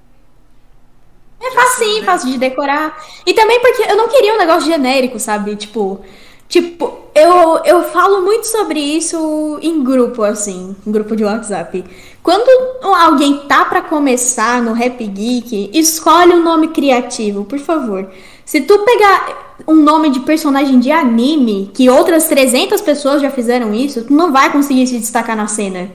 É 1.44 1.50
facinho, 1.50 1.96
sei, 1.96 2.02
fácil 2.02 2.30
de 2.30 2.38
decorar. 2.38 2.98
E 3.26 3.34
também 3.34 3.60
porque 3.60 3.82
eu 3.82 3.96
não 3.96 4.08
queria 4.08 4.34
um 4.34 4.38
negócio 4.38 4.70
genérico, 4.70 5.18
sabe? 5.20 5.54
Tipo, 5.56 6.00
tipo, 6.48 6.90
eu, 7.14 7.58
eu 7.64 7.84
falo 7.84 8.22
muito 8.22 8.46
sobre 8.46 8.80
isso 8.80 9.58
em 9.60 9.84
grupo, 9.84 10.22
assim, 10.22 10.74
em 10.86 10.90
grupo 10.90 11.14
de 11.14 11.22
WhatsApp. 11.22 11.84
Quando 12.22 12.48
alguém 12.82 13.40
tá 13.46 13.66
pra 13.66 13.82
começar 13.82 14.62
no 14.62 14.72
Rap 14.72 15.06
Geek, 15.06 15.70
escolhe 15.74 16.32
um 16.32 16.42
nome 16.42 16.68
criativo, 16.68 17.44
por 17.44 17.58
favor. 17.58 18.10
Se 18.46 18.62
tu 18.62 18.78
pegar 18.78 19.58
um 19.68 19.76
nome 19.76 20.08
de 20.08 20.20
personagem 20.20 20.80
de 20.80 20.90
anime, 20.90 21.70
que 21.74 21.90
outras 21.90 22.26
300 22.26 22.80
pessoas 22.80 23.20
já 23.20 23.30
fizeram 23.30 23.74
isso, 23.74 24.04
tu 24.04 24.14
não 24.14 24.32
vai 24.32 24.50
conseguir 24.50 24.86
se 24.86 24.98
destacar 24.98 25.36
na 25.36 25.46
cena. 25.46 25.90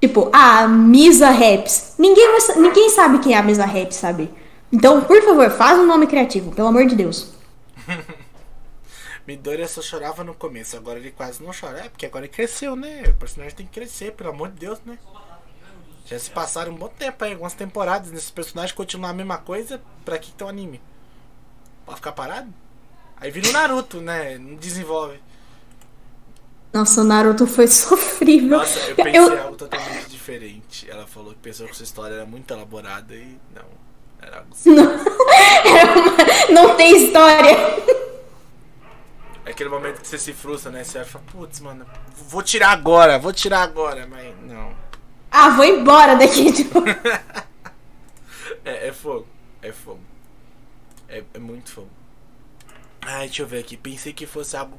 Tipo, 0.00 0.30
a 0.32 0.68
Misa 0.68 1.30
Raps. 1.30 1.94
Ninguém, 1.98 2.28
ninguém 2.56 2.88
sabe 2.90 3.18
quem 3.18 3.34
é 3.34 3.38
a 3.38 3.42
Misa 3.42 3.64
Raps, 3.64 3.96
sabe? 3.96 4.30
Então, 4.72 5.02
por 5.02 5.22
favor, 5.22 5.50
faz 5.50 5.78
um 5.78 5.86
nome 5.86 6.06
criativo, 6.06 6.50
pelo 6.52 6.68
amor 6.68 6.86
de 6.86 6.96
Deus. 6.96 7.30
Midoriya 9.26 9.68
só 9.68 9.82
chorava 9.82 10.24
no 10.24 10.34
começo, 10.34 10.76
agora 10.76 10.98
ele 10.98 11.12
quase 11.12 11.42
não 11.42 11.52
chora. 11.52 11.80
É, 11.80 11.88
porque 11.88 12.06
agora 12.06 12.24
ele 12.24 12.32
cresceu, 12.32 12.74
né? 12.74 13.02
O 13.06 13.14
personagem 13.14 13.54
tem 13.54 13.66
que 13.66 13.72
crescer, 13.72 14.12
pelo 14.12 14.30
amor 14.30 14.48
de 14.48 14.58
Deus, 14.58 14.80
né? 14.84 14.98
Já 16.06 16.18
se 16.18 16.30
passaram 16.30 16.72
um 16.72 16.76
bom 16.76 16.88
tempo 16.88 17.22
aí, 17.24 17.32
algumas 17.32 17.54
temporadas 17.54 18.10
nesse 18.10 18.32
personagem 18.32 18.74
continuar 18.74 19.10
a 19.10 19.14
mesma 19.14 19.38
coisa, 19.38 19.80
pra 20.04 20.18
que 20.18 20.32
tem 20.32 20.46
um 20.46 20.50
anime? 20.50 20.80
Pode 21.86 21.96
ficar 21.96 22.12
parado? 22.12 22.52
Aí 23.16 23.30
vira 23.30 23.48
o 23.48 23.52
Naruto, 23.52 24.00
né? 24.00 24.36
Não 24.38 24.56
desenvolve. 24.56 25.20
Nossa, 26.72 27.02
o 27.02 27.04
Naruto 27.04 27.46
foi 27.46 27.68
sofrível. 27.68 28.58
Nossa, 28.58 28.78
eu 28.80 28.96
pensei 28.96 29.38
algo 29.38 29.56
totalmente 29.56 30.08
diferente. 30.08 30.90
Ela 30.90 31.06
falou 31.06 31.32
que 31.32 31.38
pensou 31.38 31.68
que 31.68 31.76
sua 31.76 31.84
história 31.84 32.14
era 32.14 32.26
muito 32.26 32.52
elaborada 32.52 33.14
e 33.14 33.38
não. 33.54 33.91
Era 34.22 34.38
algo 34.38 34.48
assim. 34.52 34.74
Não 36.52 36.76
tem 36.76 37.04
história. 37.04 37.50
É 39.44 39.50
aquele 39.50 39.68
momento 39.68 40.00
que 40.00 40.06
você 40.06 40.18
se 40.18 40.32
frustra, 40.32 40.70
né? 40.70 40.84
Você 40.84 41.04
fala, 41.04 41.24
putz, 41.30 41.60
mano, 41.60 41.84
vou 42.28 42.42
tirar 42.42 42.70
agora, 42.70 43.18
vou 43.18 43.32
tirar 43.32 43.62
agora, 43.62 44.06
mas 44.06 44.32
não. 44.42 44.72
Ah, 45.30 45.50
vou 45.50 45.64
embora 45.64 46.14
daqui. 46.16 46.52
Tipo. 46.52 46.82
É, 48.64 48.88
é 48.88 48.92
fogo. 48.92 49.26
É 49.60 49.72
fogo. 49.72 50.00
É, 51.08 51.24
é 51.34 51.38
muito 51.38 51.72
fogo. 51.72 51.88
Ai, 53.00 53.26
deixa 53.26 53.42
eu 53.42 53.46
ver 53.46 53.58
aqui. 53.58 53.76
Pensei 53.76 54.12
que 54.12 54.26
fosse 54.26 54.56
algo 54.56 54.78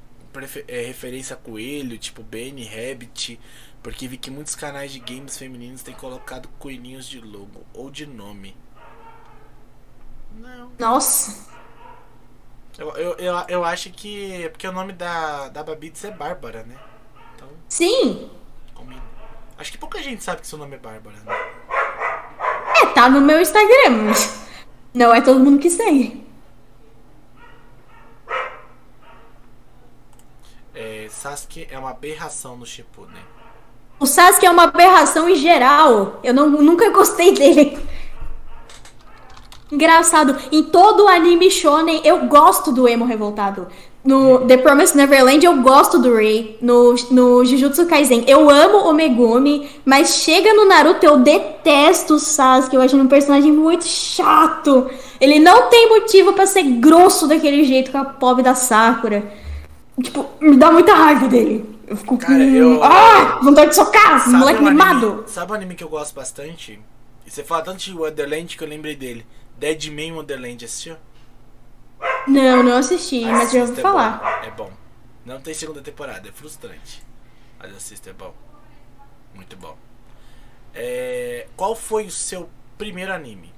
é, 0.67 0.81
referência 0.81 1.33
a 1.33 1.37
coelho, 1.37 1.97
tipo 1.97 2.23
Benny, 2.23 2.65
Rabbit. 2.65 3.39
Porque 3.81 4.07
vi 4.07 4.17
que 4.17 4.31
muitos 4.31 4.55
canais 4.55 4.91
de 4.91 4.99
games 4.99 5.37
femininos 5.37 5.83
têm 5.83 5.93
colocado 5.93 6.47
coelhinhos 6.59 7.07
de 7.07 7.19
logo 7.19 7.65
ou 7.73 7.91
de 7.91 8.05
nome. 8.05 8.55
Não. 10.38 10.72
Nossa. 10.80 11.51
Eu, 12.77 12.89
eu, 12.97 13.15
eu, 13.18 13.35
eu 13.47 13.64
acho 13.64 13.91
que. 13.91 14.43
é 14.43 14.49
Porque 14.49 14.68
o 14.68 14.72
nome 14.72 14.93
da, 14.93 15.49
da 15.49 15.64
Babitz 15.64 16.03
é 16.03 16.11
Bárbara, 16.11 16.64
né? 16.64 16.76
Então, 17.35 17.47
Sim. 17.69 18.30
combina. 18.73 19.01
Acho 19.57 19.72
que 19.72 19.77
pouca 19.77 20.01
gente 20.01 20.23
sabe 20.23 20.41
que 20.41 20.47
seu 20.47 20.57
nome 20.57 20.76
é 20.76 20.80
Bárbara, 20.80 21.15
né? 21.18 21.34
É, 22.81 22.85
tá 22.88 23.10
no 23.10 23.22
meu 23.22 23.39
Instagram, 23.39 23.91
mas 24.07 24.43
não 24.93 25.14
é 25.14 25.22
todo 25.22 25.39
mundo 25.39 25.60
que 25.60 25.69
segue. 25.69 26.23
É, 30.73 31.07
Sasuke 31.10 31.68
é 31.69 31.77
uma 31.77 31.91
aberração 31.91 32.57
no 32.57 32.65
Shippuden. 32.65 33.22
O 33.99 34.07
Sasuke 34.07 34.45
é 34.45 34.49
uma 34.49 34.64
aberração 34.64 35.30
em 35.30 35.35
geral. 35.35 36.19
Eu 36.23 36.34
não, 36.34 36.49
nunca 36.49 36.89
gostei 36.89 37.34
dele. 37.34 37.80
Engraçado, 39.72 40.35
em 40.52 40.64
todo 40.64 41.07
anime 41.07 41.49
shonen 41.49 42.02
eu 42.03 42.26
gosto 42.27 42.72
do 42.72 42.88
emo 42.88 43.06
revoltado. 43.06 43.68
No 44.06 44.40
The 44.45 44.57
Promised 44.57 44.98
Neverland 44.98 45.45
eu 45.45 45.61
gosto 45.61 45.98
do 45.98 46.14
Rei. 46.15 46.57
No, 46.61 46.94
no 47.10 47.45
Jujutsu 47.45 47.85
Kaisen 47.85 48.26
eu 48.27 48.49
amo 48.49 48.90
o 48.90 48.94
Megumi. 48.94 49.69
Mas 49.85 50.18
chega 50.18 50.53
no 50.53 50.65
Naruto 50.65 51.06
eu 51.06 51.18
detesto 51.19 52.15
o 52.15 52.19
Sasuke. 52.19 52.76
Eu 52.76 52.81
acho 52.81 52.95
ele 52.95 53.03
um 53.03 53.07
personagem 53.07 53.52
muito 53.52 53.85
chato. 53.85 54.90
Ele 55.22 55.40
não 55.40 55.69
tem 55.69 55.88
motivo 55.88 56.34
pra 56.34 56.45
ser 56.45 56.64
grosso 56.64 57.27
daquele 57.27 57.64
jeito 57.64 57.91
com 57.91 57.98
a 57.98 58.03
pobre 58.06 58.44
da 58.44 58.53
Sakura. 58.56 59.23
Tipo, 60.02 60.26
me 60.41 60.57
dá 60.57 60.69
muita 60.72 60.94
raiva 60.94 61.27
dele. 61.30 61.65
Eu 61.88 61.95
fico 61.95 62.18
Cara, 62.18 62.34
com. 62.40 62.41
eu- 62.44 62.84
Ah! 62.84 63.40
Vontade 63.41 63.69
de 63.69 63.76
socar! 63.76 64.19
Sabe 64.19 64.35
moleque 64.35 64.61
um 64.61 64.68
anime- 64.68 64.84
mimado! 64.84 65.23
Sabe 65.27 65.52
um 65.52 65.56
anime 65.56 65.76
que 65.76 65.84
eu 65.84 65.90
gosto 65.90 66.14
bastante? 66.14 66.77
E 67.26 67.31
você 67.31 67.41
fala 67.44 67.61
tanto 67.61 67.77
de 67.77 67.94
Wonderland 67.95 68.57
que 68.57 68.64
eu 68.64 68.68
lembrei 68.68 68.95
dele. 68.98 69.26
Deadman 69.57 70.13
Wonderland, 70.13 70.65
assistiu? 70.65 70.97
Não, 72.27 72.63
não 72.63 72.77
assisti, 72.77 73.21
mas 73.25 73.51
já 73.51 73.59
ouvi 73.61 73.73
Assista, 73.73 73.80
é 73.80 73.81
falar. 73.81 74.17
bom, 74.19 74.47
É 74.47 74.51
bom. 74.51 74.71
Não 75.25 75.39
tem 75.41 75.53
segunda 75.53 75.81
temporada, 75.81 76.27
é 76.27 76.31
frustrante. 76.31 77.01
Mas 77.59 77.75
assista, 77.75 78.09
é 78.09 78.13
bom. 78.13 78.34
Muito 79.34 79.55
bom. 79.55 79.75
É, 80.73 81.47
Qual 81.55 81.75
foi 81.75 82.05
o 82.05 82.11
seu 82.11 82.49
primeiro 82.77 83.13
anime? 83.13 83.51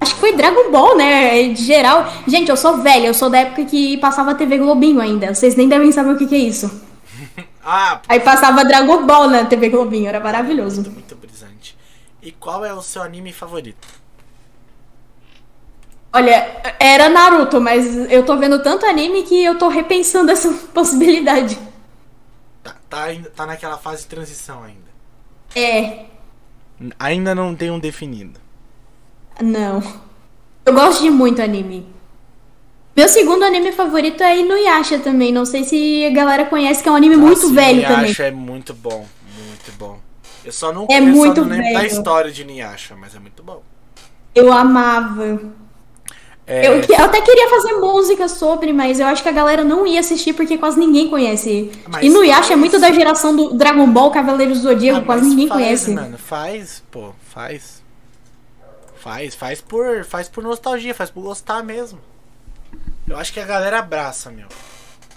Acho 0.00 0.14
que 0.14 0.20
foi 0.20 0.34
Dragon 0.36 0.70
Ball, 0.70 0.96
né? 0.96 1.48
De 1.48 1.62
geral. 1.64 2.04
Gente, 2.26 2.48
eu 2.50 2.56
sou 2.56 2.78
velha, 2.78 3.06
eu 3.06 3.14
sou 3.14 3.30
da 3.30 3.38
época 3.40 3.64
que 3.66 3.96
passava 3.98 4.34
TV 4.34 4.58
Globinho 4.58 5.00
ainda. 5.00 5.32
Vocês 5.34 5.54
nem 5.54 5.68
devem 5.68 5.92
saber 5.92 6.12
o 6.12 6.18
que, 6.18 6.26
que 6.26 6.34
é 6.34 6.38
isso. 6.38 6.68
Ah, 7.64 8.02
Aí 8.08 8.18
passava 8.18 8.64
Dragon 8.64 9.06
Ball 9.06 9.28
na 9.28 9.44
TV 9.44 9.68
Globinho, 9.68 10.08
era 10.08 10.18
maravilhoso. 10.18 10.80
muito, 10.82 10.90
muito 10.90 11.14
brisante. 11.14 11.78
E 12.20 12.32
qual 12.32 12.64
é 12.64 12.74
o 12.74 12.82
seu 12.82 13.02
anime 13.02 13.32
favorito? 13.32 13.86
Olha, 16.14 16.60
era 16.78 17.08
Naruto, 17.08 17.60
mas 17.60 17.86
eu 18.10 18.24
tô 18.24 18.36
vendo 18.36 18.62
tanto 18.62 18.84
anime 18.86 19.22
que 19.22 19.42
eu 19.42 19.56
tô 19.58 19.68
repensando 19.68 20.30
essa 20.30 20.52
possibilidade. 20.74 21.58
Tá, 22.62 22.74
tá, 22.88 23.06
tá 23.36 23.46
naquela 23.46 23.78
fase 23.78 24.02
de 24.02 24.08
transição 24.08 24.62
ainda. 24.64 24.90
É, 25.54 26.06
Ainda 26.98 27.34
não 27.34 27.54
tem 27.56 27.70
um 27.70 27.78
definido. 27.78 28.40
não. 29.40 29.82
Eu 30.66 30.74
gosto 30.74 31.02
de 31.02 31.10
muito 31.10 31.42
anime. 31.42 31.86
Meu 32.96 33.08
segundo 33.08 33.42
anime 33.44 33.72
favorito 33.72 34.22
é 34.22 34.38
Inuyasha 34.38 34.98
também. 34.98 35.32
Não 35.32 35.44
sei 35.44 35.64
se 35.64 36.04
a 36.06 36.10
galera 36.10 36.46
conhece, 36.46 36.82
que 36.82 36.88
é 36.88 36.92
um 36.92 36.96
anime 36.96 37.16
muito 37.16 37.50
velho 37.52 37.84
Inuyasha 37.84 37.84
também. 37.84 38.24
é 38.24 38.30
muito 38.30 38.74
bom, 38.74 39.10
muito 39.26 39.72
bom. 39.72 40.02
Eu 40.44 40.52
só 40.52 40.72
não 40.72 40.88
É 40.88 41.00
conheço 41.00 41.00
muito 41.00 41.44
nem 41.44 41.68
da 41.68 41.82
velho. 41.82 41.86
história 41.86 42.30
de 42.30 42.42
Inuyasha, 42.42 42.96
mas 42.96 43.14
é 43.14 43.18
muito 43.18 43.42
bom. 43.42 43.64
Eu 44.34 44.52
amava. 44.52 45.52
É, 46.52 46.68
Eu, 46.68 46.74
eu 46.80 47.04
até 47.04 47.20
queria 47.22 47.48
fazer 47.48 47.72
música 47.74 48.28
sobre, 48.28 48.72
mas 48.72 49.00
eu 49.00 49.06
acho 49.06 49.22
que 49.22 49.28
a 49.28 49.32
galera 49.32 49.64
não 49.64 49.86
ia 49.86 50.00
assistir 50.00 50.34
porque 50.34 50.58
quase 50.58 50.78
ninguém 50.78 51.08
conhece. 51.08 51.72
Mas 51.88 52.04
e 52.04 52.10
no 52.10 52.22
Yasha 52.22 52.52
é 52.52 52.56
muito 52.56 52.78
da 52.78 52.92
geração 52.92 53.34
do 53.34 53.54
Dragon 53.54 53.86
Ball, 53.90 54.10
Cavaleiros 54.10 54.58
do 54.58 54.64
Zodíaco, 54.64 55.00
ah, 55.00 55.04
quase 55.04 55.24
ninguém 55.24 55.48
faz, 55.48 55.60
conhece. 55.60 55.90
Mano, 55.92 56.18
faz, 56.18 56.82
pô, 56.90 57.12
faz. 57.22 57.82
Faz, 58.96 59.34
faz 59.34 59.60
por, 59.60 60.04
faz 60.04 60.28
por 60.28 60.44
nostalgia, 60.44 60.94
faz 60.94 61.10
por 61.10 61.22
gostar 61.22 61.62
mesmo. 61.62 61.98
Eu 63.08 63.16
acho 63.16 63.32
que 63.32 63.40
a 63.40 63.44
galera 63.46 63.78
abraça, 63.78 64.30
meu. 64.30 64.46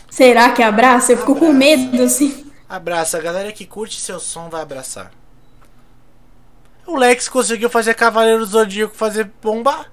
Será 0.10 0.50
que 0.52 0.64
abraça? 0.64 1.12
Eu 1.12 1.18
fico 1.18 1.36
com 1.36 1.52
Abraça. 1.52 1.60
medo, 1.60 2.04
assim. 2.04 2.46
Abraça, 2.68 3.18
a 3.18 3.22
galera 3.22 3.52
que 3.52 3.66
curte 3.66 4.00
seu 4.00 4.20
som 4.20 4.50
vai 4.50 4.62
abraçar. 4.62 5.12
O 6.88 6.96
Lex 6.98 7.28
conseguiu 7.28 7.70
fazer 7.70 7.94
Cavaleiro 7.94 8.40
do 8.40 8.46
Zodíaco 8.46 8.96
fazer 8.96 9.30
bombar. 9.42 9.92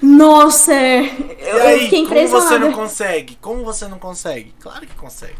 Nossa, 0.00 0.72
E 0.74 1.36
eu, 1.40 1.58
eu 1.58 1.66
aí, 1.66 1.80
fiquei 1.80 2.06
como 2.06 2.14
você 2.14 2.54
impressionada. 2.54 2.58
não 2.58 2.72
consegue? 2.72 3.38
Como 3.40 3.64
você 3.64 3.88
não 3.88 3.98
consegue? 3.98 4.54
Claro 4.60 4.86
que 4.86 4.94
consegue. 4.94 5.36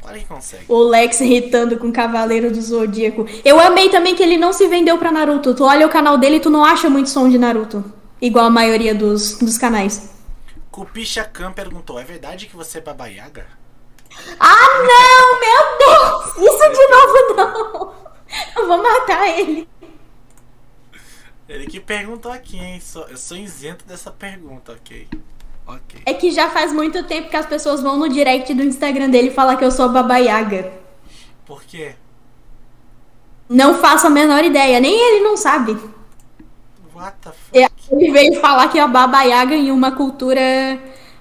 Claro 0.00 0.18
que 0.18 0.24
consegue. 0.26 0.64
O 0.68 0.78
Lex 0.82 1.20
irritando 1.20 1.78
com 1.78 1.88
o 1.88 1.92
Cavaleiro 1.92 2.50
do 2.50 2.60
Zodíaco. 2.60 3.26
Eu 3.44 3.58
amei 3.60 3.88
também 3.90 4.14
que 4.14 4.22
ele 4.22 4.36
não 4.36 4.52
se 4.52 4.66
vendeu 4.68 4.98
pra 4.98 5.12
Naruto. 5.12 5.54
Tu 5.54 5.64
olha 5.64 5.86
o 5.86 5.90
canal 5.90 6.18
dele 6.18 6.36
e 6.36 6.40
tu 6.40 6.50
não 6.50 6.64
acha 6.64 6.90
muito 6.90 7.08
som 7.10 7.28
de 7.28 7.38
Naruto. 7.38 7.84
Igual 8.20 8.46
a 8.46 8.50
maioria 8.50 8.94
dos, 8.94 9.38
dos 9.38 9.56
canais. 9.56 10.10
Kupisha 10.70 11.24
Khan 11.24 11.52
perguntou: 11.52 11.98
é 11.98 12.04
verdade 12.04 12.46
que 12.46 12.56
você 12.56 12.78
é 12.78 12.80
Baba 12.80 13.06
Yaga? 13.06 13.46
Ah, 14.38 14.68
não! 14.78 15.40
Meu 15.40 15.78
Deus! 15.78 16.36
Isso 16.38 16.72
de 16.72 16.88
novo 16.88 17.34
não! 17.36 17.94
Eu 18.56 18.66
vou 18.66 18.82
matar 18.82 19.28
ele. 19.28 19.68
Ele 21.48 21.66
que 21.66 21.78
perguntou 21.78 22.32
aqui, 22.32 22.58
hein? 22.58 22.80
Eu 23.10 23.16
sou 23.16 23.36
isento 23.36 23.84
dessa 23.84 24.10
pergunta, 24.10 24.72
ok? 24.72 25.06
Ok. 25.66 26.00
É 26.06 26.14
que 26.14 26.30
já 26.30 26.50
faz 26.50 26.72
muito 26.72 27.04
tempo 27.04 27.28
que 27.28 27.36
as 27.36 27.46
pessoas 27.46 27.82
vão 27.82 27.98
no 27.98 28.08
direct 28.08 28.52
do 28.54 28.62
Instagram 28.62 29.10
dele 29.10 29.30
falar 29.30 29.56
que 29.56 29.64
eu 29.64 29.70
sou 29.70 29.88
Baba 29.88 30.18
Yaga. 30.18 30.72
Por 31.46 31.62
quê? 31.64 31.94
Não 33.48 33.74
faço 33.74 34.06
a 34.06 34.10
menor 34.10 34.44
ideia, 34.44 34.80
nem 34.80 34.94
ele 34.94 35.20
não 35.22 35.36
sabe. 35.36 35.76
What 36.94 37.16
the 37.22 37.30
fuck? 37.30 37.58
É, 37.58 37.68
Ele 37.90 38.10
veio 38.10 38.40
falar 38.40 38.68
que 38.68 38.78
a 38.78 38.86
Baba 38.86 39.22
Yaga 39.22 39.54
em 39.54 39.70
uma 39.70 39.92
cultura 39.92 40.40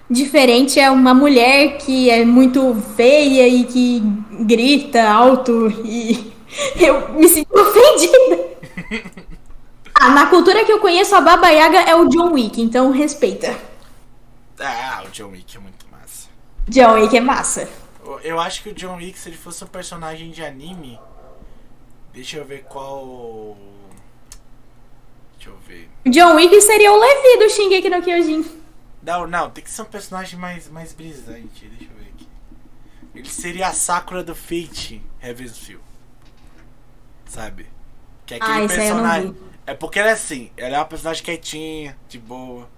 diferente 0.10 0.80
é 0.80 0.90
uma 0.90 1.14
mulher 1.14 1.78
que 1.78 2.10
é 2.10 2.24
muito 2.24 2.76
feia 2.95 3.48
e 3.48 3.66
que 3.66 4.02
grita 4.45 5.04
alto 5.04 5.70
e 5.84 6.34
eu 6.80 7.14
me 7.14 7.28
sinto 7.28 7.54
ofendida. 7.60 8.54
Ah, 10.06 10.10
na 10.10 10.26
cultura 10.28 10.66
que 10.66 10.72
eu 10.72 10.82
conheço, 10.82 11.16
a 11.16 11.22
Baba 11.22 11.48
Yaga 11.50 11.80
é 11.80 11.96
o 11.96 12.10
John 12.10 12.34
Wick, 12.34 12.62
então 12.62 12.92
respeita. 12.92 13.58
Ah, 14.60 15.02
o 15.08 15.10
John 15.12 15.30
Wick 15.30 15.56
é 15.56 15.60
muito 15.62 15.86
massa. 15.90 16.28
John 16.68 16.96
Wick 16.96 17.16
é 17.16 17.22
massa. 17.22 17.70
Eu- 18.22 18.38
acho 18.38 18.62
que 18.64 18.70
o 18.70 18.74
John 18.74 18.98
Wick, 18.98 19.18
se 19.18 19.30
ele 19.30 19.38
fosse 19.38 19.64
um 19.64 19.68
personagem 19.68 20.30
de 20.30 20.44
anime. 20.44 21.00
Deixa 22.14 22.36
eu 22.36 22.44
ver 22.44 22.64
qual. 22.64 23.58
Deixa 25.38 25.50
eu 25.50 25.58
ver. 25.66 25.90
John 26.06 26.36
Wick 26.36 26.62
seria 26.62 26.92
o 26.92 27.00
Levi 27.00 27.40
do 27.40 27.50
Shingeki 27.50 27.90
no 27.90 28.02
Kyojin. 28.02 28.46
Não, 29.02 29.26
não, 29.26 29.50
tem 29.52 29.64
que 29.64 29.72
ser 29.72 29.84
um 29.84 29.86
personagem 29.86 30.38
mais, 30.38 30.68
mais 30.70 30.92
brisante. 30.92 31.66
Deixa 31.66 31.92
eu 31.94 31.98
ver 31.98 32.12
aqui. 32.14 32.28
Ele 33.16 33.30
seria 33.30 33.68
a 33.70 33.74
Sakura 33.74 34.22
do 34.22 34.36
Fate 34.36 35.02
Heavensfield. 35.22 35.82
Sabe? 37.26 37.68
Que 38.26 38.34
é 38.34 38.38
aquele 38.38 38.66
Ah, 38.66 38.68
personagem. 38.68 39.36
É 39.65 39.73
porque 39.73 39.99
ela 39.99 40.10
é 40.10 40.14
assim, 40.14 40.52
ela 40.57 40.76
é 40.76 40.80
uma 40.80 40.85
personagem 40.85 41.23
quietinha, 41.23 41.98
de 42.10 42.19
boa. 42.19 42.69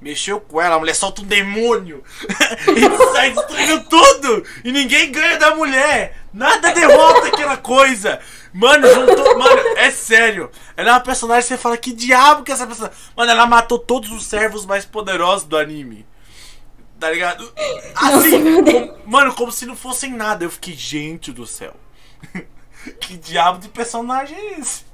Mexeu 0.00 0.40
com 0.40 0.60
ela, 0.60 0.76
a 0.76 0.78
mulher 0.78 0.94
solta 0.94 1.22
um 1.22 1.24
demônio 1.24 2.04
e 2.28 3.12
sai 3.12 3.30
destruindo 3.32 3.82
tudo! 3.88 4.44
E 4.62 4.70
ninguém 4.70 5.10
ganha 5.10 5.38
da 5.38 5.54
mulher! 5.54 6.16
Nada 6.32 6.72
derrota 6.72 7.28
aquela 7.28 7.56
coisa! 7.56 8.20
Mano, 8.52 8.86
juntou. 8.88 9.38
Mano, 9.38 9.62
é 9.76 9.90
sério. 9.90 10.50
Ela 10.76 10.90
é 10.90 10.92
uma 10.92 11.00
personagem 11.00 11.42
que 11.42 11.48
você 11.48 11.56
fala, 11.58 11.76
que 11.76 11.92
diabo 11.92 12.42
que 12.42 12.50
é 12.50 12.54
essa 12.54 12.66
personagem? 12.66 12.96
Mano, 13.16 13.30
ela 13.30 13.46
matou 13.46 13.78
todos 13.78 14.10
os 14.10 14.24
servos 14.26 14.64
mais 14.66 14.84
poderosos 14.84 15.46
do 15.46 15.56
anime. 15.56 16.06
Tá 17.00 17.10
ligado? 17.10 17.52
Assim, 17.94 18.62
como- 18.64 18.98
mano, 19.06 19.34
como 19.34 19.52
se 19.52 19.66
não 19.66 19.76
fossem 19.76 20.12
nada. 20.12 20.44
Eu 20.44 20.50
fiquei, 20.50 20.74
gente 20.74 21.32
do 21.32 21.46
céu. 21.46 21.74
que 23.00 23.16
diabo 23.16 23.58
de 23.58 23.68
personagem 23.68 24.36
é 24.36 24.60
esse? 24.60 24.84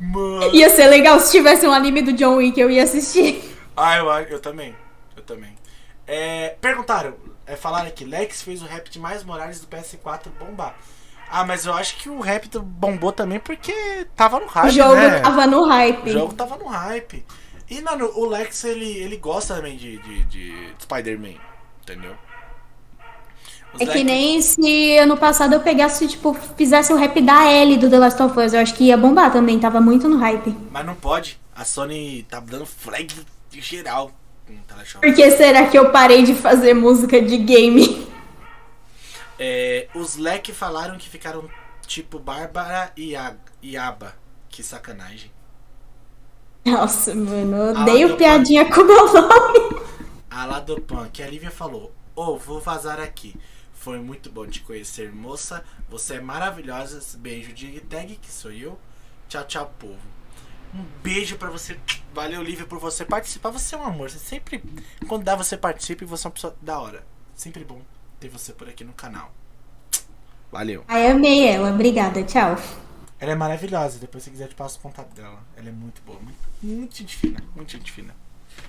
Mano. 0.00 0.54
Ia 0.54 0.70
ser 0.70 0.86
legal 0.88 1.18
se 1.20 1.30
tivesse 1.30 1.66
um 1.66 1.72
anime 1.72 2.02
do 2.02 2.12
John 2.12 2.36
Wick, 2.36 2.58
eu 2.60 2.70
ia 2.70 2.82
assistir. 2.82 3.42
Ah, 3.76 3.96
eu, 3.96 4.08
eu 4.10 4.40
também. 4.40 4.74
Eu 5.16 5.22
também. 5.22 5.54
É, 6.06 6.56
perguntaram, 6.60 7.14
é, 7.46 7.56
falaram 7.56 7.88
aqui, 7.88 8.04
Lex 8.04 8.42
fez 8.42 8.60
o 8.62 8.66
rap 8.66 8.90
de 8.90 8.98
mais 8.98 9.22
Morales 9.24 9.60
do 9.60 9.66
PS4 9.66 10.28
bombar. 10.38 10.74
Ah, 11.30 11.44
mas 11.44 11.64
eu 11.64 11.72
acho 11.72 11.96
que 11.96 12.10
o 12.10 12.20
rap 12.20 12.46
bombou 12.58 13.12
também 13.12 13.38
porque 13.40 13.72
tava 14.14 14.38
no 14.38 14.44
O 14.46 14.48
hype, 14.48 14.74
jogo 14.74 14.94
né? 14.96 15.20
tava 15.20 15.46
no 15.46 15.60
O 15.62 15.68
hype. 15.68 16.10
jogo 16.10 16.34
tava 16.34 16.56
no 16.58 16.66
hype. 16.66 17.24
E, 17.70 17.80
mano, 17.80 18.10
o 18.14 18.26
Lex, 18.26 18.64
ele, 18.64 18.98
ele 18.98 19.16
gosta 19.16 19.54
também 19.54 19.76
de, 19.78 19.96
de, 19.98 20.24
de 20.24 20.74
Spider-Man, 20.82 21.36
entendeu? 21.80 22.14
É 23.78 23.86
que 23.86 24.04
nem 24.04 24.40
se 24.42 24.98
ano 24.98 25.16
passado 25.16 25.54
eu 25.54 25.60
pegasse, 25.60 26.06
tipo, 26.06 26.34
fizesse 26.56 26.92
o 26.92 26.96
rap 26.96 27.20
da 27.20 27.50
Ellie 27.50 27.78
do 27.78 27.88
The 27.88 27.98
Last 27.98 28.22
of 28.22 28.38
Us. 28.38 28.52
Eu 28.52 28.60
acho 28.60 28.74
que 28.74 28.84
ia 28.84 28.96
bombar 28.96 29.32
também, 29.32 29.58
tava 29.58 29.80
muito 29.80 30.08
no 30.08 30.18
hype. 30.18 30.54
Mas 30.70 30.84
não 30.84 30.94
pode. 30.94 31.40
A 31.54 31.64
Sony 31.64 32.26
tá 32.28 32.40
dando 32.40 32.66
flag 32.66 33.14
geral 33.50 34.10
com 34.46 34.52
o. 34.52 35.00
Por 35.00 35.14
que 35.14 35.30
será 35.32 35.66
que 35.68 35.78
eu 35.78 35.90
parei 35.90 36.22
de 36.22 36.34
fazer 36.34 36.74
música 36.74 37.20
de 37.20 37.36
game? 37.38 38.06
É, 39.38 39.88
os 39.94 40.16
leque 40.16 40.52
falaram 40.52 40.96
que 40.96 41.08
ficaram 41.08 41.48
tipo 41.86 42.18
Bárbara 42.18 42.92
e, 42.96 43.16
a, 43.16 43.34
e 43.60 43.76
Aba. 43.76 44.14
Que 44.48 44.62
sacanagem. 44.62 45.32
Nossa, 46.64 47.14
mano, 47.14 47.56
eu 47.56 47.70
odeio 47.80 48.16
piadinha 48.16 48.64
com 48.70 48.84
meu 48.84 49.12
nome. 49.12 49.82
A 50.30 50.44
Ladopan, 50.44 51.08
que 51.12 51.22
a 51.22 51.26
Lívia 51.26 51.50
falou: 51.50 51.92
Ô, 52.14 52.36
vou 52.36 52.60
vazar 52.60 53.00
aqui. 53.00 53.34
Foi 53.82 53.98
muito 53.98 54.30
bom 54.30 54.46
te 54.46 54.60
conhecer, 54.60 55.12
moça. 55.12 55.64
Você 55.88 56.14
é 56.14 56.20
maravilhosa. 56.20 57.02
Beijo 57.18 57.52
de 57.52 57.80
tag, 57.80 58.14
que 58.14 58.30
sou 58.30 58.52
eu. 58.52 58.78
Tchau, 59.28 59.44
tchau, 59.44 59.74
povo. 59.76 59.98
Um 60.72 60.84
beijo 61.02 61.36
pra 61.36 61.50
você. 61.50 61.76
Valeu, 62.14 62.40
Lívia, 62.44 62.64
por 62.64 62.78
você 62.78 63.04
participar. 63.04 63.50
Você 63.50 63.74
é 63.74 63.78
um 63.78 63.82
amor. 63.82 64.08
Você 64.08 64.20
sempre. 64.20 64.62
Quando 65.08 65.24
dá, 65.24 65.34
você 65.34 65.56
participa 65.56 66.04
e 66.04 66.06
você 66.06 66.24
é 66.24 66.28
uma 66.28 66.32
pessoa 66.32 66.56
da 66.62 66.78
hora. 66.78 67.04
Sempre 67.34 67.64
bom 67.64 67.82
ter 68.20 68.28
você 68.28 68.52
por 68.52 68.68
aqui 68.68 68.84
no 68.84 68.92
canal. 68.92 69.34
Valeu. 70.52 70.84
Ai, 70.86 71.10
amei 71.10 71.48
ela, 71.48 71.72
obrigada, 71.72 72.22
tchau. 72.22 72.56
Ela 73.18 73.32
é 73.32 73.34
maravilhosa. 73.34 73.98
Depois, 73.98 74.22
se 74.22 74.30
quiser, 74.30 74.46
te 74.46 74.54
passo 74.54 74.78
o 74.78 74.82
contato 74.82 75.12
dela. 75.12 75.42
Ela 75.56 75.70
é 75.70 75.72
muito 75.72 76.00
boa. 76.02 76.20
Muito, 76.20 76.38
muito 76.62 76.96
gente 76.96 77.16
fina. 77.16 77.42
Muito 77.56 77.72
gente 77.72 77.90
fina. 77.90 78.14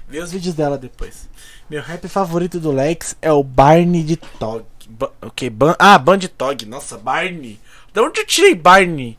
Vê 0.07 0.19
os 0.19 0.31
vídeos 0.31 0.53
dela 0.55 0.77
depois. 0.77 1.27
Meu 1.69 1.81
rap 1.81 2.07
favorito 2.07 2.59
do 2.59 2.71
Lex 2.71 3.15
é 3.21 3.31
o 3.31 3.43
Barney 3.43 4.03
de 4.03 4.17
Tog. 4.17 4.63
Ba 4.87 5.11
o 5.21 5.31
que? 5.31 5.49
Ban 5.49 5.75
ah, 5.79 5.97
Band 5.97 6.19
Tog. 6.37 6.65
Nossa, 6.65 6.97
Barney. 6.97 7.59
Da 7.93 8.03
onde 8.03 8.19
eu 8.19 8.25
tirei 8.25 8.53
Barney? 8.53 9.17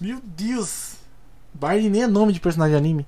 Meu 0.00 0.20
Deus. 0.22 0.94
Barney 1.52 1.88
nem 1.88 2.02
é 2.02 2.06
nome 2.06 2.32
de 2.32 2.40
personagem 2.40 2.72
de 2.72 2.78
anime. 2.78 3.06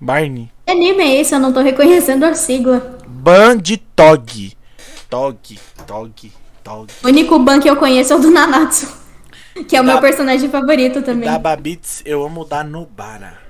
Barney. 0.00 0.50
Que 0.66 0.72
anime 0.72 1.02
é 1.02 1.20
esse? 1.20 1.34
Eu 1.34 1.40
não 1.40 1.52
tô 1.52 1.60
reconhecendo 1.60 2.24
a 2.24 2.34
sigla. 2.34 2.98
Band 3.06 3.62
Tog. 3.94 4.56
Tog, 5.08 5.58
Tog, 5.86 6.32
Tog. 6.62 6.90
O 7.02 7.06
único 7.06 7.38
ban 7.38 7.60
que 7.60 7.68
eu 7.68 7.76
conheço 7.76 8.12
é 8.12 8.16
o 8.16 8.20
do 8.20 8.30
Nanatsu. 8.30 9.04
Que 9.68 9.76
é 9.76 9.80
o 9.80 9.84
Da- 9.84 9.92
meu 9.92 10.00
personagem 10.00 10.50
favorito 10.50 11.00
também. 11.02 11.30
Da 11.30 11.38
Babits, 11.38 12.02
eu 12.04 12.24
amo 12.24 12.44
da 12.44 12.64
Nobara. 12.64 13.43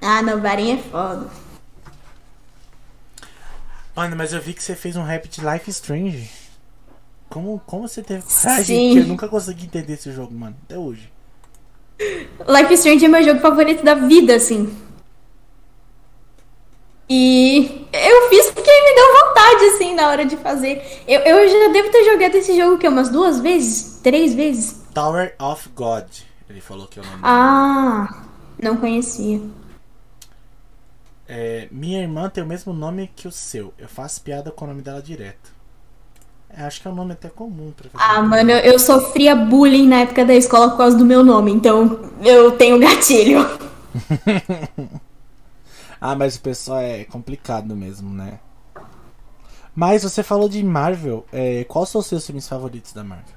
Ah, 0.00 0.22
não, 0.22 0.40
Barinha 0.40 0.74
é 0.76 0.78
foda. 0.78 1.28
Mano, 3.94 4.14
mas 4.16 4.32
eu 4.32 4.40
vi 4.40 4.54
que 4.54 4.62
você 4.62 4.76
fez 4.76 4.96
um 4.96 5.02
rap 5.02 5.28
de 5.28 5.40
Life 5.40 5.68
Strange. 5.70 6.30
Como, 7.28 7.60
como 7.66 7.88
você 7.88 8.02
teve 8.02 8.22
coragem? 8.22 8.64
Sim. 8.64 8.98
Eu 9.00 9.06
nunca 9.06 9.28
consegui 9.28 9.66
entender 9.66 9.94
esse 9.94 10.12
jogo, 10.12 10.32
mano. 10.32 10.56
Até 10.64 10.78
hoje. 10.78 11.12
Life 11.98 12.74
Strange 12.74 13.04
é 13.04 13.08
meu 13.08 13.22
jogo 13.24 13.40
favorito 13.40 13.84
da 13.84 13.94
vida, 13.94 14.36
assim. 14.36 14.72
E 17.10 17.86
eu 17.92 18.28
fiz 18.28 18.50
porque 18.50 18.70
me 18.70 18.94
deu 18.94 19.26
vontade, 19.26 19.64
assim, 19.64 19.94
na 19.94 20.08
hora 20.08 20.24
de 20.24 20.36
fazer. 20.36 21.02
Eu, 21.08 21.20
eu 21.22 21.48
já 21.48 21.72
devo 21.72 21.90
ter 21.90 22.04
jogado 22.04 22.34
esse 22.36 22.56
jogo 22.56 22.78
que 22.78 22.86
umas 22.86 23.08
duas 23.08 23.40
vezes? 23.40 23.98
Três 24.02 24.34
vezes? 24.34 24.82
Tower 24.94 25.34
of 25.40 25.68
God. 25.74 26.04
Ele 26.48 26.60
falou 26.60 26.86
que 26.86 26.98
é 26.98 27.02
o 27.02 27.04
nome. 27.04 27.18
Ah, 27.22 28.22
não 28.62 28.76
conhecia. 28.76 29.40
É, 31.28 31.68
minha 31.70 32.00
irmã 32.00 32.30
tem 32.30 32.42
o 32.42 32.46
mesmo 32.46 32.72
nome 32.72 33.10
que 33.14 33.28
o 33.28 33.32
seu. 33.32 33.74
Eu 33.78 33.86
faço 33.88 34.22
piada 34.22 34.50
com 34.50 34.64
o 34.64 34.68
nome 34.68 34.80
dela 34.80 35.02
direto. 35.02 35.52
É, 36.48 36.62
acho 36.62 36.80
que 36.80 36.88
é 36.88 36.90
um 36.90 36.94
nome 36.94 37.12
até 37.12 37.28
comum 37.28 37.70
pra 37.76 37.90
fazer. 37.90 38.02
Ah, 38.02 38.22
mano, 38.22 38.50
eu, 38.50 38.58
eu 38.58 38.78
sofria 38.78 39.36
bullying 39.36 39.86
na 39.86 40.00
época 40.00 40.24
da 40.24 40.34
escola 40.34 40.70
por 40.70 40.78
causa 40.78 40.96
do 40.96 41.04
meu 41.04 41.22
nome, 41.22 41.52
então 41.52 42.10
eu 42.22 42.52
tenho 42.52 42.78
gatilho. 42.78 43.44
Ah, 46.00 46.14
mas 46.14 46.36
o 46.36 46.40
pessoal 46.40 46.78
é 46.78 47.04
complicado 47.04 47.74
mesmo, 47.74 48.08
né? 48.14 48.38
Mas 49.74 50.04
você 50.04 50.22
falou 50.22 50.48
de 50.48 50.62
Marvel. 50.62 51.26
É, 51.32 51.64
quais 51.64 51.88
são 51.88 52.00
os 52.00 52.06
seus 52.06 52.24
filmes 52.24 52.48
favoritos 52.48 52.92
da 52.92 53.02
Marvel? 53.02 53.34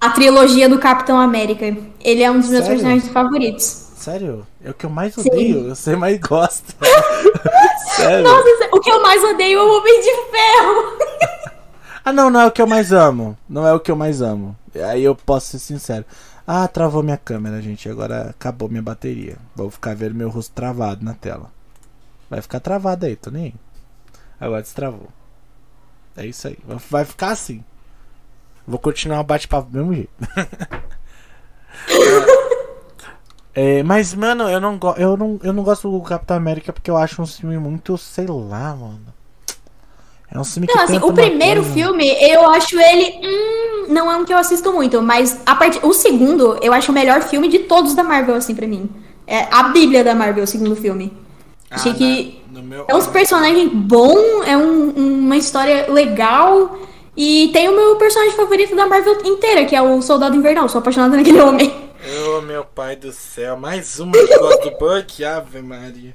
A 0.00 0.10
trilogia 0.10 0.68
do 0.68 0.78
Capitão 0.78 1.18
América. 1.18 1.64
Ele 2.00 2.22
é 2.22 2.30
um 2.30 2.38
dos 2.38 2.50
meus 2.50 2.64
Sério? 2.64 2.80
personagens 2.80 3.12
favoritos. 3.12 3.83
Sério? 4.04 4.46
É 4.62 4.68
o 4.68 4.74
que 4.74 4.84
eu 4.84 4.90
mais 4.90 5.14
Sim. 5.14 5.22
odeio. 5.26 5.68
Você 5.74 5.96
mais 5.96 6.18
gosta. 6.18 6.74
Sério? 7.96 8.22
Nossa, 8.22 8.68
o 8.70 8.78
que 8.78 8.90
eu 8.90 9.00
mais 9.02 9.24
odeio 9.24 9.58
é 9.58 9.62
o 9.62 9.78
Homem 9.78 10.00
de 10.02 10.30
Ferro. 10.30 10.98
Ah, 12.04 12.12
não, 12.12 12.28
não 12.28 12.42
é 12.42 12.46
o 12.46 12.50
que 12.50 12.60
eu 12.60 12.66
mais 12.66 12.92
amo. 12.92 13.34
Não 13.48 13.66
é 13.66 13.72
o 13.72 13.80
que 13.80 13.90
eu 13.90 13.96
mais 13.96 14.20
amo. 14.20 14.54
Aí 14.74 15.02
eu 15.02 15.16
posso 15.16 15.52
ser 15.52 15.58
sincero. 15.58 16.04
Ah, 16.46 16.68
travou 16.68 17.02
minha 17.02 17.16
câmera, 17.16 17.62
gente. 17.62 17.88
Agora 17.88 18.28
acabou 18.28 18.68
minha 18.68 18.82
bateria. 18.82 19.38
Vou 19.56 19.70
ficar 19.70 19.96
vendo 19.96 20.14
meu 20.14 20.28
rosto 20.28 20.52
travado 20.52 21.02
na 21.02 21.14
tela. 21.14 21.50
Vai 22.28 22.42
ficar 22.42 22.60
travado 22.60 23.06
aí, 23.06 23.16
tô 23.16 23.30
nem 23.30 23.44
aí. 23.44 23.54
Agora 24.38 24.60
destravou. 24.60 25.08
É 26.14 26.26
isso 26.26 26.46
aí. 26.46 26.58
Vai 26.90 27.06
ficar 27.06 27.30
assim. 27.30 27.64
Vou 28.66 28.78
continuar 28.78 29.20
o 29.20 29.24
bate-papo 29.24 29.70
do 29.70 29.78
mesmo 29.78 29.94
jeito. 29.94 30.12
É, 33.54 33.82
mas, 33.84 34.12
mano, 34.14 34.48
eu 34.48 34.60
não, 34.60 34.78
eu, 34.96 35.16
não, 35.16 35.38
eu 35.42 35.52
não 35.52 35.62
gosto 35.62 35.88
do 35.90 36.00
Capitão 36.00 36.36
América 36.36 36.72
porque 36.72 36.90
eu 36.90 36.96
acho 36.96 37.22
um 37.22 37.26
filme 37.26 37.56
muito, 37.58 37.96
sei 37.96 38.26
lá, 38.26 38.74
mano. 38.74 39.00
É 40.32 40.38
um 40.38 40.44
filme 40.44 40.66
que 40.66 40.74
Não, 40.74 40.82
assim, 40.82 40.94
tenta 40.94 41.06
o 41.06 41.12
primeiro 41.12 41.60
coisa- 41.60 41.74
filme, 41.74 42.08
eu 42.20 42.48
acho 42.50 42.76
ele. 42.80 43.20
Hum, 43.24 43.86
não 43.92 44.10
é 44.10 44.16
um 44.16 44.24
que 44.24 44.32
eu 44.34 44.38
assisto 44.38 44.72
muito, 44.72 45.00
mas 45.00 45.40
a 45.46 45.54
part... 45.54 45.78
o 45.84 45.92
segundo, 45.92 46.58
eu 46.60 46.72
acho 46.72 46.90
o 46.90 46.94
melhor 46.94 47.22
filme 47.22 47.46
de 47.48 47.60
todos 47.60 47.94
da 47.94 48.02
Marvel, 48.02 48.34
assim, 48.34 48.54
pra 48.54 48.66
mim. 48.66 48.90
É 49.26 49.46
a 49.52 49.64
Bíblia 49.64 50.02
da 50.02 50.14
Marvel, 50.14 50.42
o 50.42 50.46
segundo 50.46 50.74
filme. 50.74 51.12
Ah, 51.70 51.76
Achei 51.76 51.94
que 51.94 52.42
na- 52.50 52.60
no 52.60 52.66
meu- 52.66 52.84
é 52.88 52.94
uns 52.96 53.06
personagens 53.06 53.70
bom, 53.72 54.42
é 54.44 54.56
um- 54.56 54.90
uma 54.90 55.36
história 55.36 55.86
legal. 55.92 56.78
E 57.16 57.50
tem 57.52 57.68
o 57.68 57.76
meu 57.76 57.94
personagem 57.94 58.34
favorito 58.34 58.74
da 58.74 58.86
Marvel 58.88 59.16
inteira, 59.24 59.64
que 59.64 59.76
é 59.76 59.80
o 59.80 60.02
Soldado 60.02 60.34
Invernal. 60.34 60.68
Sou 60.68 60.80
apaixonada 60.80 61.16
naquele 61.16 61.40
homem. 61.40 61.72
Ô, 62.06 62.40
meu 62.42 62.64
pai 62.64 62.96
do 62.96 63.12
céu, 63.12 63.56
mais 63.56 63.98
uma 63.98 64.12
do 64.12 64.70
Buck, 64.78 65.24
Ave 65.24 65.62
Maria. 65.62 66.14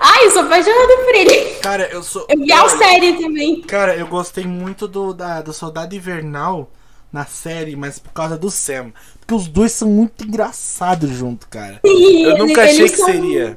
Ai, 0.00 0.26
eu 0.26 0.30
sou 0.32 0.42
apaixonada 0.42 0.96
por 0.98 1.14
ele. 1.14 1.54
Cara, 1.60 1.84
eu 1.90 2.02
sou. 2.02 2.26
Eu 2.28 2.38
vi 2.38 2.52
a 2.52 2.68
série 2.68 3.14
também. 3.14 3.62
Cara, 3.62 3.96
eu 3.96 4.06
gostei 4.06 4.44
muito 4.44 4.86
do, 4.88 5.14
da, 5.14 5.40
do 5.40 5.52
Soldado 5.52 5.94
Invernal 5.94 6.70
na 7.12 7.24
série, 7.24 7.76
mas 7.76 7.98
por 7.98 8.12
causa 8.12 8.36
do 8.36 8.50
Sam. 8.50 8.92
Porque 9.20 9.34
os 9.34 9.46
dois 9.46 9.72
são 9.72 9.88
muito 9.88 10.24
engraçados 10.24 11.10
junto, 11.10 11.46
cara. 11.48 11.80
E 11.84 12.24
Eu 12.24 12.38
nunca 12.38 12.64
achei 12.64 12.88
que 12.88 12.96
são- 12.96 13.06
seria. 13.06 13.56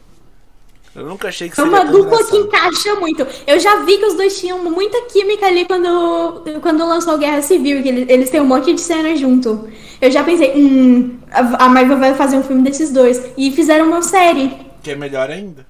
Eu 0.96 1.04
nunca 1.06 1.28
achei 1.28 1.50
que 1.50 1.60
É 1.60 1.64
seria. 1.64 1.72
uma 1.82 1.84
dupla 1.92 2.24
que 2.24 2.38
encaixa 2.38 2.96
muito. 2.96 3.28
Eu 3.46 3.60
já 3.60 3.78
vi 3.84 3.98
que 3.98 4.06
os 4.06 4.14
dois 4.14 4.40
tinham 4.40 4.60
muita 4.64 5.02
química 5.12 5.46
ali 5.46 5.66
quando, 5.66 6.42
quando 6.62 6.88
lançou 6.88 7.18
Guerra 7.18 7.42
Civil, 7.42 7.84
que 7.84 7.90
eles, 7.90 8.10
eles 8.10 8.30
têm 8.30 8.40
um 8.40 8.46
monte 8.46 8.74
de 8.74 8.80
cena 8.80 9.14
junto. 9.16 9.68
Eu 10.00 10.10
já 10.10 10.24
pensei, 10.24 10.54
hum, 10.56 11.18
a 11.32 11.68
Marvel 11.68 11.98
vai 11.98 12.14
fazer 12.14 12.38
um 12.38 12.44
filme 12.44 12.62
desses 12.64 12.92
dois. 12.92 13.22
E 13.38 13.52
fizeram 13.52 13.88
uma 13.88 14.02
série. 14.02 14.56
Que 14.82 14.92
é 14.92 14.96
melhor 14.96 15.30
ainda. 15.30 15.66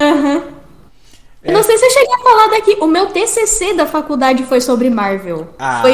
Aham. 0.00 0.42
Eu 1.42 1.52
não 1.52 1.62
sei 1.62 1.78
se 1.78 1.84
eu 1.86 1.90
cheguei 1.90 2.14
a 2.14 2.18
falar 2.18 2.46
daqui. 2.48 2.76
O 2.80 2.86
meu 2.86 3.06
TCC 3.06 3.72
da 3.72 3.86
faculdade 3.86 4.42
foi 4.44 4.60
sobre 4.60 4.90
Marvel. 4.90 5.48
Ah, 5.58 5.78
Foi, 5.80 5.92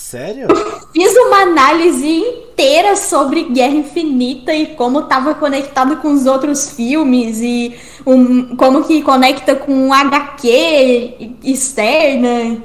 sério? 0.00 0.48
fiz 0.92 1.12
uma 1.16 1.42
análise 1.42 2.08
inteira 2.08 2.96
sobre 2.96 3.44
Guerra 3.44 3.74
Infinita 3.74 4.52
e 4.54 4.74
como 4.74 5.02
tava 5.02 5.34
conectado 5.34 5.96
com 5.98 6.12
os 6.12 6.26
outros 6.26 6.70
filmes 6.70 7.38
e 7.40 7.74
um- 8.06 8.56
como 8.56 8.84
que 8.84 9.02
conecta 9.02 9.54
com 9.54 9.88
o 9.88 9.92
HQ 9.92 11.38
externa 11.44 12.62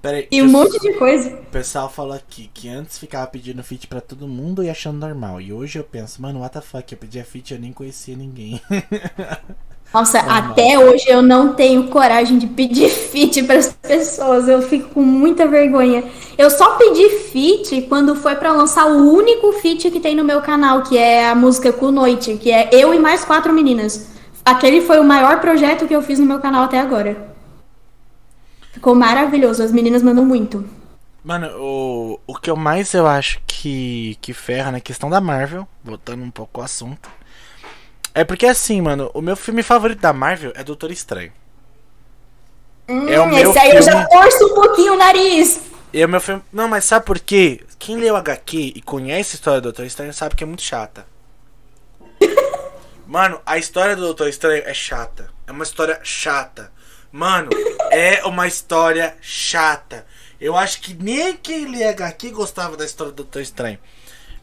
Peraí. 0.00 0.28
e 0.30 0.40
um 0.42 0.48
monte 0.48 0.78
de 0.80 0.94
coisa. 0.94 1.30
O 1.34 1.46
pessoal 1.50 1.90
falou 1.90 2.14
aqui 2.14 2.48
que 2.54 2.68
antes 2.68 2.98
ficava 2.98 3.26
pedindo 3.26 3.62
feat 3.64 3.86
pra 3.88 4.00
todo 4.00 4.28
mundo 4.28 4.62
e 4.62 4.70
achando 4.70 4.98
normal. 4.98 5.40
E 5.40 5.52
hoje 5.52 5.78
eu 5.78 5.84
penso, 5.84 6.22
mano, 6.22 6.40
what 6.40 6.52
the 6.54 6.60
fuck, 6.60 6.90
eu 6.92 6.98
pedia 6.98 7.24
feat 7.24 7.50
e 7.50 7.54
eu 7.56 7.60
nem 7.60 7.72
conhecia 7.72 8.16
ninguém. 8.16 8.60
Nossa, 9.92 10.20
até 10.20 10.78
hoje 10.78 11.08
eu 11.08 11.22
não 11.22 11.54
tenho 11.54 11.88
coragem 11.88 12.38
de 12.38 12.46
pedir 12.46 12.90
feat 13.10 13.42
para 13.44 13.58
as 13.58 13.72
pessoas. 13.72 14.46
Eu 14.48 14.60
fico 14.62 14.90
com 14.90 15.02
muita 15.02 15.46
vergonha. 15.46 16.04
Eu 16.36 16.50
só 16.50 16.76
pedi 16.76 17.08
feat 17.30 17.82
quando 17.82 18.14
foi 18.14 18.36
pra 18.36 18.52
lançar 18.52 18.86
o 18.86 19.12
único 19.12 19.52
feat 19.54 19.90
que 19.90 19.98
tem 19.98 20.14
no 20.14 20.24
meu 20.24 20.40
canal, 20.42 20.82
que 20.82 20.96
é 20.96 21.28
a 21.28 21.34
música 21.34 21.72
Com 21.72 21.90
Noite, 21.90 22.36
que 22.36 22.50
é 22.50 22.68
eu 22.72 22.92
e 22.92 22.98
mais 22.98 23.24
quatro 23.24 23.52
meninas. 23.52 24.08
Aquele 24.44 24.82
foi 24.82 25.00
o 25.00 25.04
maior 25.04 25.40
projeto 25.40 25.86
que 25.86 25.94
eu 25.94 26.02
fiz 26.02 26.18
no 26.18 26.26
meu 26.26 26.38
canal 26.38 26.64
até 26.64 26.78
agora. 26.78 27.34
Ficou 28.72 28.94
maravilhoso, 28.94 29.62
as 29.62 29.72
meninas 29.72 30.02
mandam 30.02 30.24
muito. 30.24 30.64
Mano, 31.24 31.48
o, 31.58 32.20
o 32.26 32.34
que 32.36 32.48
eu 32.48 32.56
mais 32.56 32.94
eu 32.94 33.06
acho 33.06 33.40
que, 33.46 34.16
que 34.20 34.32
ferra 34.32 34.70
na 34.70 34.80
questão 34.80 35.10
da 35.10 35.20
Marvel, 35.20 35.66
voltando 35.82 36.22
um 36.22 36.30
pouco 36.30 36.60
ao 36.60 36.64
assunto, 36.64 37.10
é 38.20 38.24
porque 38.24 38.46
assim, 38.46 38.80
mano, 38.80 39.10
o 39.14 39.20
meu 39.20 39.36
filme 39.36 39.62
favorito 39.62 40.00
da 40.00 40.12
Marvel 40.12 40.52
é 40.54 40.64
Doutor 40.64 40.90
Estranho. 40.90 41.32
é 43.08 43.20
o 43.20 43.24
Hum, 43.24 43.26
meu 43.26 43.50
esse 43.50 43.58
aí 43.58 43.70
eu 43.76 43.82
já 43.82 43.92
filme. 43.92 44.08
torço 44.08 44.46
um 44.46 44.54
pouquinho 44.54 44.94
o 44.94 44.96
nariz. 44.96 45.60
É 45.92 46.04
o 46.04 46.08
meu 46.08 46.20
filme. 46.20 46.42
Não, 46.52 46.68
mas 46.68 46.84
sabe 46.84 47.04
por 47.06 47.18
quê? 47.18 47.64
Quem 47.78 47.96
leu 47.96 48.16
HQ 48.16 48.72
e 48.76 48.82
conhece 48.82 49.34
a 49.34 49.36
história 49.36 49.60
do 49.60 49.64
Doutor 49.64 49.86
Estranho 49.86 50.12
sabe 50.12 50.34
que 50.34 50.42
é 50.44 50.46
muito 50.46 50.62
chata. 50.62 51.06
Mano, 53.06 53.40
a 53.46 53.56
história 53.56 53.96
do 53.96 54.02
Doutor 54.02 54.28
Estranho 54.28 54.62
é 54.66 54.74
chata. 54.74 55.30
É 55.46 55.52
uma 55.52 55.64
história 55.64 55.98
chata. 56.02 56.70
Mano, 57.10 57.48
é 57.90 58.24
uma 58.26 58.46
história 58.46 59.16
chata. 59.20 60.06
Eu 60.40 60.56
acho 60.56 60.80
que 60.82 60.94
nem 60.94 61.36
quem 61.36 61.66
lê 61.70 61.84
HQ 61.84 62.30
gostava 62.30 62.76
da 62.76 62.84
história 62.84 63.12
do 63.12 63.16
Doutor 63.16 63.40
Estranho. 63.40 63.78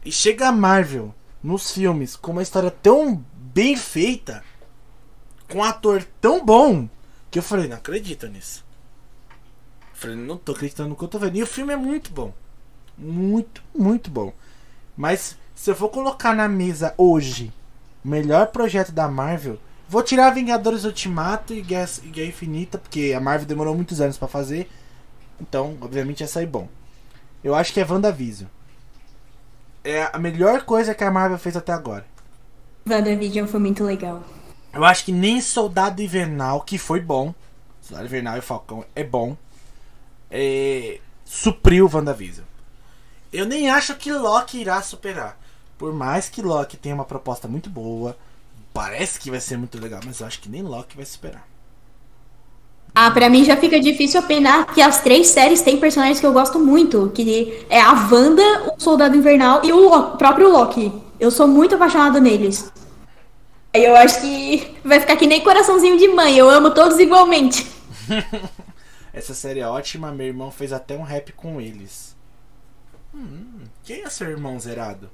E 0.04 0.10
chega 0.10 0.48
a 0.48 0.52
Marvel 0.52 1.14
nos 1.42 1.70
filmes 1.70 2.16
com 2.16 2.32
uma 2.32 2.42
história 2.42 2.70
tão 2.70 3.24
bem 3.56 3.74
feita, 3.74 4.44
com 5.50 5.60
um 5.60 5.64
ator 5.64 6.06
tão 6.20 6.44
bom, 6.44 6.86
que 7.30 7.38
eu 7.38 7.42
falei, 7.42 7.66
não 7.66 7.78
acredito 7.78 8.28
nisso. 8.28 8.62
Eu 9.30 9.94
falei, 9.94 10.16
não 10.16 10.36
tô 10.36 10.52
acreditando 10.52 10.90
no 10.90 10.94
que 10.94 11.02
eu 11.02 11.08
tô 11.08 11.18
vendo. 11.18 11.36
E 11.36 11.42
o 11.42 11.46
filme 11.46 11.72
é 11.72 11.76
muito 11.76 12.12
bom. 12.12 12.34
Muito, 12.98 13.62
muito 13.74 14.10
bom. 14.10 14.34
Mas 14.94 15.38
se 15.54 15.70
eu 15.70 15.74
for 15.74 15.88
colocar 15.88 16.34
na 16.34 16.46
mesa 16.46 16.92
hoje 16.98 17.50
o 18.04 18.08
melhor 18.08 18.48
projeto 18.48 18.92
da 18.92 19.08
Marvel, 19.08 19.58
vou 19.88 20.02
tirar 20.02 20.34
Vingadores 20.34 20.84
Ultimato 20.84 21.54
e 21.54 21.62
Guerra, 21.62 21.88
e 22.02 22.08
Guerra 22.08 22.28
Infinita, 22.28 22.76
porque 22.76 23.14
a 23.16 23.20
Marvel 23.20 23.46
demorou 23.46 23.74
muitos 23.74 24.02
anos 24.02 24.18
pra 24.18 24.28
fazer. 24.28 24.68
Então, 25.40 25.78
obviamente, 25.80 26.20
ia 26.20 26.28
sair 26.28 26.46
bom. 26.46 26.68
Eu 27.42 27.54
acho 27.54 27.72
que 27.72 27.80
é 27.80 27.86
WandaVision. 27.90 28.50
É 29.82 30.10
a 30.12 30.18
melhor 30.18 30.64
coisa 30.64 30.94
que 30.94 31.04
a 31.04 31.10
Marvel 31.10 31.38
fez 31.38 31.56
até 31.56 31.72
agora. 31.72 32.04
WandaVision 32.88 33.46
foi 33.46 33.60
muito 33.60 33.82
legal. 33.84 34.22
Eu 34.72 34.84
acho 34.84 35.04
que 35.04 35.12
nem 35.12 35.40
Soldado 35.40 36.02
Invernal, 36.02 36.60
que 36.60 36.78
foi 36.78 37.00
bom. 37.00 37.34
Soldado 37.80 38.06
Invernal 38.06 38.38
e 38.38 38.42
Falcão 38.42 38.84
é 38.94 39.02
bom. 39.02 39.36
É, 40.30 41.00
supriu 41.24 41.90
WandaVision. 41.92 42.44
Eu 43.32 43.44
nem 43.46 43.68
acho 43.70 43.94
que 43.96 44.12
Loki 44.12 44.58
irá 44.58 44.80
superar. 44.82 45.38
Por 45.76 45.92
mais 45.92 46.28
que 46.28 46.40
Loki 46.42 46.76
tenha 46.76 46.94
uma 46.94 47.04
proposta 47.04 47.48
muito 47.48 47.68
boa, 47.68 48.16
parece 48.72 49.18
que 49.18 49.30
vai 49.30 49.40
ser 49.40 49.56
muito 49.58 49.78
legal, 49.80 50.00
mas 50.04 50.20
eu 50.20 50.26
acho 50.26 50.40
que 50.40 50.48
nem 50.48 50.62
Loki 50.62 50.96
vai 50.96 51.04
superar. 51.04 51.46
Ah, 52.94 53.10
pra 53.10 53.28
mim 53.28 53.44
já 53.44 53.56
fica 53.58 53.78
difícil 53.78 54.20
opinar 54.20 54.72
que 54.72 54.80
as 54.80 55.02
três 55.02 55.26
séries 55.28 55.60
têm 55.60 55.78
personagens 55.78 56.18
que 56.18 56.24
eu 56.26 56.32
gosto 56.32 56.58
muito, 56.58 57.10
que 57.14 57.66
é 57.68 57.78
a 57.78 57.92
Wanda, 58.10 58.72
o 58.74 58.80
Soldado 58.80 59.14
Invernal 59.16 59.62
e 59.64 59.72
o 59.72 59.76
Lo- 59.90 60.16
próprio 60.16 60.50
Loki. 60.50 60.90
Eu 61.18 61.30
sou 61.30 61.46
muito 61.48 61.74
apaixonada 61.74 62.20
neles. 62.20 62.70
Aí 63.74 63.84
eu 63.84 63.94
acho 63.96 64.20
que 64.20 64.76
vai 64.84 65.00
ficar 65.00 65.16
que 65.16 65.26
nem 65.26 65.42
coraçãozinho 65.42 65.98
de 65.98 66.08
mãe, 66.08 66.36
eu 66.36 66.48
amo 66.48 66.72
todos 66.72 66.98
igualmente. 66.98 67.66
Essa 69.12 69.34
série 69.34 69.60
é 69.60 69.66
ótima, 69.68 70.12
meu 70.12 70.26
irmão 70.26 70.50
fez 70.50 70.72
até 70.72 70.96
um 70.96 71.02
rap 71.02 71.32
com 71.32 71.60
eles. 71.60 72.14
Hum, 73.14 73.64
quem 73.82 74.02
é 74.02 74.10
seu 74.10 74.28
irmão 74.28 74.58
zerado? 74.60 75.10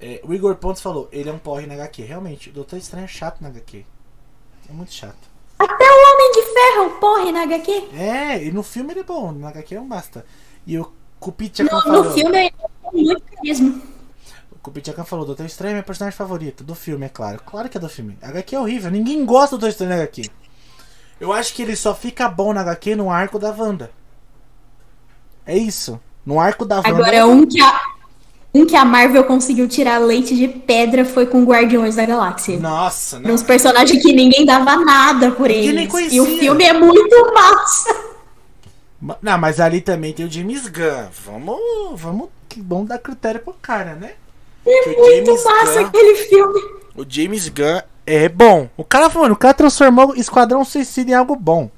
É, 0.00 0.20
o 0.24 0.34
Igor 0.34 0.56
Pontes 0.56 0.82
falou, 0.82 1.08
ele 1.12 1.28
é 1.30 1.32
um 1.32 1.38
porre 1.38 1.66
na 1.66 1.74
HQ. 1.74 2.02
Realmente, 2.02 2.50
o 2.50 2.52
Doutor 2.52 2.76
Estranho 2.76 3.04
é 3.04 3.08
chato 3.08 3.40
na 3.40 3.48
HQ. 3.48 3.84
É 4.68 4.72
muito 4.72 4.92
chato. 4.92 5.16
Até 5.58 5.84
o 5.84 6.12
Homem 6.14 6.32
de 6.32 6.42
Ferro, 6.42 7.00
porra, 7.00 7.32
na 7.32 7.42
HQ. 7.44 7.88
É, 7.94 8.44
e 8.44 8.50
no 8.50 8.62
filme 8.62 8.92
ele 8.92 9.00
é 9.00 9.04
bom, 9.04 9.30
na 9.32 9.48
HQ 9.50 9.74
não 9.76 9.86
basta. 9.88 10.26
E 10.66 10.76
o 10.78 10.92
Kupitiakan 11.20 11.76
No, 11.76 11.82
falou. 11.82 12.04
no 12.04 12.10
filme 12.12 12.38
ele 12.38 12.52
tem 12.92 13.04
muito 13.04 13.22
carisma. 13.22 13.82
O 14.64 14.70
Kupitiakan 14.72 15.04
falou, 15.04 15.26
Doutor 15.26 15.44
Estranho 15.44 15.72
é 15.72 15.74
meu 15.74 15.82
personagem 15.82 16.16
favorito. 16.16 16.64
Do 16.64 16.74
filme, 16.74 17.04
é 17.04 17.08
claro. 17.10 17.38
Claro 17.44 17.68
que 17.68 17.76
é 17.76 17.80
do 17.80 17.86
filme. 17.88 18.16
A 18.22 18.28
HQ 18.30 18.56
é 18.56 18.58
horrível, 18.58 18.90
ninguém 18.90 19.22
gosta 19.26 19.56
do 19.56 19.60
Doutor 19.60 19.68
Estranho 19.68 19.90
na 19.90 19.96
HQ. 19.96 20.22
Eu 21.20 21.34
acho 21.34 21.52
que 21.52 21.60
ele 21.60 21.76
só 21.76 21.94
fica 21.94 22.26
bom 22.30 22.54
na 22.54 22.62
HQ 22.62 22.96
no 22.96 23.10
arco 23.10 23.38
da 23.38 23.50
Wanda. 23.50 23.90
É 25.44 25.54
isso. 25.54 26.00
No 26.24 26.40
arco 26.40 26.64
da 26.64 26.76
Wanda. 26.76 26.88
Agora, 26.88 27.26
um 27.26 27.46
que, 27.46 27.60
a, 27.60 27.80
um 28.54 28.64
que 28.64 28.74
a 28.74 28.86
Marvel 28.86 29.24
conseguiu 29.24 29.68
tirar 29.68 29.98
leite 29.98 30.34
de 30.34 30.48
pedra 30.48 31.04
foi 31.04 31.26
com 31.26 31.44
Guardiões 31.44 31.96
da 31.96 32.06
Galáxia. 32.06 32.58
Nossa, 32.58 33.18
Uns 33.18 33.42
personagens 33.42 34.02
que 34.02 34.14
ninguém 34.14 34.46
dava 34.46 34.76
nada 34.76 35.30
por 35.32 35.48
Ninguém 35.48 35.72
nem 35.74 35.78
eles. 35.82 35.92
conhecia. 35.92 36.16
E 36.16 36.20
o 36.22 36.38
filme 36.38 36.64
é 36.64 36.72
muito 36.72 37.34
massa. 37.34 37.94
Ma- 38.98 39.18
Não, 39.20 39.36
mas 39.36 39.60
ali 39.60 39.82
também 39.82 40.14
tem 40.14 40.24
o 40.24 40.30
James 40.30 40.66
Gunn. 40.68 41.08
Vamos, 41.26 42.00
vamos, 42.00 42.30
que 42.48 42.62
bom 42.62 42.82
dar 42.86 42.98
critério 42.98 43.40
pro 43.40 43.52
cara, 43.52 43.94
né? 43.94 44.12
É 44.66 44.86
muito 44.86 45.26
James 45.26 45.44
massa 45.44 45.72
Gunn- 45.80 45.86
aquele 45.88 46.14
filme. 46.16 46.60
O 46.96 47.04
James 47.08 47.48
Gunn 47.48 47.80
é 48.06 48.28
bom. 48.28 48.68
O 48.76 48.84
cara, 48.84 49.08
mano, 49.08 49.34
o 49.34 49.38
cara 49.38 49.54
transformou 49.54 50.14
Esquadrão 50.16 50.64
Suicida 50.64 51.10
em 51.10 51.14
algo 51.14 51.36
bom. 51.36 51.70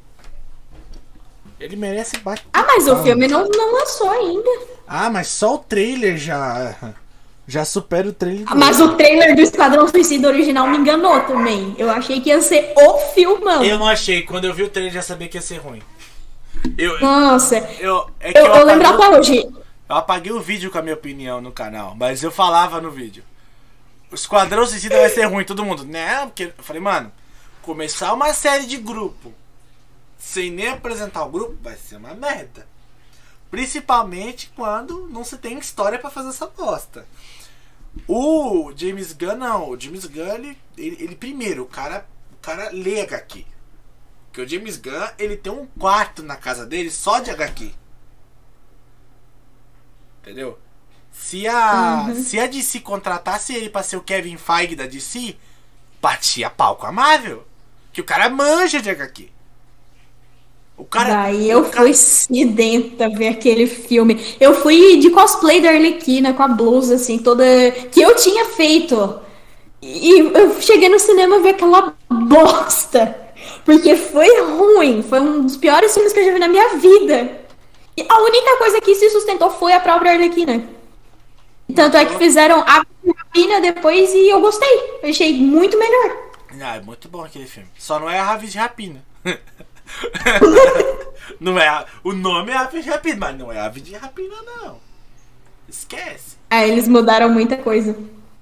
Ele 1.58 1.74
merece 1.76 2.18
bate. 2.18 2.46
Ah, 2.52 2.64
mas 2.66 2.86
o 2.86 3.02
filme 3.02 3.26
não, 3.26 3.48
não 3.48 3.72
lançou 3.72 4.10
ainda. 4.10 4.50
Ah, 4.86 5.08
mas 5.08 5.28
só 5.28 5.54
o 5.54 5.58
trailer 5.58 6.16
já 6.18 6.74
já 7.48 7.64
supera 7.64 8.08
o 8.08 8.12
trailer. 8.12 8.44
do- 8.44 8.56
Mas 8.56 8.78
o 8.80 8.94
trailer 8.96 9.34
do 9.34 9.40
Esquadrão 9.40 9.88
Suicida 9.88 10.28
original 10.28 10.66
me 10.68 10.76
enganou 10.76 11.18
também. 11.22 11.74
Eu 11.78 11.88
achei 11.90 12.20
que 12.20 12.28
ia 12.28 12.42
ser 12.42 12.72
o 12.76 12.98
filmão. 13.14 13.64
Eu 13.64 13.78
não 13.78 13.86
achei. 13.88 14.22
Quando 14.22 14.44
eu 14.44 14.52
vi 14.52 14.64
o 14.64 14.68
trailer 14.68 14.92
já 14.92 15.02
sabia 15.02 15.28
que 15.28 15.38
ia 15.38 15.42
ser 15.42 15.56
ruim. 15.58 15.80
Eu, 16.76 17.00
Nossa, 17.00 17.56
eu, 17.78 18.06
é 18.20 18.32
que 18.32 18.38
eu, 18.38 18.46
eu, 18.46 18.54
eu 18.56 18.66
lembro 18.66 18.86
até 18.88 19.08
hoje. 19.18 19.48
Eu 19.88 19.96
apaguei 19.96 20.32
o 20.32 20.40
vídeo 20.40 20.70
com 20.70 20.78
a 20.78 20.82
minha 20.82 20.94
opinião 20.94 21.40
no 21.40 21.52
canal, 21.52 21.94
mas 21.94 22.22
eu 22.22 22.30
falava 22.30 22.80
no 22.80 22.90
vídeo. 22.90 23.24
O 24.10 24.14
Esquadrão 24.14 24.66
Suicida 24.66 24.98
vai 24.98 25.10
ser 25.10 25.24
ruim, 25.24 25.44
todo 25.44 25.64
mundo. 25.64 25.84
Né? 25.84 26.26
Porque 26.26 26.52
eu 26.56 26.64
falei, 26.64 26.80
mano, 26.80 27.12
começar 27.62 28.12
uma 28.12 28.32
série 28.32 28.66
de 28.66 28.76
grupo 28.76 29.34
sem 30.18 30.50
nem 30.50 30.68
apresentar 30.68 31.24
o 31.24 31.30
grupo 31.30 31.56
vai 31.62 31.76
ser 31.76 31.96
uma 31.96 32.14
merda. 32.14 32.66
Principalmente 33.50 34.52
quando 34.56 35.08
não 35.08 35.24
se 35.24 35.38
tem 35.38 35.58
história 35.58 35.98
pra 35.98 36.10
fazer 36.10 36.30
essa 36.30 36.46
bosta. 36.46 37.06
O 38.06 38.72
James 38.76 39.12
Gunn 39.12 39.36
não, 39.36 39.70
o 39.70 39.80
James 39.80 40.04
Gunn 40.04 40.34
ele, 40.34 40.58
ele, 40.76 40.96
ele 41.00 41.16
primeiro, 41.16 41.62
o 41.62 41.66
cara, 41.66 42.06
o 42.32 42.36
cara 42.42 42.70
lê 42.70 43.00
HQ. 43.00 43.46
Porque 44.26 44.42
o 44.42 44.48
James 44.48 44.76
Gunn, 44.76 45.08
ele 45.18 45.36
tem 45.36 45.52
um 45.52 45.66
quarto 45.78 46.22
na 46.22 46.36
casa 46.36 46.66
dele 46.66 46.90
só 46.90 47.20
de 47.20 47.30
HQ. 47.30 47.72
Entendeu? 50.26 50.58
Se 51.12 51.46
a, 51.46 52.12
se 52.16 52.36
a 52.38 52.48
DC 52.48 52.80
contratasse 52.80 53.54
ele 53.54 53.70
pra 53.70 53.84
ser 53.84 53.96
o 53.96 54.00
Kevin 54.00 54.36
Feige 54.36 54.74
da 54.74 54.84
DC, 54.84 55.36
batia 56.02 56.50
pau 56.50 56.74
com 56.74 56.86
a 56.86 56.90
Marvel. 56.90 57.44
Que 57.92 58.00
o 58.00 58.04
cara 58.04 58.28
manja 58.28 58.82
de 58.82 58.90
HQ. 58.90 59.28
O 60.76 60.84
cara. 60.84 61.08
Daí 61.22 61.48
eu 61.48 61.62
cara- 61.66 61.84
fui 61.84 61.94
sedenta 61.94 63.08
ver 63.08 63.28
aquele 63.28 63.68
filme. 63.68 64.20
Eu 64.40 64.52
fui 64.60 64.98
de 64.98 65.10
cosplay 65.10 65.60
da 65.60 65.70
Arlequina 65.70 66.34
com 66.34 66.42
a 66.42 66.48
blusa, 66.48 66.96
assim, 66.96 67.18
toda. 67.18 67.44
que 67.92 68.00
eu 68.00 68.14
tinha 68.16 68.46
feito. 68.46 69.20
E 69.80 70.18
eu 70.18 70.60
cheguei 70.60 70.88
no 70.88 70.98
cinema 70.98 71.38
vi 71.38 71.50
aquela 71.50 71.94
bosta. 72.10 73.16
Porque 73.64 73.94
foi 73.94 74.40
ruim. 74.42 75.02
Foi 75.02 75.20
um 75.20 75.42
dos 75.42 75.56
piores 75.56 75.94
filmes 75.94 76.12
que 76.12 76.18
eu 76.18 76.24
já 76.24 76.32
vi 76.32 76.38
na 76.40 76.48
minha 76.48 76.74
vida. 76.76 77.45
E 77.96 78.06
a 78.08 78.18
única 78.20 78.56
coisa 78.58 78.80
que 78.80 78.94
se 78.94 79.10
sustentou 79.10 79.50
foi 79.50 79.72
a 79.72 79.80
própria 79.80 80.12
Arlequina. 80.12 80.62
Tanto 81.74 81.96
é 81.96 82.04
que 82.04 82.16
fizeram 82.16 82.60
a 82.60 82.84
Rapina 83.16 83.60
depois 83.60 84.12
e 84.14 84.28
eu 84.28 84.40
gostei. 84.40 84.98
Eu 85.02 85.10
achei 85.10 85.34
muito 85.34 85.78
melhor. 85.78 86.16
Ah, 86.62 86.76
é 86.76 86.80
muito 86.80 87.08
bom 87.08 87.24
aquele 87.24 87.46
filme. 87.46 87.68
Só 87.78 87.98
não 87.98 88.08
é 88.08 88.18
a 88.18 88.30
Aves 88.30 88.52
de 88.52 88.58
Rapina. 88.58 89.02
não 91.40 91.58
é 91.58 91.68
a- 91.68 91.84
o 92.04 92.12
nome 92.12 92.52
é 92.52 92.56
Aves 92.56 92.84
de 92.84 92.90
Rapina, 92.90 93.16
mas 93.20 93.38
não 93.38 93.52
é 93.52 93.60
Aves 93.60 93.82
de 93.82 93.94
Rapina, 93.94 94.34
não. 94.44 94.76
Esquece. 95.68 96.36
Aí 96.50 96.70
eles 96.70 96.86
mudaram 96.88 97.28
muita 97.28 97.56
coisa. 97.56 97.96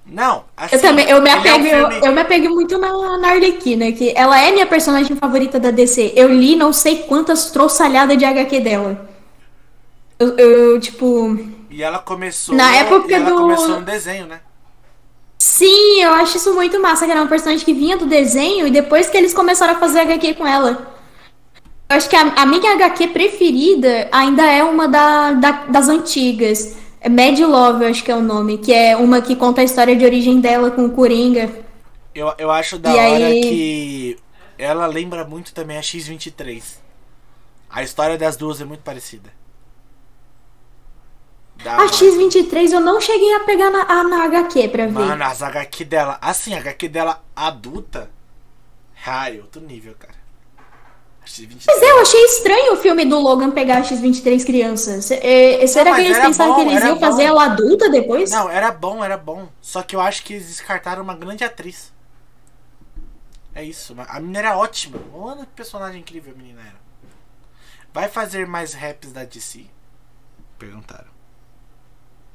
Não, 0.06 0.44
assim, 0.55 0.76
Eu 0.76 0.82
também, 0.82 1.09
eu 1.09 1.22
me 1.22 1.31
ele 1.31 1.48
é 1.48 1.55
um 1.55 1.56
apego, 1.56 1.68
filme- 1.90 2.06
eu 2.06 2.12
me 2.12 2.20
apego 2.20 2.48
muito 2.51 2.76
na, 2.76 3.16
na 3.16 3.28
Arlequina, 3.31 3.90
que 3.93 4.12
ela 4.14 4.39
é 4.39 4.52
minha 4.52 4.66
personagem 4.66 5.16
favorita 5.16 5.59
da 5.59 5.70
DC. 5.70 6.12
Eu 6.14 6.28
li 6.28 6.55
não 6.56 6.74
sei 6.74 7.05
quantas 7.05 7.51
troçalhadas 7.51 8.18
de 8.18 8.24
HQ 8.24 8.60
dela. 8.60 9.10
Eu, 10.18 10.36
eu, 10.38 10.80
tipo. 10.80 11.36
E 11.70 11.82
ela 11.82 11.98
começou. 11.98 12.54
Na 12.54 12.74
época 12.76 13.14
ela 13.14 13.30
do- 13.30 13.36
começou 13.36 13.80
no 13.80 13.82
desenho, 13.82 14.26
né? 14.26 14.40
Sim, 15.38 16.00
eu 16.02 16.12
acho 16.14 16.36
isso 16.36 16.54
muito 16.54 16.80
massa, 16.80 17.04
que 17.04 17.10
era 17.12 17.22
um 17.22 17.26
personagem 17.26 17.64
que 17.64 17.74
vinha 17.74 17.96
do 17.96 18.06
desenho 18.06 18.66
e 18.66 18.70
depois 18.70 19.08
que 19.08 19.16
eles 19.16 19.34
começaram 19.34 19.74
a 19.74 19.78
fazer 19.78 20.00
HQ 20.00 20.34
com 20.34 20.46
ela. 20.46 20.94
Eu 21.88 21.96
acho 21.96 22.08
que 22.08 22.16
a, 22.16 22.22
a 22.22 22.46
minha 22.46 22.72
HQ 22.74 23.08
preferida 23.08 24.08
ainda 24.10 24.42
é 24.50 24.64
uma 24.64 24.88
da, 24.88 25.32
da- 25.32 25.64
das 25.66 25.88
antigas. 25.88 26.76
É 27.00 27.08
Mad 27.08 27.38
Love, 27.38 27.84
eu 27.84 27.90
acho 27.90 28.02
que 28.02 28.10
é 28.10 28.16
o 28.16 28.22
nome, 28.22 28.56
que 28.58 28.72
é 28.72 28.96
uma 28.96 29.20
que 29.20 29.36
conta 29.36 29.60
a 29.60 29.64
história 29.64 29.94
de 29.94 30.04
origem 30.04 30.40
dela 30.40 30.70
com 30.70 30.86
o 30.86 30.90
Coringa. 30.92 31.50
Eu, 32.14 32.32
eu 32.38 32.50
acho 32.50 32.78
da 32.78 32.90
E 32.90 32.96
hora 33.12 33.26
aí- 33.26 33.40
que 33.42 34.16
ela 34.56 34.86
lembra 34.86 35.24
muito 35.24 35.52
também 35.52 35.76
a 35.76 35.82
X-23. 35.82 36.62
A 37.68 37.82
história 37.82 38.16
das 38.16 38.36
duas 38.36 38.60
é 38.60 38.64
muito 38.64 38.82
parecida. 38.82 39.30
Da- 41.62 41.76
A 41.76 41.89
X-23 41.89 42.72
eu 42.72 42.81
não 42.81 43.01
cheguei 43.01 43.35
a 43.35 43.40
pegar 43.40 43.70
na, 43.70 44.05
na 44.05 44.24
HQ 44.24 44.68
pra 44.68 44.86
ver. 44.86 44.93
Mano, 44.93 45.24
as 45.24 45.43
HQ 45.43 45.85
dela, 45.85 46.18
assim, 46.20 46.55
a 46.55 46.59
HQ 46.59 46.89
dela 46.89 47.22
adulta. 47.35 48.10
Ai, 49.06 49.39
outro 49.40 49.60
nível, 49.60 49.94
cara. 49.98 50.14
A 51.22 51.26
X-23. 51.26 51.64
Mas 51.66 51.82
é, 51.82 51.90
eu 51.90 52.01
achei 52.01 52.24
estranho 52.24 52.74
o 52.74 52.76
filme 52.76 53.05
do 53.05 53.18
Logan 53.18 53.51
pegar 53.51 53.78
a 53.78 53.85
X-23 53.85 54.44
crianças. 54.44 55.10
É, 55.10 55.66
será 55.66 55.90
mas 55.90 56.01
que 56.01 56.06
eles 56.06 56.18
pensaram 56.18 56.55
bom, 56.55 56.64
que 56.64 56.70
eles 56.70 56.85
iam 56.85 56.98
fazer 57.01 57.22
bom. 57.22 57.28
ela 57.28 57.44
adulta 57.47 57.89
depois? 57.90 58.31
Não, 58.31 58.51
era 58.51 58.70
bom, 58.70 59.02
era 59.05 59.16
bom. 59.16 59.48
Só 59.62 59.82
que 59.82 59.94
eu 59.97 60.01
acho 60.01 60.22
que 60.24 60.35
eles 60.35 60.47
descartaram 60.48 61.02
uma 61.02 61.14
grande 61.14 61.44
atriz. 61.44 61.93
É 63.55 63.62
isso, 63.62 63.94
a 64.09 64.18
menina 64.18 64.39
era 64.40 64.56
ótima. 64.59 64.98
Olha 65.14 65.47
que 65.47 65.52
personagem 65.52 66.01
incrível 66.01 66.35
a 66.35 66.36
menina 66.36 66.60
era. 66.60 66.85
Vai 67.93 68.09
fazer 68.09 68.47
mais 68.47 68.74
raps 68.74 69.12
da 69.12 69.24
DC? 69.24 69.66
Perguntaram. 70.59 71.13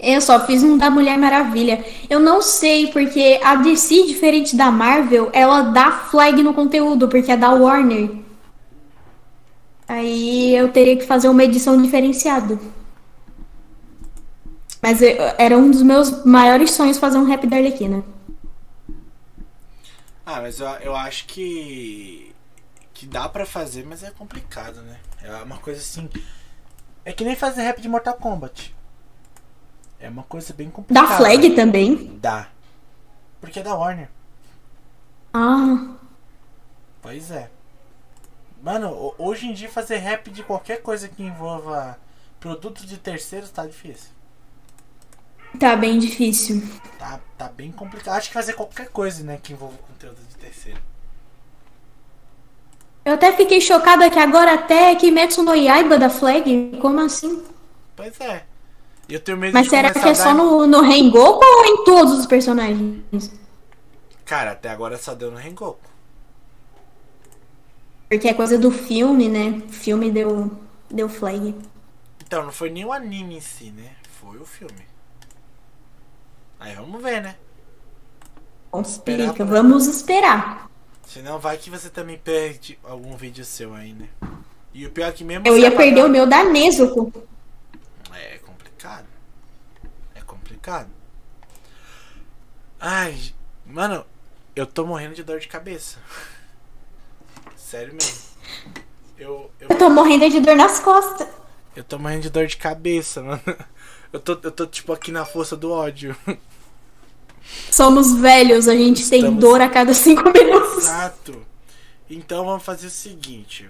Eu 0.02 0.22
só 0.22 0.46
fiz 0.46 0.64
um 0.64 0.78
da 0.78 0.90
Mulher 0.90 1.18
Maravilha. 1.18 1.84
Eu 2.10 2.20
não 2.20 2.42
sei, 2.42 2.88
porque 2.88 3.40
a 3.44 3.56
DC, 3.56 4.06
diferente 4.08 4.56
da 4.56 4.72
Marvel, 4.72 5.30
ela 5.34 5.62
dá 5.62 5.92
flag 5.92 6.42
no 6.42 6.54
conteúdo, 6.54 7.08
porque 7.10 7.32
é 7.32 7.38
da 7.38 7.52
Warner. 7.52 8.10
Aí 9.88 10.56
eu 10.56 10.72
teria 10.72 10.96
que 10.96 11.06
fazer 11.06 11.28
uma 11.30 11.44
edição 11.44 11.82
diferenciada. 11.82 12.60
Mas 14.82 15.02
eu- 15.02 15.18
era 15.38 15.58
um 15.58 15.70
dos 15.70 15.82
meus 15.82 16.24
maiores 16.24 16.72
sonhos 16.72 16.98
fazer 16.98 17.18
um 17.18 17.26
rap 17.26 17.46
da 17.48 17.58
Arlequina. 17.58 18.04
Ah, 20.26 20.42
mas 20.42 20.60
eu, 20.60 20.68
eu 20.68 20.96
acho 20.96 21.26
que. 21.26 22.34
Que 22.94 23.06
dá 23.06 23.28
pra 23.30 23.46
fazer, 23.46 23.86
mas 23.86 24.04
é 24.04 24.12
complicado, 24.12 24.82
né? 24.82 24.98
É 25.24 25.34
uma 25.44 25.58
coisa 25.58 25.80
assim. 25.80 26.10
É 27.06 27.12
que 27.14 27.24
nem 27.24 27.36
fazer 27.36 27.62
rap 27.64 27.82
de 27.82 27.90
Mortal 27.90 28.14
Kombat. 28.16 28.76
É 30.00 30.08
uma 30.10 30.24
coisa 30.24 30.54
bem 30.54 30.70
complicada. 30.70 31.08
Da 31.08 31.18
flag 31.18 31.56
também? 31.56 32.18
Dá. 32.22 32.48
Porque 33.42 33.60
é 33.60 33.64
da 33.64 33.76
Warner. 33.76 34.10
Ah, 35.34 35.96
Pois 37.02 37.32
é. 37.32 37.50
Mano, 38.62 38.90
ho- 38.90 39.16
hoje 39.18 39.48
em 39.48 39.54
dia 39.54 39.70
fazer 39.70 39.98
rap 39.98 40.30
de 40.30 40.44
qualquer 40.44 40.82
coisa 40.82 41.08
que 41.08 41.24
envolva 41.24 41.98
produtos 42.40 42.86
de 42.86 42.98
terceiros 42.98 43.50
tá 43.50 43.66
difícil. 43.66 44.10
tá 45.58 45.76
bem 45.78 45.98
difícil. 45.98 46.62
Tá, 46.98 47.20
tá 47.38 47.48
bem 47.48 47.72
complicado. 47.72 48.18
Acho 48.18 48.28
que 48.28 48.34
fazer 48.34 48.54
qualquer 48.54 48.90
coisa, 48.90 49.24
né, 49.24 49.40
que 49.42 49.54
envolva 49.54 49.78
conteúdo 49.78 50.20
de 50.30 50.36
terceiro. 50.36 50.82
Eu 53.06 53.14
até 53.14 53.32
fiquei 53.36 53.62
chocada 53.62 54.10
que 54.10 54.20
agora 54.20 54.54
até 54.54 54.94
Kimetsu 54.96 55.42
no 55.42 55.56
Yaiba 55.56 55.98
da 55.98 56.10
flag. 56.10 56.78
Como 56.82 57.00
assim? 57.00 57.44
Pois 57.96 58.20
é. 58.20 58.46
Eu 59.10 59.20
tenho 59.20 59.38
medo 59.38 59.54
Mas 59.54 59.66
de 59.66 59.70
será 59.72 59.92
que 59.92 60.00
é 60.08 60.14
só 60.14 60.34
no, 60.34 60.68
no 60.68 60.82
Rengoku 60.82 61.44
ou 61.44 61.66
em 61.66 61.84
todos 61.84 62.14
os 62.20 62.26
personagens? 62.28 63.32
Cara, 64.26 64.52
até 64.52 64.70
agora 64.70 64.98
só 64.98 65.16
deu 65.16 65.32
no 65.32 65.38
Rengoku. 65.38 65.80
Porque 68.08 68.28
é 68.28 68.34
coisa 68.34 68.58
do 68.58 68.72
filme, 68.72 69.28
né? 69.28 69.64
O 69.68 69.72
filme 69.72 70.12
deu, 70.12 70.52
deu 70.90 71.10
flag. 71.10 71.56
Então, 72.26 72.44
não 72.44 72.52
foi 72.52 72.70
nem 72.70 72.86
o 72.86 72.92
anime 72.94 73.38
em 73.38 73.42
si, 73.42 73.72
né? 73.72 73.92
Foi 74.22 74.38
o 74.38 74.46
filme. 74.46 74.88
Aí 76.60 76.76
vamos 76.76 77.02
ver, 77.02 77.22
né? 77.22 77.36
Vamos 78.72 78.90
Esperar 78.92 79.34
pra- 79.34 79.46
vamos 79.46 79.88
esperar. 79.88 80.70
Senão 81.08 81.40
vai 81.40 81.58
que 81.58 81.72
você 81.72 81.90
também 81.90 82.18
perde 82.20 82.78
algum 82.84 83.16
vídeo 83.18 83.44
seu 83.44 83.74
aí, 83.74 83.94
né? 83.94 84.08
E 84.74 84.86
o 84.86 84.92
pior 84.92 85.08
é 85.08 85.12
que 85.12 85.24
mesmo 85.24 85.48
Eu 85.48 85.58
ia 85.58 85.70
apagar- 85.70 85.86
perder 85.86 86.06
o 86.06 86.10
meu 86.10 86.28
da 86.28 86.44
Nezuko. 86.44 87.12
É 88.14 88.38
complicado. 88.40 89.08
É 90.14 90.22
complicado. 90.60 90.90
Ai, 92.80 93.18
mano, 93.66 94.06
eu 94.56 94.66
tô 94.66 94.86
morrendo 94.86 95.16
de 95.16 95.24
dor 95.24 95.40
de 95.40 95.48
cabeça. 95.48 95.98
Sério 97.56 97.94
mesmo. 97.94 98.30
Eu, 99.18 99.52
eu, 99.60 99.68
Eu 99.70 99.78
tô 99.78 99.90
morrendo 99.90 100.30
de 100.30 100.40
dor 100.40 100.56
nas 100.56 100.80
costas. 100.80 101.28
eu 101.76 101.84
tô 101.84 102.00
morrendo 102.00 102.22
de 102.24 102.30
dor 102.30 102.48
de 102.48 102.58
cabeça, 102.58 103.22
mano. 103.22 103.42
Eu 104.12 104.20
tô, 104.20 104.32
eu 104.42 104.52
tô 104.52 104.66
tipo 104.66 104.92
aqui 104.92 105.12
na 105.12 105.24
força 105.24 105.56
do 105.56 105.72
ódio. 105.72 106.18
Somos 107.70 108.12
velhos, 108.20 108.68
a 108.68 108.76
gente 108.76 109.08
tem 109.08 109.20
Estamos- 109.20 109.40
dor 109.40 109.62
a 109.62 109.70
cada 109.70 109.94
cinco 109.94 110.24
minutos. 110.34 110.80
Exato. 110.80 111.46
Então 112.10 112.44
vamos 112.44 112.64
fazer 112.64 112.88
o 112.88 112.90
seguinte. 112.90 113.70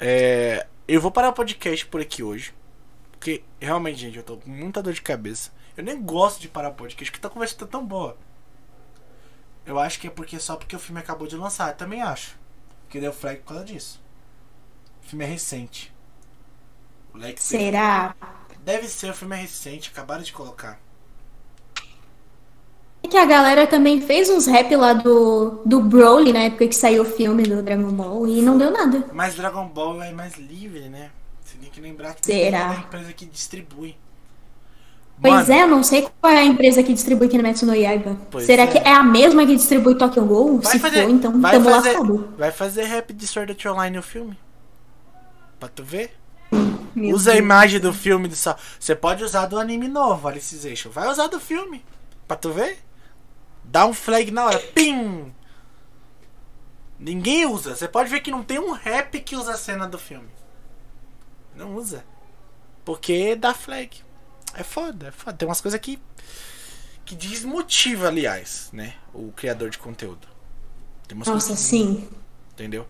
É, 0.00 0.66
eu 0.88 1.00
vou 1.00 1.12
parar 1.12 1.28
o 1.28 1.32
podcast 1.32 1.86
por 1.86 2.00
aqui 2.00 2.20
hoje. 2.20 2.52
Porque 3.12 3.44
realmente, 3.60 4.00
gente, 4.00 4.16
eu 4.16 4.24
tô 4.24 4.38
com 4.38 4.50
muita 4.50 4.82
dor 4.82 4.92
de 4.92 5.00
cabeça. 5.02 5.52
Eu 5.76 5.84
nem 5.84 6.00
gosto 6.00 6.40
de 6.40 6.48
parar 6.48 6.70
podcast, 6.70 7.10
porque 7.10 7.26
a 7.26 7.30
conversa 7.30 7.56
tá 7.56 7.66
tão 7.66 7.84
boa. 7.84 8.16
Eu 9.66 9.78
acho 9.78 10.00
que 10.00 10.06
é 10.06 10.10
porque 10.10 10.38
só 10.38 10.56
porque 10.56 10.76
o 10.76 10.78
filme 10.78 11.00
acabou 11.00 11.26
de 11.26 11.36
lançar. 11.36 11.70
Eu 11.70 11.76
também 11.76 12.00
acho. 12.00 12.36
Que 12.88 13.00
deu 13.00 13.12
flag 13.12 13.40
por 13.40 13.48
causa 13.48 13.64
disso. 13.64 14.00
O 15.04 15.08
filme 15.08 15.24
é 15.24 15.28
recente. 15.28 15.92
O 17.12 17.18
Lex 17.18 17.42
Será? 17.42 18.14
Deve 18.60 18.88
ser, 18.88 19.10
o 19.10 19.14
filme 19.14 19.36
é 19.36 19.40
recente, 19.40 19.90
acabaram 19.90 20.22
de 20.22 20.32
colocar. 20.32 20.78
É 23.02 23.08
que 23.08 23.16
a 23.16 23.24
galera 23.24 23.66
também 23.66 24.00
fez 24.00 24.28
uns 24.28 24.46
rap 24.46 24.74
lá 24.74 24.92
do, 24.92 25.62
do 25.64 25.80
Broly 25.80 26.32
na 26.32 26.40
época 26.40 26.66
que 26.66 26.74
saiu 26.74 27.02
o 27.02 27.06
filme 27.06 27.44
do 27.44 27.62
Dragon 27.62 27.90
Ball 27.92 28.26
e 28.26 28.42
não 28.42 28.58
deu 28.58 28.70
nada. 28.70 29.08
Mas 29.12 29.36
Dragon 29.36 29.66
Ball 29.68 30.02
é 30.02 30.12
mais 30.12 30.34
livre, 30.34 30.88
né? 30.88 31.10
Você 31.44 31.56
tem 31.58 31.70
que 31.70 31.80
lembrar 31.80 32.14
que 32.14 32.26
Será? 32.26 32.58
tem 32.58 32.78
uma 32.78 32.86
empresa 32.86 33.12
que 33.12 33.26
distribui. 33.26 33.96
Pois 35.20 35.48
Mano, 35.48 35.52
é, 35.52 35.62
eu 35.62 35.66
não 35.68 35.82
sei 35.82 36.06
qual 36.20 36.32
é 36.32 36.40
a 36.40 36.44
empresa 36.44 36.82
que 36.82 36.92
distribui 36.92 37.28
Kinematsu 37.28 37.64
no 37.64 37.74
Yaiba. 37.74 38.16
Pois 38.30 38.44
Será 38.44 38.64
é. 38.64 38.66
que 38.66 38.76
é 38.78 38.92
a 38.92 39.02
mesma 39.02 39.46
que 39.46 39.56
distribui 39.56 39.94
Tokyo 39.96 40.24
Ghoul? 40.26 40.62
Se 40.62 40.78
fazer, 40.78 41.04
for, 41.04 41.10
então 41.10 41.40
vai 41.40 41.52
tamo 41.52 41.70
fazer, 41.70 41.92
lascado. 41.92 42.34
vai 42.36 42.52
fazer 42.52 42.84
rap 42.84 43.12
de 43.14 43.26
Sword 43.26 43.52
Art 43.52 43.66
Online 43.66 43.96
no 43.96 44.02
filme. 44.02 44.38
Pra 45.58 45.68
tu 45.70 45.82
ver? 45.82 46.14
Meu 46.94 47.14
Usa 47.14 47.30
a 47.30 47.34
Deus. 47.34 47.44
imagem 47.44 47.80
do 47.80 47.92
filme 47.94 48.28
do 48.28 48.36
só. 48.36 48.56
Você 48.78 48.94
pode 48.94 49.24
usar 49.24 49.46
do 49.46 49.58
anime 49.58 49.88
novo, 49.88 50.28
Alicization. 50.28 50.90
Vai 50.90 51.08
usar 51.08 51.28
do 51.28 51.40
filme. 51.40 51.82
Pra 52.28 52.36
tu 52.36 52.50
ver? 52.52 52.78
Dá 53.64 53.86
um 53.86 53.94
flag 53.94 54.30
na 54.30 54.44
hora. 54.46 54.58
Pim! 54.58 55.32
Ninguém 56.98 57.46
usa. 57.46 57.74
Você 57.74 57.88
pode 57.88 58.10
ver 58.10 58.20
que 58.20 58.30
não 58.30 58.42
tem 58.42 58.58
um 58.58 58.72
rap 58.72 59.18
que 59.20 59.34
usa 59.34 59.52
a 59.52 59.56
cena 59.58 59.86
do 59.86 59.98
filme. 59.98 60.28
Não 61.54 61.74
usa. 61.74 62.04
Porque 62.84 63.34
dá 63.34 63.52
flag. 63.54 64.04
É 64.58 64.62
foda, 64.62 65.08
é 65.08 65.10
foda. 65.10 65.36
Tem 65.36 65.46
umas 65.48 65.60
coisas 65.60 65.78
que. 65.80 65.98
que 67.04 67.14
desmotiva, 67.14 68.08
aliás, 68.08 68.70
né? 68.72 68.94
O 69.12 69.30
criador 69.32 69.70
de 69.70 69.78
conteúdo. 69.78 70.26
Tem 71.06 71.16
umas 71.16 71.28
Nossa, 71.28 71.48
coisas 71.48 71.62
que- 71.64 71.70
sim. 71.70 72.08
Entendeu? 72.52 72.86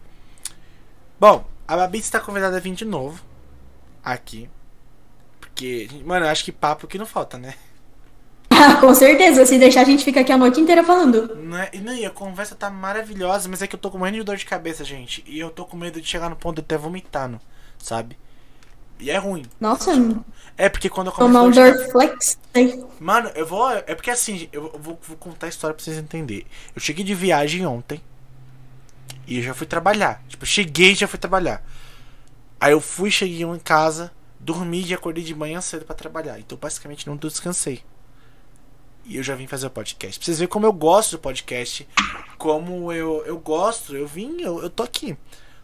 Bom, 1.19 1.47
a 1.67 1.77
Babi 1.77 1.99
está 1.99 2.21
convidada 2.21 2.57
a 2.57 2.61
vir 2.61 2.75
de 2.75 2.85
novo. 2.85 3.23
Aqui. 4.05 4.49
Porque, 5.41 5.89
mano, 6.05 6.27
eu 6.27 6.31
acho 6.31 6.45
que 6.45 6.53
papo 6.53 6.87
que 6.87 6.99
não 6.99 7.07
falta, 7.07 7.37
né? 7.39 7.55
Ah, 8.51 8.77
com 8.81 8.95
certeza. 8.95 9.45
Se 9.45 9.59
deixar, 9.59 9.81
a 9.81 9.85
gente 9.85 10.05
fica 10.05 10.21
aqui 10.21 10.31
a 10.31 10.39
noite 10.39 10.61
inteira 10.61 10.85
falando. 10.85 11.35
Não 11.37 11.59
é, 11.59 11.71
e 11.73 11.79
não, 11.81 11.93
e 11.95 12.07
a 12.07 12.11
conversa 12.11 12.55
tá 12.55 12.71
maravilhosa, 12.71 13.49
mas 13.49 13.61
é 13.61 13.67
que 13.67 13.75
eu 13.75 13.81
tô 13.81 13.91
com 13.91 13.99
morrendo 13.99 14.19
de 14.19 14.25
dor 14.25 14.37
de 14.37 14.47
cabeça, 14.47 14.85
gente. 14.85 15.25
E 15.27 15.39
eu 15.39 15.51
tô 15.51 15.65
com 15.65 15.77
medo 15.77 16.01
de 16.01 16.07
chegar 16.07 16.31
no 16.31 16.37
ponto 16.37 16.57
de 16.57 16.61
até 16.63 16.77
vomitando, 16.79 17.41
sabe? 17.79 18.17
E 18.99 19.11
é 19.11 19.19
ruim. 19.19 19.45
Nossa, 19.61 19.93
É 20.57 20.69
porque 20.69 20.89
quando 20.89 21.09
eu 21.09 21.13
começo 21.13 21.33
tomar 21.33 21.47
um 21.47 21.51
Dorflex. 21.51 22.39
Mano, 22.99 23.31
eu 23.35 23.47
vou. 23.47 23.71
É 23.71 23.95
porque 23.95 24.11
assim, 24.11 24.49
eu 24.53 24.71
vou, 24.79 24.99
vou 25.03 25.17
contar 25.17 25.47
a 25.47 25.49
história 25.49 25.75
pra 25.75 25.85
vocês 25.85 25.99
entenderem. 25.99 26.47
Eu 26.75 26.81
cheguei 26.81 27.05
de 27.05 27.15
viagem 27.15 27.67
ontem. 27.67 28.01
E 29.27 29.39
eu 29.39 29.43
já 29.43 29.53
fui 29.53 29.67
trabalhar. 29.67 30.23
Tipo, 30.29 30.45
eu 30.45 30.49
cheguei 30.49 30.93
e 30.93 30.95
já 30.95 31.07
fui 31.07 31.19
trabalhar. 31.19 31.63
Aí 32.59 32.73
eu 32.73 32.81
fui, 32.81 33.11
cheguei 33.11 33.43
em 33.43 33.59
casa, 33.59 34.11
dormi 34.41 34.83
e 34.83 34.95
acordei 34.95 35.23
de 35.23 35.35
manhã 35.35 35.61
cedo 35.61 35.85
pra 35.85 35.95
trabalhar. 35.95 36.39
Então 36.39 36.57
basicamente 36.57 37.07
não 37.07 37.17
descansei. 37.17 37.83
E 39.05 39.17
eu 39.17 39.23
já 39.23 39.35
vim 39.35 39.47
fazer 39.47 39.67
o 39.67 39.71
podcast. 39.71 40.19
Pra 40.19 40.25
vocês 40.25 40.39
verem 40.39 40.51
como 40.51 40.67
eu 40.67 40.73
gosto 40.73 41.13
do 41.13 41.19
podcast. 41.19 41.87
Como 42.39 42.93
eu, 42.93 43.23
eu 43.27 43.39
gosto, 43.39 43.95
eu 43.95 44.07
vim, 44.07 44.41
eu, 44.41 44.63
eu 44.63 44.71
tô 44.71 44.83
aqui. 44.83 45.17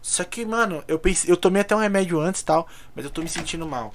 Só 0.03 0.25
que, 0.25 0.45
mano, 0.45 0.83
eu 0.85 0.99
pensei, 0.99 1.31
eu 1.31 1.37
tomei 1.37 1.61
até 1.61 1.73
um 1.73 1.79
remédio 1.79 2.19
antes 2.19 2.41
e 2.41 2.45
tal, 2.45 2.67
mas 2.93 3.05
eu 3.05 3.09
tô 3.09 3.21
me 3.21 3.29
sentindo 3.29 3.65
mal. 3.65 3.93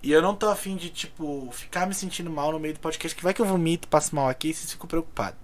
E 0.00 0.12
eu 0.12 0.22
não 0.22 0.36
tô 0.36 0.48
afim 0.48 0.76
de, 0.76 0.88
tipo, 0.88 1.50
ficar 1.50 1.84
me 1.84 1.92
sentindo 1.92 2.30
mal 2.30 2.52
no 2.52 2.60
meio 2.60 2.74
do 2.74 2.80
podcast, 2.80 3.16
que 3.16 3.24
vai 3.24 3.34
que 3.34 3.42
eu 3.42 3.46
vomito, 3.46 3.88
passo 3.88 4.14
mal 4.14 4.28
aqui 4.28 4.50
e 4.50 4.54
vocês 4.54 4.70
ficam 4.70 4.86
preocupados, 4.86 5.36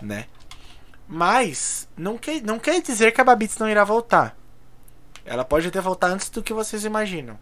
né? 0.00 0.26
Mas, 1.08 1.88
não 1.96 2.16
quer, 2.16 2.40
não 2.40 2.60
quer 2.60 2.80
dizer 2.80 3.10
que 3.10 3.20
a 3.20 3.24
Babitz 3.24 3.58
não 3.58 3.68
irá 3.68 3.82
voltar. 3.82 4.36
Ela 5.24 5.44
pode 5.44 5.66
até 5.66 5.80
voltar 5.80 6.06
antes 6.06 6.30
do 6.30 6.40
que 6.40 6.52
vocês 6.52 6.84
imaginam. 6.84 7.36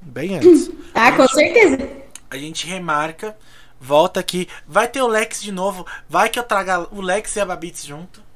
Bem 0.00 0.36
antes. 0.36 0.70
Ah, 0.94 1.12
com 1.12 1.28
certeza. 1.28 1.86
A 2.30 2.38
gente 2.38 2.66
remarca, 2.66 3.36
volta 3.78 4.20
aqui. 4.20 4.48
Vai 4.66 4.88
ter 4.88 5.02
o 5.02 5.06
Lex 5.06 5.42
de 5.42 5.52
novo. 5.52 5.86
Vai 6.08 6.30
que 6.30 6.38
eu 6.38 6.42
traga 6.42 6.88
o 6.94 7.02
Lex 7.02 7.36
e 7.36 7.40
a 7.40 7.44
Babitz 7.44 7.84
junto. 7.84 8.26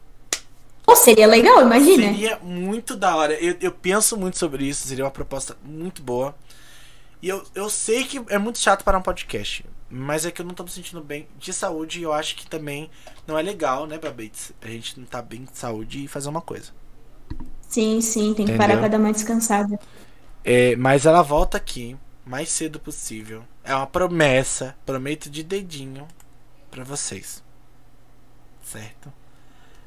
Pô, 0.85 0.97
seria 0.97 1.27
legal, 1.27 1.63
imagina. 1.63 2.13
Seria 2.13 2.39
muito 2.39 2.97
da 2.97 3.17
hora. 3.17 3.35
Eu, 3.35 3.57
eu 3.61 3.73
penso 3.73 4.17
muito 4.17 4.39
sobre 4.39 4.65
isso. 4.67 4.87
Seria 4.89 5.05
uma 5.05 5.11
proposta 5.11 5.57
muito 5.63 6.03
boa. 6.03 6.35
E 7.23 7.29
eu, 7.29 7.45
eu 7.55 7.71
sei 7.71 8.05
que 8.05 8.23
é 8.29 8.39
muito 8.39 8.59
chato 8.59 8.85
para 8.85 8.99
um 8.99 9.03
podcast. 9.03 9.65
Mas 9.89 10.25
é 10.27 10.31
que 10.31 10.41
eu 10.41 10.47
não 10.47 10.55
tô 10.55 10.65
me 10.65 10.71
sentindo 10.71 11.03
bem 11.03 11.29
de 11.39 11.53
saúde. 11.53 12.01
E 12.01 12.03
eu 12.03 12.13
acho 12.13 12.35
que 12.37 12.47
também 12.47 12.91
não 13.27 13.39
é 13.39 13.43
legal, 13.43 13.87
né, 13.87 13.99
Babates? 13.99 14.53
A 14.61 14.67
gente 14.69 14.99
não 14.99 15.07
tá 15.07 15.23
bem 15.23 15.45
de 15.45 15.57
saúde 15.59 16.05
e 16.05 16.09
fazer 16.09 16.29
uma 16.29 16.41
coisa. 16.43 16.73
Sim, 17.69 18.01
sim, 18.01 18.35
tem 18.35 18.49
que 18.49 18.53
Entendeu? 18.53 18.57
parar 18.57 18.77
pra 18.79 18.89
dar 18.89 18.99
uma 18.99 19.13
descansada. 19.13 19.79
É, 20.45 20.77
mas 20.77 21.07
ela 21.07 21.23
volta 21.23 21.57
aqui 21.57 21.97
mais 22.25 22.49
cedo 22.51 22.79
possível. 22.81 23.45
É 23.65 23.75
uma 23.75 23.87
promessa. 23.87 24.77
Prometo 24.85 25.31
de 25.31 25.43
dedinho 25.43 26.07
pra 26.71 26.85
vocês. 26.85 27.43
Certo? 28.63 29.13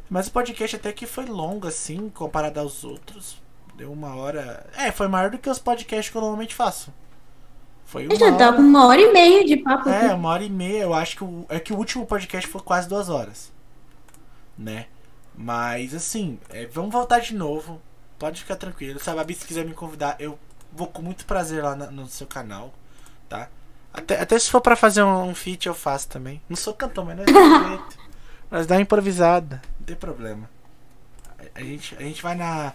Mas 0.09 0.27
o 0.27 0.31
podcast 0.31 0.75
até 0.75 0.91
que 0.93 1.05
foi 1.07 1.25
longo, 1.25 1.67
assim, 1.67 2.09
comparado 2.09 2.59
aos 2.59 2.83
outros. 2.83 3.41
Deu 3.75 3.91
uma 3.91 4.15
hora. 4.15 4.65
É, 4.77 4.91
foi 4.91 5.07
maior 5.07 5.29
do 5.29 5.37
que 5.37 5.49
os 5.49 5.59
podcasts 5.59 6.09
que 6.11 6.15
eu 6.17 6.21
normalmente 6.21 6.55
faço. 6.55 6.93
Foi 7.85 8.05
uma 8.07 8.15
Já 8.15 8.35
tá 8.35 8.47
hora. 8.47 8.55
com 8.55 8.61
uma 8.61 8.87
hora 8.87 9.01
e 9.01 9.11
meia 9.11 9.43
de 9.45 9.57
papo 9.57 9.89
É, 9.89 10.13
uma 10.13 10.29
hora 10.29 10.43
e 10.43 10.49
meia. 10.49 10.83
Eu 10.83 10.93
acho 10.93 11.17
que 11.17 11.23
o, 11.23 11.45
é 11.49 11.59
que 11.59 11.73
o 11.73 11.77
último 11.77 12.05
podcast 12.05 12.49
foi 12.49 12.61
quase 12.61 12.87
duas 12.87 13.09
horas. 13.09 13.51
Né? 14.57 14.85
Mas 15.35 15.93
assim, 15.93 16.39
é, 16.49 16.65
vamos 16.65 16.91
voltar 16.91 17.19
de 17.19 17.35
novo. 17.35 17.81
Pode 18.17 18.41
ficar 18.41 18.55
tranquilo. 18.55 18.99
Se 18.99 19.09
a 19.09 19.15
Babi 19.15 19.35
se 19.35 19.45
quiser 19.45 19.65
me 19.65 19.73
convidar, 19.73 20.15
eu 20.19 20.39
vou 20.71 20.87
com 20.87 21.01
muito 21.01 21.25
prazer 21.25 21.61
lá 21.63 21.75
na- 21.75 21.91
no 21.91 22.07
seu 22.07 22.25
canal. 22.25 22.73
Tá? 23.27 23.49
Até, 23.93 24.19
até 24.21 24.39
se 24.39 24.49
for 24.49 24.61
pra 24.61 24.75
fazer 24.75 25.03
um, 25.03 25.29
um 25.29 25.35
feat, 25.35 25.67
eu 25.67 25.73
faço 25.75 26.07
também. 26.07 26.41
Não 26.49 26.55
sou 26.55 26.73
cantor, 26.73 27.05
mas 27.05 27.17
dá 27.17 27.23
um 27.23 27.67
jeito. 27.69 28.04
Nós 28.51 28.65
dá 28.67 28.75
uma 28.75 28.81
improvisada. 28.81 29.61
Não 29.79 29.85
tem 29.85 29.95
problema. 29.95 30.49
A, 31.39 31.59
a 31.59 31.63
gente, 31.63 31.95
a 31.95 32.01
gente 32.01 32.21
vai 32.21 32.35
na. 32.35 32.73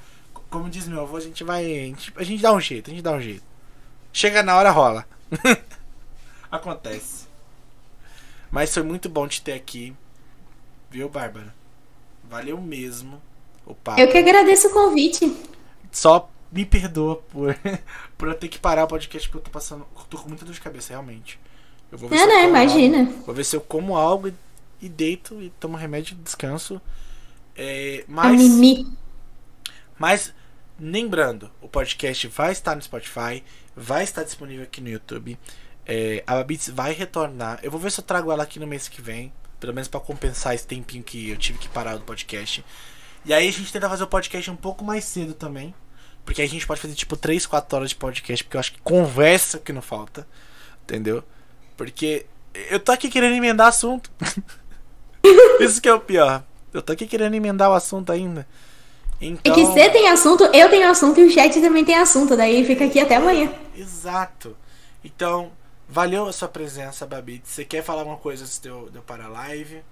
Como 0.50 0.68
diz 0.68 0.86
meu 0.88 1.00
avô, 1.02 1.16
a 1.16 1.20
gente 1.20 1.44
vai. 1.44 1.64
A 1.64 1.84
gente, 1.86 2.12
a 2.16 2.22
gente 2.22 2.42
dá 2.42 2.52
um 2.52 2.60
jeito, 2.60 2.90
a 2.90 2.94
gente 2.94 3.02
dá 3.02 3.12
um 3.12 3.20
jeito. 3.20 3.42
Chega 4.12 4.42
na 4.42 4.56
hora, 4.56 4.70
rola. 4.70 5.06
Acontece. 6.50 7.26
Mas 8.50 8.74
foi 8.74 8.82
muito 8.82 9.08
bom 9.08 9.28
te 9.28 9.40
ter 9.42 9.52
aqui. 9.52 9.94
Viu, 10.90 11.08
Bárbara? 11.08 11.54
Valeu 12.28 12.60
mesmo 12.60 13.20
o 13.64 13.74
papo. 13.74 14.00
Eu 14.00 14.08
que 14.08 14.18
agradeço 14.18 14.68
o 14.68 14.72
convite. 14.72 15.36
Só 15.92 16.28
me 16.50 16.64
perdoa 16.64 17.16
por, 17.16 17.56
por 18.18 18.28
eu 18.28 18.34
ter 18.34 18.48
que 18.48 18.58
parar 18.58 18.84
o 18.84 18.88
podcast 18.88 19.28
porque 19.28 19.38
eu 19.38 19.44
tô 19.44 19.50
passando. 19.50 19.86
eu 19.96 20.02
tô 20.04 20.18
com 20.18 20.28
muita 20.28 20.44
dor 20.44 20.52
de 20.52 20.60
cabeça, 20.60 20.92
realmente. 20.92 21.38
Eu 21.92 21.98
vou 21.98 22.08
ver 22.08 22.16
Não, 22.16 22.24
se 22.24 22.28
eu 22.28 22.34
não, 22.34 22.42
como 22.42 22.56
imagina. 22.56 22.98
algo- 22.98 23.22
vou 23.26 23.34
ver 23.34 23.44
se 23.44 23.56
eu 23.56 23.60
como 23.60 23.96
algo 23.96 24.28
e, 24.28 24.34
e 24.80 24.88
deito 24.88 25.40
e 25.42 25.50
tomo 25.60 25.76
remédio 25.76 26.14
e 26.14 26.22
descanso. 26.22 26.80
É, 27.56 28.04
mas. 28.08 28.36
Mimi. 28.36 28.86
Mas, 29.98 30.32
lembrando, 30.78 31.50
o 31.60 31.68
podcast 31.68 32.26
vai 32.28 32.52
estar 32.52 32.74
no 32.74 32.80
Spotify, 32.80 33.44
vai 33.76 34.02
estar 34.02 34.24
disponível 34.24 34.64
aqui 34.64 34.80
no 34.80 34.88
YouTube. 34.88 35.38
É, 35.86 36.24
a 36.26 36.36
Babits 36.36 36.70
vai 36.70 36.92
retornar. 36.92 37.60
Eu 37.62 37.70
vou 37.70 37.80
ver 37.80 37.92
se 37.92 38.00
eu 38.00 38.04
trago 38.04 38.32
ela 38.32 38.44
aqui 38.44 38.58
no 38.58 38.66
mês 38.66 38.88
que 38.88 39.02
vem. 39.02 39.32
Pelo 39.58 39.74
menos 39.74 39.88
pra 39.88 40.00
compensar 40.00 40.54
esse 40.54 40.66
tempinho 40.66 41.02
que 41.02 41.28
eu 41.28 41.36
tive 41.36 41.58
que 41.58 41.68
parar 41.68 41.96
do 41.96 42.04
podcast. 42.04 42.64
E 43.26 43.34
aí 43.34 43.46
a 43.46 43.52
gente 43.52 43.70
tenta 43.70 43.90
fazer 43.90 44.04
o 44.04 44.06
podcast 44.06 44.50
um 44.50 44.56
pouco 44.56 44.82
mais 44.82 45.04
cedo 45.04 45.34
também. 45.34 45.74
Porque 46.24 46.40
aí 46.40 46.48
a 46.48 46.50
gente 46.50 46.66
pode 46.66 46.80
fazer 46.80 46.94
tipo 46.94 47.16
3, 47.16 47.44
4 47.44 47.76
horas 47.76 47.90
de 47.90 47.96
podcast. 47.96 48.42
Porque 48.42 48.56
eu 48.56 48.60
acho 48.60 48.72
que 48.72 48.80
conversa 48.80 49.58
que 49.58 49.72
não 49.72 49.82
falta. 49.82 50.26
Entendeu? 50.84 51.22
Porque 51.76 52.24
eu 52.70 52.80
tô 52.80 52.92
aqui 52.92 53.10
querendo 53.10 53.34
emendar 53.34 53.66
assunto. 53.66 54.10
Isso 55.60 55.80
que 55.80 55.88
é 55.88 55.94
o 55.94 56.00
pior. 56.00 56.42
Eu 56.72 56.82
tô 56.82 56.92
aqui 56.92 57.06
querendo 57.06 57.34
emendar 57.34 57.70
o 57.70 57.74
assunto 57.74 58.12
ainda. 58.12 58.46
É 59.20 59.26
Então... 59.26 59.54
que 59.54 59.64
você 59.64 59.90
tem 59.90 60.08
assunto, 60.08 60.44
eu 60.44 60.68
tenho 60.70 60.88
assunto 60.88 61.20
e 61.20 61.24
o 61.24 61.30
chat 61.30 61.60
também 61.60 61.84
tem 61.84 61.96
assunto. 61.96 62.36
Daí 62.36 62.64
fica 62.64 62.84
aqui 62.86 63.00
até 63.00 63.16
amanhã. 63.16 63.52
Exato. 63.76 64.56
Então, 65.04 65.50
valeu 65.88 66.26
a 66.26 66.32
sua 66.32 66.48
presença, 66.48 67.06
Babi. 67.06 67.42
Você 67.44 67.64
quer 67.64 67.82
falar 67.82 68.00
alguma 68.00 68.16
coisa 68.18 68.44
antes 68.44 68.58
de 68.58 68.68
eu, 68.68 68.88
de 68.90 68.96
eu 68.96 69.02
parar 69.02 69.26
a 69.26 69.28
live? 69.28 69.82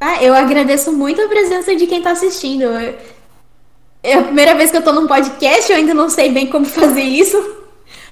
Ah, 0.00 0.22
eu 0.22 0.34
agradeço 0.34 0.92
muito 0.92 1.20
a 1.20 1.28
presença 1.28 1.74
de 1.74 1.86
quem 1.86 2.02
tá 2.02 2.12
assistindo. 2.12 2.64
É 4.02 4.14
a 4.14 4.22
primeira 4.22 4.54
vez 4.54 4.70
que 4.70 4.76
eu 4.76 4.82
tô 4.82 4.92
num 4.92 5.06
podcast, 5.08 5.70
eu 5.70 5.76
ainda 5.78 5.92
não 5.92 6.08
sei 6.08 6.30
bem 6.30 6.46
como 6.46 6.64
fazer 6.66 7.02
isso. 7.02 7.36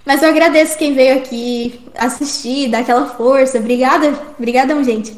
Mas 0.05 0.22
eu 0.22 0.28
agradeço 0.28 0.78
quem 0.78 0.94
veio 0.94 1.16
aqui 1.16 1.80
assistir, 1.97 2.68
dar 2.68 2.80
aquela 2.80 3.06
força. 3.06 3.59
Obrigada. 3.59 4.09
Obrigadão, 4.38 4.82
gente. 4.84 5.16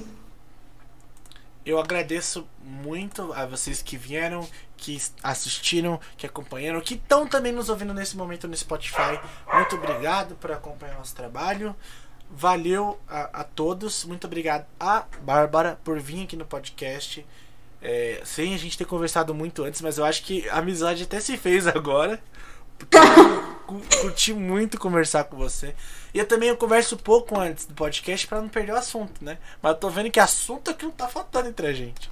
Eu 1.68 1.78
agradeço 1.78 2.48
muito 2.64 3.30
a 3.34 3.44
vocês 3.44 3.82
que 3.82 3.94
vieram, 3.94 4.48
que 4.74 4.98
assistiram, 5.22 6.00
que 6.16 6.24
acompanharam, 6.24 6.80
que 6.80 6.94
estão 6.94 7.26
também 7.26 7.52
nos 7.52 7.68
ouvindo 7.68 7.92
nesse 7.92 8.16
momento 8.16 8.48
no 8.48 8.56
Spotify. 8.56 9.20
Muito 9.52 9.76
obrigado 9.76 10.34
por 10.36 10.50
acompanhar 10.50 10.96
nosso 10.96 11.14
trabalho. 11.14 11.76
Valeu 12.30 12.98
a, 13.06 13.40
a 13.40 13.44
todos. 13.44 14.06
Muito 14.06 14.26
obrigado 14.26 14.64
a 14.80 15.04
Bárbara 15.20 15.78
por 15.84 16.00
vir 16.00 16.24
aqui 16.24 16.36
no 16.36 16.46
podcast. 16.46 17.26
É, 17.82 18.22
sem 18.24 18.54
a 18.54 18.58
gente 18.58 18.78
ter 18.78 18.86
conversado 18.86 19.34
muito 19.34 19.62
antes, 19.62 19.82
mas 19.82 19.98
eu 19.98 20.06
acho 20.06 20.22
que 20.22 20.48
a 20.48 20.60
amizade 20.60 21.02
até 21.02 21.20
se 21.20 21.36
fez 21.36 21.66
agora. 21.68 22.18
Porque 22.78 22.96
eu 22.96 23.82
curti 24.00 24.32
muito 24.32 24.78
conversar 24.78 25.24
com 25.24 25.36
você. 25.36 25.74
E 26.18 26.20
eu 26.20 26.26
também 26.26 26.48
eu 26.48 26.56
converso 26.56 26.96
pouco 26.96 27.38
antes 27.38 27.64
do 27.64 27.74
podcast 27.74 28.26
para 28.26 28.40
não 28.40 28.48
perder 28.48 28.72
o 28.72 28.76
assunto, 28.76 29.24
né? 29.24 29.38
Mas 29.62 29.74
eu 29.74 29.78
tô 29.78 29.88
vendo 29.88 30.10
que 30.10 30.18
assunto 30.18 30.68
aqui 30.68 30.84
não 30.84 30.90
tá 30.90 31.06
faltando 31.06 31.48
entre 31.48 31.64
a 31.64 31.72
gente. 31.72 32.10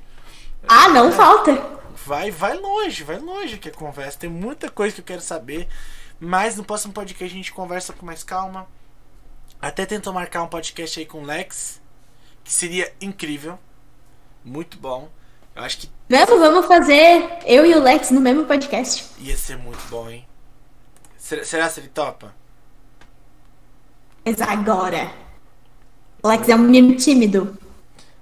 Ah, 0.68 0.88
não 0.90 1.10
falta. 1.10 1.52
Vai, 2.04 2.30
vai 2.30 2.56
longe, 2.56 3.02
vai 3.02 3.18
longe 3.18 3.58
que 3.58 3.68
a 3.68 3.72
conversa. 3.72 4.20
Tem 4.20 4.30
muita 4.30 4.70
coisa 4.70 4.94
que 4.94 5.00
eu 5.00 5.04
quero 5.04 5.20
saber. 5.20 5.66
Mas 6.20 6.56
no 6.56 6.62
próximo 6.62 6.92
podcast 6.92 7.34
a 7.34 7.36
gente 7.36 7.52
conversa 7.52 7.92
com 7.92 8.06
mais 8.06 8.22
calma. 8.22 8.68
Até 9.60 9.84
tentou 9.84 10.12
marcar 10.12 10.44
um 10.44 10.48
podcast 10.48 11.00
aí 11.00 11.04
com 11.04 11.22
o 11.22 11.26
Lex. 11.26 11.82
Que 12.44 12.52
seria 12.52 12.94
incrível. 13.00 13.58
Muito 14.44 14.78
bom. 14.78 15.08
Eu 15.56 15.64
acho 15.64 15.78
que. 15.78 15.90
Vamos, 16.08 16.38
vamos 16.38 16.66
fazer 16.66 17.40
eu 17.44 17.66
e 17.66 17.74
o 17.74 17.82
Lex 17.82 18.12
no 18.12 18.20
mesmo 18.20 18.44
podcast. 18.44 19.04
Ia 19.18 19.36
ser 19.36 19.58
muito 19.58 19.84
bom, 19.88 20.08
hein? 20.08 20.24
Será, 21.16 21.44
será 21.44 21.68
que 21.68 21.80
ele 21.80 21.88
topa? 21.88 22.45
Mas 24.26 24.40
agora. 24.40 25.08
O 26.20 26.26
Lex 26.26 26.48
é 26.48 26.56
um 26.56 26.58
menino 26.58 26.96
tímido. 26.96 27.56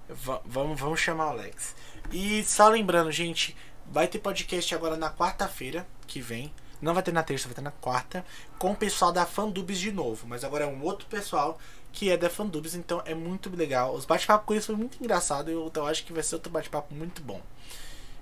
V 0.06 0.38
vamos, 0.44 0.78
vamos 0.78 1.00
chamar 1.00 1.30
o 1.30 1.36
Lex. 1.36 1.74
E 2.12 2.44
só 2.44 2.68
lembrando, 2.68 3.10
gente, 3.10 3.56
vai 3.90 4.06
ter 4.06 4.18
podcast 4.18 4.74
agora 4.74 4.98
na 4.98 5.10
quarta-feira 5.10 5.86
que 6.06 6.20
vem. 6.20 6.52
Não 6.82 6.92
vai 6.92 7.02
ter 7.02 7.10
na 7.10 7.22
terça, 7.22 7.48
vai 7.48 7.54
ter 7.54 7.62
na 7.62 7.70
quarta. 7.70 8.22
Com 8.58 8.72
o 8.72 8.76
pessoal 8.76 9.12
da 9.12 9.24
Fandubs 9.24 9.78
de 9.78 9.90
novo. 9.90 10.26
Mas 10.28 10.44
agora 10.44 10.64
é 10.64 10.66
um 10.66 10.82
outro 10.82 11.06
pessoal 11.06 11.58
que 11.90 12.10
é 12.10 12.18
da 12.18 12.28
Fandubs, 12.28 12.74
então 12.74 13.00
é 13.06 13.14
muito 13.14 13.48
legal. 13.56 13.94
Os 13.94 14.04
bate-papos 14.04 14.46
com 14.46 14.52
eles 14.52 14.66
foi 14.66 14.76
muito 14.76 15.02
engraçado. 15.02 15.50
Eu, 15.50 15.72
eu 15.74 15.86
acho 15.86 16.04
que 16.04 16.12
vai 16.12 16.22
ser 16.22 16.34
outro 16.34 16.52
bate-papo 16.52 16.94
muito 16.94 17.22
bom. 17.22 17.40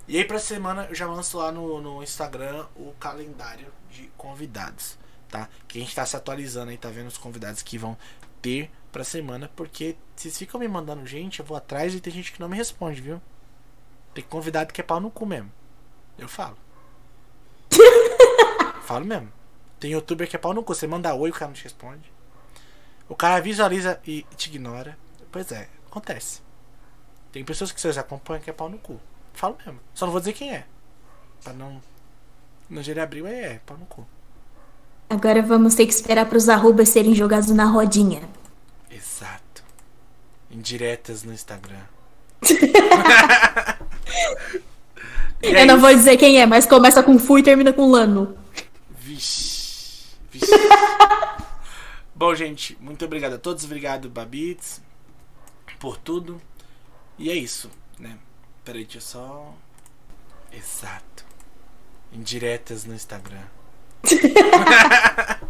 E 0.07 0.15
aí 0.15 0.23
pra 0.23 0.39
semana 0.39 0.85
eu 0.85 0.95
já 0.95 1.05
lanço 1.05 1.37
lá 1.37 1.51
no, 1.51 1.81
no 1.81 2.01
Instagram 2.01 2.65
o 2.77 2.93
calendário 2.97 3.67
de 3.91 4.09
convidados, 4.15 4.97
tá? 5.33 5.49
Que 5.67 5.79
a 5.79 5.81
gente 5.81 5.95
tá 5.95 6.05
se 6.05 6.15
atualizando 6.15 6.69
aí, 6.69 6.77
tá 6.77 6.89
vendo 6.89 7.07
os 7.07 7.17
convidados 7.17 7.63
que 7.63 7.75
vão 7.75 7.97
ter 8.39 8.69
pra 8.91 9.03
semana. 9.03 9.49
Porque 9.55 9.95
vocês 10.15 10.37
ficam 10.37 10.59
me 10.59 10.67
mandando 10.67 11.07
gente, 11.07 11.39
eu 11.39 11.45
vou 11.45 11.57
atrás 11.57 11.95
e 11.95 11.99
tem 11.99 12.13
gente 12.13 12.31
que 12.31 12.39
não 12.39 12.47
me 12.47 12.55
responde, 12.55 13.01
viu? 13.01 13.19
Tem 14.13 14.23
convidado 14.23 14.71
que 14.71 14.79
é 14.79 14.83
pau 14.83 14.99
no 14.99 15.09
cu 15.09 15.25
mesmo. 15.25 15.51
Eu 16.19 16.27
falo. 16.27 16.55
falo 18.85 19.05
mesmo. 19.05 19.33
Tem 19.79 19.91
youtuber 19.91 20.29
que 20.29 20.35
é 20.35 20.39
pau 20.39 20.53
no 20.53 20.61
cu. 20.61 20.75
Você 20.75 20.85
manda 20.85 21.15
oi, 21.15 21.31
o 21.31 21.33
cara 21.33 21.47
não 21.47 21.55
te 21.55 21.63
responde. 21.63 22.13
O 23.09 23.15
cara 23.15 23.41
visualiza 23.41 23.99
e 24.05 24.21
te 24.37 24.49
ignora. 24.49 24.95
Pois 25.31 25.51
é, 25.51 25.67
acontece. 25.87 26.43
Tem 27.31 27.43
pessoas 27.43 27.71
que 27.71 27.81
vocês 27.81 27.97
acompanham 27.97 28.43
que 28.43 28.51
é 28.51 28.53
pau 28.53 28.69
no 28.69 28.77
cu. 28.77 29.01
Falo 29.33 29.57
mesmo. 29.65 29.79
Só 29.95 30.05
não 30.05 30.11
vou 30.11 30.21
dizer 30.21 30.33
quem 30.33 30.53
é. 30.53 30.67
Pra 31.43 31.53
não. 31.53 31.81
Não 32.69 32.83
gerar 32.83 33.03
abril 33.03 33.25
é, 33.25 33.53
é 33.53 33.61
pau 33.65 33.75
no 33.75 33.87
cu. 33.87 34.07
Agora 35.09 35.41
vamos 35.41 35.75
ter 35.75 35.85
que 35.85 35.93
esperar 35.93 36.25
pros 36.27 36.49
arrobas 36.49 36.89
serem 36.89 37.13
jogados 37.13 37.49
na 37.49 37.65
rodinha. 37.65 38.21
Exato. 38.89 39.63
Indiretas 40.49 41.23
no 41.23 41.33
Instagram. 41.33 41.83
E 45.43 45.47
Eu 45.47 45.57
é 45.57 45.65
não 45.65 45.75
isso. 45.75 45.85
vou 45.85 45.93
dizer 45.93 46.15
quem 46.15 46.39
é, 46.39 46.45
mas 46.45 46.65
começa 46.65 47.03
com 47.03 47.19
Fu 47.19 47.37
e 47.37 47.43
termina 47.43 47.73
com 47.73 47.91
Lano. 47.91 48.37
Vixe. 48.89 50.15
Vixe. 50.31 50.49
Bom, 52.15 52.33
gente, 52.33 52.77
muito 52.79 53.03
obrigado 53.03 53.33
a 53.33 53.37
todos. 53.37 53.65
Obrigado, 53.65 54.09
Babits, 54.09 54.81
por 55.79 55.97
tudo. 55.97 56.41
E 57.19 57.29
é 57.29 57.35
isso, 57.35 57.69
né? 57.99 58.17
Peraí, 58.63 58.85
deixa 58.85 58.99
eu 58.99 59.01
só. 59.01 59.53
Exato. 60.49 61.25
Indiretas 62.13 62.85
no 62.85 62.93
Instagram. 62.93 63.43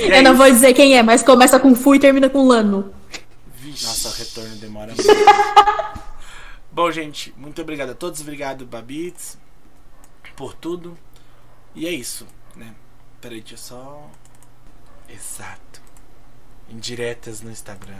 É 0.00 0.18
Eu 0.18 0.22
não 0.22 0.30
isso. 0.32 0.38
vou 0.42 0.50
dizer 0.50 0.74
quem 0.74 0.96
é, 0.96 1.02
mas 1.02 1.22
começa 1.24 1.58
com 1.58 1.74
Fu 1.74 1.94
e 1.94 1.98
termina 1.98 2.30
com 2.30 2.46
Lano. 2.46 2.94
Vixe. 3.56 3.84
Nossa, 3.84 4.08
o 4.08 4.12
retorno 4.12 4.56
demora 4.56 4.94
muito. 4.94 5.02
Bom, 6.70 6.90
gente, 6.92 7.34
muito 7.36 7.60
obrigado 7.60 7.90
a 7.90 7.94
todos. 7.94 8.20
Obrigado, 8.20 8.64
Babits, 8.64 9.36
por 10.36 10.54
tudo. 10.54 10.96
E 11.74 11.86
é 11.86 11.90
isso, 11.90 12.26
né? 12.54 12.72
Peraí, 13.20 13.40
deixa 13.40 13.54
eu 13.54 13.58
só. 13.58 14.10
Exato. 15.08 15.82
Indiretas 16.70 17.40
no 17.40 17.50
Instagram. 17.50 17.98